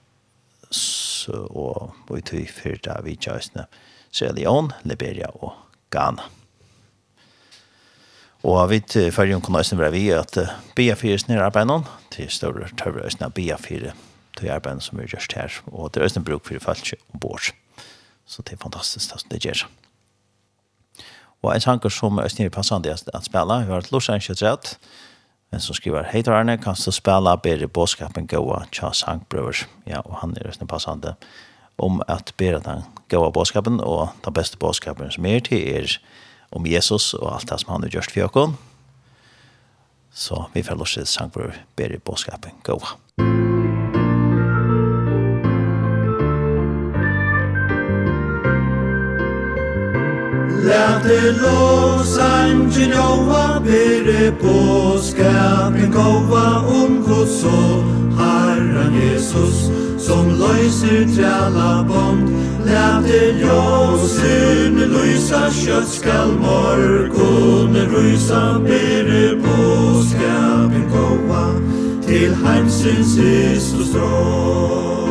så, 0.72 1.44
og 1.52 1.92
vi 2.08 2.22
tog 2.24 2.48
fyrir 2.48 2.80
da 2.84 2.96
vi 3.04 3.18
tja 3.20 3.36
østene 3.36 3.66
Sierra 4.08 4.32
Leone, 4.38 4.72
Liberia 4.88 5.28
og 5.36 5.52
Ghana. 5.92 6.24
Og 8.48 8.60
vi 8.70 8.80
til 8.80 9.12
fyrrjum 9.12 9.44
kunne 9.44 9.60
østene 9.60 9.82
være 9.82 9.96
vi 9.96 10.04
at 10.14 10.36
BA4 10.78 11.20
snir 11.26 11.44
arbeidene 11.44 11.84
til 12.14 12.30
større 12.32 12.70
tørre 12.78 13.04
østene 13.04 13.32
BA4 13.36 13.92
til 14.38 14.52
arbeidene 14.54 14.84
som 14.84 15.00
er 15.00 15.10
gjørst 15.10 15.34
her, 15.36 15.62
og 15.72 15.92
det 15.92 16.00
er 16.00 16.08
østene 16.08 16.24
bruk 16.24 16.46
fyrir 16.48 16.64
falsk 16.64 16.94
ombord. 17.12 17.52
Så 18.28 18.44
det 18.44 18.54
er 18.54 18.62
fantastiskt 18.62 19.14
det 19.14 19.30
det 19.32 19.44
gjør. 19.46 19.64
Og 21.42 21.54
en 21.54 21.62
sanger 21.62 21.92
som 21.94 22.18
er 22.18 22.28
snill 22.28 22.50
passende 22.50 22.92
at 22.92 23.24
spela, 23.24 23.62
vi 23.64 23.72
har 23.72 23.84
et 23.84 23.92
lorsen 23.92 24.20
kjøttret, 24.20 24.74
men 25.48 25.62
som 25.64 25.74
skriver, 25.74 26.04
hei 26.10 26.20
til 26.22 26.34
Arne, 26.36 26.58
kan 26.60 26.76
du 26.76 26.92
spela 26.92 27.36
bedre 27.40 27.68
båtskapen 27.68 28.26
gåa 28.28 28.66
tja 28.74 28.90
sangbrøver? 28.92 29.64
Ja, 29.88 30.02
og 30.04 30.18
han 30.20 30.36
er 30.36 30.52
snill 30.52 30.68
passende 30.68 31.14
om 31.78 32.02
at 32.08 32.34
bedre 32.36 32.60
den 32.66 32.84
gåa 33.08 33.30
båtskapen, 33.30 33.80
og 33.80 34.10
den 34.24 34.34
beste 34.34 34.58
båtskapen 34.58 35.14
som 35.14 35.26
er 35.26 35.40
til 35.40 35.62
er 35.62 35.98
om 36.52 36.66
Jesus 36.66 37.14
og 37.14 37.34
alt 37.34 37.50
det 37.50 37.60
som 37.60 37.72
han 37.72 37.86
har 37.86 37.94
gjort 37.96 38.12
for 38.12 38.42
oss. 38.42 38.56
Så 40.12 40.44
vi 40.54 40.62
får 40.62 40.76
lorsen 40.76 41.06
sangbrøver 41.06 41.62
bedre 41.76 41.98
båtskapen 41.98 42.60
gåa. 42.66 42.98
Musikk 43.18 43.47
til 51.02 51.34
låsan 51.42 52.70
Kjelova 52.72 53.60
bere 53.64 54.32
på 54.40 54.98
Skapen 55.02 55.92
gåva 55.92 56.62
om 56.66 56.98
Guds 57.06 57.40
så 57.40 57.84
Herren 58.18 58.94
Jesus 58.94 59.70
Som 59.98 60.28
løyser 60.40 61.04
træla 61.16 61.84
bond. 61.88 62.28
Læv 62.66 63.02
til 63.06 63.42
låsen 63.44 64.78
Løysa 64.94 65.48
kjøtt 65.52 65.90
skal 65.98 66.32
morgon 66.40 67.76
Ruisa 67.92 68.58
bere 68.64 69.36
på 69.42 69.58
Skapen 70.10 70.88
gåva 70.92 71.44
Til 72.06 72.34
heimsins 72.44 73.18
Jesus. 73.18 73.92
tråd 73.92 75.07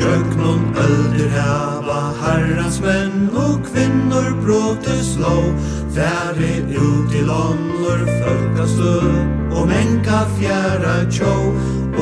Jöknum 0.00 0.62
ölder 0.80 1.32
hava 1.36 2.00
herrans 2.22 2.78
menn 2.80 3.28
og 3.36 3.58
kvinnor 3.66 4.30
brotus 4.40 5.10
lov 5.20 5.50
Færi 5.92 6.54
ut 6.72 7.12
i 7.12 7.20
lånor 7.28 8.06
fölkastö 8.08 8.94
og 9.52 9.68
menka 9.68 10.22
fjæra 10.38 10.96
tjå 11.12 11.34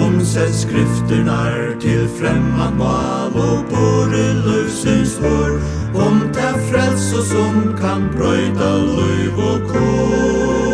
Omsett 0.05 0.55
skrifternar 0.55 1.75
til 1.81 2.07
fremman 2.21 2.79
mal 2.79 3.35
og 3.35 3.67
bore 3.73 4.27
løvsins 4.47 5.19
hår 5.19 5.59
Om 6.07 6.23
ta 6.33 6.55
frels 6.71 7.11
og 7.19 7.25
som 7.35 7.61
kan 7.83 8.11
brøyta 8.15 8.73
løv 8.95 9.45
og 9.51 9.71
kår 9.75 10.68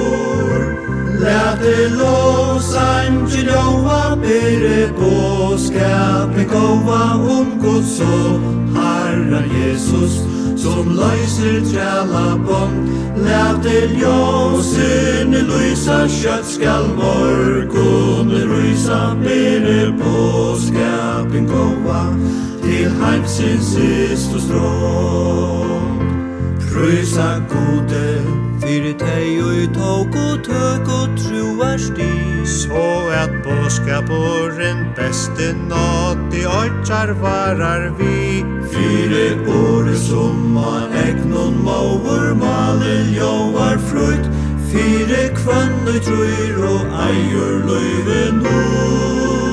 Læte 1.24 1.88
lovsang 1.88 3.30
til 3.30 3.44
lova 3.48 4.14
bere 4.22 4.92
på 4.98 5.56
Skape 5.56 6.44
gova 6.52 7.02
om 7.38 7.46
Guds 7.60 8.00
og 8.00 8.40
Herren 8.76 9.44
Jesus 9.56 10.12
Som 10.62 10.88
løyser 11.00 11.64
træla 11.70 12.36
bånd 12.46 12.76
Læte 13.24 13.76
ljøsene 13.96 15.40
lysa 15.48 15.98
kjøtt 16.12 16.46
skal 16.56 16.92
morgon 17.00 18.28
Rysa 18.52 19.02
bere 19.24 19.92
på 19.96 20.20
skape 20.66 21.46
gova 21.48 22.04
Til 22.62 22.88
heimsins 23.00 23.72
sist 23.72 24.34
og 24.34 24.40
strån 24.40 26.00
Prysa 26.68 27.30
gode 27.48 28.43
Fyrir 28.64 28.94
tei 28.96 29.42
og 29.44 29.56
i 29.60 29.64
tåg 29.76 30.14
og 30.16 30.38
tøk 30.46 30.86
og 30.88 31.18
truar 31.20 31.76
sti 31.76 32.06
Så 32.48 32.84
at 33.12 33.34
båskaporen 33.44 34.80
beste 34.96 35.50
nåt 35.68 36.32
i 36.32 36.46
åtjar 36.48 37.12
varar 37.20 37.90
vi 37.98 38.40
Fyre 38.72 39.26
åre 39.52 39.98
summa 40.06 40.88
egnon 41.04 41.60
maur 41.66 42.32
male 42.40 42.96
joar 43.12 43.76
fruit 43.92 44.32
Fyre 44.72 45.26
kvann 45.36 45.84
og 45.84 46.00
truir 46.08 46.64
og 46.72 47.00
eier 47.10 47.58
løyve 47.68 48.22
nord 48.40 49.43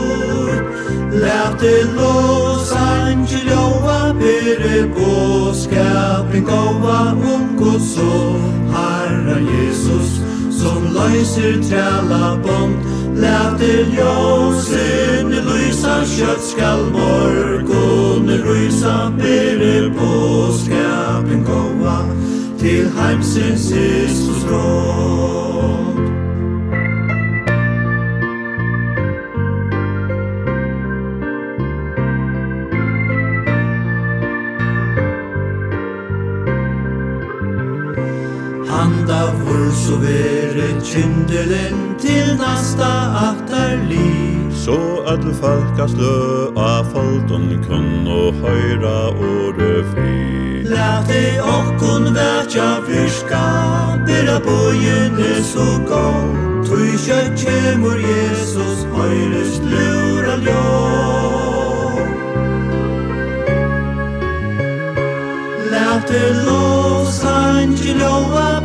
Lærte 1.12 1.84
låsan 1.96 3.26
tjilova 3.28 4.16
pere 4.20 4.88
boskapen 4.96 6.44
gåva 6.48 7.00
om 7.34 7.58
Guds 7.60 7.96
son 7.96 8.40
Herra 8.72 9.36
Jesus 9.40 10.22
som 10.62 10.88
løyser 10.96 11.60
træla 11.68 12.38
bånd 12.46 12.80
Lærte 13.20 13.74
ljósen 13.92 15.36
lysa 15.50 16.00
kjøtt 16.16 16.48
skal 16.54 16.88
morgon 16.96 18.32
rysa 18.48 19.12
pere 19.20 19.92
boskapen 20.00 21.44
gåva 21.44 22.00
til 22.56 22.88
heimsins 22.96 23.68
Jesus 23.76 24.48
råd 24.48 25.91
davur 39.12 39.72
så 39.72 39.96
vere 40.04 40.68
kyndelen 40.84 41.96
til 42.00 42.38
nasta 42.40 42.92
akterli 43.30 44.12
Så 44.64 44.78
öll 45.12 45.34
falka 45.42 45.88
slø 45.88 46.18
av 46.56 46.86
faldon 46.94 47.48
kun 47.66 48.08
og 48.08 48.38
høyra 48.44 49.00
åre 49.10 49.74
fri. 49.92 50.42
Lät 50.72 51.10
ei 51.10 51.40
okkon 51.40 52.14
vätja 52.16 52.70
fyrska 52.88 53.46
Bera 54.08 54.38
bojene 54.46 55.34
så 55.44 55.68
gau 55.90 56.22
Tui 56.68 56.94
kjøtt 57.06 57.36
kjemur 57.42 58.00
Jesus 58.00 58.86
høyrest 58.94 59.66
lura 59.74 60.36
ljau 60.46 62.06
Lät 65.74 66.16
ei 66.22 66.32
lås 66.46 67.24
angel 67.26 68.06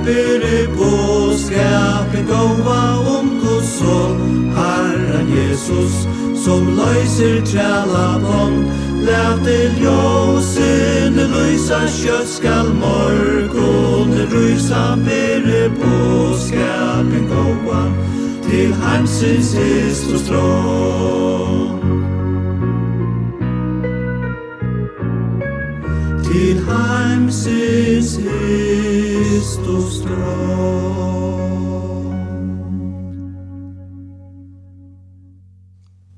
byrre 0.07 0.67
på 0.77 0.91
skapen 1.39 2.27
gåa 2.27 2.83
om 3.19 3.31
Guds 3.43 3.79
sol 3.79 4.15
Herren 4.55 5.29
Jesus 5.37 5.95
som 6.45 6.67
løyser 6.79 7.41
træla 7.47 8.19
bånd 8.23 8.67
Læte 9.07 9.57
ljósene 9.81 11.27
løysa 11.33 11.81
kjøtt 11.91 12.31
skal 12.37 12.71
morgon 12.83 14.15
rysa 14.33 14.85
bere 15.07 15.67
på 15.81 15.97
skapen 16.45 17.27
gåa 17.33 17.83
til 18.47 18.75
heimsins 18.83 19.53
hist 19.59 20.13
og 20.15 20.21
strån 20.23 21.69
Til 26.31 26.63
heimsins 26.71 28.17
hist 28.23 29.06
Kristus 29.37 30.05
land. 30.05 30.25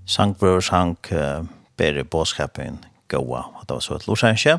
Sankbror 0.07 0.61
sank 0.61 1.12
uh, 1.12 1.47
bere 1.77 2.05
bådskapen 2.05 2.85
gåa, 3.09 3.39
og 3.39 3.61
det 3.61 3.74
var 3.74 3.81
så 3.81 3.95
et 3.95 4.07
lorsenskje. 4.07 4.59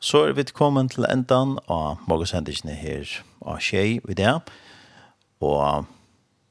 Så 0.00 0.24
er 0.24 0.32
vi 0.32 0.44
kommet 0.54 0.90
til 0.90 1.04
endan 1.04 1.58
av 1.68 2.00
morgensendisene 2.08 2.72
her 2.72 3.04
av 3.44 3.60
Kjei 3.60 4.00
i 4.08 4.16
det. 4.16 4.40
Og 5.40 5.84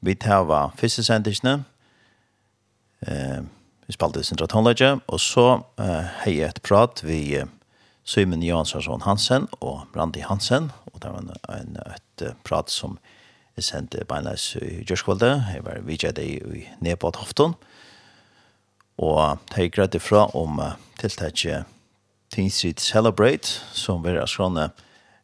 vi 0.00 0.14
tar 0.14 0.44
var 0.46 0.70
første 0.78 1.02
sendisene. 1.02 1.64
Eh, 3.06 3.42
vi 3.86 3.92
spalte 3.92 4.20
i 4.20 4.22
Sintra 4.22 4.46
Tonlege, 4.46 5.00
og 5.06 5.20
så 5.20 5.48
eh, 5.78 6.06
har 6.22 6.30
jeg 6.30 6.48
et 6.54 6.62
prat 6.62 7.02
vi 7.02 7.34
eh, 7.34 7.50
Simon 8.04 8.42
Jansson 8.42 9.02
Hansen 9.02 9.48
og 9.60 9.80
Brandi 9.92 10.20
Hansen 10.20 10.70
det 11.02 11.10
var 11.10 11.18
en, 11.18 11.34
en, 11.50 11.76
et 11.94 12.24
prat 12.46 12.70
som 12.70 12.98
jeg 13.56 13.66
sendte 13.66 14.06
beinleis 14.08 14.54
i 14.56 14.80
Gjørskvalde. 14.88 15.30
Jeg 15.52 15.64
var 15.66 15.82
vidtjedd 15.84 16.20
i 16.22 16.64
Nebad 16.80 17.18
Hofton. 17.20 17.56
Og 19.02 19.40
det 19.52 19.66
gikk 19.66 19.80
rett 19.80 19.98
ifra 19.98 20.26
om 20.38 20.60
tiltaket 21.00 21.68
Teen 22.32 22.50
Street 22.50 22.80
Celebrate, 22.80 23.60
som 23.76 24.00
vi 24.04 24.14
har 24.16 24.30
skrone 24.30 24.70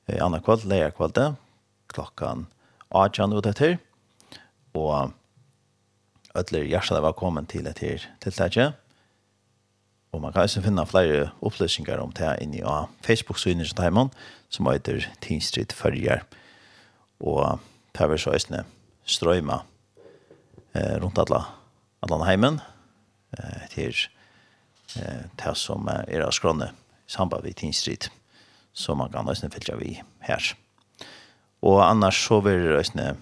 i 0.08 0.18
andre 0.20 0.42
kvall, 0.44 0.64
leia 0.68 0.90
kvalde, 0.92 1.30
klokkan 1.88 2.46
18 2.90 3.32
ut 3.36 3.48
etter. 3.48 3.78
Og 4.76 5.14
ødler 6.36 6.68
hjertet 6.68 7.00
var 7.04 7.16
kommet 7.16 7.48
til 7.52 7.68
etter 7.68 8.04
tiltaket. 8.24 8.76
Og 10.12 10.22
man 10.22 10.32
kan 10.32 10.42
også 10.42 10.62
finne 10.64 10.86
flere 10.88 11.30
opplysninger 11.44 12.00
om 12.00 12.12
det 12.16 12.38
inne 12.42 12.64
av 12.64 12.88
Facebook-synet 13.04 13.68
som 13.68 13.76
tar 13.76 13.92
man, 13.92 14.12
som 14.48 14.68
heter 14.70 15.04
Teen 15.20 15.40
Street 15.44 15.72
Følger. 15.72 16.24
Og 17.20 17.60
det 17.92 18.06
er 18.06 18.20
så 18.20 18.32
østene 18.36 18.64
strøyma 19.08 19.62
eh, 20.76 20.96
rundt 21.02 21.18
alle, 21.18 21.42
alle 22.04 22.18
heimen 22.28 22.60
eh, 23.36 23.64
til 23.72 23.94
eh, 24.96 25.24
det 25.40 25.54
som 25.58 25.88
er 25.90 26.24
av 26.24 26.32
skrånne 26.36 26.70
i 26.72 27.12
samband 27.12 27.44
med 27.44 27.56
Teen 27.58 27.76
Street, 27.76 28.08
som 28.72 29.00
man 29.02 29.12
kan 29.12 29.28
østene 29.28 29.52
fylle 29.52 29.76
vi 29.80 29.96
her. 30.24 30.52
Og 31.64 31.82
annars 31.82 32.20
så 32.22 32.40
vil 32.44 32.68
det 32.68 32.78
østene 32.80 33.16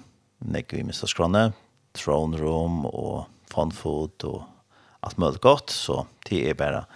nekke 0.45 0.77
vi 0.79 0.87
miste 0.87 1.09
skrånne, 1.11 1.51
Throne 1.97 2.37
Room 2.39 2.85
og 2.87 3.25
Fun 3.49 3.73
Food 3.73 4.27
og 4.29 4.45
alt 5.07 5.19
mulig 5.19 5.41
godt, 5.41 5.73
så 5.73 6.05
det 6.29 6.51
är 6.51 6.55
bara 6.55 6.87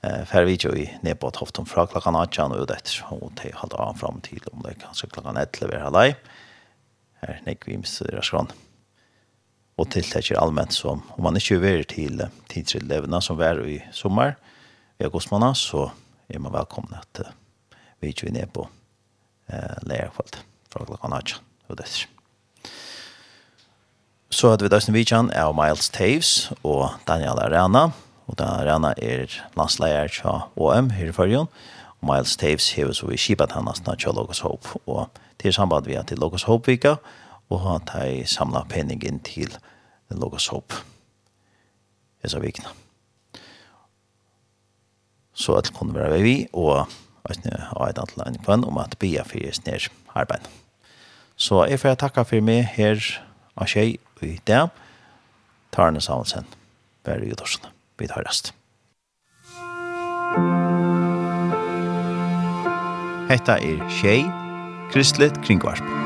eh 0.00 0.24
för 0.24 0.44
vi 0.44 0.52
ju 0.52 0.88
ner 1.00 1.14
på 1.14 1.30
tofton 1.30 1.66
från 1.66 1.86
klockan 1.86 2.16
8 2.16 2.46
och 2.46 2.62
ut 2.62 2.70
efter 2.70 3.04
och 3.10 3.32
det 3.42 3.54
har 3.54 3.68
då 3.68 3.94
fram 3.98 4.20
till 4.20 4.42
om 4.52 4.62
det 4.62 4.74
kanske 4.74 5.06
klockan 5.06 5.36
11 5.36 5.76
är 5.76 5.80
halaj. 5.80 6.16
Här 7.14 7.42
nick 7.46 7.68
vi 7.68 7.76
måste 7.76 8.04
göra 8.04 8.22
skran. 8.22 8.52
Och 9.76 9.90
tilltäcker 9.90 10.34
allmänt 10.34 10.72
som 10.72 11.02
om 11.08 11.22
man 11.22 11.36
är 11.36 11.40
20 11.40 11.78
år 11.78 11.82
till 11.82 12.26
tidsrelevna 12.48 13.20
som 13.20 13.36
var 13.36 13.68
i 13.68 13.88
sommar 13.92 14.36
i 14.98 15.04
augustmånad 15.04 15.56
så 15.56 15.92
är 16.28 16.38
man 16.38 16.52
välkommen 16.52 16.94
att 16.94 17.20
vi 18.00 18.14
ju 18.16 18.30
ner 18.30 18.46
på 18.46 18.68
eh 19.46 19.82
lärfallt 19.82 20.44
från 20.68 20.86
klockan 20.86 21.12
8 21.12 21.36
och 21.66 21.76
det. 21.76 21.86
Så 24.30 24.50
hadde 24.50 24.64
vi 24.64 24.68
Dustin 24.68 24.94
Vichan, 24.94 25.30
av 25.30 25.54
Miles 25.54 25.90
Taves 25.90 26.50
og 26.62 26.88
Daniel 27.04 27.38
Arena 27.38 27.92
og 28.30 28.38
den 28.38 28.46
arena 28.46 28.92
er 28.96 29.26
landsleier 29.58 30.10
til 30.14 30.44
OM 30.56 30.90
her 30.94 31.10
i 31.10 31.14
førjen, 31.14 31.48
og 32.00 32.06
Miles 32.06 32.36
Taves 32.38 32.70
hever 32.76 32.94
så 32.94 33.08
vi 33.10 33.18
kjipet 33.18 33.52
hans 33.52 33.82
til 33.82 34.14
Logos 34.14 34.40
Hope, 34.46 34.78
og 34.86 35.10
til 35.38 35.52
samband 35.52 35.86
vi 35.86 35.98
er 35.98 36.06
til 36.06 36.18
Logos 36.18 36.46
Hope-vika, 36.46 36.94
og 37.50 37.60
han 37.60 37.86
tar 37.86 38.26
samla 38.26 38.62
inn 38.76 39.20
til 39.20 39.56
Logos 40.10 40.46
Hope. 40.48 40.74
Jeg 42.22 42.30
sa 42.30 42.38
vikna. 42.38 42.70
Så 45.34 45.56
alt 45.56 45.72
kunne 45.74 45.94
være 45.94 46.22
vi, 46.22 46.46
og 46.52 46.86
jeg 47.28 47.58
har 47.58 47.88
et 47.88 47.98
annet 47.98 48.16
land 48.16 48.38
på 48.44 48.52
om 48.52 48.78
at 48.78 48.98
bia 48.98 49.22
fyrir 49.22 49.52
snir 49.52 49.88
arbeid. 50.14 50.46
Så 51.36 51.64
jeg 51.64 51.80
får 51.80 51.94
takka 51.94 52.22
for 52.22 52.40
meg 52.40 52.66
her 52.76 53.00
av 53.56 53.66
tjej 53.66 53.96
i 54.22 54.38
dag. 54.46 54.68
Tarne 55.72 56.00
Samuelsen, 56.00 56.46
i 57.06 57.28
Jodorsen. 57.30 57.79
Vi 58.00 58.08
høyrast. 58.16 58.54
Hetta 63.30 63.60
er 63.62 63.78
Tjei, 64.00 64.24
Kristelig 64.90 65.30
Kringvarp. 65.44 65.99